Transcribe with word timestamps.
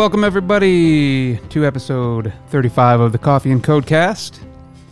Welcome, 0.00 0.24
everybody, 0.24 1.36
to 1.50 1.66
episode 1.66 2.32
35 2.48 3.00
of 3.00 3.12
the 3.12 3.18
Coffee 3.18 3.52
and 3.52 3.62
Code 3.62 3.84
Cast, 3.84 4.40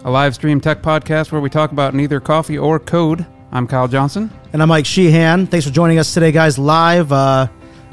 a 0.05 0.11
live 0.11 0.35
stream 0.35 0.61
tech 0.61 0.83
podcast 0.83 1.33
where 1.33 1.41
we 1.41 1.49
talk 1.49 1.73
about 1.73 1.95
neither 1.95 2.21
coffee 2.21 2.59
or 2.59 2.79
code. 2.79 3.25
I'm 3.51 3.67
Kyle 3.67 3.89
Johnson. 3.89 4.31
And 4.53 4.61
I'm 4.61 4.69
Mike 4.69 4.85
Sheehan. 4.85 5.47
Thanks 5.47 5.67
for 5.67 5.73
joining 5.73 5.99
us 5.99 6.13
today, 6.13 6.31
guys, 6.31 6.59
live 6.59 7.11
uh, 7.11 7.49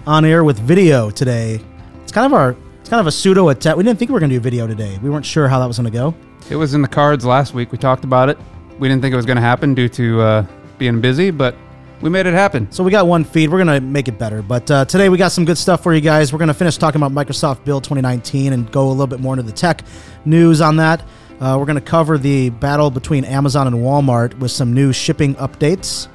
on 0.05 0.25
air 0.25 0.43
with 0.43 0.59
video 0.59 1.09
today. 1.09 1.61
It's 2.03 2.11
kind 2.11 2.25
of 2.25 2.33
our 2.33 2.53
it's 2.81 2.89
kind 2.89 2.99
of 2.99 3.07
a 3.07 3.13
pseudo 3.13 3.47
attack. 3.47 3.77
We 3.77 3.83
didn't 3.83 3.97
think 3.97 4.09
we 4.09 4.13
were 4.13 4.19
going 4.19 4.31
to 4.31 4.35
do 4.35 4.41
video 4.41 4.67
today. 4.67 4.99
We 5.01 5.09
weren't 5.09 5.25
sure 5.25 5.47
how 5.47 5.59
that 5.59 5.67
was 5.67 5.77
going 5.77 5.89
to 5.89 5.97
go. 5.97 6.13
It 6.49 6.57
was 6.57 6.73
in 6.73 6.81
the 6.81 6.89
cards 6.89 7.25
last 7.25 7.53
week. 7.53 7.71
We 7.71 7.77
talked 7.77 8.03
about 8.03 8.27
it. 8.27 8.37
We 8.77 8.89
didn't 8.89 9.01
think 9.01 9.13
it 9.13 9.15
was 9.15 9.25
going 9.25 9.37
to 9.37 9.41
happen 9.41 9.73
due 9.73 9.87
to 9.87 10.19
uh, 10.19 10.45
being 10.77 10.99
busy, 10.99 11.31
but 11.31 11.55
we 12.01 12.09
made 12.09 12.25
it 12.25 12.33
happen. 12.33 12.71
So 12.71 12.83
we 12.83 12.91
got 12.91 13.07
one 13.07 13.23
feed. 13.23 13.49
We're 13.49 13.63
going 13.63 13.81
to 13.81 13.81
make 13.81 14.07
it 14.07 14.17
better. 14.17 14.41
But 14.41 14.69
uh, 14.69 14.85
today 14.85 15.09
we 15.09 15.17
got 15.17 15.31
some 15.31 15.45
good 15.45 15.57
stuff 15.57 15.81
for 15.83 15.93
you 15.93 16.01
guys. 16.01 16.33
We're 16.33 16.39
going 16.39 16.47
to 16.49 16.53
finish 16.53 16.77
talking 16.77 17.01
about 17.01 17.11
Microsoft 17.11 17.63
Build 17.63 17.83
2019 17.83 18.53
and 18.53 18.71
go 18.71 18.87
a 18.87 18.89
little 18.89 19.07
bit 19.07 19.19
more 19.19 19.33
into 19.33 19.43
the 19.43 19.51
tech 19.51 19.81
news 20.25 20.61
on 20.61 20.77
that. 20.77 21.01
Uh, 21.39 21.57
we're 21.59 21.65
going 21.65 21.75
to 21.75 21.81
cover 21.81 22.17
the 22.17 22.49
battle 22.49 22.89
between 22.89 23.25
Amazon 23.25 23.67
and 23.67 23.77
Walmart 23.77 24.37
with 24.39 24.51
some 24.51 24.73
new 24.73 24.93
shipping 24.93 25.35
updates. 25.35 26.07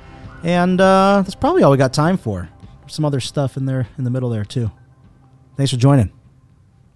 And 0.43 0.81
uh, 0.81 1.23
that's 1.25 1.35
probably 1.35 1.63
all 1.63 1.71
we 1.71 1.77
got 1.77 1.93
time 1.93 2.17
for. 2.17 2.49
There's 2.81 2.95
some 2.95 3.05
other 3.05 3.21
stuff 3.21 3.57
in 3.57 3.67
there 3.67 3.89
in 3.99 4.05
the 4.05 4.11
middle 4.11 4.31
there, 4.31 4.45
too. 4.45 4.71
Thanks 5.57 5.71
for 5.71 5.79
joining. 5.79 6.11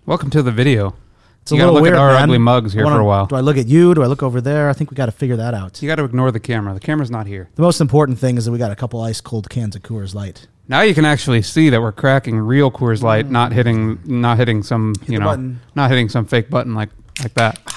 Welcome 0.06 0.30
to 0.30 0.42
the 0.42 0.52
video. 0.52 0.96
It's 1.44 1.52
a 1.52 1.56
You 1.56 1.60
little 1.60 1.74
look 1.74 1.80
at 1.80 1.90
weird, 1.90 1.96
our 1.96 2.12
man. 2.14 2.22
ugly 2.22 2.38
mugs 2.38 2.72
here 2.72 2.84
wanna- 2.84 2.96
for 2.96 3.00
a 3.02 3.04
while. 3.04 3.26
Do 3.26 3.36
I 3.36 3.40
look 3.40 3.58
at 3.58 3.66
you? 3.66 3.92
Do 3.92 4.02
I 4.02 4.06
look 4.06 4.22
over 4.22 4.40
there? 4.40 4.70
I 4.70 4.72
think 4.72 4.90
we 4.90 4.94
got 4.94 5.06
to 5.06 5.12
figure 5.12 5.36
that 5.36 5.52
out. 5.52 5.82
You 5.82 5.86
got 5.86 5.96
to 5.96 6.04
ignore 6.04 6.32
the 6.32 6.40
camera. 6.40 6.72
The 6.72 6.80
camera's 6.80 7.10
not 7.10 7.26
here. 7.26 7.50
The 7.56 7.60
most 7.60 7.82
important 7.82 8.18
thing 8.18 8.38
is 8.38 8.46
that 8.46 8.50
we 8.52 8.56
got 8.56 8.70
a 8.70 8.74
couple 8.74 8.98
ice 9.02 9.20
cold 9.20 9.50
cans 9.50 9.76
of 9.76 9.82
Coors 9.82 10.14
Light. 10.14 10.46
Now 10.68 10.80
you 10.80 10.94
can 10.94 11.04
actually 11.04 11.42
see 11.42 11.68
that 11.68 11.82
we're 11.82 11.92
cracking 11.92 12.38
real 12.38 12.70
Coors 12.70 13.02
Light, 13.02 13.30
not 13.30 13.50
mm. 13.50 13.56
hitting, 13.56 13.98
not 14.06 14.38
hitting 14.38 14.62
some, 14.62 14.94
you 15.06 15.18
know, 15.18 15.26
button. 15.26 15.60
not 15.74 15.90
hitting 15.90 16.08
some 16.08 16.24
fake 16.24 16.48
button 16.48 16.74
like 16.74 16.88
like 17.22 17.34
that. 17.34 17.58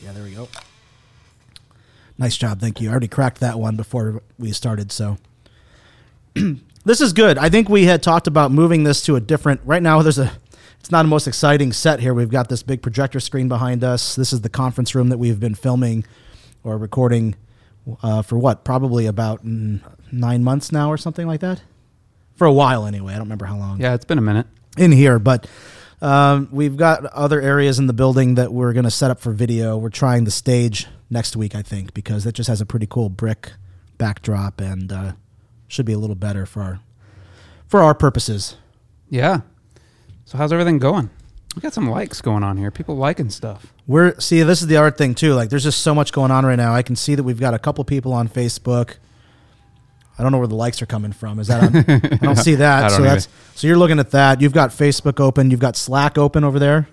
Yeah, 0.00 0.12
there 0.12 0.22
we 0.22 0.30
go. 0.30 0.48
Nice 2.18 2.36
job, 2.36 2.60
thank 2.60 2.80
you. 2.80 2.88
I 2.88 2.92
already 2.92 3.08
cracked 3.08 3.40
that 3.40 3.58
one 3.58 3.74
before 3.74 4.22
we 4.38 4.52
started, 4.52 4.92
so 4.92 5.18
this 6.84 7.00
is 7.00 7.12
good. 7.12 7.36
I 7.36 7.48
think 7.48 7.68
we 7.68 7.84
had 7.86 8.00
talked 8.00 8.28
about 8.28 8.52
moving 8.52 8.84
this 8.84 9.02
to 9.02 9.16
a 9.16 9.20
different. 9.20 9.60
Right 9.64 9.82
now, 9.82 10.02
there's 10.02 10.20
a. 10.20 10.32
It's 10.88 10.92
not 10.92 11.02
the 11.02 11.08
most 11.08 11.26
exciting 11.26 11.74
set 11.74 12.00
here. 12.00 12.14
We've 12.14 12.30
got 12.30 12.48
this 12.48 12.62
big 12.62 12.80
projector 12.80 13.20
screen 13.20 13.46
behind 13.46 13.84
us. 13.84 14.16
This 14.16 14.32
is 14.32 14.40
the 14.40 14.48
conference 14.48 14.94
room 14.94 15.10
that 15.10 15.18
we've 15.18 15.38
been 15.38 15.54
filming 15.54 16.06
or 16.64 16.78
recording 16.78 17.34
uh, 18.02 18.22
for 18.22 18.38
what? 18.38 18.64
Probably 18.64 19.04
about 19.04 19.44
mm, 19.44 19.82
nine 20.10 20.42
months 20.42 20.72
now, 20.72 20.90
or 20.90 20.96
something 20.96 21.26
like 21.26 21.40
that. 21.40 21.60
For 22.36 22.46
a 22.46 22.52
while, 22.54 22.86
anyway. 22.86 23.12
I 23.12 23.16
don't 23.16 23.26
remember 23.26 23.44
how 23.44 23.58
long. 23.58 23.78
Yeah, 23.78 23.92
it's 23.92 24.06
been 24.06 24.16
a 24.16 24.22
minute. 24.22 24.46
in 24.78 24.90
here, 24.90 25.18
but 25.18 25.46
um, 26.00 26.48
we've 26.52 26.78
got 26.78 27.04
other 27.04 27.38
areas 27.38 27.78
in 27.78 27.86
the 27.86 27.92
building 27.92 28.36
that 28.36 28.50
we're 28.50 28.72
going 28.72 28.84
to 28.84 28.90
set 28.90 29.10
up 29.10 29.20
for 29.20 29.32
video. 29.32 29.76
We're 29.76 29.90
trying 29.90 30.24
the 30.24 30.30
stage 30.30 30.86
next 31.10 31.36
week, 31.36 31.54
I 31.54 31.60
think, 31.60 31.92
because 31.92 32.24
it 32.24 32.32
just 32.32 32.48
has 32.48 32.62
a 32.62 32.66
pretty 32.66 32.86
cool 32.86 33.10
brick 33.10 33.52
backdrop 33.98 34.58
and 34.58 34.90
uh, 34.90 35.12
should 35.66 35.84
be 35.84 35.92
a 35.92 35.98
little 35.98 36.16
better 36.16 36.46
for 36.46 36.62
our 36.62 36.80
for 37.66 37.82
our 37.82 37.94
purposes. 37.94 38.56
Yeah. 39.10 39.42
So 40.28 40.36
how's 40.36 40.52
everything 40.52 40.78
going? 40.78 41.08
We 41.56 41.62
got 41.62 41.72
some 41.72 41.88
likes 41.88 42.20
going 42.20 42.42
on 42.42 42.58
here. 42.58 42.70
People 42.70 42.98
liking 42.98 43.30
stuff. 43.30 43.72
We're 43.86 44.20
see 44.20 44.42
this 44.42 44.60
is 44.60 44.66
the 44.68 44.76
art 44.76 44.98
thing 44.98 45.14
too. 45.14 45.32
Like 45.32 45.48
there's 45.48 45.62
just 45.62 45.80
so 45.80 45.94
much 45.94 46.12
going 46.12 46.30
on 46.30 46.44
right 46.44 46.54
now. 46.56 46.74
I 46.74 46.82
can 46.82 46.96
see 46.96 47.14
that 47.14 47.22
we've 47.22 47.40
got 47.40 47.54
a 47.54 47.58
couple 47.58 47.82
people 47.84 48.12
on 48.12 48.28
Facebook. 48.28 48.96
I 50.18 50.22
don't 50.22 50.30
know 50.30 50.36
where 50.36 50.46
the 50.46 50.54
likes 50.54 50.82
are 50.82 50.86
coming 50.86 51.12
from. 51.12 51.38
Is 51.38 51.46
that 51.48 51.62
on, 51.62 51.76
I 52.12 52.16
don't 52.16 52.36
see 52.36 52.54
that. 52.56 52.84
I 52.84 52.88
don't 52.88 52.96
so 52.98 53.02
either. 53.04 53.08
that's 53.14 53.28
so 53.54 53.66
you're 53.66 53.78
looking 53.78 53.98
at 53.98 54.10
that. 54.10 54.42
You've 54.42 54.52
got 54.52 54.68
Facebook 54.68 55.18
open. 55.18 55.50
You've 55.50 55.60
got 55.60 55.76
Slack 55.76 56.18
open 56.18 56.44
over 56.44 56.58
there. 56.58 56.88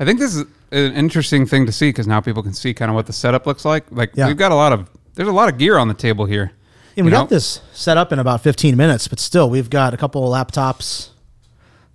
I 0.00 0.04
think 0.04 0.18
this 0.18 0.34
is 0.34 0.40
an 0.72 0.92
interesting 0.94 1.46
thing 1.46 1.66
to 1.66 1.72
see 1.72 1.90
because 1.90 2.08
now 2.08 2.20
people 2.20 2.42
can 2.42 2.54
see 2.54 2.74
kind 2.74 2.90
of 2.90 2.96
what 2.96 3.06
the 3.06 3.12
setup 3.12 3.46
looks 3.46 3.64
like. 3.64 3.84
Like 3.92 4.10
Yeah. 4.16 4.26
we've 4.26 4.36
got 4.36 4.50
a 4.50 4.56
lot 4.56 4.72
of 4.72 4.90
there's 5.14 5.28
a 5.28 5.32
lot 5.32 5.48
of 5.48 5.58
gear 5.58 5.78
on 5.78 5.86
the 5.86 5.94
table 5.94 6.24
here. 6.24 6.50
Yeah, 6.96 7.04
we 7.04 7.10
You 7.10 7.10
know? 7.12 7.20
got 7.22 7.28
this 7.28 7.60
set 7.72 7.96
up 7.96 8.10
in 8.12 8.18
about 8.18 8.40
15 8.40 8.76
minutes, 8.76 9.06
but 9.06 9.20
still, 9.20 9.48
we've 9.48 9.70
got 9.70 9.94
a 9.94 9.96
couple 9.96 10.26
of 10.26 10.36
laptops. 10.48 11.09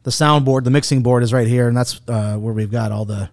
The 0.06 0.12
soundboard, 0.12 0.64
the 0.64 0.70
mixing 0.72 1.02
board 1.02 1.24
is 1.24 1.34
right 1.34 1.48
here, 1.48 1.68
and 1.68 1.76
that's 1.76 2.00
uh, 2.08 2.38
where 2.38 2.54
we've 2.54 2.72
got 2.72 2.92
all 2.92 3.06
the 3.06 3.30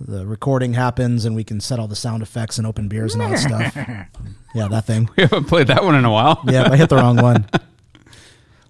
the 0.00 0.26
recording 0.26 0.74
happens, 0.74 1.24
and 1.24 1.34
we 1.34 1.42
can 1.42 1.60
set 1.60 1.78
all 1.80 1.88
the 1.88 1.96
sound 1.96 2.22
effects 2.22 2.58
and 2.58 2.66
open 2.66 2.86
beers 2.88 3.14
and 3.14 3.22
all 3.22 3.30
that 3.30 3.38
stuff. 3.38 3.76
Yeah, 4.54 4.66
that 4.68 4.86
thing. 4.86 5.08
We 5.16 5.22
haven't 5.24 5.44
played 5.44 5.66
that 5.66 5.84
one 5.84 5.94
in 5.94 6.04
a 6.04 6.10
while. 6.10 6.42
Yeah, 6.46 6.68
I 6.72 6.76
hit 6.76 6.88
the 6.88 6.96
wrong 6.96 7.16
one. 7.22 7.46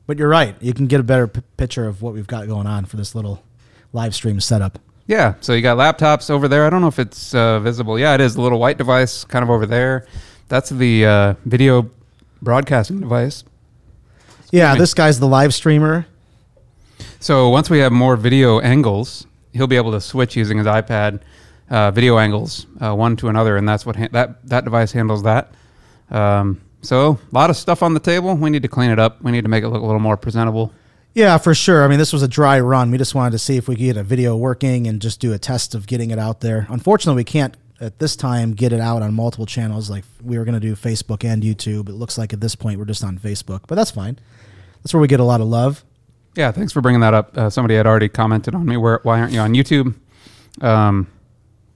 But 0.06 0.18
you're 0.18 0.28
right. 0.28 0.54
You 0.60 0.74
can 0.74 0.86
get 0.86 1.00
a 1.00 1.04
better 1.04 1.28
p- 1.28 1.40
picture 1.56 1.86
of 1.86 2.02
what 2.02 2.14
we've 2.14 2.26
got 2.26 2.46
going 2.48 2.66
on 2.66 2.84
for 2.84 2.96
this 2.96 3.14
little 3.14 3.42
live 3.92 4.14
stream 4.14 4.40
setup. 4.40 4.78
Yeah. 5.06 5.34
So 5.40 5.52
you 5.54 5.62
got 5.62 5.78
laptops 5.78 6.30
over 6.30 6.48
there. 6.48 6.66
I 6.66 6.70
don't 6.70 6.80
know 6.80 6.88
if 6.88 6.98
it's 6.98 7.32
uh, 7.32 7.60
visible. 7.60 7.96
Yeah, 7.98 8.14
it 8.14 8.20
is. 8.20 8.34
The 8.34 8.40
little 8.42 8.58
white 8.58 8.76
device 8.76 9.22
kind 9.24 9.42
of 9.44 9.50
over 9.50 9.66
there. 9.66 10.06
That's 10.48 10.68
the 10.70 11.06
uh, 11.06 11.34
video 11.44 11.88
broadcasting 12.42 13.00
device. 13.00 13.44
Yeah, 14.50 14.74
this 14.74 14.94
guy's 14.94 15.20
the 15.20 15.28
live 15.28 15.54
streamer. 15.54 16.06
So 17.20 17.48
once 17.48 17.68
we 17.68 17.78
have 17.78 17.92
more 17.92 18.16
video 18.16 18.60
angles, 18.60 19.26
he'll 19.52 19.66
be 19.66 19.76
able 19.76 19.92
to 19.92 20.00
switch 20.00 20.36
using 20.36 20.58
his 20.58 20.66
iPad 20.66 21.20
uh, 21.70 21.90
video 21.90 22.18
angles 22.18 22.66
uh, 22.80 22.94
one 22.94 23.16
to 23.16 23.28
another, 23.28 23.56
and 23.56 23.68
that's 23.68 23.84
what 23.84 23.96
ha- 23.96 24.08
that 24.12 24.46
that 24.48 24.64
device 24.64 24.92
handles 24.92 25.22
that. 25.24 25.52
Um, 26.10 26.60
so 26.80 27.18
a 27.30 27.34
lot 27.34 27.50
of 27.50 27.56
stuff 27.56 27.82
on 27.82 27.94
the 27.94 28.00
table. 28.00 28.34
We 28.34 28.50
need 28.50 28.62
to 28.62 28.68
clean 28.68 28.90
it 28.90 28.98
up. 28.98 29.20
We 29.22 29.32
need 29.32 29.42
to 29.42 29.48
make 29.48 29.64
it 29.64 29.68
look 29.68 29.82
a 29.82 29.86
little 29.86 30.00
more 30.00 30.16
presentable. 30.16 30.72
Yeah, 31.14 31.36
for 31.38 31.54
sure. 31.54 31.84
I 31.84 31.88
mean, 31.88 31.98
this 31.98 32.12
was 32.12 32.22
a 32.22 32.28
dry 32.28 32.60
run. 32.60 32.90
We 32.90 32.98
just 32.98 33.14
wanted 33.14 33.32
to 33.32 33.38
see 33.38 33.56
if 33.56 33.66
we 33.66 33.74
could 33.74 33.82
get 33.82 33.96
a 33.96 34.04
video 34.04 34.36
working 34.36 34.86
and 34.86 35.02
just 35.02 35.18
do 35.18 35.32
a 35.32 35.38
test 35.38 35.74
of 35.74 35.86
getting 35.86 36.10
it 36.10 36.18
out 36.18 36.40
there. 36.40 36.66
Unfortunately, 36.70 37.18
we 37.18 37.24
can't 37.24 37.56
at 37.80 37.98
this 37.98 38.14
time 38.14 38.52
get 38.52 38.72
it 38.72 38.80
out 38.80 39.02
on 39.02 39.14
multiple 39.14 39.46
channels 39.46 39.90
like 39.90 40.04
we 40.22 40.38
were 40.38 40.44
going 40.44 40.54
to 40.54 40.60
do 40.60 40.74
Facebook 40.74 41.24
and 41.24 41.42
YouTube. 41.42 41.88
It 41.88 41.94
looks 41.94 42.18
like 42.18 42.32
at 42.32 42.40
this 42.40 42.54
point 42.54 42.78
we're 42.78 42.84
just 42.84 43.02
on 43.02 43.18
Facebook, 43.18 43.62
but 43.66 43.74
that's 43.74 43.90
fine. 43.90 44.18
That's 44.82 44.94
where 44.94 45.00
we 45.00 45.08
get 45.08 45.20
a 45.20 45.24
lot 45.24 45.40
of 45.40 45.48
love. 45.48 45.84
Yeah, 46.38 46.52
thanks 46.52 46.72
for 46.72 46.80
bringing 46.80 47.00
that 47.00 47.14
up. 47.14 47.36
Uh, 47.36 47.50
somebody 47.50 47.74
had 47.74 47.84
already 47.84 48.08
commented 48.08 48.54
on 48.54 48.64
me. 48.64 48.76
Where 48.76 49.00
why 49.02 49.18
aren't 49.18 49.32
you 49.32 49.40
on 49.40 49.54
YouTube? 49.54 49.92
Um, 50.60 51.08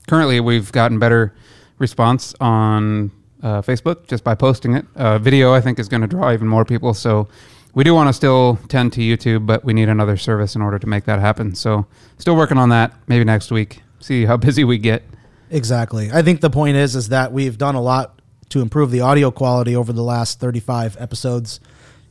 currently, 0.07 0.39
we've 0.39 0.71
gotten 0.71 1.01
better 1.01 1.35
response 1.79 2.33
on 2.41 3.11
uh, 3.43 3.61
Facebook 3.63 4.07
just 4.07 4.23
by 4.23 4.37
posting 4.37 4.77
it. 4.77 4.87
Uh, 4.95 5.19
video, 5.19 5.53
I 5.53 5.61
think, 5.61 5.81
is 5.81 5.89
going 5.89 6.03
to 6.03 6.07
draw 6.07 6.33
even 6.33 6.47
more 6.47 6.65
people. 6.65 6.95
So 6.95 7.27
we 7.75 7.83
do 7.83 7.93
want 7.93 8.09
to 8.09 8.13
still 8.13 8.57
tend 8.69 8.93
to 8.93 9.01
YouTube, 9.01 9.47
but 9.47 9.65
we 9.65 9.73
need 9.73 9.89
another 9.89 10.17
service 10.17 10.55
in 10.55 10.63
order 10.63 10.79
to 10.79 10.87
make 10.87 11.07
that 11.07 11.19
happen. 11.19 11.57
So 11.57 11.85
still 12.19 12.37
working 12.37 12.57
on 12.57 12.69
that. 12.69 12.95
Maybe 13.09 13.25
next 13.25 13.51
week. 13.51 13.83
See 13.99 14.27
how 14.27 14.37
busy 14.49 14.63
we 14.63 14.79
get. 14.79 15.03
Exactly. 15.51 16.13
I 16.13 16.23
think 16.23 16.41
the 16.41 16.51
point 16.51 16.77
is 16.77 16.95
is 16.95 17.09
that 17.09 17.33
we've 17.33 17.59
done 17.59 17.75
a 17.75 17.83
lot 17.83 18.21
to 18.51 18.61
improve 18.61 18.93
the 18.93 19.01
audio 19.01 19.33
quality 19.33 19.75
over 19.75 19.93
the 19.93 20.05
last 20.05 20.39
35 20.39 20.99
episodes 21.01 21.59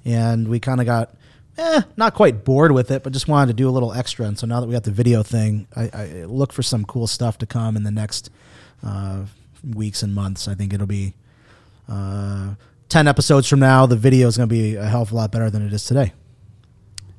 and 0.04 0.48
we 0.48 0.60
kind 0.60 0.80
of 0.80 0.86
got 0.86 1.16
eh, 1.58 1.82
not 1.98 2.14
quite 2.14 2.44
bored 2.44 2.72
with 2.72 2.92
it, 2.92 3.03
but 3.03 3.14
just 3.14 3.28
wanted 3.28 3.48
to 3.48 3.53
do 3.53 3.70
a 3.70 3.72
little 3.72 3.94
extra. 3.94 4.26
And 4.26 4.38
so 4.38 4.48
now 4.48 4.59
that 4.59 4.68
we 4.68 4.74
got 4.74 4.84
the 4.84 4.92
video 4.92 5.24
thing, 5.24 5.68
I, 5.76 5.90
I 5.94 6.06
look 6.26 6.53
for 6.53 6.64
some 6.64 6.86
cool 6.86 7.08
stuff 7.08 7.38
to 7.40 7.46
come 7.46 7.76
in 7.76 7.84
the 7.84 7.92
next 7.92 8.30
uh, 8.84 9.26
weeks 9.64 10.03
and 10.03 10.14
months. 10.14 10.48
I 10.48 10.56
think 10.56 10.74
it'll 10.74 10.88
be 10.88 11.14
uh, 11.88 12.56
10 12.90 13.08
episodes 13.08 13.48
from 13.48 13.59
now. 13.59 13.86
The 13.86 13.96
video 13.96 14.28
is 14.28 14.38
going 14.38 14.50
to 14.50 14.53
be 14.53 14.76
a 14.76 14.86
hell 14.86 15.02
of 15.02 15.12
a 15.12 15.16
lot 15.16 15.32
better 15.32 15.50
than 15.50 15.66
it 15.66 15.74
is 15.74 15.86
today. 15.86 16.14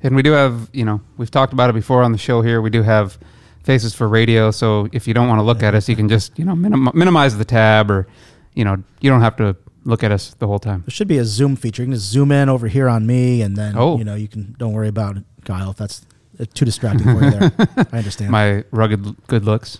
And 0.01 0.15
we 0.15 0.21
do 0.21 0.31
have, 0.31 0.69
you 0.73 0.83
know, 0.83 1.01
we've 1.17 1.31
talked 1.31 1.53
about 1.53 1.69
it 1.69 1.73
before 1.73 2.03
on 2.03 2.11
the 2.11 2.17
show 2.17 2.41
here. 2.41 2.61
We 2.61 2.69
do 2.69 2.83
have 2.83 3.17
faces 3.63 3.93
for 3.95 4.07
radio. 4.07 4.51
So 4.51 4.89
if 4.91 5.07
you 5.07 5.13
don't 5.13 5.29
want 5.29 5.39
to 5.39 5.43
look 5.43 5.63
at 5.63 5.73
us, 5.73 5.87
you 5.87 5.95
can 5.95 6.09
just, 6.09 6.37
you 6.37 6.43
know, 6.43 6.55
minim- 6.55 6.91
minimize 6.93 7.37
the 7.37 7.45
tab 7.45 7.89
or, 7.89 8.07
you 8.53 8.65
know, 8.65 8.83
you 8.99 9.09
don't 9.09 9.21
have 9.21 9.37
to 9.37 9.55
look 9.85 10.03
at 10.03 10.11
us 10.11 10.35
the 10.39 10.47
whole 10.47 10.59
time. 10.59 10.83
There 10.85 10.91
should 10.93 11.07
be 11.07 11.17
a 11.17 11.25
zoom 11.25 11.55
feature. 11.55 11.81
You 11.83 11.87
can 11.87 11.93
just 11.95 12.09
zoom 12.09 12.31
in 12.31 12.49
over 12.49 12.67
here 12.67 12.87
on 12.89 13.05
me, 13.05 13.41
and 13.41 13.55
then 13.57 13.75
Oh. 13.77 13.97
you 13.97 14.03
know 14.03 14.15
you 14.15 14.27
can 14.27 14.55
don't 14.57 14.73
worry 14.73 14.87
about 14.87 15.17
it, 15.17 15.23
Kyle 15.45 15.71
if 15.71 15.77
that's 15.77 16.05
uh, 16.39 16.45
too 16.53 16.65
distracting 16.65 17.05
for 17.05 17.23
you. 17.23 17.31
There, 17.31 17.51
I 17.91 17.97
understand. 17.97 18.31
My 18.31 18.63
rugged 18.71 19.15
good 19.27 19.45
looks. 19.45 19.79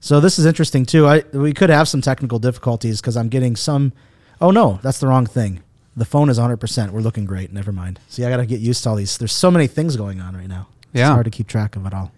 so 0.00 0.20
this 0.20 0.38
is 0.38 0.46
interesting 0.46 0.84
too. 0.86 1.06
I 1.06 1.22
we 1.32 1.52
could 1.52 1.70
have 1.70 1.88
some 1.88 2.00
technical 2.00 2.38
difficulties 2.38 3.00
because 3.00 3.16
I'm 3.16 3.28
getting 3.28 3.56
some. 3.56 3.92
Oh 4.40 4.50
no, 4.50 4.78
that's 4.82 4.98
the 5.00 5.06
wrong 5.06 5.26
thing. 5.26 5.60
The 5.96 6.04
phone 6.06 6.30
is 6.30 6.38
100. 6.38 6.56
percent 6.56 6.92
We're 6.92 7.00
looking 7.00 7.24
great. 7.26 7.52
Never 7.52 7.70
mind. 7.72 8.00
See, 8.08 8.24
I 8.24 8.30
got 8.30 8.38
to 8.38 8.46
get 8.46 8.60
used 8.60 8.82
to 8.84 8.88
all 8.88 8.96
these. 8.96 9.18
There's 9.18 9.32
so 9.32 9.50
many 9.50 9.66
things 9.66 9.96
going 9.96 10.20
on 10.20 10.34
right 10.36 10.48
now. 10.48 10.68
It's 10.92 11.00
Yeah. 11.00 11.12
hard 11.12 11.24
to 11.26 11.30
keep 11.30 11.46
track 11.48 11.76
of 11.76 11.84
it 11.86 11.92
all. 11.94 12.10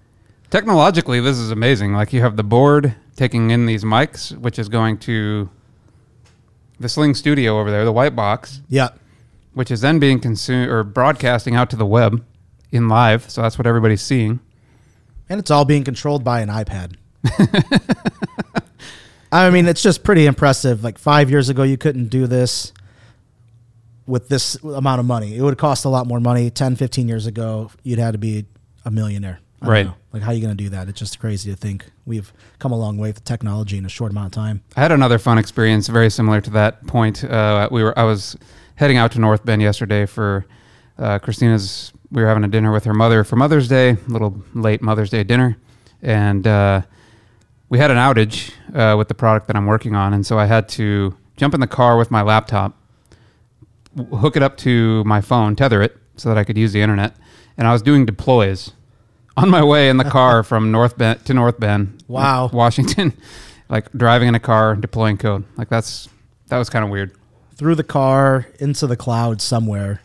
Technologically, 0.50 1.20
this 1.20 1.36
is 1.38 1.50
amazing. 1.50 1.92
Like 1.94 2.12
you 2.12 2.20
have 2.20 2.36
the 2.36 2.44
board 2.44 2.94
taking 3.16 3.50
in 3.50 3.66
these 3.66 3.82
mics, 3.84 4.30
which 4.38 4.58
is 4.58 4.68
going 4.68 4.98
to 4.98 5.48
the 6.80 6.88
Sling 6.88 7.14
Studio 7.14 7.58
over 7.60 7.70
there, 7.70 7.84
the 7.84 7.92
white 7.92 8.16
box, 8.16 8.60
Yeah. 8.68 8.88
which 9.52 9.70
is 9.70 9.80
then 9.80 9.98
being 9.98 10.18
consumed 10.20 10.70
or 10.70 10.82
broadcasting 10.84 11.54
out 11.54 11.70
to 11.70 11.76
the 11.76 11.86
web 11.86 12.24
in 12.72 12.88
live. 12.88 13.30
So 13.30 13.42
that's 13.42 13.56
what 13.58 13.66
everybody's 13.66 14.02
seeing. 14.02 14.40
And 15.28 15.38
it's 15.40 15.50
all 15.50 15.64
being 15.64 15.84
controlled 15.84 16.22
by 16.24 16.40
an 16.40 16.48
iPad. 16.48 16.96
I 19.32 19.50
mean, 19.50 19.66
it's 19.66 19.82
just 19.82 20.04
pretty 20.04 20.26
impressive. 20.26 20.84
Like 20.84 20.98
five 20.98 21.30
years 21.30 21.48
ago, 21.48 21.62
you 21.64 21.76
couldn't 21.76 22.08
do 22.08 22.26
this 22.26 22.72
with 24.06 24.28
this 24.28 24.54
amount 24.62 25.00
of 25.00 25.06
money. 25.06 25.36
It 25.36 25.42
would 25.42 25.58
cost 25.58 25.84
a 25.84 25.88
lot 25.88 26.06
more 26.06 26.20
money. 26.20 26.50
10, 26.50 26.76
15 26.76 27.08
years 27.08 27.26
ago, 27.26 27.70
you'd 27.82 27.98
had 27.98 28.12
to 28.12 28.18
be 28.18 28.44
a 28.84 28.90
millionaire. 28.90 29.40
I 29.64 29.70
Right. 29.70 29.90
Like, 30.12 30.22
how 30.22 30.30
are 30.30 30.34
you 30.34 30.42
going 30.42 30.56
to 30.56 30.62
do 30.62 30.70
that? 30.70 30.88
It's 30.88 30.98
just 30.98 31.18
crazy 31.18 31.50
to 31.50 31.56
think 31.56 31.90
we've 32.06 32.32
come 32.58 32.70
a 32.70 32.78
long 32.78 32.98
way 32.98 33.08
with 33.08 33.24
technology 33.24 33.76
in 33.76 33.84
a 33.84 33.88
short 33.88 34.12
amount 34.12 34.26
of 34.26 34.32
time. 34.32 34.62
I 34.76 34.80
had 34.80 34.92
another 34.92 35.18
fun 35.18 35.38
experience, 35.38 35.88
very 35.88 36.10
similar 36.10 36.40
to 36.42 36.50
that 36.50 36.86
point. 36.86 37.24
Uh, 37.24 37.68
we 37.72 37.82
were 37.82 37.98
I 37.98 38.04
was 38.04 38.36
heading 38.76 38.96
out 38.96 39.12
to 39.12 39.18
North 39.18 39.44
Bend 39.44 39.60
yesterday 39.62 40.06
for 40.06 40.46
uh, 40.98 41.18
Christina's. 41.18 41.92
We 42.12 42.22
were 42.22 42.28
having 42.28 42.44
a 42.44 42.48
dinner 42.48 42.70
with 42.70 42.84
her 42.84 42.94
mother 42.94 43.24
for 43.24 43.34
Mother's 43.34 43.66
Day, 43.66 43.90
a 43.90 43.98
little 44.08 44.40
late 44.54 44.82
Mother's 44.82 45.10
Day 45.10 45.24
dinner, 45.24 45.56
and 46.00 46.46
uh, 46.46 46.82
we 47.68 47.78
had 47.78 47.90
an 47.90 47.96
outage 47.96 48.52
uh, 48.72 48.96
with 48.96 49.08
the 49.08 49.14
product 49.14 49.48
that 49.48 49.56
I'm 49.56 49.66
working 49.66 49.96
on, 49.96 50.14
and 50.14 50.24
so 50.24 50.38
I 50.38 50.46
had 50.46 50.68
to 50.70 51.16
jump 51.36 51.54
in 51.54 51.60
the 51.60 51.66
car 51.66 51.96
with 51.96 52.12
my 52.12 52.22
laptop, 52.22 52.78
w- 53.96 54.16
hook 54.16 54.36
it 54.36 54.44
up 54.44 54.56
to 54.58 55.02
my 55.04 55.20
phone, 55.20 55.56
tether 55.56 55.82
it 55.82 55.96
so 56.14 56.28
that 56.28 56.38
I 56.38 56.44
could 56.44 56.56
use 56.56 56.72
the 56.72 56.82
internet, 56.82 57.16
and 57.58 57.66
I 57.66 57.72
was 57.72 57.82
doing 57.82 58.06
deploys 58.06 58.70
on 59.36 59.50
my 59.50 59.62
way 59.64 59.88
in 59.88 59.96
the 59.96 60.04
car 60.04 60.42
from 60.50 60.70
North 60.70 60.96
Bend 60.98 61.24
to 61.26 61.34
North 61.34 61.58
Bend, 61.58 62.02
Wow. 62.08 62.50
Washington, 62.52 63.12
like 63.68 63.90
driving 63.92 64.28
in 64.28 64.34
a 64.34 64.40
car, 64.40 64.76
deploying 64.76 65.16
code. 65.18 65.44
Like 65.56 65.68
that's 65.68 66.08
that 66.48 66.58
was 66.58 66.70
kind 66.70 66.84
of 66.84 66.90
weird. 66.90 67.12
Through 67.56 67.76
the 67.76 67.84
car 67.84 68.46
into 68.60 68.86
the 68.86 68.96
cloud 68.96 69.40
somewhere, 69.40 70.00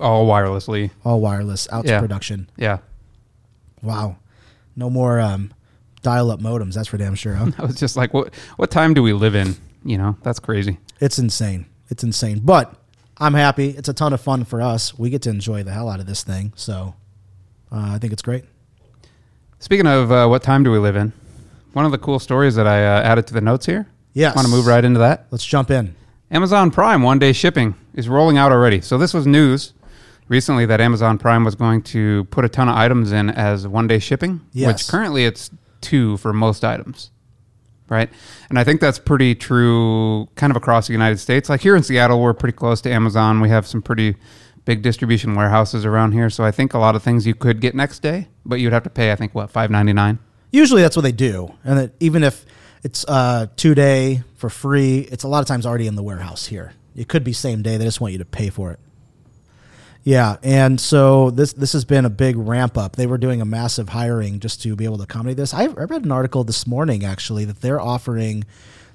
All 0.00 0.26
wirelessly. 0.26 0.90
all 1.04 1.20
wireless, 1.20 1.68
out 1.70 1.86
to 1.86 1.98
production. 2.00 2.48
Yeah, 2.56 2.78
Wow. 3.82 4.16
No 4.74 4.90
more 4.90 5.20
um, 5.20 5.52
dial 6.02 6.30
up 6.30 6.40
modems. 6.40 6.74
That's 6.74 6.88
for 6.88 6.96
damn 6.98 7.14
sure. 7.14 7.34
Huh? 7.34 7.50
I 7.58 7.64
was 7.64 7.76
just 7.76 7.96
like, 7.96 8.12
what 8.12 8.34
what 8.56 8.70
time 8.70 8.94
do 8.94 9.02
we 9.02 9.12
live 9.12 9.34
in? 9.34 9.54
You 9.84 9.98
know, 9.98 10.16
that's 10.22 10.38
crazy. 10.40 10.78
it's 11.00 11.18
insane. 11.18 11.66
It's 11.88 12.02
insane. 12.02 12.40
But 12.40 12.74
I'm 13.18 13.34
happy. 13.34 13.70
It's 13.70 13.88
a 13.88 13.94
ton 13.94 14.12
of 14.12 14.20
fun 14.20 14.44
for 14.44 14.60
us. 14.60 14.98
We 14.98 15.08
get 15.10 15.22
to 15.22 15.30
enjoy 15.30 15.62
the 15.62 15.72
hell 15.72 15.88
out 15.88 16.00
of 16.00 16.06
this 16.06 16.24
thing. 16.24 16.52
So 16.56 16.94
uh, 17.72 17.92
I 17.94 17.98
think 17.98 18.12
it's 18.12 18.22
great. 18.22 18.44
Speaking 19.58 19.86
of 19.86 20.12
uh, 20.12 20.26
what 20.28 20.42
time 20.42 20.62
do 20.62 20.70
we 20.70 20.78
live 20.78 20.96
in? 20.96 21.12
One 21.72 21.84
of 21.84 21.92
the 21.92 21.98
cool 21.98 22.18
stories 22.18 22.54
that 22.54 22.66
I 22.66 22.84
uh, 22.84 23.02
added 23.02 23.26
to 23.28 23.34
the 23.34 23.40
notes 23.40 23.66
here. 23.66 23.86
Yes. 24.12 24.34
Want 24.34 24.46
to 24.46 24.50
move 24.50 24.66
right 24.66 24.84
into 24.84 24.98
that? 25.00 25.26
Let's 25.30 25.44
jump 25.44 25.70
in. 25.70 25.94
Amazon 26.30 26.70
Prime 26.70 27.02
one 27.02 27.18
day 27.18 27.32
shipping 27.32 27.74
is 27.94 28.08
rolling 28.08 28.38
out 28.38 28.50
already. 28.52 28.80
So 28.80 28.98
this 28.98 29.12
was 29.14 29.26
news 29.26 29.72
recently 30.28 30.66
that 30.66 30.80
Amazon 30.80 31.18
Prime 31.18 31.44
was 31.44 31.54
going 31.54 31.82
to 31.82 32.24
put 32.24 32.44
a 32.44 32.48
ton 32.48 32.68
of 32.68 32.76
items 32.76 33.12
in 33.12 33.30
as 33.30 33.66
one 33.68 33.86
day 33.86 33.98
shipping, 33.98 34.40
Yes. 34.52 34.66
which 34.72 34.88
currently 34.88 35.24
it's 35.24 35.50
two 35.80 36.16
for 36.16 36.32
most 36.32 36.64
items. 36.64 37.10
Right? 37.88 38.10
And 38.48 38.58
I 38.58 38.64
think 38.64 38.80
that's 38.80 38.98
pretty 38.98 39.36
true 39.36 40.26
kind 40.34 40.50
of 40.50 40.56
across 40.56 40.88
the 40.88 40.92
United 40.92 41.18
States. 41.18 41.48
Like 41.48 41.60
here 41.60 41.76
in 41.76 41.84
Seattle, 41.84 42.20
we're 42.20 42.34
pretty 42.34 42.56
close 42.56 42.80
to 42.80 42.90
Amazon. 42.90 43.40
We 43.40 43.48
have 43.50 43.64
some 43.66 43.80
pretty 43.80 44.16
big 44.66 44.82
distribution 44.82 45.34
warehouses 45.34 45.86
around 45.86 46.12
here. 46.12 46.28
So 46.28 46.44
I 46.44 46.50
think 46.50 46.74
a 46.74 46.78
lot 46.78 46.94
of 46.94 47.02
things 47.02 47.26
you 47.26 47.34
could 47.34 47.60
get 47.62 47.74
next 47.74 48.00
day, 48.00 48.28
but 48.44 48.60
you'd 48.60 48.74
have 48.74 48.82
to 48.82 48.90
pay, 48.90 49.10
I 49.12 49.16
think, 49.16 49.34
what, 49.34 49.48
five 49.48 49.70
ninety 49.70 49.94
nine? 49.94 50.18
Usually 50.52 50.82
that's 50.82 50.96
what 50.96 51.02
they 51.02 51.12
do. 51.12 51.54
And 51.64 51.78
that 51.78 51.92
even 52.00 52.22
if 52.22 52.44
it's 52.82 53.04
uh, 53.08 53.46
two 53.56 53.74
day 53.74 54.22
for 54.34 54.50
free, 54.50 55.08
it's 55.10 55.24
a 55.24 55.28
lot 55.28 55.40
of 55.40 55.46
times 55.46 55.64
already 55.64 55.86
in 55.86 55.94
the 55.94 56.02
warehouse 56.02 56.46
here. 56.46 56.74
It 56.94 57.08
could 57.08 57.24
be 57.24 57.32
same 57.32 57.62
day. 57.62 57.78
They 57.78 57.84
just 57.84 58.00
want 58.00 58.12
you 58.12 58.18
to 58.18 58.24
pay 58.26 58.50
for 58.50 58.72
it. 58.72 58.80
Yeah, 60.02 60.36
and 60.42 60.80
so 60.80 61.30
this 61.30 61.52
this 61.52 61.72
has 61.72 61.84
been 61.84 62.04
a 62.04 62.10
big 62.10 62.36
ramp 62.36 62.78
up. 62.78 62.94
They 62.94 63.08
were 63.08 63.18
doing 63.18 63.40
a 63.40 63.44
massive 63.44 63.88
hiring 63.88 64.38
just 64.38 64.62
to 64.62 64.76
be 64.76 64.84
able 64.84 64.98
to 64.98 65.02
accommodate 65.02 65.36
this. 65.36 65.52
I, 65.52 65.64
I 65.64 65.66
read 65.66 66.04
an 66.04 66.12
article 66.12 66.44
this 66.44 66.64
morning 66.64 67.04
actually 67.04 67.44
that 67.46 67.60
they're 67.60 67.80
offering 67.80 68.44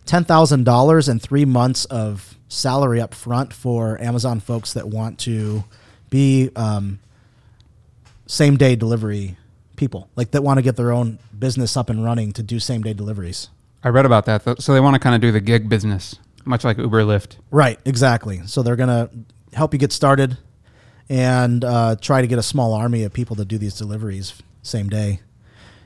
ten 0.05 0.23
thousand 0.23 0.63
dollars 0.63 1.09
and 1.09 1.21
three 1.21 1.43
months 1.43 1.83
of 1.85 2.37
salary 2.55 2.99
up 2.99 3.13
front 3.13 3.53
for 3.53 3.99
Amazon 4.01 4.41
folks 4.41 4.73
that 4.73 4.89
want 4.89 5.17
to 5.19 5.63
be 6.09 6.49
um, 6.57 6.99
same 8.27 8.57
day 8.57 8.75
delivery 8.75 9.37
people, 9.77 10.09
like 10.17 10.31
that 10.31 10.43
want 10.43 10.57
to 10.57 10.61
get 10.61 10.75
their 10.75 10.91
own 10.91 11.17
business 11.37 11.77
up 11.77 11.89
and 11.89 12.03
running 12.03 12.33
to 12.33 12.43
do 12.43 12.59
same 12.59 12.81
day 12.81 12.93
deliveries. 12.93 13.49
I 13.83 13.89
read 13.89 14.05
about 14.05 14.25
that. 14.25 14.43
Th- 14.43 14.59
So 14.59 14.73
they 14.73 14.79
want 14.81 14.95
to 14.95 14.99
kind 14.99 15.15
of 15.15 15.21
do 15.21 15.31
the 15.31 15.39
gig 15.39 15.69
business, 15.69 16.15
much 16.45 16.63
like 16.65 16.77
Uber 16.77 17.03
Lyft. 17.03 17.37
Right, 17.49 17.79
exactly. 17.85 18.41
So 18.45 18.61
they're 18.61 18.75
gonna 18.75 19.09
help 19.53 19.73
you 19.73 19.79
get 19.79 19.91
started 19.93 20.37
and 21.09 21.63
uh, 21.63 21.95
try 21.99 22.21
to 22.21 22.27
get 22.27 22.37
a 22.37 22.43
small 22.43 22.73
army 22.73 23.03
of 23.03 23.13
people 23.13 23.35
to 23.37 23.45
do 23.45 23.57
these 23.57 23.75
deliveries 23.77 24.33
same 24.61 24.89
day. 24.89 25.21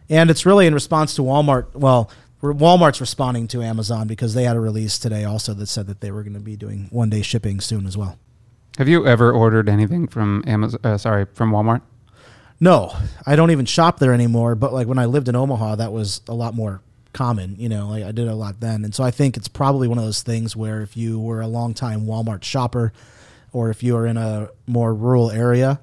And 0.09 0.29
it's 0.29 0.45
really 0.45 0.67
in 0.67 0.73
response 0.73 1.15
to 1.15 1.21
Walmart. 1.21 1.73
Well, 1.73 2.11
Walmart's 2.41 3.01
responding 3.01 3.47
to 3.49 3.61
Amazon 3.63 4.07
because 4.07 4.33
they 4.33 4.43
had 4.43 4.55
a 4.55 4.59
release 4.59 4.99
today 4.99 5.23
also 5.23 5.53
that 5.55 5.67
said 5.67 5.87
that 5.87 6.01
they 6.01 6.11
were 6.11 6.23
going 6.23 6.33
to 6.33 6.39
be 6.39 6.55
doing 6.55 6.87
one 6.91 7.09
day 7.09 7.21
shipping 7.21 7.59
soon 7.59 7.85
as 7.87 7.97
well. 7.97 8.17
Have 8.77 8.87
you 8.87 9.07
ever 9.07 9.31
ordered 9.31 9.69
anything 9.69 10.07
from 10.07 10.43
Amazon? 10.45 10.79
Uh, 10.83 10.97
sorry, 10.97 11.25
from 11.33 11.51
Walmart? 11.51 11.81
No, 12.59 12.95
I 13.25 13.35
don't 13.35 13.51
even 13.51 13.65
shop 13.65 13.99
there 13.99 14.13
anymore. 14.13 14.55
But 14.55 14.73
like 14.73 14.87
when 14.87 14.99
I 14.99 15.05
lived 15.05 15.29
in 15.29 15.35
Omaha, 15.35 15.75
that 15.75 15.91
was 15.91 16.21
a 16.27 16.33
lot 16.33 16.53
more 16.53 16.81
common. 17.13 17.55
You 17.57 17.69
know, 17.69 17.89
like 17.89 18.03
I 18.03 18.11
did 18.11 18.27
a 18.27 18.35
lot 18.35 18.59
then, 18.59 18.83
and 18.83 18.93
so 18.93 19.03
I 19.03 19.11
think 19.11 19.37
it's 19.37 19.47
probably 19.47 19.87
one 19.87 19.97
of 19.97 20.03
those 20.03 20.23
things 20.23 20.55
where 20.55 20.81
if 20.81 20.97
you 20.97 21.19
were 21.19 21.41
a 21.41 21.47
long 21.47 21.73
time 21.73 22.05
Walmart 22.05 22.43
shopper, 22.43 22.91
or 23.53 23.69
if 23.69 23.81
you 23.81 23.95
are 23.95 24.05
in 24.05 24.17
a 24.17 24.49
more 24.67 24.93
rural 24.93 25.31
area, 25.31 25.79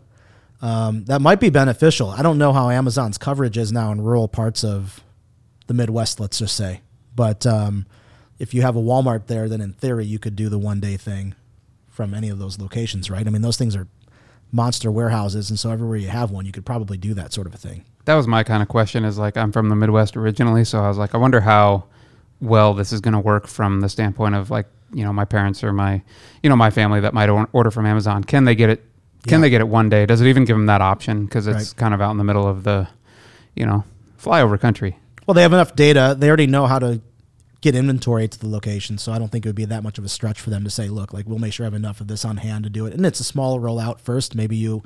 um, 0.61 1.05
that 1.07 1.23
might 1.23 1.41
be 1.41 1.51
beneficial. 1.51 2.11
I 2.11 2.23
don't 2.23 2.39
know 2.39 2.53
how 2.53 2.69
Amazon's 2.69 3.17
coverage 3.17 3.57
is 3.57 3.73
now 3.73 3.91
in 3.93 4.03
rural 4.03 4.29
parts 4.29 4.63
of 4.63 5.03
the 5.67 5.75
Midwest, 5.75 6.21
let's 6.21 6.39
just 6.39 6.57
say. 6.57 6.81
But 7.15 7.47
um, 7.47 7.87
if 8.39 8.55
you 8.55 8.63
have 8.63 8.77
a 8.77 8.81
Walmart 8.81 9.27
there, 9.27 9.49
then 9.49 9.61
in 9.61 9.73
theory 9.73 10.05
you 10.07 10.19
could 10.19 10.37
do 10.37 10.49
the 10.49 10.59
one 10.59 10.81
day 10.81 10.97
thing 10.97 11.35
from 11.89 12.15
any 12.15 12.29
of 12.29 12.39
those 12.39 12.59
locations, 12.59 13.11
right? 13.11 13.27
I 13.27 13.31
mean, 13.31 13.43
those 13.43 13.57
things 13.57 13.77
are 13.77 13.87
monster 14.51 14.91
warehouses, 14.91 15.51
and 15.51 15.59
so 15.59 15.71
everywhere 15.71 15.97
you 15.99 16.09
have 16.09 16.31
one, 16.31 16.47
you 16.47 16.53
could 16.53 16.65
probably 16.67 16.97
do 16.97 17.15
that 17.15 17.33
sort 17.33 17.47
of 17.47 17.55
a 17.55 17.59
thing. 17.59 17.85
That 18.07 18.15
was 18.15 18.27
my 18.27 18.43
kind 18.43 18.63
of 18.63 18.69
question. 18.69 19.05
Is 19.05 19.19
like 19.19 19.37
I'm 19.37 19.53
from 19.53 19.69
the 19.69 19.77
Midwest 19.77 20.17
originally, 20.17 20.65
so 20.65 20.81
I 20.81 20.89
was 20.89 20.99
like, 20.99 21.15
I 21.15 21.19
wonder 21.19 21.41
how 21.41 21.85
well 22.41 22.75
this 22.75 22.93
is 22.93 23.01
going 23.01 23.15
to 23.15 23.21
work 23.21 23.47
from 23.47 23.81
the 23.81 23.89
standpoint 23.89 24.35
of 24.35 24.51
like 24.51 24.67
you 24.93 25.05
know 25.05 25.13
my 25.13 25.25
parents 25.25 25.63
or 25.63 25.73
my 25.73 26.03
you 26.43 26.49
know 26.51 26.57
my 26.57 26.71
family 26.71 27.01
that 27.01 27.15
might 27.15 27.29
order 27.29 27.71
from 27.71 27.87
Amazon. 27.87 28.25
Can 28.25 28.45
they 28.45 28.55
get 28.55 28.71
it? 28.71 28.83
Can 29.29 29.39
Yeah. 29.39 29.43
they 29.43 29.51
get 29.51 29.61
it 29.61 29.69
one 29.69 29.89
day? 29.89 30.05
Does 30.07 30.21
it 30.21 30.27
even 30.27 30.45
give 30.45 30.57
them 30.57 30.67
that 30.67 30.81
option? 30.81 31.25
Because 31.27 31.47
it's 31.47 31.69
Right. 31.71 31.77
kind 31.77 31.95
of 31.95 32.01
out 32.01 32.11
in 32.11 32.17
the 32.19 32.25
middle 32.25 32.47
of 32.49 32.65
the 32.65 32.89
you 33.55 33.65
know 33.67 33.85
flyover 34.21 34.59
country. 34.59 34.99
Well, 35.27 35.35
they 35.35 35.43
have 35.43 35.53
enough 35.53 35.75
data. 35.77 36.17
They 36.19 36.29
already 36.29 36.47
know 36.47 36.67
how 36.67 36.79
to 36.79 37.01
get 37.61 37.75
inventory 37.77 38.27
to 38.27 38.39
the 38.39 38.49
location, 38.49 38.99
so 38.99 39.13
I 39.13 39.19
don't 39.19 39.29
think 39.31 39.47
it 39.47 39.49
would 39.49 39.57
be 39.57 39.65
that 39.67 39.83
much 39.83 39.99
of 39.99 40.05
a 40.05 40.09
stretch 40.09 40.41
for 40.41 40.51
them 40.51 40.65
to 40.65 40.71
say, 40.71 40.89
"Look, 40.89 41.13
like 41.13 41.27
we'll 41.29 41.39
make 41.39 41.53
sure 41.53 41.65
I 41.65 41.69
have 41.69 41.75
enough 41.75 42.01
of 42.01 42.09
this 42.09 42.25
on 42.25 42.39
hand 42.39 42.65
to 42.65 42.71
do 42.71 42.87
it." 42.87 42.93
And 42.95 43.07
it's 43.07 43.21
a 43.21 43.25
small 43.25 43.61
rollout 43.61 44.01
first. 44.01 44.35
Maybe 44.35 44.57
you 44.57 44.83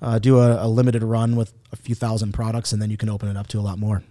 uh, 0.00 0.18
do 0.18 0.38
a, 0.40 0.66
a 0.66 0.68
limited 0.68 1.02
run 1.04 1.36
with 1.36 1.52
a 1.70 1.76
few 1.76 1.94
thousand 1.94 2.32
products, 2.32 2.72
and 2.72 2.82
then 2.82 2.90
you 2.90 2.96
can 2.96 3.08
open 3.08 3.28
it 3.28 3.36
up 3.36 3.46
to 3.48 3.58
a 3.58 3.62
lot 3.62 3.78
more. 3.78 4.02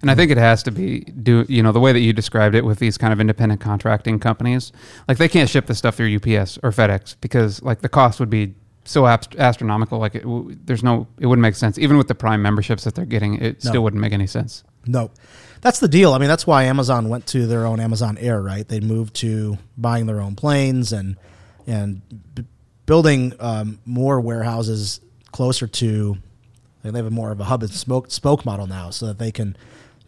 And 0.00 0.10
I 0.12 0.14
think 0.14 0.30
it 0.30 0.38
has 0.38 0.62
to 0.64 0.70
be 0.70 1.00
do 1.00 1.44
you 1.48 1.62
know 1.62 1.72
the 1.72 1.80
way 1.80 1.92
that 1.92 2.00
you 2.00 2.12
described 2.12 2.54
it 2.54 2.64
with 2.64 2.78
these 2.78 2.96
kind 2.98 3.12
of 3.12 3.20
independent 3.20 3.60
contracting 3.60 4.18
companies, 4.20 4.72
like 5.08 5.18
they 5.18 5.28
can't 5.28 5.48
ship 5.50 5.66
this 5.66 5.78
stuff 5.78 5.96
through 5.96 6.14
UPS 6.16 6.58
or 6.62 6.70
FedEx 6.70 7.16
because 7.20 7.62
like 7.62 7.80
the 7.82 7.88
cost 7.88 8.18
would 8.20 8.30
be 8.30 8.54
so 8.84 9.06
ast- 9.06 9.34
astronomical. 9.36 9.98
Like 9.98 10.14
it, 10.14 10.22
w- 10.22 10.56
there's 10.64 10.82
no, 10.84 11.06
it 11.18 11.26
wouldn't 11.26 11.42
make 11.42 11.56
sense. 11.56 11.78
Even 11.78 11.98
with 11.98 12.06
the 12.08 12.14
Prime 12.14 12.40
memberships 12.40 12.84
that 12.84 12.94
they're 12.94 13.04
getting, 13.04 13.34
it 13.42 13.62
No. 13.64 13.70
still 13.70 13.82
wouldn't 13.82 14.00
make 14.00 14.12
any 14.12 14.26
sense. 14.26 14.62
No, 14.88 15.10
that's 15.60 15.80
the 15.80 15.88
deal. 15.88 16.14
I 16.14 16.18
mean, 16.18 16.28
that's 16.28 16.46
why 16.46 16.64
Amazon 16.64 17.08
went 17.08 17.26
to 17.28 17.46
their 17.46 17.66
own 17.66 17.78
Amazon 17.78 18.16
Air, 18.18 18.40
right? 18.40 18.66
They 18.66 18.80
moved 18.80 19.14
to 19.16 19.58
buying 19.76 20.06
their 20.06 20.20
own 20.20 20.34
planes 20.34 20.92
and 20.92 21.16
and 21.66 22.00
b- 22.34 22.46
building 22.86 23.34
um, 23.38 23.78
more 23.84 24.20
warehouses 24.20 25.00
closer 25.30 25.66
to. 25.66 26.16
They 26.82 26.96
have 26.96 27.06
a 27.06 27.10
more 27.10 27.30
of 27.30 27.40
a 27.40 27.44
hub 27.44 27.62
and 27.62 27.70
smoke, 27.70 28.10
spoke 28.10 28.46
model 28.46 28.66
now, 28.66 28.90
so 28.90 29.06
that 29.06 29.18
they 29.18 29.30
can 29.30 29.56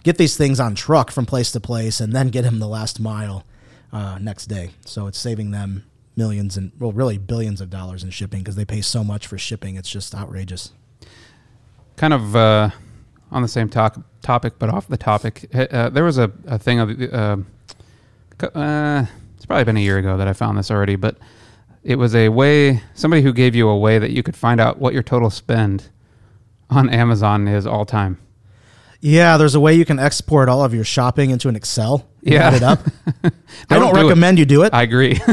get 0.02 0.16
these 0.16 0.36
things 0.36 0.58
on 0.58 0.74
truck 0.74 1.10
from 1.10 1.26
place 1.26 1.52
to 1.52 1.60
place 1.60 2.00
and 2.00 2.14
then 2.14 2.28
get 2.28 2.42
them 2.42 2.58
the 2.58 2.68
last 2.68 3.00
mile 3.00 3.44
uh, 3.92 4.18
next 4.18 4.46
day. 4.46 4.70
So 4.86 5.06
it's 5.08 5.18
saving 5.18 5.50
them 5.50 5.84
millions 6.16 6.56
and 6.56 6.72
well, 6.78 6.92
really 6.92 7.18
billions 7.18 7.60
of 7.60 7.68
dollars 7.68 8.02
in 8.02 8.10
shipping 8.10 8.40
because 8.40 8.56
they 8.56 8.64
pay 8.64 8.80
so 8.80 9.04
much 9.04 9.26
for 9.26 9.36
shipping. 9.36 9.76
It's 9.76 9.90
just 9.90 10.14
outrageous. 10.14 10.72
Kind 11.96 12.14
of 12.14 12.34
uh, 12.34 12.70
on 13.30 13.42
the 13.42 13.48
same 13.48 13.68
talk, 13.68 13.98
topic, 14.22 14.54
but 14.58 14.68
off 14.68 14.88
the 14.88 14.96
topic. 14.96 15.48
Uh, 15.54 15.88
there 15.88 16.04
was 16.04 16.18
a, 16.18 16.30
a 16.46 16.58
thing 16.58 16.80
of. 16.80 17.00
Uh, 17.00 17.36
uh, 18.54 19.06
it's 19.36 19.46
probably 19.46 19.64
been 19.64 19.76
a 19.76 19.80
year 19.80 19.98
ago 19.98 20.16
that 20.16 20.28
I 20.28 20.32
found 20.32 20.58
this 20.58 20.70
already, 20.70 20.96
but 20.96 21.16
it 21.82 21.96
was 21.96 22.14
a 22.14 22.28
way 22.28 22.82
somebody 22.94 23.22
who 23.22 23.32
gave 23.32 23.54
you 23.54 23.68
a 23.68 23.78
way 23.78 23.98
that 23.98 24.10
you 24.10 24.22
could 24.22 24.36
find 24.36 24.60
out 24.60 24.78
what 24.78 24.92
your 24.94 25.02
total 25.02 25.30
spend 25.30 25.88
on 26.68 26.88
Amazon 26.90 27.48
is 27.48 27.66
all 27.66 27.84
time. 27.84 28.18
Yeah, 29.02 29.38
there's 29.38 29.54
a 29.54 29.60
way 29.60 29.74
you 29.74 29.86
can 29.86 29.98
export 29.98 30.48
all 30.50 30.62
of 30.62 30.74
your 30.74 30.84
shopping 30.84 31.30
into 31.30 31.48
an 31.48 31.56
Excel. 31.56 32.06
Yeah. 32.22 32.48
add 32.48 32.54
it 32.54 32.62
up. 32.62 32.80
I 33.70 33.78
don't 33.78 33.94
do 33.94 34.00
it. 34.00 34.02
recommend 34.04 34.38
you 34.38 34.44
do 34.44 34.62
it. 34.64 34.74
I 34.74 34.82
agree. 34.82 35.18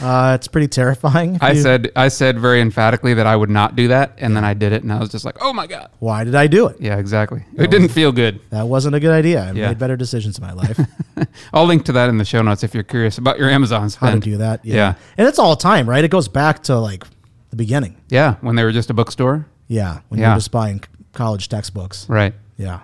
Uh, 0.00 0.32
it's 0.34 0.48
pretty 0.48 0.66
terrifying. 0.66 1.38
I 1.40 1.52
you- 1.52 1.60
said 1.62 1.92
I 1.94 2.08
said 2.08 2.40
very 2.40 2.60
emphatically 2.60 3.14
that 3.14 3.26
I 3.26 3.36
would 3.36 3.50
not 3.50 3.76
do 3.76 3.88
that, 3.88 4.14
and 4.18 4.36
then 4.36 4.44
I 4.44 4.52
did 4.54 4.72
it, 4.72 4.82
and 4.82 4.92
I 4.92 4.98
was 4.98 5.10
just 5.10 5.24
like, 5.24 5.36
"Oh 5.40 5.52
my 5.52 5.68
god!" 5.68 5.90
"Why 6.00 6.24
did 6.24 6.34
I 6.34 6.48
do 6.48 6.66
it? 6.66 6.80
Yeah, 6.80 6.96
exactly. 6.98 7.44
It 7.56 7.70
didn't 7.70 7.90
feel 7.90 8.10
good. 8.10 8.40
That 8.50 8.66
wasn't 8.66 8.96
a 8.96 9.00
good 9.00 9.12
idea. 9.12 9.44
I 9.44 9.52
Yeah. 9.52 9.68
made 9.68 9.78
better 9.78 9.96
decisions 9.96 10.38
in 10.38 10.44
my 10.44 10.52
life. 10.54 10.80
I'll 11.52 11.66
link 11.66 11.84
to 11.84 11.92
that 11.92 12.08
in 12.08 12.18
the 12.18 12.24
show 12.24 12.42
notes 12.42 12.64
if 12.64 12.74
you're 12.74 12.82
curious 12.82 13.16
about 13.18 13.38
your 13.38 13.48
Amazon 13.48 13.90
How 13.96 14.10
to 14.10 14.18
do 14.18 14.38
that? 14.38 14.64
Yeah. 14.64 14.74
Yeah. 14.74 14.94
and 15.18 15.28
it's 15.28 15.38
all 15.38 15.54
time, 15.54 15.88
right? 15.88 16.02
It 16.02 16.10
goes 16.10 16.26
back 16.26 16.64
to 16.64 16.76
like 16.80 17.04
the 17.50 17.56
beginning. 17.56 17.96
Yeah, 18.08 18.36
when 18.40 18.56
they 18.56 18.64
were 18.64 18.72
just 18.72 18.90
a 18.90 18.94
bookstore. 18.94 19.46
Yeah, 19.68 20.00
when 20.08 20.18
Yeah. 20.18 20.28
you 20.28 20.32
were 20.32 20.38
just 20.38 20.50
buying 20.50 20.82
college 21.12 21.48
textbooks. 21.48 22.08
Right. 22.08 22.34
Yeah, 22.56 22.80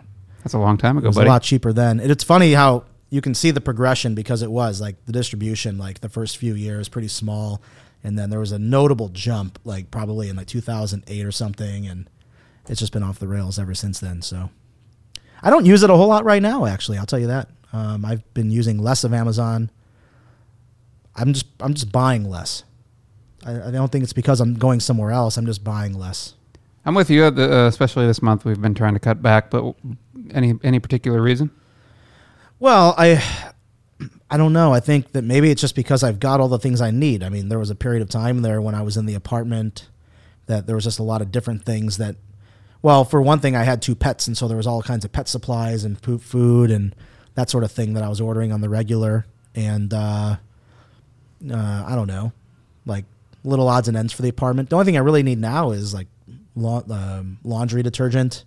That's 0.49 0.55
a 0.55 0.59
long 0.59 0.79
time 0.79 0.97
it 0.97 1.01
ago, 1.01 1.09
was 1.09 1.17
buddy. 1.17 1.29
a 1.29 1.33
lot 1.33 1.43
cheaper 1.43 1.73
then. 1.73 2.01
And 2.01 2.11
it's 2.11 2.25
funny 2.25 2.55
how 2.55 2.85
you 3.11 3.21
can 3.21 3.35
see 3.35 3.51
the 3.51 3.61
progression 3.61 4.15
because 4.15 4.43
it 4.43 4.51
was 4.51 4.81
like 4.81 5.05
the 5.05 5.13
distribution, 5.13 5.77
like 5.77 6.01
the 6.01 6.09
first 6.09 6.39
few 6.39 6.55
years, 6.55 6.89
pretty 6.89 7.09
small, 7.09 7.61
and 8.03 8.19
then 8.19 8.31
there 8.31 8.41
was 8.41 8.53
a 8.53 8.59
notable 8.59 9.09
jump, 9.11 9.59
like 9.65 9.91
probably 9.91 10.29
in 10.31 10.37
like 10.37 10.47
2008 10.47 11.25
or 11.25 11.33
something, 11.33 11.87
and 11.87 12.09
it's 12.67 12.81
just 12.81 12.93
been 12.95 13.03
off 13.03 13.19
the 13.19 13.29
rails 13.29 13.59
ever 13.59 13.75
since 13.75 14.01
then. 14.01 14.23
So 14.23 14.49
I 15.43 15.51
don't 15.51 15.67
use 15.67 15.83
it 15.83 15.91
a 15.91 15.97
whole 15.97 16.09
lot 16.09 16.25
right 16.25 16.41
now. 16.43 16.65
Actually, 16.65 16.99
I'll 16.99 17.07
tell 17.07 17.19
you 17.19 17.27
that. 17.27 17.49
Um, 17.73 18.05
I've 18.05 18.33
been 18.33 18.51
using 18.51 18.79
less 18.79 19.05
of 19.05 19.13
Amazon. 19.13 19.71
I'm 21.15 21.35
just 21.35 21.47
I'm 21.61 21.75
just 21.75 21.93
buying 21.93 22.25
less. 22.29 22.65
I, 23.45 23.69
I 23.69 23.71
don't 23.71 23.93
think 23.93 24.05
it's 24.05 24.13
because 24.13 24.41
I'm 24.41 24.55
going 24.55 24.81
somewhere 24.81 25.11
else. 25.11 25.37
I'm 25.37 25.47
just 25.47 25.63
buying 25.63 25.93
less. 25.93 26.35
I'm 26.85 26.95
with 26.95 27.11
you, 27.11 27.25
at 27.25 27.37
the, 27.37 27.53
uh, 27.53 27.67
especially 27.67 28.07
this 28.07 28.23
month. 28.23 28.45
We've 28.47 28.61
been 28.61 28.75
trying 28.75 28.95
to 28.95 29.01
cut 29.01 29.21
back, 29.21 29.51
but 29.51 29.75
any 30.33 30.55
any 30.63 30.79
particular 30.79 31.21
reason? 31.21 31.51
Well, 32.59 32.95
I 32.99 33.23
I 34.31 34.37
don't 34.37 34.53
know. 34.53 34.73
I 34.73 34.81
think 34.81 35.13
that 35.13 35.23
maybe 35.23 35.51
it's 35.51 35.61
just 35.61 35.75
because 35.75 36.03
I've 36.03 36.21
got 36.21 36.41
all 36.41 36.49
the 36.49 36.59
things 36.59 36.81
I 36.81 36.91
need. 36.91 37.23
I 37.23 37.29
mean, 37.29 37.49
there 37.49 37.59
was 37.59 37.71
a 37.71 37.75
period 37.75 38.03
of 38.03 38.09
time 38.09 38.43
there 38.43 38.61
when 38.61 38.75
I 38.75 38.83
was 38.83 38.97
in 38.97 39.07
the 39.07 39.15
apartment 39.15 39.89
that 40.47 40.67
there 40.67 40.75
was 40.75 40.85
just 40.85 40.99
a 40.99 41.03
lot 41.03 41.23
of 41.23 41.31
different 41.31 41.65
things 41.65 41.99
that 41.99 42.17
well, 42.81 43.05
for 43.05 43.21
one 43.21 43.41
thing 43.41 43.57
I 43.57 43.65
had 43.65 43.83
two 43.83 43.95
pets 43.95 44.27
and 44.29 44.37
so 44.37 44.47
there 44.47 44.57
was 44.57 44.67
all 44.67 44.83
kinds 44.83 45.05
of 45.05 45.13
pet 45.13 45.29
supplies 45.29 45.85
and 45.85 46.01
poop 46.01 46.23
food 46.23 46.71
and 46.71 46.95
that 47.35 47.51
sort 47.51 47.65
of 47.65 47.73
thing 47.73 47.95
that 47.95 48.03
I 48.03 48.09
was 48.09 48.21
ordering 48.21 48.53
on 48.53 48.61
the 48.61 48.69
regular 48.69 49.27
and 49.55 49.93
uh, 49.93 50.37
uh, 51.51 51.85
I 51.87 51.95
don't 51.95 52.07
know, 52.07 52.33
like 52.87 53.05
little 53.45 53.69
odds 53.69 53.89
and 53.89 53.97
ends 53.97 54.13
for 54.13 54.23
the 54.23 54.29
apartment. 54.29 54.71
The 54.71 54.77
only 54.77 54.85
thing 54.85 54.97
I 54.97 55.01
really 55.01 55.23
need 55.23 55.39
now 55.39 55.71
is 55.71 55.95
like 55.95 56.09
la- 56.55 56.83
um, 56.91 57.39
laundry 57.45 57.83
detergent, 57.83 58.45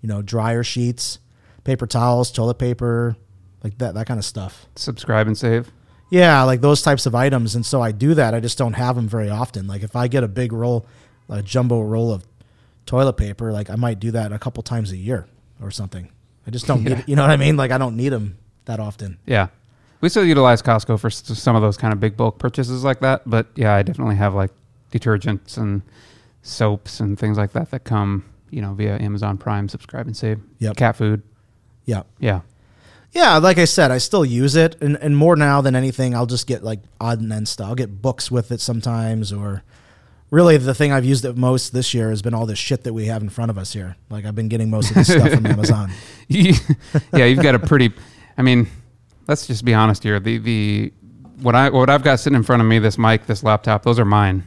you 0.00 0.08
know, 0.08 0.22
dryer 0.22 0.62
sheets, 0.62 1.18
paper 1.64 1.86
towels, 1.86 2.30
toilet 2.30 2.58
paper, 2.58 3.16
like 3.62 3.78
that 3.78 3.94
that 3.94 4.06
kind 4.06 4.18
of 4.18 4.24
stuff. 4.24 4.66
Subscribe 4.76 5.26
and 5.26 5.36
save. 5.36 5.72
Yeah, 6.10 6.42
like 6.44 6.60
those 6.60 6.82
types 6.82 7.06
of 7.06 7.14
items, 7.14 7.54
and 7.56 7.64
so 7.66 7.80
I 7.80 7.90
do 7.90 8.14
that. 8.14 8.34
I 8.34 8.40
just 8.40 8.58
don't 8.58 8.74
have 8.74 8.94
them 8.96 9.08
very 9.08 9.30
often. 9.30 9.66
Like 9.66 9.82
if 9.82 9.96
I 9.96 10.06
get 10.06 10.22
a 10.22 10.28
big 10.28 10.52
roll, 10.52 10.86
a 11.28 11.42
jumbo 11.42 11.80
roll 11.82 12.12
of 12.12 12.24
toilet 12.86 13.14
paper, 13.14 13.50
like 13.52 13.70
I 13.70 13.74
might 13.76 13.98
do 13.98 14.10
that 14.12 14.32
a 14.32 14.38
couple 14.38 14.62
times 14.62 14.92
a 14.92 14.96
year 14.96 15.26
or 15.60 15.70
something. 15.70 16.10
I 16.46 16.50
just 16.50 16.66
don't 16.66 16.82
Yeah. 16.86 16.96
need, 16.96 17.04
you 17.08 17.16
know 17.16 17.22
what 17.22 17.30
I 17.30 17.36
mean? 17.38 17.56
Like 17.56 17.70
I 17.70 17.78
don't 17.78 17.96
need 17.96 18.10
them 18.10 18.36
that 18.66 18.78
often. 18.78 19.16
Yeah. 19.26 19.48
We 20.02 20.10
still 20.10 20.24
utilize 20.24 20.60
Costco 20.60 21.00
for 21.00 21.08
some 21.08 21.56
of 21.56 21.62
those 21.62 21.78
kind 21.78 21.94
of 21.94 21.98
big 22.00 22.14
bulk 22.16 22.38
purchases 22.38 22.84
like 22.84 23.00
that. 23.00 23.22
But 23.24 23.46
yeah, 23.54 23.72
I 23.74 23.82
definitely 23.82 24.16
have 24.16 24.34
like 24.34 24.50
detergents 24.92 25.56
and 25.56 25.80
soaps 26.42 27.00
and 27.00 27.18
things 27.18 27.38
like 27.38 27.52
that 27.52 27.70
that 27.70 27.84
come, 27.84 28.24
you 28.50 28.60
know, 28.60 28.74
via 28.74 28.98
Amazon 28.98 29.38
Prime, 29.38 29.68
subscribe 29.70 30.06
and 30.06 30.14
save. 30.16 30.40
Yep. 30.58 30.76
Cat 30.76 30.96
food. 30.96 31.22
Yeah. 31.84 32.02
Yeah. 32.18 32.40
Yeah, 33.12 33.36
like 33.38 33.58
I 33.58 33.64
said, 33.64 33.92
I 33.92 33.98
still 33.98 34.24
use 34.24 34.56
it, 34.56 34.76
and, 34.82 34.96
and 34.96 35.16
more 35.16 35.36
now 35.36 35.60
than 35.60 35.76
anything, 35.76 36.16
I'll 36.16 36.26
just 36.26 36.48
get 36.48 36.64
like 36.64 36.80
odd 37.00 37.20
and 37.20 37.32
end 37.32 37.46
stuff. 37.46 37.68
I'll 37.68 37.74
get 37.76 38.02
books 38.02 38.28
with 38.28 38.50
it 38.50 38.60
sometimes, 38.60 39.32
or 39.32 39.62
really 40.30 40.56
the 40.56 40.74
thing 40.74 40.90
I've 40.90 41.04
used 41.04 41.24
it 41.24 41.36
most 41.36 41.72
this 41.72 41.94
year 41.94 42.10
has 42.10 42.22
been 42.22 42.34
all 42.34 42.44
this 42.44 42.58
shit 42.58 42.82
that 42.82 42.92
we 42.92 43.06
have 43.06 43.22
in 43.22 43.28
front 43.28 43.52
of 43.52 43.58
us 43.58 43.72
here. 43.72 43.94
Like 44.10 44.24
I've 44.24 44.34
been 44.34 44.48
getting 44.48 44.68
most 44.68 44.90
of 44.90 44.96
this 44.96 45.12
stuff 45.12 45.30
from 45.30 45.46
Amazon. 45.46 45.92
yeah, 46.28 47.24
you've 47.24 47.42
got 47.42 47.54
a 47.54 47.60
pretty. 47.60 47.92
I 48.36 48.42
mean, 48.42 48.66
let's 49.28 49.46
just 49.46 49.64
be 49.64 49.74
honest 49.74 50.02
here. 50.02 50.18
The 50.18 50.38
the 50.38 50.92
what 51.40 51.54
I 51.54 51.70
what 51.70 51.88
I've 51.88 52.02
got 52.02 52.18
sitting 52.18 52.36
in 52.36 52.42
front 52.42 52.62
of 52.62 52.68
me, 52.68 52.80
this 52.80 52.98
mic, 52.98 53.26
this 53.26 53.44
laptop, 53.44 53.84
those 53.84 54.00
are 54.00 54.04
mine. 54.04 54.44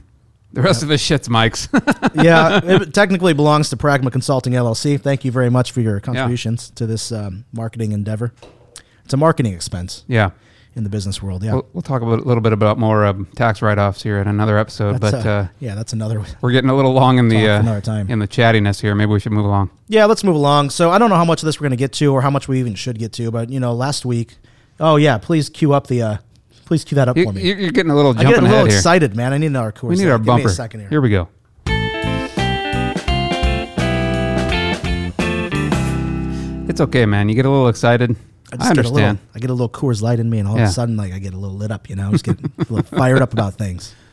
The 0.54 0.62
rest 0.62 0.82
of 0.82 0.90
this 0.90 1.02
shit's 1.02 1.30
Mike's. 1.30 1.68
yeah, 2.16 2.62
it 2.64 2.94
technically 2.94 3.34
belongs 3.34 3.70
to 3.70 3.78
Pragma 3.78 4.12
Consulting 4.12 4.54
LLC. 4.54 5.00
Thank 5.00 5.26
you 5.26 5.32
very 5.32 5.50
much 5.50 5.72
for 5.72 5.82
your 5.82 6.00
contributions 6.00 6.70
to 6.72 6.86
this 6.86 7.12
um, 7.12 7.46
marketing 7.52 7.92
endeavor. 7.92 8.34
It's 9.04 9.14
a 9.14 9.18
marketing 9.18 9.54
expense 9.54 10.04
yeah. 10.08 10.32
in 10.76 10.84
the 10.84 10.90
business 10.90 11.22
world. 11.22 11.44
Yeah, 11.44 11.54
We'll, 11.54 11.68
we'll 11.74 11.82
talk 11.82 12.02
a 12.02 12.06
little, 12.06 12.42
bit 12.42 12.54
about 12.54 12.78
more 12.78 13.06
um, 13.06 13.28
tax 13.36 13.62
write-offs 13.62 14.02
here 14.02 14.20
in 14.20 14.28
another 14.28 14.58
episode, 14.58 15.00
That's, 15.00 15.24
but 15.24 15.26
uh, 15.26 15.30
uh, 15.30 15.48
yeah, 15.60 15.76
that's 15.76 15.94
another. 15.94 16.24
we're 16.42 16.52
getting 16.52 16.70
a 16.70 16.76
little 16.76 16.94
long 16.94 17.20
in 17.20 17.28
the 17.28 17.46
Talk 17.46 17.68
uh, 17.68 17.82
time. 17.82 18.10
in 18.10 18.20
the 18.20 18.28
chattiness 18.28 18.82
here. 18.82 18.96
Maybe 18.96 19.12
we 19.12 19.20
should 19.20 19.34
move 19.34 19.46
along. 19.46 19.70
Yeah, 19.88 20.06
let's 20.06 20.24
move 20.24 20.36
along. 20.36 20.70
So 20.70 20.92
I 20.92 20.98
don't 20.98 21.10
know 21.10 21.18
how 21.18 21.26
much 21.26 21.42
of 21.42 21.46
this 21.46 21.60
we're 21.60 21.66
going 21.66 21.78
to 21.78 21.78
get 21.78 21.94
to, 21.94 22.14
or 22.14 22.22
how 22.22 22.30
much 22.30 22.48
we 22.48 22.60
even 22.60 22.76
should 22.76 23.00
get 23.00 23.14
to. 23.14 23.32
But 23.32 23.50
you 23.50 23.60
know, 23.60 23.74
last 23.74 24.06
week. 24.06 24.38
Oh 24.80 24.96
yeah, 24.96 25.18
please 25.18 25.50
cue 25.50 25.74
up 25.74 25.88
the. 25.88 26.02
Uh, 26.02 26.18
please 26.68 26.84
cue 26.84 26.96
that 26.96 27.08
up 27.08 27.18
You, 27.18 27.24
for 27.26 27.34
me. 27.34 27.42
you're 27.42 27.72
getting 27.72 27.92
a 27.92 27.96
little 27.96 28.12
I 28.12 28.24
get 28.24 28.38
a 28.38 28.42
little 28.42 28.46
ahead 28.48 28.68
here. 28.68 28.76
excited, 28.78 29.16
man. 29.16 29.34
I 29.34 29.38
need 29.38 29.56
our 29.56 29.72
course. 29.72 29.98
We 29.98 30.04
need 30.04 30.12
our 30.12 30.18
Give 30.18 30.26
bumper. 30.28 30.46
Me 30.48 30.52
a 30.52 30.54
second 30.54 30.82
here. 30.82 30.90
Here 30.90 31.02
we 31.02 31.10
go. 31.10 31.30
It's 36.70 36.82
okay, 36.82 37.06
man. 37.06 37.30
You 37.30 37.36
get 37.36 37.46
a 37.46 37.50
little 37.50 37.70
excited. 37.70 38.16
I, 38.52 38.58
just 38.58 38.60
Get 38.60 38.60
a 38.60 38.88
understand. 38.88 39.20
little, 39.20 39.20
I 39.36 39.40
get 39.40 39.50
a 39.50 39.54
little 39.54 39.70
Coors 39.70 40.02
Light 40.02 40.20
in 40.20 40.30
me, 40.30 40.40
and 40.40 40.48
all 40.48 40.56
of 40.56 40.62
a 40.62 40.68
sudden, 40.68 40.96
like 40.98 41.14
I 41.14 41.20
get 41.20 41.34
a 41.34 41.38
little 41.38 41.56
lit 41.56 41.72
up. 41.72 41.90
You 41.90 41.96
know, 41.96 42.10
I 42.10 42.12
just 42.12 42.26
get 42.26 42.38
a 42.40 42.50
little 42.60 42.84
fired 42.84 43.22
up 43.22 43.34
about 43.34 43.56
things. 43.56 43.96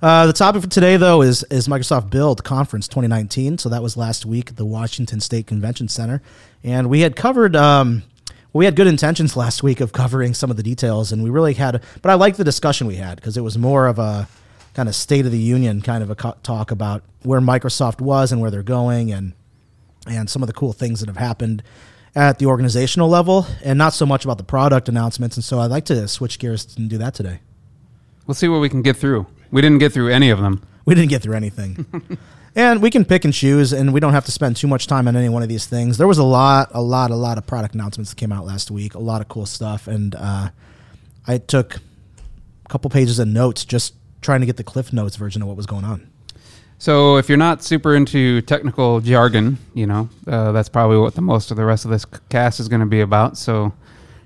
Uh, 0.00 0.28
the 0.28 0.32
topic 0.32 0.62
for 0.62 0.68
today, 0.68 0.96
though, 0.96 1.22
is 1.22 1.42
is 1.50 1.66
Microsoft 1.66 2.08
Build 2.08 2.44
Conference 2.44 2.86
2019. 2.86 3.58
So 3.58 3.68
that 3.68 3.82
was 3.82 3.96
last 3.96 4.24
week 4.24 4.50
at 4.50 4.56
the 4.56 4.64
Washington 4.64 5.18
State 5.18 5.48
Convention 5.48 5.88
Center, 5.88 6.22
and 6.62 6.88
we 6.88 7.00
had 7.00 7.16
covered. 7.16 7.56
Um, 7.56 8.04
we 8.58 8.64
had 8.64 8.74
good 8.74 8.88
intentions 8.88 9.36
last 9.36 9.62
week 9.62 9.80
of 9.80 9.92
covering 9.92 10.34
some 10.34 10.50
of 10.50 10.56
the 10.56 10.64
details, 10.64 11.12
and 11.12 11.22
we 11.22 11.30
really 11.30 11.54
had. 11.54 11.80
But 12.02 12.10
I 12.10 12.14
liked 12.14 12.38
the 12.38 12.44
discussion 12.44 12.88
we 12.88 12.96
had 12.96 13.14
because 13.14 13.36
it 13.36 13.42
was 13.42 13.56
more 13.56 13.86
of 13.86 14.00
a 14.00 14.26
kind 14.74 14.88
of 14.88 14.96
state 14.96 15.24
of 15.24 15.30
the 15.30 15.38
union 15.38 15.80
kind 15.80 16.02
of 16.02 16.10
a 16.10 16.16
co- 16.16 16.36
talk 16.42 16.72
about 16.72 17.04
where 17.22 17.40
Microsoft 17.40 18.00
was 18.00 18.32
and 18.32 18.40
where 18.40 18.50
they're 18.50 18.64
going, 18.64 19.12
and 19.12 19.32
and 20.08 20.28
some 20.28 20.42
of 20.42 20.48
the 20.48 20.52
cool 20.52 20.72
things 20.72 20.98
that 20.98 21.08
have 21.08 21.18
happened 21.18 21.62
at 22.16 22.40
the 22.40 22.46
organizational 22.46 23.08
level, 23.08 23.46
and 23.62 23.78
not 23.78 23.94
so 23.94 24.04
much 24.04 24.24
about 24.24 24.38
the 24.38 24.44
product 24.44 24.88
announcements. 24.88 25.36
And 25.36 25.44
so 25.44 25.60
I'd 25.60 25.70
like 25.70 25.84
to 25.84 26.08
switch 26.08 26.40
gears 26.40 26.76
and 26.76 26.90
do 26.90 26.98
that 26.98 27.14
today. 27.14 27.38
We'll 28.26 28.34
see 28.34 28.48
what 28.48 28.60
we 28.60 28.68
can 28.68 28.82
get 28.82 28.96
through. 28.96 29.28
We 29.52 29.62
didn't 29.62 29.78
get 29.78 29.92
through 29.92 30.08
any 30.08 30.30
of 30.30 30.40
them. 30.40 30.66
We 30.84 30.96
didn't 30.96 31.10
get 31.10 31.22
through 31.22 31.36
anything. 31.36 31.86
and 32.58 32.82
we 32.82 32.90
can 32.90 33.04
pick 33.04 33.24
and 33.24 33.32
choose, 33.32 33.72
and 33.72 33.92
we 33.94 34.00
don't 34.00 34.12
have 34.12 34.24
to 34.24 34.32
spend 34.32 34.56
too 34.56 34.66
much 34.66 34.88
time 34.88 35.06
on 35.06 35.14
any 35.14 35.28
one 35.28 35.44
of 35.44 35.48
these 35.48 35.66
things. 35.66 35.96
There 35.96 36.08
was 36.08 36.18
a 36.18 36.24
lot, 36.24 36.68
a 36.72 36.82
lot, 36.82 37.12
a 37.12 37.14
lot 37.14 37.38
of 37.38 37.46
product 37.46 37.72
announcements 37.72 38.10
that 38.10 38.16
came 38.16 38.32
out 38.32 38.44
last 38.44 38.68
week, 38.68 38.94
a 38.94 38.98
lot 38.98 39.20
of 39.20 39.28
cool 39.28 39.46
stuff. 39.46 39.86
And 39.86 40.16
uh, 40.16 40.50
I 41.24 41.38
took 41.38 41.76
a 41.76 42.68
couple 42.68 42.90
pages 42.90 43.20
of 43.20 43.28
notes 43.28 43.64
just 43.64 43.94
trying 44.22 44.40
to 44.40 44.46
get 44.46 44.56
the 44.56 44.64
Cliff 44.64 44.92
Notes 44.92 45.14
version 45.14 45.40
of 45.40 45.46
what 45.46 45.56
was 45.56 45.66
going 45.66 45.84
on. 45.84 46.10
So 46.78 47.16
if 47.16 47.28
you're 47.28 47.38
not 47.38 47.62
super 47.62 47.94
into 47.94 48.40
technical 48.42 49.00
jargon, 49.00 49.58
you 49.72 49.86
know, 49.86 50.08
uh, 50.26 50.50
that's 50.50 50.68
probably 50.68 50.98
what 50.98 51.14
the 51.14 51.22
most 51.22 51.52
of 51.52 51.56
the 51.56 51.64
rest 51.64 51.84
of 51.84 51.92
this 51.92 52.04
cast 52.28 52.58
is 52.58 52.66
going 52.66 52.80
to 52.80 52.86
be 52.86 53.02
about. 53.02 53.38
So 53.38 53.72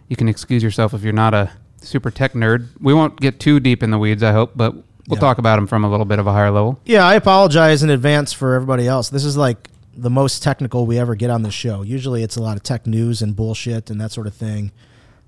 you 0.08 0.16
can 0.16 0.26
excuse 0.26 0.62
yourself 0.62 0.94
if 0.94 1.02
you're 1.02 1.12
not 1.12 1.34
a 1.34 1.50
super 1.82 2.10
tech 2.10 2.32
nerd. 2.32 2.68
We 2.80 2.94
won't 2.94 3.20
get 3.20 3.40
too 3.40 3.60
deep 3.60 3.82
in 3.82 3.90
the 3.90 3.98
weeds, 3.98 4.22
I 4.22 4.32
hope, 4.32 4.52
but 4.56 4.74
we'll 5.08 5.16
Yeah. 5.16 5.20
talk 5.20 5.38
about 5.38 5.56
them 5.56 5.66
from 5.66 5.84
a 5.84 5.90
little 5.90 6.06
bit 6.06 6.18
of 6.18 6.26
a 6.26 6.32
higher 6.32 6.50
level. 6.50 6.78
Yeah, 6.84 7.04
I 7.06 7.14
apologize 7.14 7.82
in 7.82 7.90
advance 7.90 8.32
for 8.32 8.54
everybody 8.54 8.86
else. 8.86 9.08
This 9.10 9.24
is 9.24 9.36
like 9.36 9.68
the 9.96 10.10
most 10.10 10.42
technical 10.42 10.86
we 10.86 10.98
ever 10.98 11.14
get 11.14 11.30
on 11.30 11.42
this 11.42 11.54
show. 11.54 11.82
Usually 11.82 12.22
it's 12.22 12.36
a 12.36 12.42
lot 12.42 12.56
of 12.56 12.62
tech 12.62 12.86
news 12.86 13.20
and 13.22 13.36
bullshit 13.36 13.90
and 13.90 14.00
that 14.00 14.10
sort 14.12 14.26
of 14.26 14.34
thing. 14.34 14.72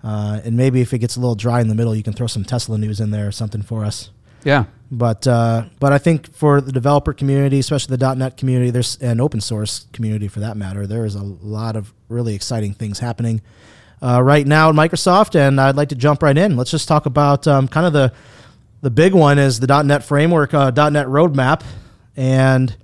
Uh, 0.03 0.41
and 0.45 0.57
maybe 0.57 0.81
if 0.81 0.93
it 0.93 0.99
gets 0.99 1.17
a 1.17 1.21
little 1.21 1.35
dry 1.35 1.61
in 1.61 1.69
the 1.69 1.75
middle, 1.75 1.95
you 1.95 2.03
can 2.03 2.13
throw 2.13 2.27
some 2.27 2.45
Tesla 2.45 2.77
news 2.79 3.01
in 3.01 3.11
there 3.11 3.27
or 3.27 3.33
something 3.33 3.63
for 3.63 3.85
us. 3.85 4.11
Yeah. 4.45 4.65
But 4.91 5.27
uh, 5.27 5.65
but 5.81 5.93
I 5.93 5.99
think 5.99 6.35
for 6.35 6.61
the 6.61 6.71
developer 6.71 7.13
community, 7.15 7.59
especially 7.59 7.97
the 7.97 8.15
.NET 8.15 8.37
community, 8.37 8.71
there's 8.71 8.97
an 9.01 9.21
open 9.21 9.41
source 9.41 9.87
community 9.93 10.29
for 10.29 10.41
that 10.41 10.57
matter. 10.57 10.87
There 10.87 11.05
is 11.07 11.15
a 11.15 11.23
lot 11.23 11.75
of 11.77 11.93
really 12.09 12.35
exciting 12.35 12.75
things 12.75 12.99
happening 13.01 13.41
uh, 14.03 14.23
right 14.23 14.47
now 14.47 14.69
at 14.69 14.75
Microsoft, 14.75 15.35
and 15.35 15.59
I'd 15.61 15.77
like 15.77 15.89
to 15.89 15.95
jump 15.97 16.23
right 16.23 16.37
in. 16.37 16.57
Let's 16.57 16.71
just 16.71 16.87
talk 16.87 17.07
about 17.07 17.49
um, 17.49 17.67
kind 17.67 17.87
of 17.87 17.93
the 17.95 18.13
the 18.85 18.91
big 18.91 19.15
one 19.15 19.39
is 19.39 19.61
the 19.61 19.83
.NET 19.83 20.05
framework, 20.05 20.53
uh, 20.53 20.71
.NET 20.71 21.07
roadmap, 21.07 21.63
and 22.19 22.77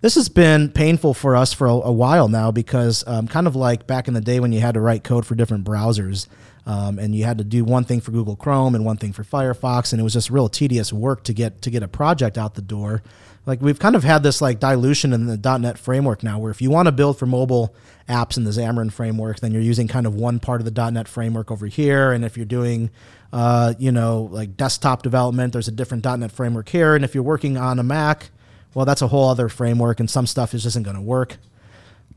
this 0.00 0.14
has 0.14 0.30
been 0.30 0.70
painful 0.70 1.12
for 1.12 1.36
us 1.36 1.52
for 1.52 1.66
a, 1.66 1.72
a 1.72 1.92
while 1.92 2.26
now 2.26 2.50
because 2.50 3.04
um, 3.06 3.28
kind 3.28 3.46
of 3.46 3.54
like 3.54 3.86
back 3.86 4.08
in 4.08 4.14
the 4.14 4.22
day 4.22 4.40
when 4.40 4.50
you 4.50 4.60
had 4.60 4.72
to 4.74 4.80
write 4.80 5.04
code 5.04 5.26
for 5.26 5.34
different 5.34 5.64
browsers 5.64 6.26
um, 6.64 6.98
and 6.98 7.14
you 7.14 7.24
had 7.24 7.36
to 7.36 7.44
do 7.44 7.64
one 7.64 7.84
thing 7.84 8.00
for 8.00 8.12
Google 8.12 8.34
Chrome 8.34 8.74
and 8.74 8.82
one 8.82 8.96
thing 8.96 9.12
for 9.12 9.24
Firefox 9.24 9.92
and 9.92 10.00
it 10.00 10.02
was 10.02 10.14
just 10.14 10.30
real 10.30 10.48
tedious 10.48 10.90
work 10.90 11.22
to 11.24 11.34
get 11.34 11.60
to 11.62 11.70
get 11.70 11.82
a 11.82 11.88
project 11.88 12.38
out 12.38 12.54
the 12.54 12.62
door. 12.62 13.02
Like 13.44 13.60
we've 13.60 13.78
kind 13.78 13.96
of 13.96 14.04
had 14.04 14.22
this 14.22 14.40
like 14.40 14.60
dilution 14.60 15.12
in 15.12 15.26
the 15.26 15.58
.NET 15.58 15.78
framework 15.78 16.22
now, 16.22 16.38
where 16.38 16.50
if 16.50 16.62
you 16.62 16.70
want 16.70 16.86
to 16.86 16.92
build 16.92 17.18
for 17.18 17.26
mobile 17.26 17.74
apps 18.08 18.36
in 18.36 18.44
the 18.44 18.50
Xamarin 18.50 18.92
framework, 18.92 19.40
then 19.40 19.52
you're 19.52 19.62
using 19.62 19.88
kind 19.88 20.06
of 20.06 20.14
one 20.14 20.38
part 20.38 20.60
of 20.60 20.72
the 20.72 20.90
.NET 20.90 21.08
framework 21.08 21.50
over 21.50 21.66
here, 21.66 22.12
and 22.12 22.24
if 22.24 22.36
you're 22.36 22.46
doing 22.46 22.90
uh, 23.32 23.74
you 23.78 23.90
know 23.90 24.28
like 24.30 24.56
desktop 24.56 25.02
development, 25.02 25.52
there's 25.52 25.68
a 25.68 25.72
different 25.72 26.04
.NET 26.04 26.30
framework 26.30 26.68
here, 26.68 26.94
and 26.94 27.04
if 27.04 27.14
you're 27.14 27.24
working 27.24 27.56
on 27.56 27.80
a 27.80 27.82
Mac, 27.82 28.30
well, 28.74 28.86
that's 28.86 29.02
a 29.02 29.08
whole 29.08 29.28
other 29.28 29.48
framework, 29.48 29.98
and 29.98 30.08
some 30.08 30.26
stuff 30.26 30.54
is 30.54 30.62
just 30.62 30.74
isn't 30.74 30.84
going 30.84 30.96
to 30.96 31.02
work. 31.02 31.36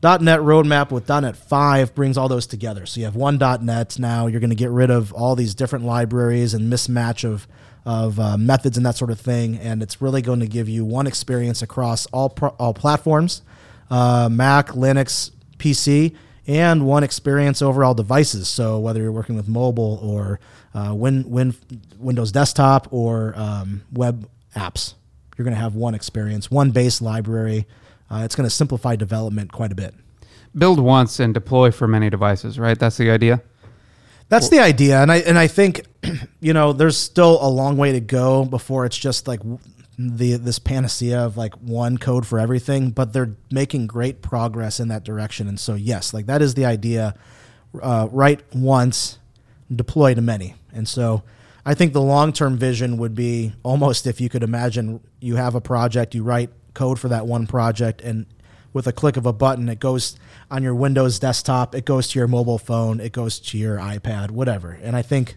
.NET 0.02 0.40
roadmap 0.40 0.90
with 0.90 1.08
.NET 1.08 1.36
5 1.36 1.94
brings 1.94 2.18
all 2.18 2.28
those 2.28 2.46
together. 2.46 2.86
So 2.86 3.00
you 3.00 3.06
have 3.06 3.16
one 3.16 3.38
.NET 3.38 3.98
now. 3.98 4.26
You're 4.26 4.40
going 4.40 4.50
to 4.50 4.56
get 4.56 4.70
rid 4.70 4.90
of 4.90 5.12
all 5.12 5.34
these 5.34 5.54
different 5.54 5.84
libraries 5.84 6.54
and 6.54 6.70
mismatch 6.72 7.24
of 7.24 7.48
of 7.86 8.20
uh, 8.20 8.36
methods 8.36 8.76
and 8.76 8.84
that 8.84 8.96
sort 8.96 9.10
of 9.10 9.18
thing, 9.20 9.56
and 9.58 9.82
it's 9.82 10.02
really 10.02 10.20
going 10.20 10.40
to 10.40 10.46
give 10.48 10.68
you 10.68 10.84
one 10.84 11.06
experience 11.06 11.62
across 11.62 12.04
all 12.06 12.28
pro- 12.28 12.54
all 12.58 12.74
platforms. 12.74 13.40
uh, 13.90 14.28
Mac, 14.30 14.68
Linux, 14.70 15.30
PC, 15.58 16.14
and 16.48 16.84
one 16.84 17.04
experience 17.04 17.62
overall 17.62 17.94
devices. 17.94 18.48
So 18.48 18.78
whether 18.80 19.00
you're 19.00 19.12
working 19.12 19.36
with 19.36 19.48
mobile 19.48 19.98
or 20.02 20.40
uh, 20.74 20.92
Win, 20.94 21.24
Win, 21.30 21.54
Windows 21.98 22.32
desktop 22.32 22.88
or 22.92 23.32
um, 23.36 23.82
web 23.92 24.28
apps, 24.56 24.94
you're 25.38 25.44
going 25.44 25.54
to 25.54 25.60
have 25.60 25.74
one 25.76 25.94
experience, 25.94 26.50
one 26.50 26.72
base 26.72 27.00
library. 27.00 27.66
Uh, 28.10 28.22
it's 28.24 28.34
going 28.34 28.48
to 28.48 28.54
simplify 28.54 28.96
development 28.96 29.52
quite 29.52 29.70
a 29.70 29.76
bit. 29.76 29.94
Build 30.56 30.80
once 30.80 31.20
and 31.20 31.32
deploy 31.34 31.70
for 31.70 31.86
many 31.86 32.10
devices, 32.10 32.58
right? 32.58 32.78
That's 32.78 32.96
the 32.96 33.10
idea. 33.10 33.42
That's 34.28 34.48
the 34.48 34.58
idea, 34.58 35.00
and 35.02 35.12
I 35.12 35.18
and 35.18 35.38
I 35.38 35.46
think, 35.46 35.82
you 36.40 36.52
know, 36.52 36.72
there's 36.72 36.96
still 36.96 37.38
a 37.40 37.48
long 37.48 37.76
way 37.76 37.92
to 37.92 38.00
go 38.00 38.44
before 38.44 38.84
it's 38.86 38.96
just 38.96 39.26
like 39.26 39.40
the 39.98 40.34
this 40.34 40.58
panacea 40.58 41.24
of 41.24 41.36
like 41.36 41.54
one 41.54 41.98
code 41.98 42.26
for 42.26 42.38
everything. 42.38 42.90
But 42.90 43.12
they're 43.12 43.34
making 43.50 43.86
great 43.86 44.22
progress 44.22 44.80
in 44.80 44.88
that 44.88 45.04
direction, 45.04 45.48
and 45.48 45.58
so 45.58 45.74
yes, 45.74 46.12
like 46.12 46.26
that 46.26 46.42
is 46.42 46.54
the 46.54 46.64
idea. 46.64 47.14
Uh, 47.80 48.08
write 48.10 48.42
once, 48.54 49.18
deploy 49.74 50.14
to 50.14 50.22
many, 50.22 50.54
and 50.72 50.88
so 50.88 51.22
I 51.64 51.74
think 51.74 51.92
the 51.92 52.00
long 52.00 52.32
term 52.32 52.56
vision 52.56 52.96
would 52.98 53.14
be 53.14 53.52
almost 53.62 54.06
if 54.06 54.20
you 54.20 54.28
could 54.28 54.42
imagine 54.42 55.00
you 55.20 55.36
have 55.36 55.54
a 55.54 55.60
project, 55.60 56.14
you 56.14 56.22
write 56.22 56.50
code 56.74 57.00
for 57.00 57.08
that 57.08 57.26
one 57.26 57.46
project, 57.46 58.00
and 58.02 58.26
with 58.72 58.86
a 58.86 58.92
click 58.92 59.16
of 59.16 59.26
a 59.26 59.32
button, 59.32 59.68
it 59.68 59.80
goes 59.80 60.16
on 60.50 60.62
your 60.62 60.74
Windows 60.74 61.18
desktop, 61.18 61.74
it 61.74 61.84
goes 61.84 62.08
to 62.08 62.18
your 62.18 62.28
mobile 62.28 62.58
phone, 62.58 63.00
it 63.00 63.12
goes 63.12 63.40
to 63.40 63.58
your 63.58 63.78
iPad, 63.78 64.30
whatever. 64.30 64.78
And 64.82 64.94
I 64.94 65.02
think 65.02 65.36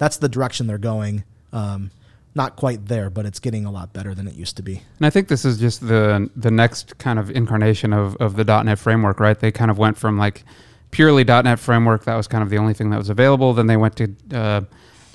that's 0.00 0.16
the 0.16 0.28
direction 0.28 0.66
they're 0.66 0.78
going. 0.78 1.22
Um, 1.52 1.90
not 2.34 2.56
quite 2.56 2.86
there, 2.86 3.10
but 3.10 3.26
it's 3.26 3.38
getting 3.40 3.66
a 3.66 3.70
lot 3.70 3.92
better 3.92 4.14
than 4.14 4.26
it 4.26 4.34
used 4.34 4.56
to 4.56 4.62
be. 4.62 4.76
And 4.98 5.06
I 5.06 5.10
think 5.10 5.28
this 5.28 5.44
is 5.44 5.58
just 5.58 5.86
the 5.86 6.30
the 6.34 6.50
next 6.50 6.96
kind 6.98 7.18
of 7.18 7.30
incarnation 7.30 7.92
of, 7.92 8.16
of 8.16 8.34
the 8.36 8.44
.NET 8.44 8.78
framework, 8.78 9.20
right? 9.20 9.38
They 9.38 9.52
kind 9.52 9.70
of 9.70 9.78
went 9.78 9.98
from 9.98 10.16
like 10.18 10.44
purely 10.90 11.22
.NET 11.24 11.58
framework 11.58 12.04
that 12.04 12.14
was 12.16 12.26
kind 12.28 12.42
of 12.42 12.50
the 12.50 12.56
only 12.58 12.72
thing 12.74 12.90
that 12.90 12.98
was 12.98 13.08
available. 13.10 13.52
Then 13.52 13.66
they 13.66 13.76
went 13.76 13.96
to 13.96 14.14
uh, 14.32 14.60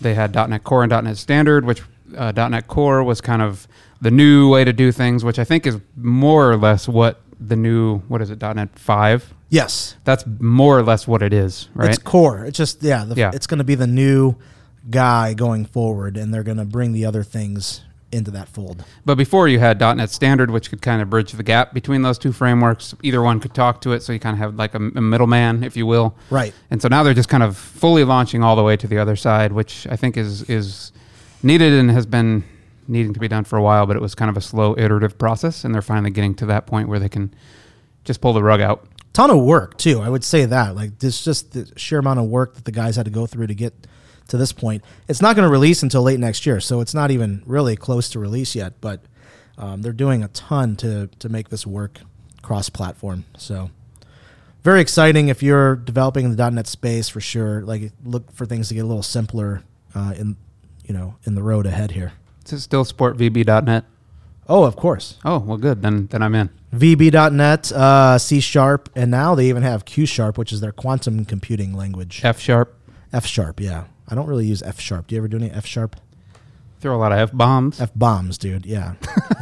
they 0.02 0.14
had 0.14 0.36
.NET 0.36 0.64
Core 0.64 0.84
and 0.84 0.92
.NET 0.92 1.18
Standard, 1.18 1.66
which 1.66 1.82
uh, 2.16 2.32
.NET 2.36 2.68
Core 2.68 3.04
was 3.04 3.22
kind 3.22 3.42
of 3.42 3.68
the 4.02 4.12
new 4.12 4.50
way 4.52 4.64
to 4.66 4.74
do 4.74 4.92
things, 4.92 5.24
which 5.24 5.40
I 5.40 5.46
think 5.46 5.66
is 5.66 5.80
more 5.96 6.52
or 6.52 6.58
less 6.58 6.88
what 6.88 7.22
the 7.40 7.56
new 7.56 8.00
what 8.10 8.22
is 8.22 8.30
it 8.30 8.42
.NET 8.42 8.78
five. 8.78 9.34
Yes, 9.50 9.96
That's 10.04 10.26
more 10.40 10.78
or 10.78 10.84
less 10.84 11.08
what 11.08 11.22
it 11.22 11.32
is, 11.32 11.70
right? 11.76 11.90
it's 11.90 11.98
core. 12.00 12.44
It's 12.46 12.58
just 12.58 12.84
yeah, 12.84 13.06
the, 13.06 13.16
Yeah. 13.16 13.32
it's 13.34 13.48
going 13.48 13.60
to 13.60 13.64
be 13.64 13.76
the 13.76 13.88
new 13.88 14.36
guy 14.90 15.34
going 15.34 15.66
forward, 15.66 16.18
and 16.18 16.34
they're 16.34 16.44
going 16.44 16.58
to 16.58 16.66
bring 16.66 16.94
the 16.94 17.06
other 17.06 17.24
things 17.24 17.82
into 18.12 18.32
that 18.32 18.48
fold. 18.48 18.84
But 19.04 19.16
before 19.16 19.48
you 19.48 19.60
had 19.60 19.80
.NET 19.80 20.10
Standard, 20.10 20.50
which 20.50 20.70
could 20.70 20.82
kind 20.82 21.02
of 21.02 21.10
bridge 21.10 21.34
the 21.34 21.44
gap 21.44 21.74
between 21.74 22.02
those 22.02 22.18
two 22.18 22.32
frameworks. 22.32 22.96
Either 23.04 23.22
one 23.22 23.40
could 23.40 23.54
talk 23.54 23.82
to 23.82 23.92
it, 23.92 24.02
so 24.02 24.14
you 24.14 24.20
kind 24.20 24.36
of 24.36 24.40
have 24.40 24.56
like 24.56 24.74
a, 24.74 24.78
a 24.78 25.02
middleman, 25.02 25.64
if 25.64 25.76
you 25.76 25.86
will. 25.86 26.16
Right. 26.30 26.54
And 26.72 26.82
so 26.82 26.88
now 26.88 27.04
they're 27.04 27.14
just 27.14 27.30
kind 27.30 27.44
of 27.44 27.58
fully 27.58 28.04
launching 28.04 28.44
all 28.44 28.56
the 28.56 28.64
way 28.64 28.78
to 28.78 28.88
the 28.88 28.98
other 28.98 29.16
side, 29.16 29.52
which 29.52 29.86
I 29.88 29.96
think 29.96 30.18
is 30.18 30.44
is 30.44 30.92
needed 31.44 31.74
and 31.74 31.92
has 31.92 32.06
been 32.06 32.44
needing 32.88 33.14
to 33.14 33.20
be 33.20 33.28
done 33.28 33.44
for 33.44 33.58
a 33.58 33.62
while. 33.62 33.86
But 33.86 33.96
it 33.96 34.02
was 34.02 34.16
kind 34.16 34.30
of 34.30 34.38
a 34.38 34.42
slow 34.42 34.76
iterative 34.78 35.18
process, 35.18 35.64
and 35.66 35.74
they're 35.74 35.82
finally 35.82 36.12
getting 36.12 36.36
to 36.36 36.46
that 36.48 36.68
point 36.68 36.88
where 36.88 37.00
they 37.00 37.10
can 37.10 37.34
just 38.04 38.22
pull 38.22 38.34
the 38.34 38.44
rug 38.44 38.62
out. 38.62 38.88
ton 39.14 39.32
of 39.32 39.44
work 39.44 39.78
too. 39.78 40.00
I 40.00 40.10
would 40.10 40.24
say 40.24 40.46
that 40.46 40.76
like 40.76 41.00
this 41.00 41.24
just 41.24 41.54
the 41.54 41.72
sheer 41.76 42.00
amount 42.00 42.20
of 42.20 42.26
work 42.28 42.56
that 42.56 42.66
the 42.66 42.72
guys 42.72 42.96
had 42.96 43.06
to 43.06 43.12
go 43.12 43.26
through 43.26 43.48
to 43.48 43.56
get 43.56 43.88
to 44.28 44.38
this 44.38 44.52
point. 44.52 44.84
It's 45.08 45.22
not 45.22 45.36
going 45.36 45.48
to 45.48 45.52
release 45.52 45.84
until 45.84 46.02
late 46.04 46.20
next 46.20 46.46
year, 46.46 46.60
so 46.60 46.82
it's 46.82 46.94
not 46.94 47.12
even 47.12 47.44
really 47.46 47.76
close 47.76 48.10
to 48.10 48.20
release 48.20 48.56
yet. 48.56 48.74
But 48.82 49.02
um, 49.58 49.82
they're 49.82 49.94
doing 49.94 50.24
a 50.24 50.28
ton 50.30 50.76
to 50.78 51.08
to 51.20 51.30
make 51.30 51.50
this 51.50 51.66
work 51.66 52.00
cross 52.42 52.70
platform. 52.70 53.26
So 53.38 53.72
very 54.64 54.82
exciting 54.82 55.30
if 55.30 55.44
you're 55.44 55.76
developing 55.76 56.26
in 56.26 56.36
the 56.36 56.50
.NET 56.50 56.68
space 56.68 57.10
for 57.10 57.22
sure. 57.22 57.62
Like 57.62 57.92
look 58.04 58.32
for 58.32 58.46
things 58.46 58.68
to 58.70 58.74
get 58.74 58.82
a 58.82 58.88
little 58.88 59.04
simpler 59.04 59.64
uh, 59.94 60.14
in 60.18 60.38
you 60.86 60.94
know 60.94 61.16
in 61.24 61.36
the 61.36 61.44
road 61.44 61.66
ahead 61.66 61.92
here. 61.92 62.14
Does 62.44 62.54
it 62.54 62.62
still 62.62 62.86
support 62.86 63.18
VB.NET? 63.18 63.86
Oh, 64.48 64.64
of 64.64 64.76
course. 64.76 65.18
Oh, 65.26 65.40
well, 65.40 65.58
good. 65.58 65.82
Then 65.82 66.08
then 66.08 66.22
I'm 66.22 66.36
in. 66.36 66.50
VB.NET, 66.74 67.72
uh, 67.72 68.18
C 68.18 68.40
Sharp, 68.40 68.90
and 68.96 69.10
now 69.10 69.34
they 69.34 69.50
even 69.50 69.64
have 69.64 69.86
Q 69.86 70.06
Sharp, 70.06 70.38
which 70.38 70.52
is 70.52 70.62
their 70.62 70.72
quantum 70.72 71.26
computing 71.26 71.74
language. 71.74 72.22
F 72.24 72.40
sharp. 72.40 72.78
F 73.14 73.26
Sharp, 73.26 73.60
yeah. 73.60 73.86
I 74.08 74.16
don't 74.16 74.28
really 74.28 74.46
use 74.46 74.62
F 74.64 74.80
Sharp. 74.80 75.08
Do 75.08 75.16
you 75.16 75.22
ever 75.22 75.28
do 75.28 75.38
any 75.38 75.50
F 75.52 75.66
Sharp? 75.66 75.96
Throw 76.80 76.96
a 76.96 77.00
lot 77.00 77.12
of 77.12 77.18
F 77.20 77.32
bombs. 77.34 77.82
F 77.82 77.92
bombs, 77.96 78.38
dude. 78.38 78.66
Yeah. 78.66 78.94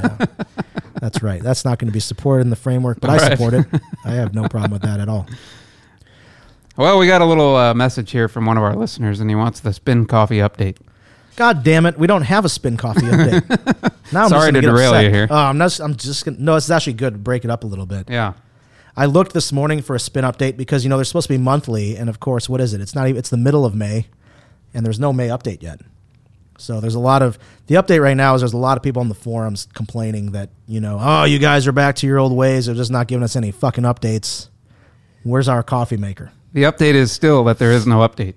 yeah. 0.02 0.26
That's 1.02 1.21
right. 1.21 1.41
That's 1.41 1.65
not 1.65 1.80
going 1.80 1.88
to 1.89 1.93
be 1.93 1.99
supported 1.99 2.41
in 2.43 2.49
the 2.49 2.56
framework, 2.56 3.02
but 3.02 3.10
I 3.10 3.17
Right. 3.17 3.32
support 3.32 3.54
it. 3.56 3.65
I 4.06 4.12
have 4.12 4.34
no 4.34 4.47
problem 4.47 4.71
with 4.71 4.84
that 4.84 4.99
at 5.02 5.10
all. 5.10 5.28
Well, 6.78 6.97
we 6.97 7.08
got 7.08 7.21
a 7.21 7.26
little 7.26 7.56
uh, 7.56 7.73
message 7.73 8.12
here 8.12 8.28
from 8.28 8.45
one 8.45 8.58
of 8.58 8.63
our 8.63 8.76
listeners, 8.76 9.19
and 9.19 9.30
he 9.30 9.36
wants 9.36 9.60
the 9.60 9.73
Spinn 9.73 10.06
coffee 10.06 10.38
update. 10.38 10.78
God 11.36 11.63
damn 11.63 11.86
it, 11.86 11.97
we 11.99 12.08
don't 12.08 12.21
have 12.23 12.45
a 12.45 12.49
Spinn 12.49 12.78
coffee 12.78 13.02
update. 13.02 13.89
Now 14.12 14.26
I'm 14.26 14.30
Sorry 14.30 14.52
gonna 14.52 14.62
derail 14.62 14.91
upset. 14.93 15.06
you 15.06 15.10
here. 15.10 15.28
Oh, 15.32 15.36
I'm 15.36 15.58
not. 15.58 15.80
I'm 15.80 15.95
just 15.95 16.23
gonna. 16.23 16.38
No, 16.39 16.56
it's 16.56 16.69
actually 16.69 16.93
good. 16.93 17.13
to 17.13 17.17
Break 17.19 17.45
it 17.45 17.49
up 17.49 17.63
a 17.63 17.67
little 17.67 17.88
bit. 17.88 18.08
Yeah. 18.12 18.34
I 18.95 19.08
looked 19.08 19.34
this 19.34 19.52
morning 19.52 19.82
for 19.82 19.95
a 19.95 19.99
Spinn 19.99 20.23
update 20.23 20.56
because 20.56 20.84
you 20.84 20.89
know 20.91 20.97
they're 20.97 21.06
supposed 21.06 21.26
to 21.30 21.34
be 21.34 21.39
monthly, 21.39 21.95
and 21.95 22.10
of 22.10 22.19
course, 22.19 22.47
what 22.47 22.62
is 22.62 22.76
it? 22.76 22.82
It's 22.82 22.93
not. 22.93 23.08
Even, 23.08 23.17
it's 23.17 23.32
the 23.32 23.38
middle 23.38 23.65
of 23.65 23.73
May, 23.73 24.06
and 24.73 24.86
there's 24.86 24.99
no 24.99 25.13
May 25.13 25.27
update 25.27 25.62
yet. 25.62 25.81
So 26.57 26.79
there's 26.79 26.95
a 26.95 26.99
lot 26.99 27.21
of 27.21 27.38
the 27.67 27.75
update 27.75 28.01
right 28.01 28.15
now 28.15 28.36
is 28.36 28.41
there's 28.41 28.53
a 28.53 28.57
lot 28.57 28.77
of 28.77 28.83
people 28.83 29.01
on 29.01 29.09
the 29.09 29.15
forums 29.15 29.67
complaining 29.73 30.31
that 30.31 30.49
you 30.67 30.79
know 30.79 30.97
oh 31.01 31.23
you 31.23 31.39
guys 31.39 31.67
are 31.67 31.71
back 31.71 31.95
to 31.97 32.07
your 32.07 32.19
old 32.19 32.33
ways. 32.33 32.67
They're 32.67 32.75
just 32.75 32.91
not 32.91 33.07
giving 33.07 33.23
us 33.23 33.36
any 33.36 33.51
fucking 33.51 33.83
updates. 33.83 34.49
Where's 35.23 35.47
our 35.47 35.63
coffee 35.63 35.97
maker? 35.97 36.31
The 36.53 36.63
update 36.63 36.93
is 36.93 37.12
still 37.12 37.43
that 37.45 37.57
there 37.57 37.71
is 37.71 37.88
no 37.88 37.99
update. 38.07 38.36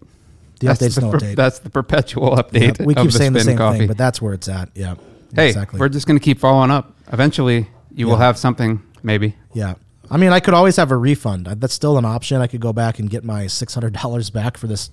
The 0.61 0.69
That's 0.69 0.81
update's 0.81 0.95
the 0.95 1.01
no 1.03 1.11
per- 1.11 1.19
update. 1.19 1.37
That's 1.37 1.59
the 1.59 1.69
perpetual 1.69 2.31
update. 2.37 2.79
Yeah, 2.79 2.87
we 2.87 2.95
keep 2.95 3.13
saying 3.13 3.35
the 3.35 3.41
Spinn 3.41 3.45
same 3.53 3.59
coffee. 3.59 3.79
thing, 3.81 3.89
but 3.89 3.99
that's 3.99 4.23
where 4.23 4.33
it's 4.33 4.49
at. 4.49 4.71
Yeah. 4.75 4.95
hey, 5.35 5.49
exactly. 5.49 5.79
we're 5.79 5.91
just 5.91 6.07
going 6.07 6.19
to 6.19 6.25
keep 6.25 6.39
following 6.39 6.71
up. 6.71 6.97
Eventually, 7.13 7.69
you 7.95 8.07
will 8.07 8.17
have 8.17 8.39
something, 8.39 8.83
maybe. 9.03 9.35
Yeah. 9.53 9.75
I 10.11 10.17
mean, 10.17 10.31
I 10.31 10.41
could 10.41 10.55
always 10.55 10.77
have 10.77 10.91
a 10.93 10.97
refund. 10.97 11.47
That's 11.47 11.75
still 11.75 11.99
an 11.99 12.05
option. 12.07 12.41
I 12.41 12.47
could 12.47 12.61
go 12.61 12.73
back 12.73 12.99
and 12.99 13.11
get 13.11 13.23
my 13.25 13.49
six 13.49 13.75
hundred 13.75 13.93
dollars 13.93 14.31
back 14.31 14.57
for 14.57 14.67
this 14.67 14.91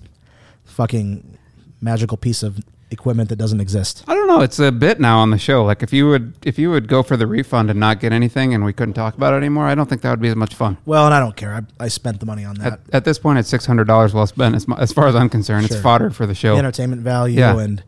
fucking 0.64 1.38
magical 1.80 2.16
piece 2.16 2.42
of 2.42 2.58
equipment 2.90 3.28
that 3.28 3.36
doesn't 3.36 3.60
exist. 3.60 4.04
I 4.06 4.14
don't 4.14 4.28
know. 4.28 4.40
It's 4.40 4.58
a 4.60 4.70
bit 4.70 5.00
now 5.00 5.18
on 5.18 5.30
the 5.30 5.38
show. 5.38 5.64
Like 5.64 5.82
if 5.82 5.92
you 5.92 6.08
would, 6.08 6.34
if 6.44 6.58
you 6.58 6.70
would 6.70 6.86
go 6.86 7.02
for 7.02 7.16
the 7.16 7.26
refund 7.26 7.70
and 7.70 7.80
not 7.80 7.98
get 8.00 8.12
anything, 8.12 8.54
and 8.54 8.64
we 8.64 8.72
couldn't 8.72 8.94
talk 8.94 9.14
about 9.16 9.32
it 9.34 9.38
anymore, 9.38 9.64
I 9.66 9.74
don't 9.74 9.88
think 9.88 10.02
that 10.02 10.10
would 10.10 10.20
be 10.20 10.28
as 10.28 10.36
much 10.36 10.54
fun. 10.54 10.76
Well, 10.86 11.04
and 11.06 11.14
I 11.14 11.18
don't 11.20 11.36
care. 11.36 11.54
I, 11.54 11.84
I 11.84 11.88
spent 11.88 12.20
the 12.20 12.26
money 12.26 12.44
on 12.44 12.54
that. 12.56 12.72
At, 12.74 12.80
at 12.92 13.04
this 13.04 13.18
point, 13.18 13.38
it's 13.38 13.48
six 13.48 13.66
hundred 13.66 13.86
dollars 13.86 14.14
well 14.14 14.26
spent. 14.26 14.54
As, 14.54 14.66
as 14.78 14.92
far 14.92 15.08
as 15.08 15.16
I'm 15.16 15.28
concerned, 15.28 15.66
Sure. 15.66 15.76
it's 15.76 15.82
fodder 15.82 16.10
for 16.10 16.26
the 16.26 16.34
show. 16.34 16.56
entertainment 16.56 17.02
value 17.02 17.40
Yeah. 17.40 17.58
and 17.58 17.82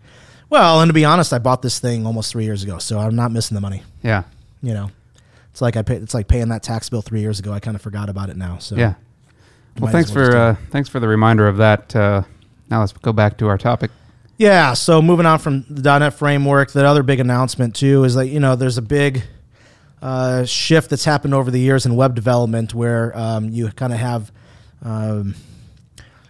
well 0.49 0.81
and 0.81 0.89
to 0.89 0.93
be 0.93 1.05
honest 1.05 1.33
i 1.33 1.39
bought 1.41 1.61
this 1.61 1.81
thing 1.81 2.07
almost 2.07 2.31
three 2.31 2.45
years 2.45 2.63
ago 2.63 2.79
so 2.79 3.01
i'm 3.01 3.17
not 3.17 3.33
missing 3.33 3.57
the 3.57 3.61
money 3.61 3.83
yeah, 4.05 4.23
you 4.63 4.73
know 4.73 4.89
it's 5.51 5.61
like 5.61 5.77
i 5.77 5.83
pay, 5.83 5.97
it's 5.97 6.15
like 6.15 6.29
paying 6.29 6.51
that 6.51 6.63
tax 6.63 6.89
bill 6.89 7.03
three 7.03 7.19
years 7.21 7.41
ago 7.41 7.53
i 7.53 7.59
kind 7.59 7.75
of 7.75 7.83
forgot 7.83 8.09
about 8.09 8.31
it 8.31 8.37
now 8.37 8.57
so 8.59 8.77
yeah. 8.77 8.95
Well, 9.81 9.91
thanks 9.91 10.15
well 10.15 10.31
for 10.31 10.37
uh, 10.37 10.57
thanks 10.71 10.89
for 10.89 11.01
the 11.01 11.09
reminder 11.09 11.49
of 11.49 11.57
that. 11.57 11.97
Uh, 11.97 12.23
now 12.71 12.81
let's 12.81 12.93
go 12.93 13.13
back 13.13 13.39
to 13.39 13.49
our 13.49 13.59
topic. 13.59 13.91
yeah 14.39 14.73
so 14.75 15.01
moving 15.01 15.27
on 15.27 15.39
from 15.39 15.65
the 15.69 15.99
net 15.99 16.15
framework 16.15 16.73
that 16.73 16.85
other 16.85 17.03
big 17.03 17.21
announcement 17.21 17.75
too 17.75 18.05
is 18.05 18.15
that 18.15 18.27
you 18.27 18.41
know 18.41 18.57
there's 18.57 18.79
a 18.79 18.83
big 18.83 19.23
uh, 20.03 20.45
shift 20.45 20.91
that's 20.91 21.05
happened 21.05 21.35
over 21.35 21.51
the 21.51 21.59
years 21.61 21.87
in 21.87 21.97
web 21.97 22.15
development 22.15 22.75
where 22.75 23.17
um, 23.17 23.49
you 23.51 23.69
kind 23.71 23.93
of 23.93 23.99
have 23.99 24.31
um, 24.85 25.35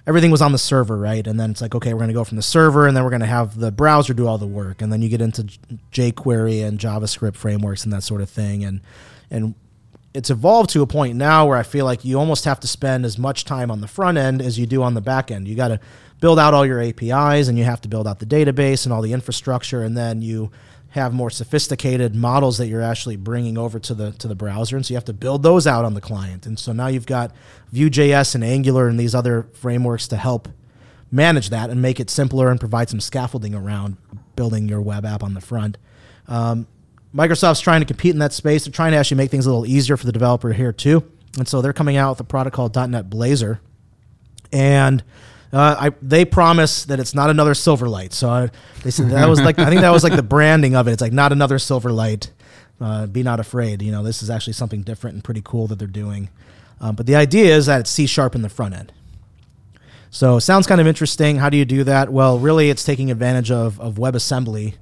everything 0.06 0.30
was 0.30 0.40
on 0.40 0.52
the 0.52 0.58
server, 0.58 0.96
right? 0.96 1.26
And 1.26 1.38
then 1.38 1.50
it's 1.50 1.60
like, 1.60 1.74
okay, 1.74 1.92
we're 1.92 2.00
going 2.00 2.08
to 2.08 2.14
go 2.14 2.24
from 2.24 2.36
the 2.36 2.42
server, 2.42 2.86
and 2.86 2.96
then 2.96 3.04
we're 3.04 3.10
going 3.10 3.20
to 3.20 3.26
have 3.26 3.58
the 3.58 3.72
browser 3.72 4.14
do 4.14 4.26
all 4.26 4.38
the 4.38 4.46
work, 4.46 4.80
and 4.80 4.92
then 4.92 5.02
you 5.02 5.08
get 5.08 5.20
into 5.20 5.42
jQuery 5.92 6.64
and 6.64 6.78
JavaScript 6.78 7.36
frameworks 7.36 7.84
and 7.84 7.92
that 7.92 8.02
sort 8.02 8.20
of 8.20 8.30
thing, 8.30 8.64
and 8.64 8.80
and 9.30 9.54
it's 10.16 10.30
evolved 10.30 10.70
to 10.70 10.80
a 10.80 10.86
point 10.86 11.16
now 11.16 11.46
where 11.46 11.58
I 11.58 11.62
feel 11.62 11.84
like 11.84 12.04
you 12.04 12.18
almost 12.18 12.46
have 12.46 12.58
to 12.60 12.66
spend 12.66 13.04
as 13.04 13.18
much 13.18 13.44
time 13.44 13.70
on 13.70 13.82
the 13.82 13.86
front 13.86 14.16
end 14.16 14.40
as 14.40 14.58
you 14.58 14.66
do 14.66 14.82
on 14.82 14.94
the 14.94 15.02
back 15.02 15.30
end. 15.30 15.46
You 15.46 15.54
got 15.54 15.68
to 15.68 15.80
build 16.20 16.38
out 16.38 16.54
all 16.54 16.64
your 16.64 16.80
APIs, 16.80 17.48
and 17.48 17.58
you 17.58 17.64
have 17.64 17.82
to 17.82 17.88
build 17.88 18.08
out 18.08 18.18
the 18.18 18.26
database 18.26 18.86
and 18.86 18.92
all 18.92 19.02
the 19.02 19.12
infrastructure, 19.12 19.82
and 19.82 19.96
then 19.96 20.22
you 20.22 20.50
have 20.90 21.12
more 21.12 21.28
sophisticated 21.28 22.14
models 22.14 22.56
that 22.56 22.68
you're 22.68 22.80
actually 22.80 23.16
bringing 23.16 23.58
over 23.58 23.78
to 23.78 23.92
the 23.92 24.12
to 24.12 24.26
the 24.26 24.34
browser, 24.34 24.76
and 24.76 24.86
so 24.86 24.92
you 24.92 24.96
have 24.96 25.04
to 25.04 25.12
build 25.12 25.42
those 25.42 25.66
out 25.66 25.84
on 25.84 25.92
the 25.92 26.00
client. 26.00 26.46
And 26.46 26.58
so 26.58 26.72
now 26.72 26.86
you've 26.86 27.06
got 27.06 27.32
Vue.js 27.70 28.34
and 28.34 28.42
Angular 28.42 28.88
and 28.88 28.98
these 28.98 29.14
other 29.14 29.46
frameworks 29.52 30.08
to 30.08 30.16
help 30.16 30.48
manage 31.12 31.50
that 31.50 31.68
and 31.68 31.82
make 31.82 32.00
it 32.00 32.08
simpler 32.08 32.50
and 32.50 32.58
provide 32.58 32.88
some 32.88 33.00
scaffolding 33.00 33.54
around 33.54 33.98
building 34.34 34.68
your 34.68 34.80
web 34.80 35.04
app 35.04 35.22
on 35.22 35.34
the 35.34 35.40
front. 35.40 35.76
Um, 36.26 36.66
Microsoft's 37.16 37.60
trying 37.60 37.80
to 37.80 37.86
compete 37.86 38.12
in 38.12 38.18
that 38.18 38.32
space. 38.32 38.64
They're 38.64 38.72
trying 38.72 38.92
to 38.92 38.98
actually 38.98 39.16
make 39.16 39.30
things 39.30 39.46
a 39.46 39.50
little 39.50 39.66
easier 39.66 39.96
for 39.96 40.04
the 40.04 40.12
developer 40.12 40.52
here 40.52 40.72
too, 40.72 41.10
and 41.38 41.48
so 41.48 41.62
they're 41.62 41.72
coming 41.72 41.96
out 41.96 42.10
with 42.10 42.20
a 42.20 42.24
product 42.24 42.54
called 42.54 42.74
.NET 42.74 43.08
Blazor, 43.08 43.60
and 44.52 45.02
uh, 45.52 45.76
I, 45.78 45.90
they 46.02 46.24
promise 46.24 46.84
that 46.84 47.00
it's 47.00 47.14
not 47.14 47.30
another 47.30 47.52
Silverlight. 47.52 48.12
So 48.12 48.28
I, 48.28 48.50
they 48.82 48.90
said 48.90 49.10
that 49.10 49.28
was 49.28 49.40
like 49.40 49.58
I 49.58 49.68
think 49.70 49.80
that 49.80 49.90
was 49.90 50.04
like 50.04 50.16
the 50.16 50.22
branding 50.22 50.76
of 50.76 50.88
it. 50.88 50.92
It's 50.92 51.02
like 51.02 51.12
not 51.12 51.32
another 51.32 51.56
Silverlight. 51.56 52.30
Uh, 52.78 53.06
be 53.06 53.22
not 53.22 53.40
afraid. 53.40 53.80
You 53.80 53.90
know, 53.90 54.02
this 54.02 54.22
is 54.22 54.28
actually 54.28 54.52
something 54.52 54.82
different 54.82 55.14
and 55.14 55.24
pretty 55.24 55.40
cool 55.42 55.66
that 55.68 55.78
they're 55.78 55.88
doing. 55.88 56.28
Um, 56.78 56.94
but 56.94 57.06
the 57.06 57.16
idea 57.16 57.56
is 57.56 57.64
that 57.66 57.80
it's 57.80 57.90
C 57.90 58.06
sharp 58.06 58.34
in 58.34 58.42
the 58.42 58.50
front 58.50 58.74
end. 58.74 58.92
So 60.10 60.38
sounds 60.38 60.66
kind 60.66 60.80
of 60.80 60.86
interesting. 60.86 61.36
How 61.36 61.48
do 61.48 61.56
you 61.56 61.64
do 61.64 61.84
that? 61.84 62.12
Well, 62.12 62.38
really, 62.38 62.70
it's 62.70 62.84
taking 62.84 63.10
advantage 63.10 63.50
of, 63.50 63.80
of 63.80 63.94
WebAssembly, 63.94 64.74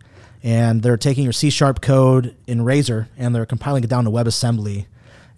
and 0.44 0.82
they're 0.82 0.98
taking 0.98 1.24
your 1.24 1.32
C 1.32 1.48
sharp 1.48 1.80
code 1.80 2.36
in 2.46 2.62
Razor 2.62 3.08
and 3.16 3.34
they're 3.34 3.46
compiling 3.46 3.82
it 3.82 3.88
down 3.88 4.04
to 4.04 4.10
WebAssembly 4.10 4.86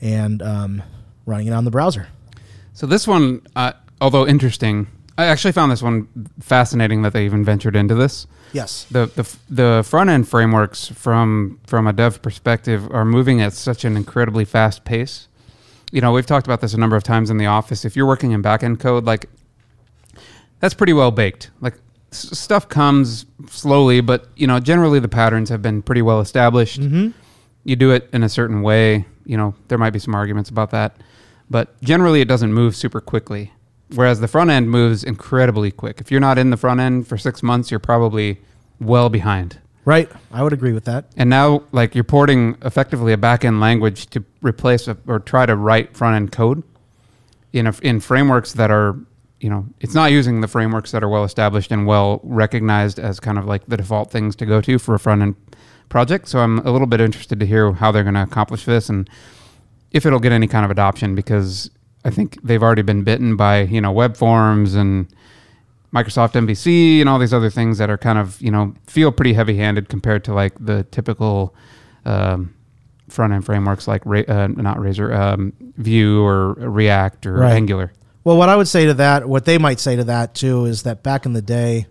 and 0.01 0.42
um, 0.42 0.83
running 1.25 1.47
it 1.47 1.53
on 1.53 1.64
the 1.64 1.71
browser. 1.71 2.09
So 2.75 2.87
this 2.87 3.07
one, 3.07 3.47
uh, 3.55 3.73
although 4.01 4.27
interesting, 4.27 4.88
I 5.16 5.27
actually 5.27 5.53
found 5.53 5.73
this 5.73 5.83
one 5.83 6.09
fascinating 6.40 7.03
that 7.03 7.12
they 7.12 7.25
even 7.25 7.45
ventured 7.45 7.77
into 7.77 7.95
this. 7.95 8.27
Yes. 8.53 8.85
The 8.90 9.07
the 9.07 9.37
the 9.49 9.85
front 9.87 10.11
end 10.11 10.29
frameworks 10.29 10.88
from 10.88 11.61
from 11.66 11.87
a 11.87 11.92
dev 11.92 12.21
perspective 12.21 12.88
are 12.90 13.05
moving 13.05 13.40
at 13.40 13.53
such 13.53 13.85
an 13.85 13.97
incredibly 13.97 14.45
fast 14.45 14.85
pace. 14.85 15.29
You 15.92 16.01
know, 16.01 16.12
we've 16.12 16.27
talked 16.27 16.47
about 16.47 16.61
this 16.61 16.75
a 16.75 16.79
number 16.79 16.97
of 16.97 17.05
times 17.05 17.31
in 17.31 17.38
the 17.38 17.47
office. 17.47 17.85
If 17.85 17.97
you're 17.97 18.07
working 18.07 18.33
in 18.33 18.42
back 18.42 18.62
end 18.62 18.81
code, 18.81 19.05
like 19.05 19.31
that's 20.61 20.75
pretty 20.75 20.92
well 20.92 21.11
baked. 21.11 21.51
Like 21.61 21.75
s- 22.12 22.38
stuff 22.38 22.69
comes 22.69 23.27
slowly, 23.49 24.01
but 24.01 24.29
you 24.37 24.47
know, 24.47 24.61
generally 24.61 25.01
the 25.01 25.09
patterns 25.09 25.49
have 25.49 25.62
been 25.62 25.83
pretty 25.83 26.03
well 26.03 26.21
established. 26.21 26.81
Mm-hmm. 26.81 27.11
You 27.64 27.77
do 27.77 27.90
it 27.90 28.09
in 28.12 28.23
a 28.23 28.29
certain 28.29 28.62
way. 28.62 29.07
You 29.25 29.37
know, 29.37 29.55
there 29.69 29.79
might 29.79 29.90
be 29.90 29.99
some 29.99 30.14
arguments 30.14 30.51
about 30.51 30.71
that, 30.71 30.97
but 31.51 31.81
generally 31.83 32.21
it 32.21 32.29
doesn't 32.29 32.53
move 32.53 32.77
super 32.77 33.01
quickly. 33.01 33.53
Whereas 33.95 34.21
the 34.21 34.29
front 34.29 34.51
end 34.51 34.71
moves 34.71 35.05
incredibly 35.05 35.71
quick. 35.71 36.01
If 36.01 36.11
you're 36.11 36.21
not 36.21 36.38
in 36.38 36.51
the 36.51 36.57
front 36.57 36.81
end 36.81 37.07
for 37.07 37.16
six 37.16 37.42
months, 37.42 37.71
you're 37.71 37.81
probably 37.81 38.40
well 38.81 39.09
behind. 39.09 39.59
Right. 39.85 40.11
I 40.33 40.42
would 40.42 40.53
agree 40.53 40.73
with 40.73 40.85
that. 40.87 41.05
And 41.16 41.31
now, 41.31 41.62
like 41.71 41.95
you're 41.95 42.03
porting 42.03 42.57
effectively 42.62 43.12
a 43.12 43.16
back 43.16 43.45
end 43.45 43.61
language 43.61 44.09
to 44.11 44.25
replace 44.42 44.88
a, 44.88 44.97
or 45.07 45.21
try 45.21 45.47
to 45.47 45.55
write 45.55 45.97
front 45.97 46.16
end 46.16 46.33
code 46.33 46.64
in 47.53 47.69
a, 47.69 47.75
in 47.83 48.01
frameworks 48.01 48.53
that 48.55 48.73
are, 48.73 48.97
you 49.40 49.51
know, 49.51 49.66
it's 49.81 49.94
not 49.94 50.11
using 50.12 50.40
the 50.40 50.49
frameworks 50.49 50.90
that 50.92 51.03
are 51.05 51.09
well 51.09 51.25
established 51.25 51.70
and 51.70 51.87
well 51.87 52.20
recognized 52.25 52.99
as 52.99 53.20
kind 53.20 53.38
of 53.38 53.44
like 53.46 53.66
the 53.66 53.77
default 53.77 54.11
things 54.11 54.35
to 54.37 54.46
go 54.46 54.61
to 54.62 54.79
for 54.79 54.94
a 54.94 54.99
front 54.99 55.22
end 55.22 55.37
project. 55.88 56.29
So 56.29 56.38
I'm 56.40 56.59
a 56.61 56.70
little 56.70 56.87
bit 56.87 57.01
interested 57.01 57.38
to 57.40 57.46
hear 57.46 57.72
how 57.72 57.92
they're 57.92 58.03
going 58.03 58.14
to 58.14 58.22
accomplish 58.22 58.64
this 58.64 58.88
and 58.88 59.09
if 59.92 60.05
it'll 60.05 60.18
get 60.20 60.33
any 60.33 60.46
kind 60.46 60.64
of 60.64 60.70
adoption 60.70 61.14
because 61.14 61.70
I 62.05 62.11
think 62.11 62.40
they've 62.42 62.62
already 62.62 62.83
been 62.83 63.03
bitten 63.05 63.37
by 63.37 63.62
you 63.62 63.81
know 63.81 63.92
web 63.92 64.16
forms 64.16 64.75
and 64.75 65.07
Microsoft 65.94 66.33
MVC 66.33 67.01
and 67.01 67.09
all 67.09 67.18
these 67.18 67.33
other 67.33 67.49
things 67.51 67.79
that 67.79 67.88
are 67.88 67.96
kind 67.99 68.18
of 68.18 68.40
you 68.42 68.51
know 68.51 68.75
feel 68.87 69.12
pretty 69.12 69.33
heavy-handed 69.33 69.88
compared 69.88 70.25
to 70.25 70.35
like 70.35 70.53
the 70.59 70.83
typical 70.90 71.55
um, 72.05 72.55
front-end 73.09 73.44
frameworks 73.44 73.87
like 73.88 74.03
Ra- 74.05 74.25
uh, 74.29 74.49
not 74.49 74.79
Razor, 74.81 75.12
um, 75.14 75.53
Vue 75.77 76.22
or 76.25 76.55
React 76.55 77.27
or 77.27 77.35
Right. 77.35 77.53
Angular. 77.53 77.92
Well, 78.27 78.37
what 78.37 78.49
I 78.49 78.57
would 78.57 78.67
say 78.67 78.87
to 78.87 78.95
that, 78.95 79.29
what 79.29 79.45
they 79.45 79.57
might 79.57 79.79
say 79.79 79.95
to 79.95 80.03
that 80.03 80.35
too, 80.35 80.65
is 80.65 80.83
that 80.83 81.05
back 81.05 81.27
in 81.27 81.33
the 81.33 81.41
day, 81.41 81.87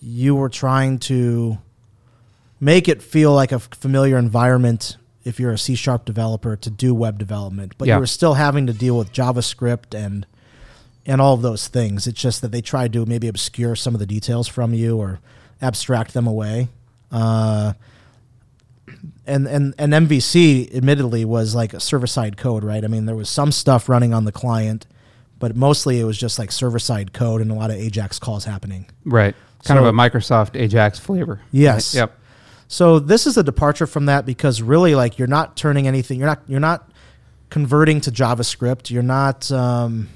you 0.00 0.34
were 0.34 0.48
trying 0.48 0.98
to 1.00 1.58
make 2.58 2.88
it 2.88 3.02
feel 3.02 3.34
like 3.34 3.52
a 3.52 3.58
familiar 3.58 4.16
environment 4.16 4.96
if 5.24 5.38
you're 5.38 5.52
a 5.52 5.58
C 5.58 5.74
sharp 5.74 6.06
developer 6.06 6.56
to 6.56 6.70
do 6.70 6.94
web 6.94 7.18
development, 7.18 7.74
but 7.76 7.86
Yeah. 7.86 7.96
you 7.96 8.00
were 8.00 8.06
still 8.06 8.32
having 8.32 8.66
to 8.66 8.72
deal 8.72 8.96
with 8.96 9.12
JavaScript 9.12 9.92
and 9.92 10.24
and 11.04 11.20
all 11.20 11.34
of 11.34 11.42
those 11.42 11.68
things. 11.68 12.06
It's 12.06 12.18
just 12.18 12.40
that 12.40 12.50
they 12.50 12.62
tried 12.62 12.94
to 12.94 13.04
maybe 13.04 13.28
obscure 13.28 13.76
some 13.76 13.92
of 13.92 14.00
the 14.00 14.06
details 14.06 14.48
from 14.48 14.72
you 14.72 14.96
or 14.96 15.20
abstract 15.60 16.14
them 16.14 16.26
away. 16.26 16.68
Uh, 17.12 17.74
and 19.26 19.46
and 19.46 19.74
and 19.76 19.92
MVC 19.92 20.74
admittedly 20.74 21.26
was 21.26 21.54
like 21.54 21.74
a 21.74 21.80
server 21.80 22.06
side 22.06 22.38
code, 22.38 22.64
right? 22.64 22.82
I 22.82 22.86
mean, 22.88 23.04
there 23.04 23.14
was 23.14 23.28
some 23.28 23.52
stuff 23.52 23.86
running 23.86 24.14
on 24.14 24.24
the 24.24 24.32
client, 24.32 24.86
but 25.38 25.56
mostly 25.56 26.00
it 26.00 26.04
was 26.04 26.16
just 26.18 26.38
like 26.38 26.50
server 26.50 26.78
side 26.78 27.12
code 27.12 27.40
and 27.40 27.50
a 27.50 27.54
lot 27.54 27.70
of 27.70 27.76
AJAX 27.76 28.20
calls 28.20 28.44
happening. 28.44 28.86
Right. 29.04 29.34
Kind 29.64 29.78
So- 29.78 29.84
of 29.84 29.94
a 29.94 29.96
Microsoft 29.96 30.58
Ajax 30.60 30.98
flavor. 30.98 31.40
Yes. 31.52 31.94
Right? 31.94 32.00
Yep. 32.00 32.18
So 32.68 32.98
this 32.98 33.26
is 33.26 33.36
a 33.36 33.42
departure 33.42 33.86
from 33.86 34.06
that 34.06 34.26
because 34.26 34.60
really, 34.60 34.94
like, 34.94 35.18
you're 35.18 35.28
not 35.28 35.56
turning 35.56 35.86
anything. 35.86 36.18
You're 36.18 36.26
not. 36.28 36.42
You're 36.48 36.58
not 36.60 36.90
converting 37.48 38.00
to 38.00 38.10
JavaScript. 38.10 38.90
You're 38.90 39.04
not 39.04 39.50
um, 39.52 40.08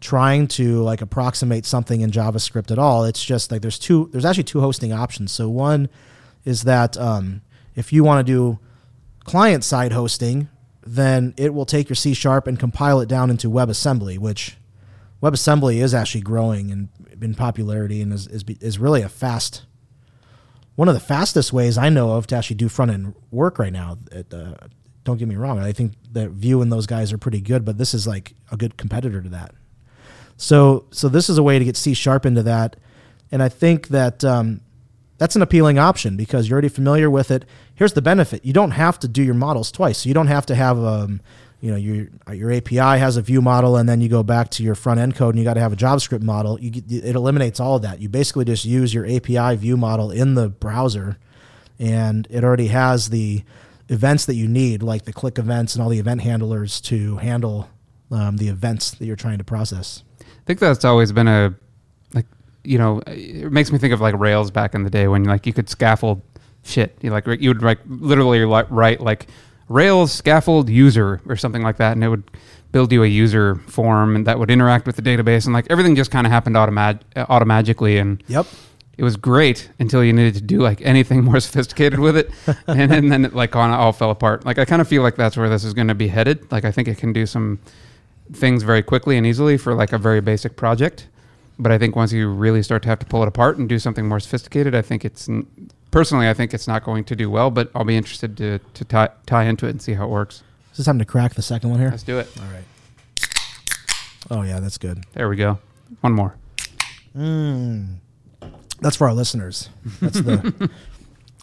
trying 0.00 0.48
to 0.48 0.82
like 0.82 1.02
approximate 1.02 1.64
something 1.66 2.00
in 2.00 2.10
JavaScript 2.10 2.72
at 2.72 2.78
all. 2.80 3.04
It's 3.04 3.24
just 3.24 3.52
like 3.52 3.62
there's 3.62 3.78
two. 3.78 4.08
There's 4.12 4.24
actually 4.24 4.44
two 4.44 4.60
hosting 4.60 4.92
options. 4.92 5.30
So 5.30 5.48
one 5.48 5.88
is 6.44 6.62
that 6.64 6.96
um, 6.98 7.42
if 7.76 7.92
you 7.92 8.02
want 8.02 8.26
to 8.26 8.32
do 8.32 8.58
client 9.24 9.62
side 9.62 9.92
hosting, 9.92 10.48
then 10.94 11.34
it 11.36 11.52
will 11.52 11.66
take 11.66 11.88
your 11.88 11.96
C 11.96 12.14
sharp 12.14 12.46
and 12.46 12.58
compile 12.58 13.00
it 13.00 13.08
down 13.08 13.30
into 13.30 13.50
WebAssembly, 13.50 14.18
which 14.18 14.56
WebAssembly 15.22 15.82
is 15.82 15.94
actually 15.94 16.22
growing 16.22 16.70
in, 16.70 16.88
in 17.20 17.34
popularity 17.34 18.00
and 18.00 18.12
is, 18.12 18.26
is, 18.28 18.44
is 18.60 18.78
really 18.78 19.02
a 19.02 19.08
fast, 19.08 19.62
one 20.76 20.88
of 20.88 20.94
the 20.94 21.00
fastest 21.00 21.52
ways 21.52 21.76
I 21.76 21.88
know 21.88 22.12
of 22.12 22.26
to 22.28 22.36
actually 22.36 22.56
do 22.56 22.68
front 22.68 22.90
end 22.90 23.14
work 23.30 23.58
right 23.58 23.72
now. 23.72 23.98
It, 24.10 24.32
uh, 24.32 24.54
don't 25.04 25.18
get 25.18 25.28
me 25.28 25.36
wrong. 25.36 25.58
I 25.58 25.72
think 25.72 25.94
that 26.12 26.30
Vue 26.30 26.62
and 26.62 26.72
those 26.72 26.86
guys 26.86 27.12
are 27.12 27.18
pretty 27.18 27.40
good, 27.40 27.64
but 27.64 27.78
this 27.78 27.94
is 27.94 28.06
like 28.06 28.34
a 28.50 28.56
good 28.56 28.76
competitor 28.76 29.20
to 29.20 29.28
that. 29.30 29.54
So, 30.36 30.86
so 30.90 31.08
this 31.08 31.28
is 31.28 31.36
a 31.36 31.42
way 31.42 31.58
to 31.58 31.64
get 31.64 31.76
C 31.76 31.94
sharp 31.94 32.24
into 32.24 32.42
that. 32.44 32.76
And 33.30 33.42
I 33.42 33.48
think 33.48 33.88
that 33.88 34.24
um, 34.24 34.60
that's 35.18 35.36
an 35.36 35.42
appealing 35.42 35.78
option 35.78 36.16
because 36.16 36.48
you're 36.48 36.56
already 36.56 36.68
familiar 36.68 37.10
with 37.10 37.30
it. 37.30 37.44
Here's 37.78 37.92
the 37.92 38.02
benefit: 38.02 38.44
you 38.44 38.52
don't 38.52 38.72
have 38.72 38.98
to 38.98 39.08
do 39.08 39.22
your 39.22 39.34
models 39.34 39.70
twice. 39.70 39.98
So 39.98 40.08
you 40.08 40.14
don't 40.14 40.26
have 40.26 40.46
to 40.46 40.56
have, 40.56 40.78
um, 40.78 41.20
you 41.60 41.70
know, 41.70 41.76
your 41.76 42.08
your 42.32 42.52
API 42.52 42.98
has 42.98 43.16
a 43.16 43.22
view 43.22 43.40
model, 43.40 43.76
and 43.76 43.88
then 43.88 44.00
you 44.00 44.08
go 44.08 44.24
back 44.24 44.50
to 44.50 44.64
your 44.64 44.74
front 44.74 44.98
end 44.98 45.14
code, 45.14 45.36
and 45.36 45.38
you 45.38 45.44
got 45.44 45.54
to 45.54 45.60
have 45.60 45.72
a 45.72 45.76
JavaScript 45.76 46.22
model. 46.22 46.58
You, 46.58 46.82
it 46.90 47.14
eliminates 47.14 47.60
all 47.60 47.76
of 47.76 47.82
that. 47.82 48.00
You 48.00 48.08
basically 48.08 48.44
just 48.44 48.64
use 48.64 48.92
your 48.92 49.06
API 49.06 49.54
view 49.54 49.76
model 49.76 50.10
in 50.10 50.34
the 50.34 50.48
browser, 50.48 51.18
and 51.78 52.26
it 52.30 52.42
already 52.42 52.66
has 52.66 53.10
the 53.10 53.44
events 53.88 54.26
that 54.26 54.34
you 54.34 54.48
need, 54.48 54.82
like 54.82 55.04
the 55.04 55.12
click 55.12 55.38
events 55.38 55.76
and 55.76 55.82
all 55.82 55.88
the 55.88 56.00
event 56.00 56.22
handlers 56.22 56.80
to 56.80 57.18
handle 57.18 57.70
um, 58.10 58.38
the 58.38 58.48
events 58.48 58.90
that 58.92 59.06
you're 59.06 59.14
trying 59.14 59.38
to 59.38 59.44
process. 59.44 60.02
I 60.20 60.24
think 60.46 60.58
that's 60.58 60.84
always 60.84 61.12
been 61.12 61.28
a 61.28 61.54
like 62.12 62.26
you 62.64 62.78
know 62.78 63.02
it 63.06 63.52
makes 63.52 63.70
me 63.70 63.78
think 63.78 63.92
of 63.94 64.00
like 64.00 64.18
Rails 64.18 64.50
back 64.50 64.74
in 64.74 64.82
the 64.82 64.90
day 64.90 65.06
when 65.06 65.22
like 65.24 65.46
you 65.46 65.52
could 65.52 65.68
scaffold 65.68 66.22
shit. 66.68 66.96
You 67.02 67.10
like 67.10 67.26
you 67.26 67.50
would 67.50 67.62
like 67.62 67.78
literally 67.86 68.40
write 68.44 69.00
like 69.00 69.26
Rails 69.68 70.12
scaffold 70.12 70.68
user 70.70 71.20
or 71.28 71.36
something 71.36 71.62
like 71.62 71.76
that, 71.78 71.92
and 71.92 72.02
it 72.04 72.08
would 72.08 72.24
build 72.72 72.92
you 72.92 73.02
a 73.02 73.06
user 73.06 73.56
form 73.66 74.14
and 74.16 74.26
that 74.26 74.38
would 74.38 74.50
interact 74.50 74.86
with 74.86 74.96
the 74.96 75.02
database, 75.02 75.44
and 75.46 75.54
like 75.54 75.66
everything 75.70 75.96
just 75.96 76.10
kind 76.10 76.26
of 76.26 76.30
happened 76.32 76.56
automat 76.56 77.02
uh, 77.16 77.24
automatically 77.28 77.98
and 77.98 78.22
Yep. 78.28 78.46
it 78.98 79.04
was 79.04 79.16
great 79.16 79.70
until 79.78 80.04
you 80.04 80.12
needed 80.12 80.34
to 80.34 80.40
do 80.42 80.58
like 80.60 80.80
anything 80.82 81.24
more 81.30 81.40
sophisticated 81.40 81.98
with 81.98 82.16
it 82.16 82.30
and, 82.66 82.92
and 82.92 83.10
then 83.12 83.24
it 83.24 83.34
like 83.34 83.56
on 83.56 83.70
all 83.70 83.92
fell 83.92 84.10
apart 84.10 84.44
like 84.44 84.58
i 84.58 84.64
kind 84.66 84.82
of 84.82 84.88
feel 84.88 85.02
like 85.02 85.16
that's 85.16 85.36
where 85.36 85.48
this 85.48 85.64
is 85.64 85.72
going 85.72 85.88
to 85.88 85.94
be 85.94 86.08
headed 86.08 86.50
like 86.52 86.64
i 86.66 86.70
think 86.70 86.88
it 86.88 86.98
can 86.98 87.12
do 87.12 87.24
some 87.24 87.58
things 88.34 88.62
very 88.64 88.82
quickly 88.82 89.16
and 89.16 89.26
easily 89.26 89.56
for 89.56 89.72
like 89.74 89.92
a 89.94 89.98
very 89.98 90.20
basic 90.20 90.54
project 90.56 91.08
but 91.58 91.72
i 91.72 91.78
think 91.78 91.96
once 91.96 92.12
you 92.12 92.28
really 92.28 92.62
start 92.62 92.82
to 92.82 92.88
have 92.90 92.98
to 92.98 93.06
pull 93.06 93.22
it 93.22 93.28
apart 93.28 93.56
and 93.56 93.66
do 93.68 93.78
something 93.78 94.06
more 94.06 94.20
sophisticated 94.20 94.74
i 94.74 94.82
think 94.82 95.04
it's 95.06 95.26
personally 95.90 96.28
i 96.28 96.34
think 96.34 96.52
it's 96.54 96.66
not 96.68 96.84
going 96.84 97.02
to 97.04 97.16
do 97.16 97.30
well 97.30 97.50
but 97.50 97.70
i'll 97.74 97.84
be 97.84 97.96
interested 97.96 98.36
to, 98.36 98.58
to 98.74 98.84
tie, 98.84 99.08
tie 99.26 99.44
into 99.44 99.66
it 99.66 99.70
and 99.70 99.80
see 99.82 99.94
how 99.94 100.04
it 100.04 100.10
works 100.10 100.42
Is 100.72 100.78
this 100.78 100.86
time 100.86 100.98
to 100.98 101.04
crack 101.04 101.34
the 101.34 101.42
second 101.42 101.70
one 101.70 101.78
here? 101.80 101.90
let's 101.90 102.02
do 102.02 102.18
it 102.18 102.28
All 102.38 102.46
right. 102.52 102.64
Oh 104.30 104.42
yeah, 104.42 104.60
that's 104.60 104.76
good. 104.78 105.04
there 105.14 105.28
we 105.28 105.36
go 105.36 105.58
one 106.00 106.12
more 106.12 106.34
Mm. 107.16 107.96
That's 108.80 108.94
for 108.96 109.08
our 109.08 109.14
listeners. 109.14 109.70
That's 110.00 110.20
the 110.20 110.70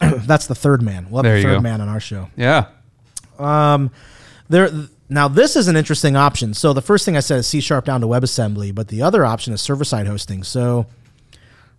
that's 0.26 0.46
the 0.46 0.54
third 0.54 0.80
man. 0.80 1.08
We'll 1.10 1.22
have 1.22 1.24
There 1.24 1.34
the 1.34 1.40
you 1.40 1.44
third 1.48 1.54
go. 1.56 1.60
man 1.60 1.80
on 1.80 1.88
our 1.88 2.00
show. 2.00 2.30
yeah 2.36 2.66
Um, 3.38 3.90
there 4.48 4.70
now 5.08 5.28
this 5.28 5.56
is 5.56 5.68
an 5.68 5.76
interesting 5.76 6.16
option. 6.16 6.54
So 6.54 6.72
the 6.72 6.80
first 6.80 7.04
thing 7.04 7.16
I 7.16 7.20
said 7.20 7.40
is 7.40 7.46
C 7.46 7.60
sharp 7.60 7.84
down 7.84 8.00
to 8.00 8.06
WebAssembly, 8.06 8.74
but 8.74 8.88
the 8.88 9.02
other 9.02 9.24
option 9.26 9.52
is 9.52 9.60
server 9.60 9.84
side 9.84 10.06
hosting. 10.06 10.44
So 10.44 10.86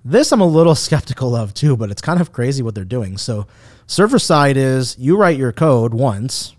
this 0.07 0.31
I'm 0.31 0.41
a 0.41 0.45
little 0.45 0.75
skeptical 0.87 1.35
of 1.35 1.53
too, 1.53 1.75
but 1.75 1.91
it's 1.91 2.01
kind 2.01 2.21
of 2.21 2.31
crazy 2.31 2.63
what 2.63 2.75
they're 2.75 2.85
doing. 2.85 3.17
So 3.17 3.47
server 3.85 4.19
side 4.19 4.57
is 4.57 4.97
you 4.97 5.17
write 5.17 5.37
your 5.37 5.51
code 5.51 5.93
once, 5.93 6.55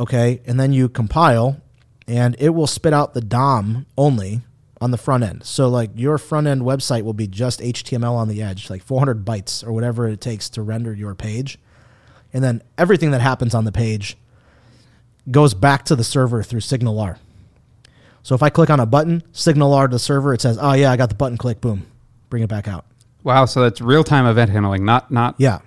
okay, 0.00 0.40
and 0.46 0.58
then 0.58 0.72
you 0.72 0.88
compile, 0.88 1.60
and 2.06 2.36
it 2.38 2.50
will 2.50 2.66
spit 2.66 2.92
out 2.92 3.14
the 3.14 3.20
DOM 3.20 3.86
only 3.96 4.42
on 4.80 4.90
the 4.90 4.98
front 4.98 5.24
end. 5.24 5.44
So 5.44 5.68
like 5.68 5.90
your 5.94 6.18
front 6.18 6.46
end 6.46 6.62
website 6.62 7.02
will 7.02 7.14
be 7.14 7.26
just 7.26 7.60
HTML 7.60 8.12
on 8.12 8.28
the 8.28 8.42
edge, 8.42 8.68
like 8.68 8.82
400 8.82 9.24
bytes 9.24 9.64
or 9.66 9.72
whatever 9.72 10.06
it 10.06 10.20
takes 10.20 10.48
to 10.50 10.62
render 10.62 10.92
your 10.92 11.14
page, 11.14 11.58
and 12.32 12.42
then 12.42 12.62
everything 12.76 13.12
that 13.12 13.20
happens 13.20 13.54
on 13.54 13.64
the 13.64 13.72
page 13.72 14.16
goes 15.30 15.54
back 15.54 15.84
to 15.84 15.96
the 15.96 16.04
server 16.04 16.42
through 16.42 16.60
SignalR. 16.60 17.18
So 18.22 18.34
if 18.34 18.42
I 18.42 18.50
click 18.50 18.70
on 18.70 18.80
a 18.80 18.86
button, 18.86 19.22
SignalR 19.32 19.86
to 19.86 19.94
the 19.94 19.98
server, 19.98 20.34
it 20.34 20.40
says, 20.40 20.58
"Oh 20.60 20.72
yeah, 20.72 20.90
I 20.90 20.96
got 20.96 21.08
the 21.08 21.14
button 21.14 21.38
click, 21.38 21.60
boom, 21.60 21.86
bring 22.30 22.42
it 22.42 22.48
back 22.48 22.68
out." 22.68 22.84
wow 23.24 23.44
so 23.44 23.60
that's 23.62 23.80
real-time 23.80 24.24
event 24.26 24.50
handling 24.50 24.84
not 24.84 25.10
not 25.10 25.34
Yeah. 25.38 25.58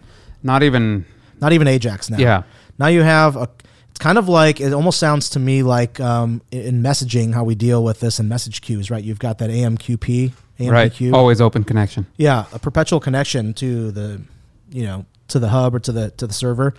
not 0.44 0.64
even 0.64 1.06
not 1.42 1.52
even 1.54 1.68
Ajax 1.68 2.10
now. 2.10 2.18
Yeah. 2.18 2.44
Now 2.78 2.88
you 2.88 3.02
have 3.02 3.36
a. 3.38 3.48
It's 3.90 4.00
kind 4.00 4.18
of 4.18 4.28
like 4.30 4.60
it 4.62 4.72
almost 4.74 5.00
sounds 5.00 5.30
to 5.32 5.40
me 5.40 5.64
like 5.64 6.00
um, 6.00 6.42
in 6.52 6.82
messaging 6.84 7.34
how 7.34 7.44
we 7.44 7.56
deal 7.56 7.84
with 7.84 8.00
this 8.02 8.20
in 8.20 8.28
message 8.28 8.62
queues, 8.62 8.90
right? 8.92 9.04
You've 9.04 9.20
got 9.20 9.38
that 9.40 9.50
AMQP, 9.50 10.32
AMPQ. 10.60 10.72
Right. 10.72 11.14
Always 11.14 11.42
open 11.42 11.64
connection. 11.64 12.06
Yeah, 12.18 12.46
a 12.54 12.60
perpetual 12.60 13.00
connection 13.00 13.54
to 13.56 13.92
the, 13.92 14.22
you 14.70 14.84
know, 14.84 15.06
to 15.30 15.40
the 15.40 15.50
hub 15.50 15.76
or 15.76 15.80
to 15.80 15.92
the 15.92 16.12
to 16.12 16.28
the 16.28 16.34
server, 16.34 16.74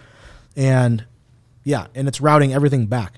and 0.57 1.05
yeah, 1.64 1.87
and 1.95 2.07
it's 2.09 2.21
routing 2.21 2.53
everything 2.55 2.87
back. 2.87 3.14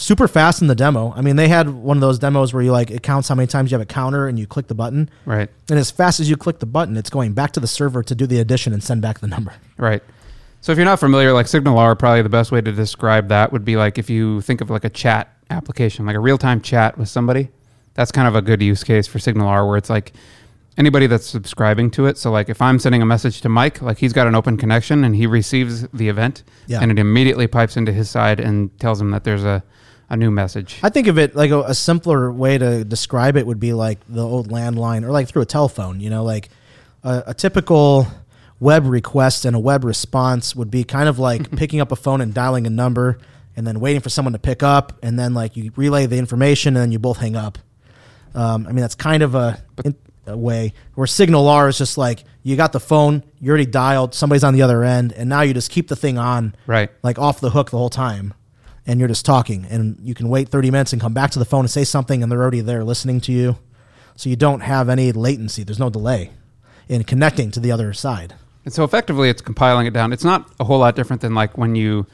Super 0.00 0.26
fast 0.26 0.62
in 0.62 0.66
the 0.68 0.74
demo. 0.74 1.12
I 1.14 1.20
mean, 1.20 1.36
they 1.36 1.48
had 1.48 1.68
one 1.68 1.98
of 1.98 2.00
those 2.00 2.18
demos 2.18 2.54
where 2.54 2.62
you 2.62 2.72
like 2.72 2.90
it 2.90 3.02
counts 3.02 3.28
how 3.28 3.34
many 3.34 3.46
times 3.46 3.70
you 3.70 3.74
have 3.74 3.82
a 3.82 3.86
counter 3.86 4.28
and 4.28 4.38
you 4.38 4.46
click 4.46 4.66
the 4.66 4.74
button, 4.74 5.10
Right. 5.26 5.50
and 5.68 5.78
as 5.78 5.90
fast 5.90 6.20
as 6.20 6.30
you 6.30 6.38
click 6.38 6.58
the 6.58 6.64
button, 6.66 6.96
it's 6.96 7.10
going 7.10 7.34
back 7.34 7.52
to 7.52 7.60
the 7.60 7.66
server 7.66 8.02
to 8.04 8.14
do 8.14 8.26
the 8.26 8.38
addition 8.40 8.72
and 8.72 8.82
send 8.82 9.02
back 9.02 9.18
the 9.20 9.26
number. 9.26 9.52
Right. 9.76 10.02
So 10.62 10.72
if 10.72 10.78
you're 10.78 10.86
not 10.86 11.00
familiar, 11.00 11.34
like 11.34 11.44
SignalR, 11.46 11.98
probably 11.98 12.22
the 12.22 12.30
best 12.30 12.50
way 12.50 12.62
to 12.62 12.72
describe 12.72 13.28
that 13.28 13.52
would 13.52 13.62
be 13.64 13.76
like 13.76 13.98
if 13.98 14.08
you 14.08 14.40
think 14.40 14.62
of 14.62 14.70
like 14.70 14.84
a 14.84 14.90
chat 14.90 15.34
application, 15.50 16.06
like 16.06 16.16
a 16.16 16.20
real 16.20 16.38
time 16.38 16.62
chat 16.62 16.96
with 16.96 17.10
somebody. 17.10 17.50
That's 17.92 18.10
kind 18.10 18.26
of 18.26 18.34
a 18.34 18.40
good 18.40 18.62
use 18.62 18.82
case 18.82 19.06
for 19.06 19.18
SignalR, 19.18 19.66
where 19.68 19.76
it's 19.76 19.90
like 19.90 20.14
anybody 20.78 21.08
that's 21.08 21.26
subscribing 21.26 21.90
to 21.90 22.06
it. 22.06 22.16
So 22.16 22.30
like 22.30 22.48
if 22.48 22.62
I'm 22.62 22.78
sending 22.78 23.02
a 23.02 23.06
message 23.06 23.42
to 23.42 23.50
Mike, 23.50 23.82
like 23.82 23.98
he's 23.98 24.14
got 24.14 24.26
an 24.26 24.34
open 24.34 24.56
connection 24.56 25.04
and 25.04 25.14
he 25.14 25.26
receives 25.26 25.86
the 25.88 26.08
event, 26.08 26.42
Yeah. 26.68 26.80
and 26.80 26.90
it 26.90 26.98
immediately 26.98 27.46
pipes 27.46 27.76
into 27.76 27.92
his 27.92 28.08
side 28.08 28.40
and 28.40 28.70
tells 28.80 28.98
him 28.98 29.10
that 29.10 29.24
there's 29.24 29.44
a 29.44 29.62
a 30.10 30.16
new 30.16 30.30
message. 30.30 30.78
I 30.82 30.88
think 30.90 31.06
of 31.06 31.18
it 31.18 31.34
like 31.34 31.50
a, 31.50 31.60
a 31.62 31.74
simpler 31.74 32.30
way 32.32 32.58
to 32.58 32.84
describe 32.84 33.36
it 33.36 33.46
would 33.46 33.60
be 33.60 33.72
like 33.72 33.98
the 34.08 34.26
old 34.26 34.48
landline 34.50 35.04
or 35.04 35.10
like 35.12 35.28
through 35.28 35.42
a 35.42 35.46
telephone. 35.46 36.00
You 36.00 36.10
know, 36.10 36.24
like 36.24 36.48
a, 37.02 37.22
a 37.28 37.34
typical 37.34 38.06
web 38.58 38.84
request 38.86 39.44
and 39.46 39.56
a 39.56 39.58
web 39.58 39.84
response 39.84 40.54
would 40.54 40.70
be 40.70 40.84
kind 40.84 41.08
of 41.08 41.18
like 41.18 41.50
picking 41.56 41.80
up 41.80 41.92
a 41.92 41.96
phone 41.96 42.20
and 42.20 42.34
dialing 42.34 42.66
a 42.66 42.70
number 42.70 43.18
and 43.56 43.66
then 43.66 43.80
waiting 43.80 44.00
for 44.00 44.10
someone 44.10 44.32
to 44.32 44.38
pick 44.38 44.62
up 44.62 44.98
and 45.02 45.18
then 45.18 45.32
like 45.32 45.56
you 45.56 45.72
relay 45.76 46.06
the 46.06 46.18
information 46.18 46.76
and 46.76 46.82
then 46.82 46.92
you 46.92 46.98
both 46.98 47.18
hang 47.18 47.36
up. 47.36 47.58
Um, 48.34 48.66
I 48.66 48.72
mean, 48.72 48.82
that's 48.82 48.94
kind 48.94 49.22
of 49.22 49.34
a, 49.34 49.62
a 50.26 50.36
way 50.36 50.72
where 50.94 51.06
SignalR 51.06 51.68
is 51.68 51.78
just 51.78 51.98
like 51.98 52.24
you 52.42 52.56
got 52.56 52.72
the 52.72 52.80
phone, 52.80 53.22
you 53.40 53.48
already 53.48 53.66
dialed, 53.66 54.14
somebody's 54.14 54.44
on 54.44 54.54
the 54.54 54.62
other 54.62 54.84
end, 54.84 55.12
and 55.12 55.28
now 55.28 55.40
you 55.42 55.52
just 55.54 55.70
keep 55.70 55.88
the 55.88 55.96
thing 55.96 56.16
on 56.18 56.54
Right. 56.66 56.90
like 57.02 57.18
off 57.18 57.40
the 57.40 57.50
hook 57.50 57.70
the 57.70 57.78
whole 57.78 57.90
time 57.90 58.34
and 58.90 58.98
you're 58.98 59.08
just 59.08 59.24
talking 59.24 59.64
and 59.70 59.96
you 60.02 60.14
can 60.14 60.28
wait 60.28 60.48
30 60.48 60.70
minutes 60.70 60.92
and 60.92 61.00
come 61.00 61.14
back 61.14 61.30
to 61.30 61.38
the 61.38 61.44
phone 61.44 61.60
and 61.60 61.70
say 61.70 61.84
something 61.84 62.22
and 62.22 62.30
they're 62.30 62.42
already 62.42 62.60
there 62.60 62.82
listening 62.82 63.20
to 63.20 63.32
you 63.32 63.56
so 64.16 64.28
you 64.28 64.36
don't 64.36 64.60
have 64.60 64.88
any 64.88 65.12
latency 65.12 65.62
there's 65.62 65.78
no 65.78 65.88
delay 65.90 66.30
in 66.88 67.04
connecting 67.04 67.50
to 67.52 67.60
the 67.60 67.70
other 67.70 67.92
side 67.92 68.34
And 68.64 68.74
so 68.74 68.84
effectively, 68.84 69.30
it's 69.30 69.40
compiling 69.40 69.86
it 69.86 69.94
down. 69.94 70.12
It's 70.12 70.24
not 70.24 70.50
a 70.60 70.64
whole 70.64 70.80
lot 70.80 70.94
different 70.96 71.22
than 71.22 71.34
like 71.34 71.56
when 71.56 71.74
you 71.76 72.04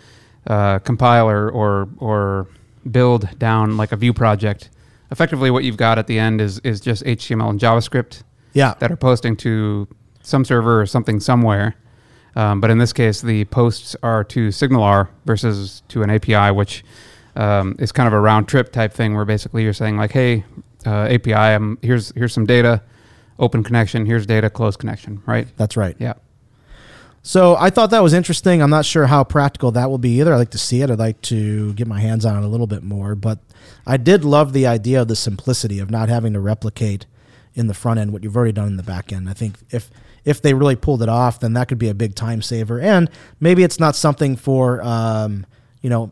uh, 0.47 0.79
compile 0.81 1.29
or, 1.29 1.51
or 1.51 1.89
or 1.99 2.47
build 2.89 3.37
down 3.39 3.77
like 3.77 3.91
a 3.93 3.97
Vue 3.97 4.13
project. 4.13 4.71
Effectively, 5.11 5.51
what 5.51 5.65
you've 5.65 5.77
got 5.77 5.99
at 5.99 6.07
the 6.07 6.19
end 6.21 6.41
is 6.41 6.61
is 6.61 6.81
just 6.81 7.03
HTML 7.05 7.51
and 7.51 7.59
JavaScript 7.59 8.23
yeah 8.53 8.75
that 8.79 8.93
are 8.93 8.97
posting 8.97 9.35
to 9.39 9.89
some 10.23 10.45
server 10.45 10.81
or 10.81 10.87
something 10.87 11.19
somewhere. 11.21 11.75
Um, 12.37 12.61
but 12.61 12.71
in 12.71 12.79
this 12.79 12.93
case, 12.93 13.21
the 13.23 13.47
posts 13.47 13.97
are 14.03 14.23
to 14.25 14.49
SignalR 14.49 15.09
versus 15.25 15.83
to 15.89 16.03
an 16.03 16.11
API, 16.11 16.55
which 16.55 16.85
um, 17.35 17.75
is 17.79 17.91
kind 17.93 18.07
of 18.07 18.13
a 18.13 18.21
round 18.21 18.47
trip 18.47 18.71
type 18.73 18.93
thing, 18.93 19.15
where 19.15 19.25
basically 19.25 19.63
you're 19.65 19.73
saying 19.73 19.97
like, 19.97 20.13
"Hey, 20.13 20.45
uh, 20.87 21.09
API, 21.11 21.33
um, 21.35 21.79
here's 21.83 22.13
here's 22.15 22.33
some 22.35 22.45
data, 22.47 22.83
open 23.39 23.63
connection. 23.65 24.05
Here's 24.07 24.27
data, 24.27 24.51
close 24.51 24.77
connection." 24.77 25.23
Right? 25.27 25.49
that's 25.57 25.77
right 25.77 25.97
Yeah. 25.99 26.15
so 27.23 27.57
i 27.59 27.71
thought 27.71 27.91
that 27.91 28.03
was 28.03 28.13
interesting 28.13 28.63
i'm 28.63 28.71
not 28.71 28.85
sure 28.85 29.07
how 29.07 29.25
practical 29.25 29.73
that 29.73 29.91
will 29.91 29.99
be 29.99 30.21
either 30.21 30.33
i'd 30.33 30.37
like 30.39 30.51
to 30.51 30.59
see 30.59 30.83
it 30.83 30.91
i'd 30.91 30.99
like 30.99 31.21
to 31.23 31.73
get 31.75 31.87
my 31.89 31.99
hands 32.01 32.25
on 32.25 32.37
it 32.41 32.45
a 32.45 32.49
little 32.49 32.67
bit 32.69 32.83
more 32.85 33.15
but 33.17 33.39
i 33.87 33.97
did 33.97 34.25
love 34.25 34.53
the 34.53 34.67
idea 34.67 35.03
of 35.03 35.09
the 35.09 35.17
simplicity 35.17 35.79
of 35.81 35.91
not 35.91 36.09
having 36.09 36.33
to 36.35 36.41
replicate 36.41 37.07
in 37.55 37.67
the 37.67 37.75
front 37.75 37.99
end 37.99 38.13
what 38.13 38.23
you've 38.23 38.37
already 38.37 38.53
done 38.53 38.69
in 38.69 38.77
the 38.77 38.83
back 38.83 39.13
end 39.13 39.29
i 39.29 39.33
think 39.33 39.57
if 39.71 39.91
if 40.27 40.43
they 40.43 40.53
really 40.53 40.77
pulled 40.77 41.03
it 41.03 41.09
off, 41.09 41.41
then 41.41 41.55
that 41.55 41.69
could 41.69 41.79
be 41.79 41.89
a 41.89 41.95
big 41.95 42.15
time 42.15 42.43
saver. 42.43 42.79
And 42.79 43.09
maybe 43.41 43.63
it's 43.63 43.81
not 43.81 43.97
something 43.97 44.37
for, 44.37 44.83
um, 44.83 45.47
you 45.81 45.89
know, 45.89 46.11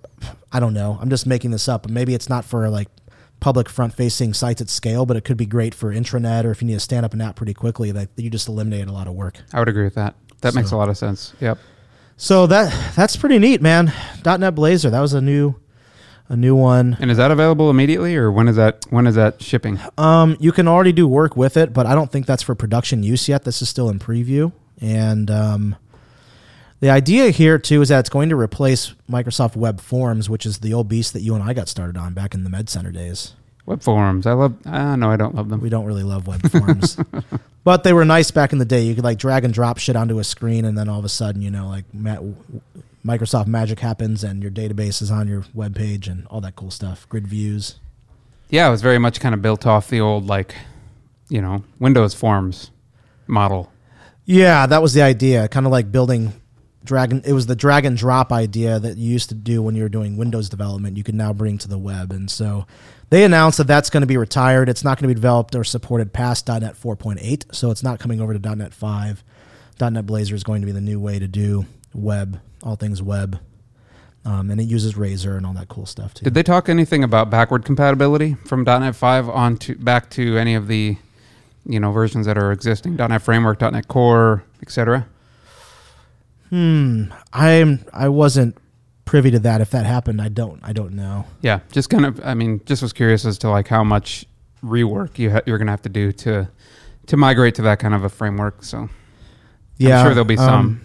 I 0.53 0.61
don't 0.61 0.73
know. 0.73 0.97
I'm 1.01 1.11
just 1.11 1.27
making 1.27 1.51
this 1.51 1.69
up. 1.69 1.83
But 1.83 1.91
maybe 1.91 2.15
it's 2.15 2.29
not 2.29 2.45
for 2.45 2.71
like 2.71 2.89
public 3.41 3.69
front 3.69 3.93
facing 3.93 4.33
sites 4.33 4.63
at 4.63 4.71
scale, 4.71 5.05
but 5.05 5.17
it 5.17 5.25
could 5.25 5.37
be 5.37 5.45
great 5.45 5.75
for 5.75 5.93
intranet 5.93 6.45
or 6.45 6.53
if 6.53 6.63
you 6.63 6.67
need 6.69 6.75
to 6.75 6.81
stand 6.81 7.05
up 7.05 7.13
an 7.13 7.21
app 7.21 7.37
pretty 7.37 7.53
quickly, 7.53 7.91
that 7.91 8.09
you 8.17 8.31
just 8.31 8.49
eliminate 8.49 8.87
a 8.87 8.93
lot 8.93 9.09
of 9.09 9.15
work. 9.15 9.37
I 9.53 9.59
would 9.59 9.69
agree 9.69 9.85
with 9.85 9.97
that. 9.97 10.15
That 10.43 10.55
makes 10.55 10.71
a 10.71 10.77
lot 10.77 10.89
of 10.89 10.97
sense. 10.97 11.35
Yep. 11.41 11.59
So 12.17 12.47
that 12.47 12.95
that's 12.95 13.17
pretty 13.17 13.41
neat, 13.41 13.61
man. 13.61 13.87
.NET 14.25 14.55
Blazor, 14.55 14.93
that 14.93 15.01
was 15.01 15.15
a 15.15 15.21
new 15.21 15.57
a 16.29 16.37
new 16.37 16.55
one. 16.55 16.97
And 17.01 17.11
is 17.11 17.17
that 17.19 17.31
available 17.31 17.71
immediately, 17.71 18.17
or 18.17 18.31
when 18.33 18.49
is 18.49 18.57
that 18.57 18.85
when 18.91 19.07
is 19.07 19.15
that 19.15 19.43
shipping? 19.43 19.79
Um, 19.99 20.37
you 20.41 20.53
can 20.53 20.67
already 20.69 20.93
do 20.93 21.07
work 21.07 21.37
with 21.37 21.57
it, 21.57 21.73
but 21.73 21.87
I 21.87 21.95
don't 21.95 22.11
think 22.11 22.27
that's 22.27 22.43
for 22.43 22.55
production 22.55 23.03
use 23.03 23.29
yet. 23.29 23.45
This 23.45 23.61
is 23.63 23.69
still 23.69 23.89
in 23.89 23.99
preview, 23.99 24.53
and 24.81 25.31
um, 25.31 25.77
the 26.81 26.91
idea 26.91 27.31
here 27.31 27.59
too 27.59 27.83
is 27.83 27.89
that 27.91 28.01
it's 28.01 28.09
going 28.09 28.29
to 28.31 28.37
replace 28.37 28.95
Microsoft 29.11 29.57
Web 29.57 29.81
Forms, 29.81 30.29
which 30.31 30.47
is 30.47 30.59
the 30.59 30.73
old 30.73 30.89
beast 30.89 31.13
that 31.13 31.23
you 31.23 31.35
and 31.35 31.43
I 31.43 31.53
got 31.53 31.69
started 31.69 31.97
on 31.97 32.15
back 32.15 32.35
in 32.35 32.45
the 32.45 32.51
Med 32.51 32.69
Center 32.69 32.91
days. 32.91 33.35
Web 33.67 33.83
forms. 33.83 34.27
I 34.27 34.33
love. 34.33 34.55
Uh, 34.67 34.95
no, 34.97 35.11
I 35.11 35.17
don't 35.17 35.35
love 35.35 35.49
them. 35.49 35.61
We 35.61 35.71
don't 35.71 35.87
really 35.87 36.03
love 36.03 36.27
web 36.27 36.51
forms, 36.51 36.99
but 37.65 37.83
they 37.83 37.95
were 37.95 38.05
nice 38.05 38.31
back 38.31 38.53
in 38.53 38.59
the 38.59 38.67
day. 38.67 38.83
You 38.83 38.95
could 38.95 39.05
like 39.05 39.17
drag 39.17 39.45
and 39.45 39.55
drop 39.55 39.79
shit 39.79 39.97
onto 39.97 40.19
a 40.19 40.25
screen, 40.25 40.67
and 40.67 40.77
then 40.77 40.89
all 40.89 40.99
of 40.99 41.05
a 41.07 41.09
sudden, 41.09 41.41
you 41.41 41.51
know, 41.51 41.69
like 41.69 41.87
Ma- 41.95 42.19
Microsoft 43.05 43.47
Magic 43.47 43.81
happens, 43.81 44.25
and 44.25 44.43
your 44.43 44.51
database 44.51 45.03
is 45.03 45.11
on 45.11 45.29
your 45.29 45.45
web 45.53 45.75
page, 45.75 46.09
and 46.09 46.27
all 46.29 46.41
that 46.41 46.57
cool 46.57 46.71
stuff. 46.71 47.07
Grid 47.09 47.27
views. 47.27 47.79
Yeah, 48.49 48.69
it 48.69 48.71
was 48.71 48.83
very 48.83 48.99
much 48.99 49.21
kind 49.21 49.35
of 49.35 49.43
built 49.43 49.67
off 49.67 49.89
the 49.89 50.01
old 50.01 50.27
like, 50.27 50.55
you 51.29 51.43
know, 51.43 51.65
Windows 51.79 52.15
forms 52.15 52.71
model. 53.27 53.71
Yeah, 54.25 54.67
that 54.67 54.81
was 54.81 54.95
the 54.95 55.03
idea. 55.03 55.49
Kind 55.49 55.67
of 55.67 55.73
like 55.73 55.93
building 55.93 56.33
drag. 56.83 57.13
It 57.27 57.33
was 57.33 57.47
the 57.47 57.57
drag 57.57 57.85
and 57.85 57.97
drop 57.97 58.33
idea 58.33 58.79
that 58.79 58.97
you 58.97 59.11
used 59.11 59.29
to 59.29 59.35
do 59.35 59.61
when 59.61 59.75
you 59.75 59.83
were 59.83 59.89
doing 59.91 60.17
Windows 60.17 60.49
development. 60.49 60.97
You 60.97 61.05
could 61.05 61.15
now 61.15 61.35
bring 61.35 61.59
to 61.59 61.69
the 61.69 61.79
web, 61.79 62.11
and 62.11 62.31
so 62.31 62.67
they 63.11 63.25
announced 63.25 63.59
that 63.59 63.67
that's 63.67 63.91
going 63.91 64.01
to 64.01 64.07
be 64.07 64.17
retired. 64.17 64.71
It's 64.71 64.83
not 64.85 64.99
going 64.99 65.09
to 65.09 65.15
be 65.15 65.21
developed 65.21 65.55
or 65.55 65.63
supported 65.63 66.15
past 66.15 66.49
.NET 66.49 66.75
4.8, 66.75 67.55
so 67.55 67.71
it's 67.71 67.83
not 67.83 67.99
coming 67.99 68.21
over 68.21 68.37
to 68.37 68.55
.NET 68.57 68.73
5. 68.73 69.25
.NET 69.81 70.07
Blazor 70.07 70.33
is 70.33 70.45
going 70.45 70.63
to 70.63 70.67
be 70.67 70.73
the 70.73 70.81
new 70.81 70.99
way 70.99 71.19
to 71.19 71.27
do 71.27 71.67
web, 71.95 72.41
all 72.63 72.77
things 72.77 73.01
web, 73.03 73.39
um, 74.25 74.51
and 74.51 74.61
it 74.61 74.65
uses 74.65 74.97
Razor 74.97 75.37
and 75.37 75.47
all 75.47 75.53
that 75.55 75.69
cool 75.69 75.87
stuff 75.87 76.15
too. 76.15 76.25
Did 76.25 76.35
they 76.35 76.43
talk 76.43 76.69
anything 76.69 77.05
about 77.05 77.31
backward 77.31 77.65
compatibility 77.65 78.35
from 78.47 78.65
.NET 78.65 78.97
5 78.97 79.29
on 79.29 79.57
to 79.59 79.75
back 79.77 80.11
to 80.11 80.37
any 80.39 80.55
of 80.55 80.67
the, 80.69 80.97
you 81.67 81.79
know, 81.81 81.93
versions 81.93 82.27
that 82.27 82.37
are 82.39 82.51
existing? 82.53 82.97
.NET 82.97 83.23
Framework, 83.23 83.61
.NET 83.61 83.87
Core, 83.89 84.43
etc. 84.63 85.07
Hmm. 86.51 87.05
I'm. 87.33 87.85
I 87.93 88.09
wasn't 88.09 88.57
privy 89.05 89.31
to 89.33 89.39
that. 89.41 89.61
If 89.61 89.71
that 89.71 89.87
happened, 89.87 90.21
I 90.21 90.29
don't. 90.29 90.61
I 90.63 90.73
don't 90.73 90.93
know. 90.93 91.25
Yeah, 91.43 91.61
just 91.73 91.91
kind 91.91 92.07
of. 92.07 92.21
I 92.25 92.35
mean, 92.35 92.61
just 92.65 92.83
was 92.83 92.93
curious 92.93 93.25
as 93.25 93.39
to 93.39 93.51
like 93.51 93.69
how 93.69 93.83
much 93.85 94.25
rework 94.63 95.19
you 95.19 95.31
ha- 95.31 95.41
you're 95.47 95.59
going 95.59 95.67
to 95.67 95.73
have 95.73 95.83
to 95.83 95.89
do 95.89 96.13
to 96.13 96.49
to 97.07 97.17
migrate 97.17 97.55
to 97.57 97.63
that 97.63 97.79
kind 97.79 97.95
of 97.95 98.05
a 98.05 98.09
framework. 98.09 98.63
So 98.63 98.89
Yeah, 99.79 99.99
I'm 100.01 100.07
sure 100.07 100.15
there'll 100.15 100.25
be 100.27 100.37
some. 100.37 100.55
um, 100.55 100.81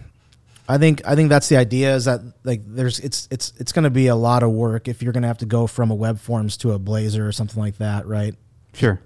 I 0.70 0.78
think 0.78 1.02
I 1.06 1.16
think 1.16 1.30
that's 1.30 1.50
the 1.50 1.58
idea 1.58 1.96
is 1.96 2.06
that 2.06 2.22
like 2.44 2.62
there's 2.66 3.00
it's 3.00 3.28
it's 3.32 3.52
it's 3.58 3.72
going 3.72 3.84
to 3.84 3.90
be 3.90 4.06
a 4.08 4.16
lot 4.16 4.44
of 4.44 4.52
work 4.52 4.88
if 4.88 5.02
you're 5.02 5.12
going 5.12 5.24
to 5.24 5.28
have 5.28 5.40
to 5.40 5.48
go 5.48 5.66
from 5.66 5.90
a 5.90 5.96
web 5.96 6.20
forms 6.20 6.56
to 6.58 6.72
a 6.74 6.80
Blazor 6.80 7.28
or 7.28 7.32
something 7.32 7.60
like 7.62 7.78
that, 7.80 8.06
right? 8.06 8.36
sure. 8.74 9.02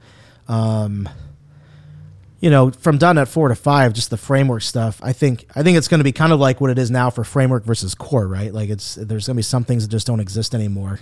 Um, 0.49 1.07
you 2.41 2.49
know, 2.49 2.69
from 2.71 2.97
.NET 2.97 3.29
4 3.29 3.47
to 3.47 3.55
5, 3.55 3.93
just 3.93 4.09
the 4.09 4.17
framework 4.17 4.61
stuff. 4.63 4.99
I 5.01 5.13
think 5.13 5.45
I 5.55 5.63
think 5.63 5.77
it's 5.77 5.87
going 5.87 6.01
to 6.01 6.03
be 6.03 6.11
kind 6.11 6.33
of 6.33 6.39
like 6.41 6.59
what 6.59 6.69
it 6.69 6.77
is 6.77 6.91
now 6.91 7.09
for 7.09 7.23
framework 7.23 7.63
versus 7.63 7.95
core, 7.95 8.27
right? 8.27 8.53
Like 8.53 8.69
it's 8.69 8.95
there's 8.95 9.27
going 9.27 9.35
to 9.35 9.39
be 9.39 9.43
some 9.43 9.63
things 9.63 9.87
that 9.87 9.89
just 9.91 10.05
don't 10.05 10.19
exist 10.19 10.53
anymore 10.53 10.99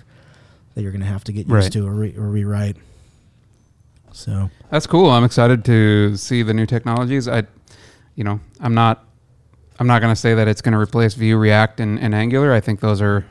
that 0.76 0.84
you're 0.84 0.92
going 0.92 1.02
to 1.02 1.08
have 1.08 1.24
to 1.24 1.32
get 1.34 1.48
used 1.48 1.52
Right. 1.52 1.72
to 1.74 1.88
or, 1.88 1.94
re, 1.94 2.16
or 2.16 2.28
rewrite. 2.30 2.78
So 4.12 4.50
That's 4.70 4.86
cool. 4.86 5.10
I'm 5.10 5.24
excited 5.24 5.66
to 5.66 6.16
see 6.18 6.44
the 6.44 6.54
new 6.54 6.66
technologies. 6.68 7.28
I, 7.28 7.44
you 8.16 8.24
know, 8.24 8.40
I'm 8.60 8.74
not, 8.76 9.04
I'm 9.82 9.88
not 9.88 10.00
going 10.00 10.14
to 10.14 10.20
say 10.20 10.36
that 10.36 10.48
it's 10.48 10.62
going 10.62 10.74
to 10.74 10.78
replace 10.78 11.16
Vue, 11.16 11.36
React, 11.36 11.80
and, 11.80 12.00
and 12.00 12.14
Angular. 12.14 12.54
I 12.54 12.60
think 12.60 12.82
those 12.82 13.02
are 13.02 13.26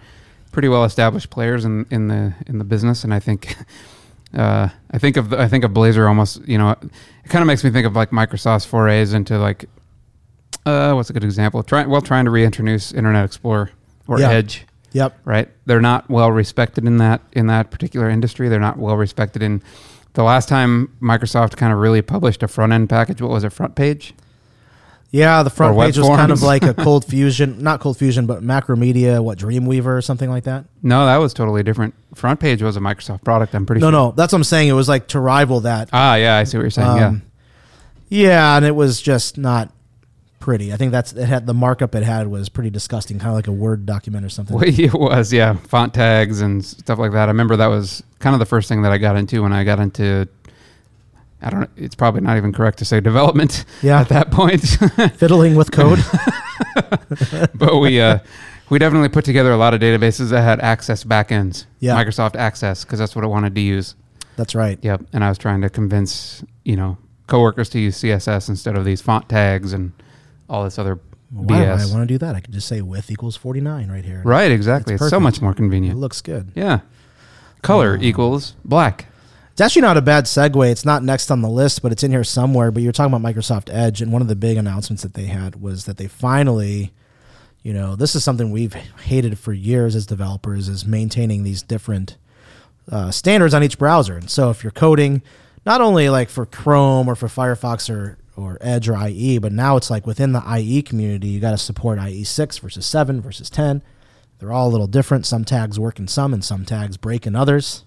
pretty 0.51 0.67
well 0.67 0.83
established 0.83 1.31
players 1.31 1.65
in, 1.65 1.87
in 1.93 2.09
the 2.09 2.35
in 2.49 2.59
the 2.59 2.65
business, 2.65 3.05
and 3.05 3.15
I 3.15 3.21
think, 3.21 3.55
uh, 4.35 4.69
I 4.91 4.99
think 4.99 5.17
of 5.17 5.33
I 5.33 5.47
think 5.47 5.63
of 5.63 5.71
Blazor 5.71 6.09
almost. 6.09 6.41
You 6.49 6.59
know, 6.59 6.71
it 6.71 7.29
kind 7.29 7.41
of 7.41 7.47
makes 7.47 7.63
me 7.63 7.71
think 7.71 7.87
of 7.87 7.95
like 7.95 8.11
Microsoft's 8.11 8.65
forays 8.65 9.13
into 9.13 9.39
like, 9.39 9.67
uh, 10.67 10.93
what's 10.95 11.09
a 11.09 11.13
good 11.13 11.23
example? 11.23 11.63
Try, 11.63 11.87
well, 11.87 12.03
trying 12.03 12.25
to 12.25 12.33
reintroduce 12.33 12.93
Internet 12.93 13.27
Explorer 13.27 13.71
or 14.09 14.19
Yeah. 14.19 14.31
Edge 14.31 14.67
yep, 14.91 15.21
right? 15.25 15.49
They're 15.67 15.81
not 15.81 16.11
well 16.11 16.33
respected 16.33 16.85
in 16.85 16.97
that 16.97 17.21
in 17.31 17.47
that 17.47 17.71
particular 17.71 18.11
industry. 18.11 18.49
They're 18.49 18.59
not 18.59 18.77
well 18.77 18.97
respected 18.97 19.41
in 19.41 19.63
the 20.15 20.25
last 20.25 20.49
time 20.49 20.97
Microsoft 21.01 21.57
kind 21.57 21.73
of 21.73 21.79
really 21.79 22.03
published 22.03 22.43
a 22.43 22.49
front 22.49 22.73
end 22.73 22.89
package. 22.89 23.23
What 23.23 23.31
was 23.31 23.45
it? 23.45 23.53
Front 23.53 23.77
page. 23.77 24.15
Yeah, 25.13 25.43
the 25.43 25.51
front 25.51 25.75
Or 25.75 25.77
web 25.79 25.89
page 25.89 25.99
was 25.99 26.07
kind 26.09 26.31
of 26.31 26.41
like 26.43 26.63
a 26.63 26.73
Cold 26.85 27.05
Fusion, 27.05 27.61
not 27.63 27.81
Cold 27.81 27.97
Fusion, 27.99 28.27
but 28.27 28.43
Macromedia, 28.45 29.23
what 29.23 29.39
Dreamweaver 29.39 29.87
or 29.99 30.03
something 30.03 30.31
like 30.31 30.45
that. 30.45 30.67
No, 30.83 31.05
that 31.07 31.17
was 31.17 31.35
totally 31.35 31.65
different. 31.65 31.95
Front 32.15 32.39
page 32.39 32.63
was 32.63 32.77
a 32.77 32.81
Microsoft 32.81 33.25
product. 33.25 33.53
I'm 33.55 33.67
pretty 33.67 33.81
No, 33.81 33.87
sure. 33.87 33.93
no, 33.93 34.07
no. 34.11 34.13
that's 34.13 34.33
what 34.33 34.39
I'm 34.39 34.45
saying. 34.45 34.69
It 34.69 34.73
was 34.75 34.89
like 34.89 35.09
to 35.09 35.19
rival 35.19 35.61
that. 35.63 35.89
Ah, 35.93 36.15
yeah, 36.15 36.37
I 36.37 36.45
see 36.45 36.59
what 36.59 36.63
you're 36.63 36.71
saying. 36.71 37.03
Um, 37.03 37.23
yeah, 38.09 38.57
and 38.57 38.65
it 38.65 38.75
was 38.77 39.01
just 39.03 39.37
not 39.37 39.73
pretty. 40.39 40.73
I 40.73 40.77
think 40.77 40.93
that's 40.93 41.13
it 41.13 41.27
had 41.27 41.47
the 41.47 41.55
markup 41.55 41.95
it 41.95 42.03
had 42.03 42.29
was 42.29 42.49
pretty 42.49 42.71
disgusting, 42.71 43.19
kind 43.19 43.31
of 43.31 43.35
like 43.35 43.47
a 43.49 43.53
Word 43.53 43.87
document 43.87 44.25
or 44.25 44.29
something. 44.29 44.55
Well, 44.57 44.65
it 44.69 44.95
was, 44.95 45.33
yeah, 45.33 45.55
font 45.55 45.93
tags 45.93 46.41
and 46.41 46.65
stuff 46.65 46.99
like 47.01 47.13
that. 47.13 47.25
I 47.25 47.33
remember 47.33 47.57
that 47.57 47.67
was 47.67 48.03
kind 48.21 48.35
of 48.35 48.41
the 48.41 48.47
first 48.47 48.69
thing 48.69 48.83
that 48.83 48.93
I 48.93 48.99
got 48.99 49.17
into 49.17 49.43
when 49.43 49.53
I 49.53 49.65
got 49.65 49.81
into. 49.81 50.29
I 51.43 51.51
don't 51.51 51.61
know. 51.61 51.67
It's 51.77 51.95
probably 51.95 52.21
not 52.21 52.37
even 52.37 52.53
correct 52.53 52.79
to 52.81 52.85
say 52.85 53.01
development 53.01 53.65
Yeah. 53.83 54.01
at 54.01 54.09
that 54.11 54.31
point, 54.31 54.63
Fiddling 55.17 55.55
with 55.57 55.71
code. 55.73 55.99
but 57.55 57.79
we 57.79 58.01
uh, 58.01 58.19
we 58.69 58.79
definitely 58.79 59.09
put 59.09 59.25
together 59.25 59.51
a 59.53 59.57
lot 59.57 59.75
of 59.75 59.81
databases 59.81 60.31
that 60.31 60.43
had 60.43 60.61
Access 60.61 61.05
backends. 61.05 61.67
Yeah. 61.81 61.95
Microsoft 61.97 62.37
Access 62.37 62.85
because 62.85 62.99
that's 62.99 63.15
what 63.17 63.25
I 63.25 63.29
wanted 63.29 63.55
to 63.55 63.61
use. 63.61 63.95
that's 64.37 64.55
right. 64.55 64.79
Yep, 64.83 65.03
and 65.13 65.25
I 65.25 65.29
was 65.29 65.39
trying 65.39 65.61
to 65.63 65.71
convince 65.71 66.45
you 66.65 66.77
know 66.77 66.99
coworkers 67.27 67.69
to 67.71 67.79
use 67.79 67.97
CSS 68.01 68.49
instead 68.49 68.77
of 68.77 68.85
these 68.85 69.01
font 69.01 69.29
tags 69.29 69.73
and 69.73 69.93
all 70.49 70.65
this 70.65 70.79
other 70.79 70.99
Why 71.31 71.61
would 71.61 71.69
I 71.69 71.87
want 71.87 72.03
to 72.03 72.07
do 72.07 72.19
that? 72.19 72.35
I 72.35 72.41
could 72.41 72.53
just 72.53 72.67
say 72.69 72.83
width 72.83 73.11
equals 73.11 73.37
49 73.37 73.89
right 73.89 74.05
here. 74.05 74.21
Right, 74.25 74.51
exactly. 74.51 74.95
It's 74.95 75.03
It's, 75.05 75.11
so 75.11 75.21
much 75.21 75.41
more 75.41 75.55
convenient. 75.55 75.97
It 75.97 76.01
looks 76.01 76.21
good. 76.21 76.51
Yeah. 76.57 76.81
Color 77.63 77.99
equals 78.01 78.55
black. 78.65 79.07
It's 79.61 79.67
actually 79.67 79.83
not 79.83 79.99
a 79.99 80.01
bad 80.01 80.25
segue. 80.25 80.73
It's 80.73 80.87
not 80.87 81.05
next 81.05 81.31
on 81.31 81.43
the 81.43 81.49
list, 81.51 81.83
but 81.83 81.93
it's 81.93 82.03
in 82.03 82.11
here 82.11 82.25
somewhere. 82.25 82.71
But 82.71 82.83
you're 82.83 82.93
talking 82.93 83.13
about 83.13 83.31
Microsoft 83.31 83.69
Edge, 83.71 84.01
and 84.01 84.11
one 84.11 84.23
of 84.23 84.29
the 84.29 84.35
big 84.35 84.57
announcements 84.57 85.03
that 85.03 85.13
they 85.13 85.27
had 85.27 85.61
was 85.61 85.85
that 85.85 85.99
they 85.99 86.09
finally, 86.09 86.95
you 87.63 87.75
know, 87.75 87.95
this 87.95 88.15
is 88.15 88.25
something 88.25 88.51
we've 88.51 88.73
hated 88.73 89.39
for 89.39 89.53
years 89.53 89.95
as 89.95 90.07
developers 90.07 90.67
is 90.71 90.87
maintaining 90.87 91.43
these 91.43 91.63
different 91.63 92.17
uh, 92.91 93.11
standards 93.11 93.53
on 93.53 93.63
each 93.63 93.77
browser. 93.77 94.17
And 94.17 94.31
so 94.31 94.49
if 94.49 94.65
you're 94.65 94.71
coding, 94.71 95.21
not 95.67 95.83
only 95.83 96.09
like 96.09 96.31
for 96.31 96.47
Chrome 96.47 97.07
or 97.07 97.15
for 97.15 97.29
Firefox 97.29 97.95
or 97.95 98.17
or 98.39 98.57
Edge 98.63 98.89
or 98.89 98.97
IE, 99.09 99.37
but 99.37 99.53
now 99.53 99.77
it's 99.77 99.91
like 99.91 100.07
within 100.07 100.33
the 100.33 100.43
IE 100.57 100.81
community, 100.81 101.29
you 101.29 101.39
got 101.39 101.51
to 101.51 101.59
support 101.59 101.99
IE 101.99 102.25
six 102.25 102.57
versus 102.57 102.87
seven 102.87 103.21
versus 103.21 103.51
ten. 103.51 103.83
They're 104.39 104.53
all 104.53 104.69
a 104.69 104.73
little 104.73 104.87
different. 104.87 105.27
Some 105.27 105.45
tags 105.45 105.79
work 105.79 105.99
in 105.99 106.09
some, 106.09 106.33
and 106.33 106.43
some 106.43 106.65
tags 106.65 106.97
break 106.97 107.27
in 107.27 107.37
others 107.37 107.85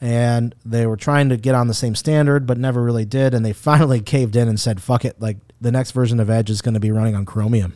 and 0.00 0.54
they 0.64 0.86
were 0.86 0.96
trying 0.96 1.28
to 1.28 1.36
get 1.36 1.54
on 1.54 1.68
the 1.68 1.74
same 1.74 1.94
standard 1.94 2.46
but 2.46 2.56
never 2.58 2.82
really 2.82 3.04
did 3.04 3.34
and 3.34 3.44
they 3.44 3.52
finally 3.70 4.00
caved 4.00 4.34
in 4.36 4.48
and 4.48 4.58
said 4.58 4.80
fuck 4.82 5.04
it 5.04 5.20
like 5.20 5.36
the 5.60 5.70
next 5.70 5.90
version 5.92 6.18
of 6.20 6.30
edge 6.30 6.48
is 6.50 6.62
going 6.62 6.74
to 6.74 6.80
be 6.80 6.90
running 6.90 7.14
on 7.14 7.24
chromium 7.26 7.74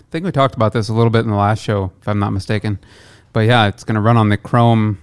I 0.00 0.10
think 0.10 0.24
we 0.24 0.32
talked 0.32 0.54
about 0.54 0.72
this 0.72 0.88
a 0.88 0.94
little 0.94 1.10
bit 1.10 1.24
in 1.26 1.30
the 1.30 1.36
last 1.36 1.62
show, 1.62 1.92
if 2.00 2.08
I'm 2.08 2.18
not 2.18 2.30
mistaken. 2.30 2.78
But 3.34 3.40
yeah, 3.40 3.66
it's 3.66 3.84
going 3.84 3.96
to 3.96 4.00
run 4.00 4.16
on 4.16 4.30
the 4.30 4.38
Chrome 4.38 4.96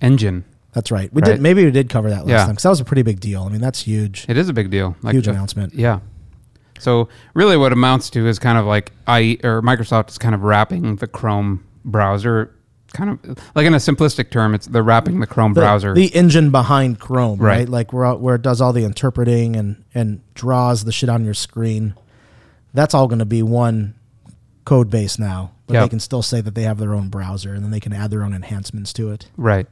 engine. 0.00 0.44
that's 0.72 0.90
right 0.90 1.12
we 1.12 1.20
Right. 1.20 1.32
did 1.32 1.40
maybe 1.42 1.64
we 1.66 1.70
did 1.70 1.90
cover 1.90 2.08
that 2.08 2.20
last 2.20 2.28
Yeah. 2.30 2.38
time 2.46 2.50
because 2.52 2.62
that 2.62 2.68
was 2.70 2.80
a 2.80 2.84
pretty 2.84 3.02
big 3.02 3.20
deal 3.20 3.42
i 3.42 3.48
mean 3.50 3.60
that's 3.60 3.80
huge 3.82 4.24
It 4.28 4.38
is 4.38 4.48
a 4.48 4.52
big 4.54 4.70
deal. 4.70 4.96
Like 5.02 5.12
huge 5.14 5.26
the- 5.26 5.32
announcement 5.32 5.74
Yeah. 5.74 6.00
So 6.78 7.08
really, 7.34 7.56
what 7.56 7.72
amounts 7.72 8.08
to 8.10 8.26
is 8.26 8.38
kind 8.40 8.56
of 8.58 8.64
like 8.66 8.90
I 9.06 9.38
or 9.44 9.60
Microsoft 9.62 10.08
is 10.10 10.18
kind 10.18 10.34
of 10.34 10.42
wrapping 10.42 10.96
the 10.96 11.06
Chrome 11.06 11.62
browser, 11.84 12.50
kind 12.92 13.10
of 13.10 13.38
like 13.54 13.66
in 13.66 13.74
a 13.74 13.78
simplistic 13.78 14.30
term, 14.30 14.54
it's 14.54 14.66
they're 14.66 14.82
wrapping 14.82 15.20
the 15.20 15.26
Chrome 15.26 15.54
the, 15.54 15.60
browser. 15.60 15.94
the 15.94 16.14
engine 16.14 16.50
behind 16.50 17.00
chrome 17.00 17.38
right, 17.38 17.58
Right. 17.60 17.68
like 17.68 17.92
where, 17.92 18.14
where 18.14 18.34
it 18.36 18.42
does 18.42 18.60
all 18.60 18.72
the 18.72 18.84
interpreting 18.84 19.56
and 19.56 19.82
and 19.94 20.20
draws 20.34 20.84
the 20.84 20.92
shit 20.92 21.08
on 21.08 21.24
your 21.24 21.34
screen 21.34 21.94
that's 22.74 22.94
all 22.94 23.06
going 23.06 23.18
to 23.18 23.24
be 23.24 23.42
one 23.42 23.94
code 24.64 24.88
base 24.90 25.18
now 25.18 25.52
but 25.66 25.74
Yeah. 25.74 25.80
they 25.82 25.88
can 25.88 26.00
still 26.00 26.22
say 26.22 26.40
that 26.40 26.54
they 26.54 26.62
have 26.62 26.78
their 26.78 26.94
own 26.94 27.08
browser 27.08 27.52
and 27.54 27.64
then 27.64 27.70
they 27.70 27.80
can 27.80 27.92
add 27.92 28.10
their 28.10 28.22
own 28.22 28.32
enhancements 28.34 28.92
to 28.94 29.10
it 29.10 29.28
right. 29.36 29.66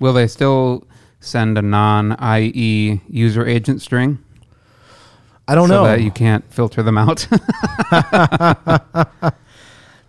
Will 0.00 0.12
they 0.12 0.26
still 0.28 0.86
send 1.20 1.58
a 1.58 1.62
non-IE 1.62 3.00
user 3.08 3.44
agent 3.46 3.82
string? 3.82 4.18
i 5.48 5.54
don't 5.54 5.68
so 5.68 5.74
know 5.76 5.84
that 5.84 6.02
you 6.02 6.10
can't 6.10 6.44
filter 6.52 6.82
them 6.82 6.96
out. 6.98 7.26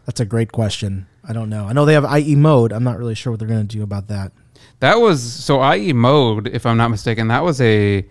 That's 0.06 0.20
a 0.20 0.26
great 0.26 0.52
question. 0.52 1.08
I 1.30 1.34
don't 1.34 1.50
know. 1.50 1.66
I 1.66 1.74
know 1.74 1.86
they 1.86 1.94
have 1.94 2.06
IE 2.18 2.36
mode. 2.36 2.74
I'm 2.74 2.84
not 2.84 2.98
really 2.98 3.14
sure 3.14 3.32
what 3.32 3.40
they're 3.40 3.48
going 3.48 3.66
to 3.68 3.78
do 3.78 3.84
about 3.84 4.08
that. 4.08 4.32
that 4.80 4.96
was 4.96 5.22
so 5.22 5.64
IE 5.74 5.94
mode, 5.94 6.48
if 6.48 6.66
I'm 6.66 6.76
not 6.76 6.90
mistaken. 6.90 7.28
That 7.28 7.44
was 7.44 7.62
a 7.62 8.04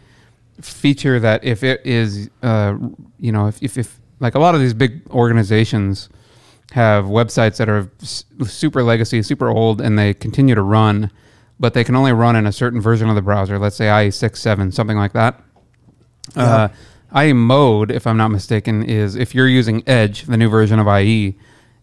feature 0.61 1.19
that 1.19 1.43
if 1.43 1.65
it 1.65 1.85
is, 1.85 2.31
uh, 2.45 2.77
you 3.19 3.33
know, 3.33 3.49
if, 3.49 3.61
if 3.61 3.77
if 3.77 3.99
like 4.21 4.37
a 4.37 4.39
lot 4.39 4.55
of 4.55 4.61
these 4.61 4.73
big 4.75 5.03
organizations 5.11 6.09
have 6.73 7.07
websites 7.07 7.57
that 7.57 7.69
are 7.69 7.91
super 8.47 8.83
legacy, 8.85 9.23
super 9.23 9.49
old, 9.49 9.81
and 9.81 9.99
they 9.99 10.15
continue 10.15 10.55
to 10.55 10.63
run, 10.63 11.11
but 11.59 11.75
they 11.75 11.83
can 11.83 11.97
only 11.97 12.13
run 12.13 12.37
in 12.37 12.47
a 12.47 12.53
certain 12.53 12.81
version 12.81 13.09
of 13.09 13.17
the 13.17 13.23
browser. 13.23 13.59
Let's 13.59 13.77
say 13.77 14.07
IE 14.07 14.11
six, 14.13 14.41
seven, 14.41 14.71
something 14.71 14.97
like 14.97 15.13
that. 15.15 15.43
Uh, 16.37 16.69
IE 17.17 17.33
mode, 17.33 17.91
if 17.91 18.07
I'm 18.07 18.17
not 18.17 18.29
mistaken, 18.29 18.85
is 18.85 19.17
if 19.17 19.35
you're 19.35 19.49
using 19.49 19.83
Edge, 19.89 20.23
the 20.23 20.37
new 20.37 20.49
version 20.49 20.79
of 20.79 20.87
IE, 20.87 21.37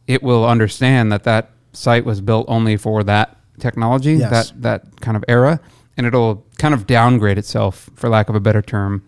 it 0.08 0.22
will 0.24 0.46
understand 0.46 1.12
that 1.12 1.24
that 1.24 1.50
site 1.74 2.06
was 2.06 2.22
built 2.22 2.46
only 2.48 2.78
for 2.78 3.04
that 3.04 3.38
technology, 3.60 4.16
Yes. 4.16 4.52
that 4.52 4.62
that 4.62 5.02
kind 5.02 5.18
of 5.18 5.24
era, 5.28 5.60
and 5.98 6.06
it'll 6.06 6.46
kind 6.58 6.74
of 6.74 6.86
downgrade 6.88 7.38
itself, 7.38 7.90
for 7.96 8.10
lack 8.10 8.30
of 8.30 8.36
a 8.36 8.40
better 8.40 8.62
term, 8.62 9.02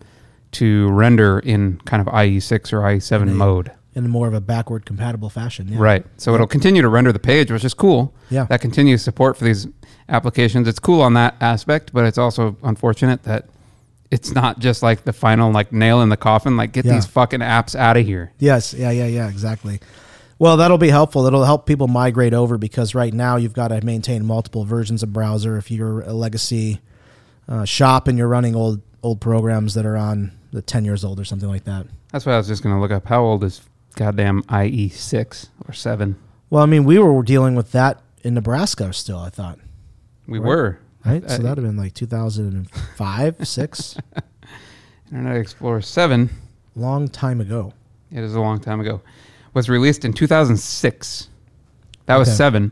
to 0.52 0.88
render 0.90 1.38
in 1.40 1.78
kind 1.84 2.00
of 2.00 2.12
IE6 2.12 2.72
or 2.72 2.80
IE7 2.82 3.22
In 3.22 3.28
a- 3.28 3.32
mode. 3.32 3.70
in 3.94 4.08
more 4.08 4.26
of 4.28 4.34
a 4.34 4.40
backward 4.40 4.86
compatible 4.86 5.28
fashion. 5.28 5.68
Yeah. 5.68 5.78
Right. 5.80 6.06
So 6.16 6.34
it'll 6.34 6.46
continue 6.46 6.80
to 6.82 6.88
render 6.88 7.12
the 7.12 7.18
page, 7.18 7.50
which 7.50 7.64
is 7.64 7.74
cool. 7.74 8.14
Yeah. 8.30 8.44
That 8.44 8.60
continues 8.60 9.02
support 9.02 9.36
for 9.36 9.44
these 9.44 9.66
applications. 10.08 10.66
It's 10.68 10.78
cool 10.78 11.02
on 11.02 11.14
that 11.14 11.34
aspect, 11.40 11.92
but 11.92 12.04
it's 12.04 12.16
also 12.18 12.56
unfortunate 12.62 13.24
that 13.24 13.46
it's 14.10 14.32
not 14.32 14.58
just 14.58 14.82
like 14.82 15.04
the 15.04 15.12
final 15.12 15.52
like 15.52 15.70
nail 15.72 16.00
in 16.00 16.08
the 16.08 16.16
coffin. 16.16 16.56
Like 16.56 16.72
get 16.72 16.84
Yeah. 16.86 16.94
these 16.94 17.04
fucking 17.06 17.40
apps 17.40 17.74
out 17.74 17.96
of 17.98 18.06
here. 18.06 18.32
Yes. 18.38 18.72
Yeah. 18.72 18.90
Yeah. 18.90 19.06
Yeah. 19.06 19.28
Exactly. 19.28 19.80
Well, 20.38 20.56
that'll 20.56 20.78
be 20.78 20.90
helpful. 20.90 21.24
That'll 21.24 21.44
help 21.44 21.66
people 21.66 21.88
migrate 21.88 22.32
over 22.32 22.58
because 22.58 22.94
right 22.94 23.12
now 23.12 23.36
you've 23.36 23.52
got 23.54 23.68
to 23.68 23.84
maintain 23.84 24.24
multiple 24.24 24.64
versions 24.64 25.02
of 25.02 25.12
browser. 25.12 25.56
If 25.56 25.70
you're 25.70 26.02
a 26.02 26.12
legacy 26.12 26.80
uh, 27.48 27.64
shop 27.64 28.06
and 28.08 28.16
you're 28.16 28.28
running 28.28 28.54
old 28.54 28.80
old 29.02 29.20
programs 29.20 29.74
that 29.74 29.86
are 29.86 29.96
on 29.96 30.32
the 30.52 30.60
10 30.62 30.84
years 30.84 31.04
old 31.04 31.20
or 31.20 31.24
something 31.24 31.48
like 31.48 31.64
that. 31.64 31.86
That's 32.12 32.26
why 32.26 32.32
I 32.34 32.36
was 32.36 32.48
just 32.48 32.62
gonna 32.62 32.80
look 32.80 32.90
up 32.90 33.06
how 33.06 33.22
old 33.22 33.44
is 33.44 33.60
goddamn 33.96 34.42
IE 34.52 34.88
six 34.88 35.48
or 35.66 35.72
seven. 35.72 36.16
Well, 36.50 36.62
I 36.62 36.66
mean, 36.66 36.84
we 36.84 36.98
were 36.98 37.22
dealing 37.22 37.54
with 37.54 37.72
that 37.72 38.00
in 38.22 38.34
Nebraska 38.34 38.92
still. 38.92 39.18
I 39.18 39.30
thought. 39.30 39.58
We 40.26 40.38
Right. 40.38 40.48
were 40.48 40.78
Right. 41.04 41.24
Uh, 41.24 41.28
so 41.28 41.42
that'd 41.42 41.58
have 41.58 41.66
been 41.66 41.76
like 41.76 41.94
2005, 41.94 43.36
six, 43.48 43.96
Internet 45.10 45.36
Explorer 45.36 45.80
seven. 45.80 46.30
long 46.74 47.08
time 47.08 47.40
ago. 47.40 47.72
It 48.10 48.22
is 48.24 48.34
a 48.34 48.40
long 48.40 48.60
time 48.60 48.80
ago. 48.80 49.00
Was 49.58 49.68
released 49.68 50.04
in 50.04 50.12
2006. 50.12 51.28
That 52.06 52.16
was 52.16 52.28
Okay. 52.28 52.36
seven. 52.36 52.70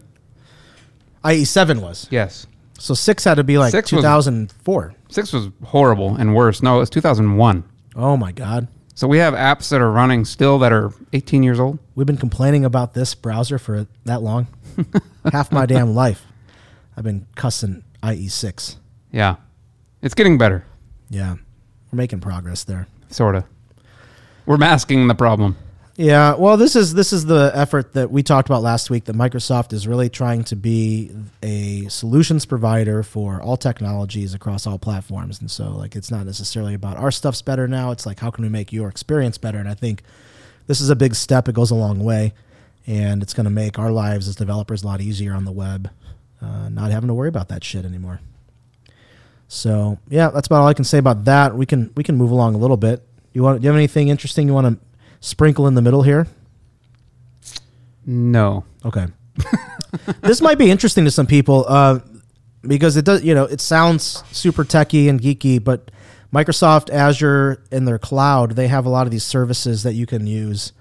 IE 1.28 1.44
seven 1.44 1.80
was. 1.80 2.06
Yes. 2.12 2.46
So 2.78 2.94
six 2.94 3.24
had 3.24 3.34
to 3.38 3.42
be 3.42 3.58
like 3.58 3.72
Six 3.72 3.90
was- 3.90 4.02
2004. 4.04 4.94
Six 5.08 5.32
was 5.32 5.48
horrible 5.64 6.14
and 6.14 6.32
worse. 6.32 6.62
No, 6.62 6.76
it 6.76 6.78
was 6.78 6.90
2001. 6.90 7.64
Oh 7.96 8.16
my 8.16 8.30
God. 8.30 8.68
So 8.94 9.08
we 9.08 9.18
have 9.18 9.34
apps 9.34 9.68
that 9.70 9.80
are 9.80 9.90
running 9.90 10.24
still 10.24 10.60
that 10.60 10.72
are 10.72 10.92
18 11.12 11.42
years 11.42 11.58
old. 11.58 11.80
We've 11.96 12.06
been 12.06 12.16
complaining 12.18 12.64
about 12.64 12.94
this 12.94 13.16
browser 13.16 13.58
for 13.58 13.88
that 14.04 14.22
long. 14.22 14.46
Half 15.32 15.50
my 15.50 15.66
damn 15.66 15.92
life. 15.92 16.24
I've 16.96 17.02
been 17.02 17.26
cussing 17.34 17.82
IE6. 18.04 18.76
Yeah. 19.10 19.36
It's 20.02 20.14
getting 20.14 20.38
better, 20.38 20.64
Yeah. 21.10 21.34
We're 21.90 21.96
making 21.96 22.20
progress 22.20 22.62
there. 22.62 22.86
sort 23.10 23.34
of. 23.34 23.42
We're 24.46 24.56
masking 24.56 25.08
the 25.08 25.16
problem. 25.16 25.56
Yeah, 25.98 26.34
well, 26.34 26.58
this 26.58 26.76
is 26.76 26.92
this 26.92 27.14
is 27.14 27.24
the 27.24 27.50
effort 27.54 27.94
that 27.94 28.10
we 28.10 28.22
talked 28.22 28.50
about 28.50 28.62
last 28.62 28.90
week. 28.90 29.06
That 29.06 29.16
Microsoft 29.16 29.72
is 29.72 29.88
really 29.88 30.10
trying 30.10 30.44
to 30.44 30.56
be 30.56 31.10
a 31.42 31.88
solutions 31.88 32.44
provider 32.44 33.02
for 33.02 33.40
all 33.40 33.56
technologies 33.56 34.34
across 34.34 34.66
all 34.66 34.78
platforms, 34.78 35.40
and 35.40 35.50
so 35.50 35.70
like 35.70 35.96
it's 35.96 36.10
not 36.10 36.26
necessarily 36.26 36.74
about 36.74 36.98
our 36.98 37.10
stuff's 37.10 37.40
better 37.40 37.66
now. 37.66 37.92
It's 37.92 38.04
like 38.04 38.20
how 38.20 38.30
can 38.30 38.44
we 38.44 38.50
make 38.50 38.74
your 38.74 38.90
experience 38.90 39.38
better? 39.38 39.56
And 39.56 39.70
I 39.70 39.72
think 39.72 40.02
this 40.66 40.82
is 40.82 40.90
a 40.90 40.96
big 40.96 41.14
step. 41.14 41.48
It 41.48 41.54
goes 41.54 41.70
a 41.70 41.74
long 41.74 42.00
way, 42.04 42.34
and 42.86 43.22
it's 43.22 43.32
going 43.32 43.44
to 43.44 43.50
make 43.50 43.78
our 43.78 43.90
lives 43.90 44.28
as 44.28 44.36
developers 44.36 44.82
a 44.82 44.86
lot 44.86 45.00
easier 45.00 45.32
on 45.32 45.46
the 45.46 45.52
web, 45.52 45.90
uh, 46.42 46.68
not 46.68 46.90
having 46.90 47.08
to 47.08 47.14
worry 47.14 47.30
about 47.30 47.48
that 47.48 47.64
shit 47.64 47.86
anymore. 47.86 48.20
So 49.48 49.98
yeah, 50.10 50.28
that's 50.28 50.46
about 50.46 50.60
all 50.60 50.68
I 50.68 50.74
can 50.74 50.84
say 50.84 50.98
about 50.98 51.24
that. 51.24 51.56
We 51.56 51.64
can 51.64 51.90
we 51.96 52.04
can 52.04 52.16
move 52.16 52.32
along 52.32 52.54
a 52.54 52.58
little 52.58 52.76
bit. 52.76 53.02
You 53.32 53.42
want? 53.42 53.62
Do 53.62 53.64
you 53.64 53.70
have 53.70 53.78
anything 53.78 54.08
interesting 54.08 54.46
you 54.46 54.52
want 54.52 54.78
to 54.78 54.86
sprinkle 55.26 55.66
in 55.66 55.74
the 55.74 55.82
middle 55.82 56.02
here? 56.02 56.26
No. 58.06 58.64
Okay. 58.84 59.06
this 60.20 60.40
might 60.40 60.58
be 60.58 60.70
interesting 60.70 61.04
to 61.04 61.10
some 61.10 61.26
people 61.26 61.64
uh, 61.68 61.98
because 62.62 62.96
it 62.96 63.04
does. 63.04 63.22
You 63.24 63.34
know, 63.34 63.44
it 63.44 63.60
sounds 63.60 64.22
super 64.30 64.64
techy 64.64 65.08
and 65.08 65.20
geeky, 65.20 65.62
but 65.62 65.90
Microsoft 66.32 66.90
Azure 66.90 67.62
in 67.70 67.84
their 67.84 67.98
cloud, 67.98 68.52
they 68.52 68.68
have 68.68 68.86
a 68.86 68.88
lot 68.88 69.06
of 69.06 69.10
these 69.10 69.24
services 69.24 69.82
that 69.82 69.94
you 69.94 70.06
can 70.06 70.26
use 70.26 70.72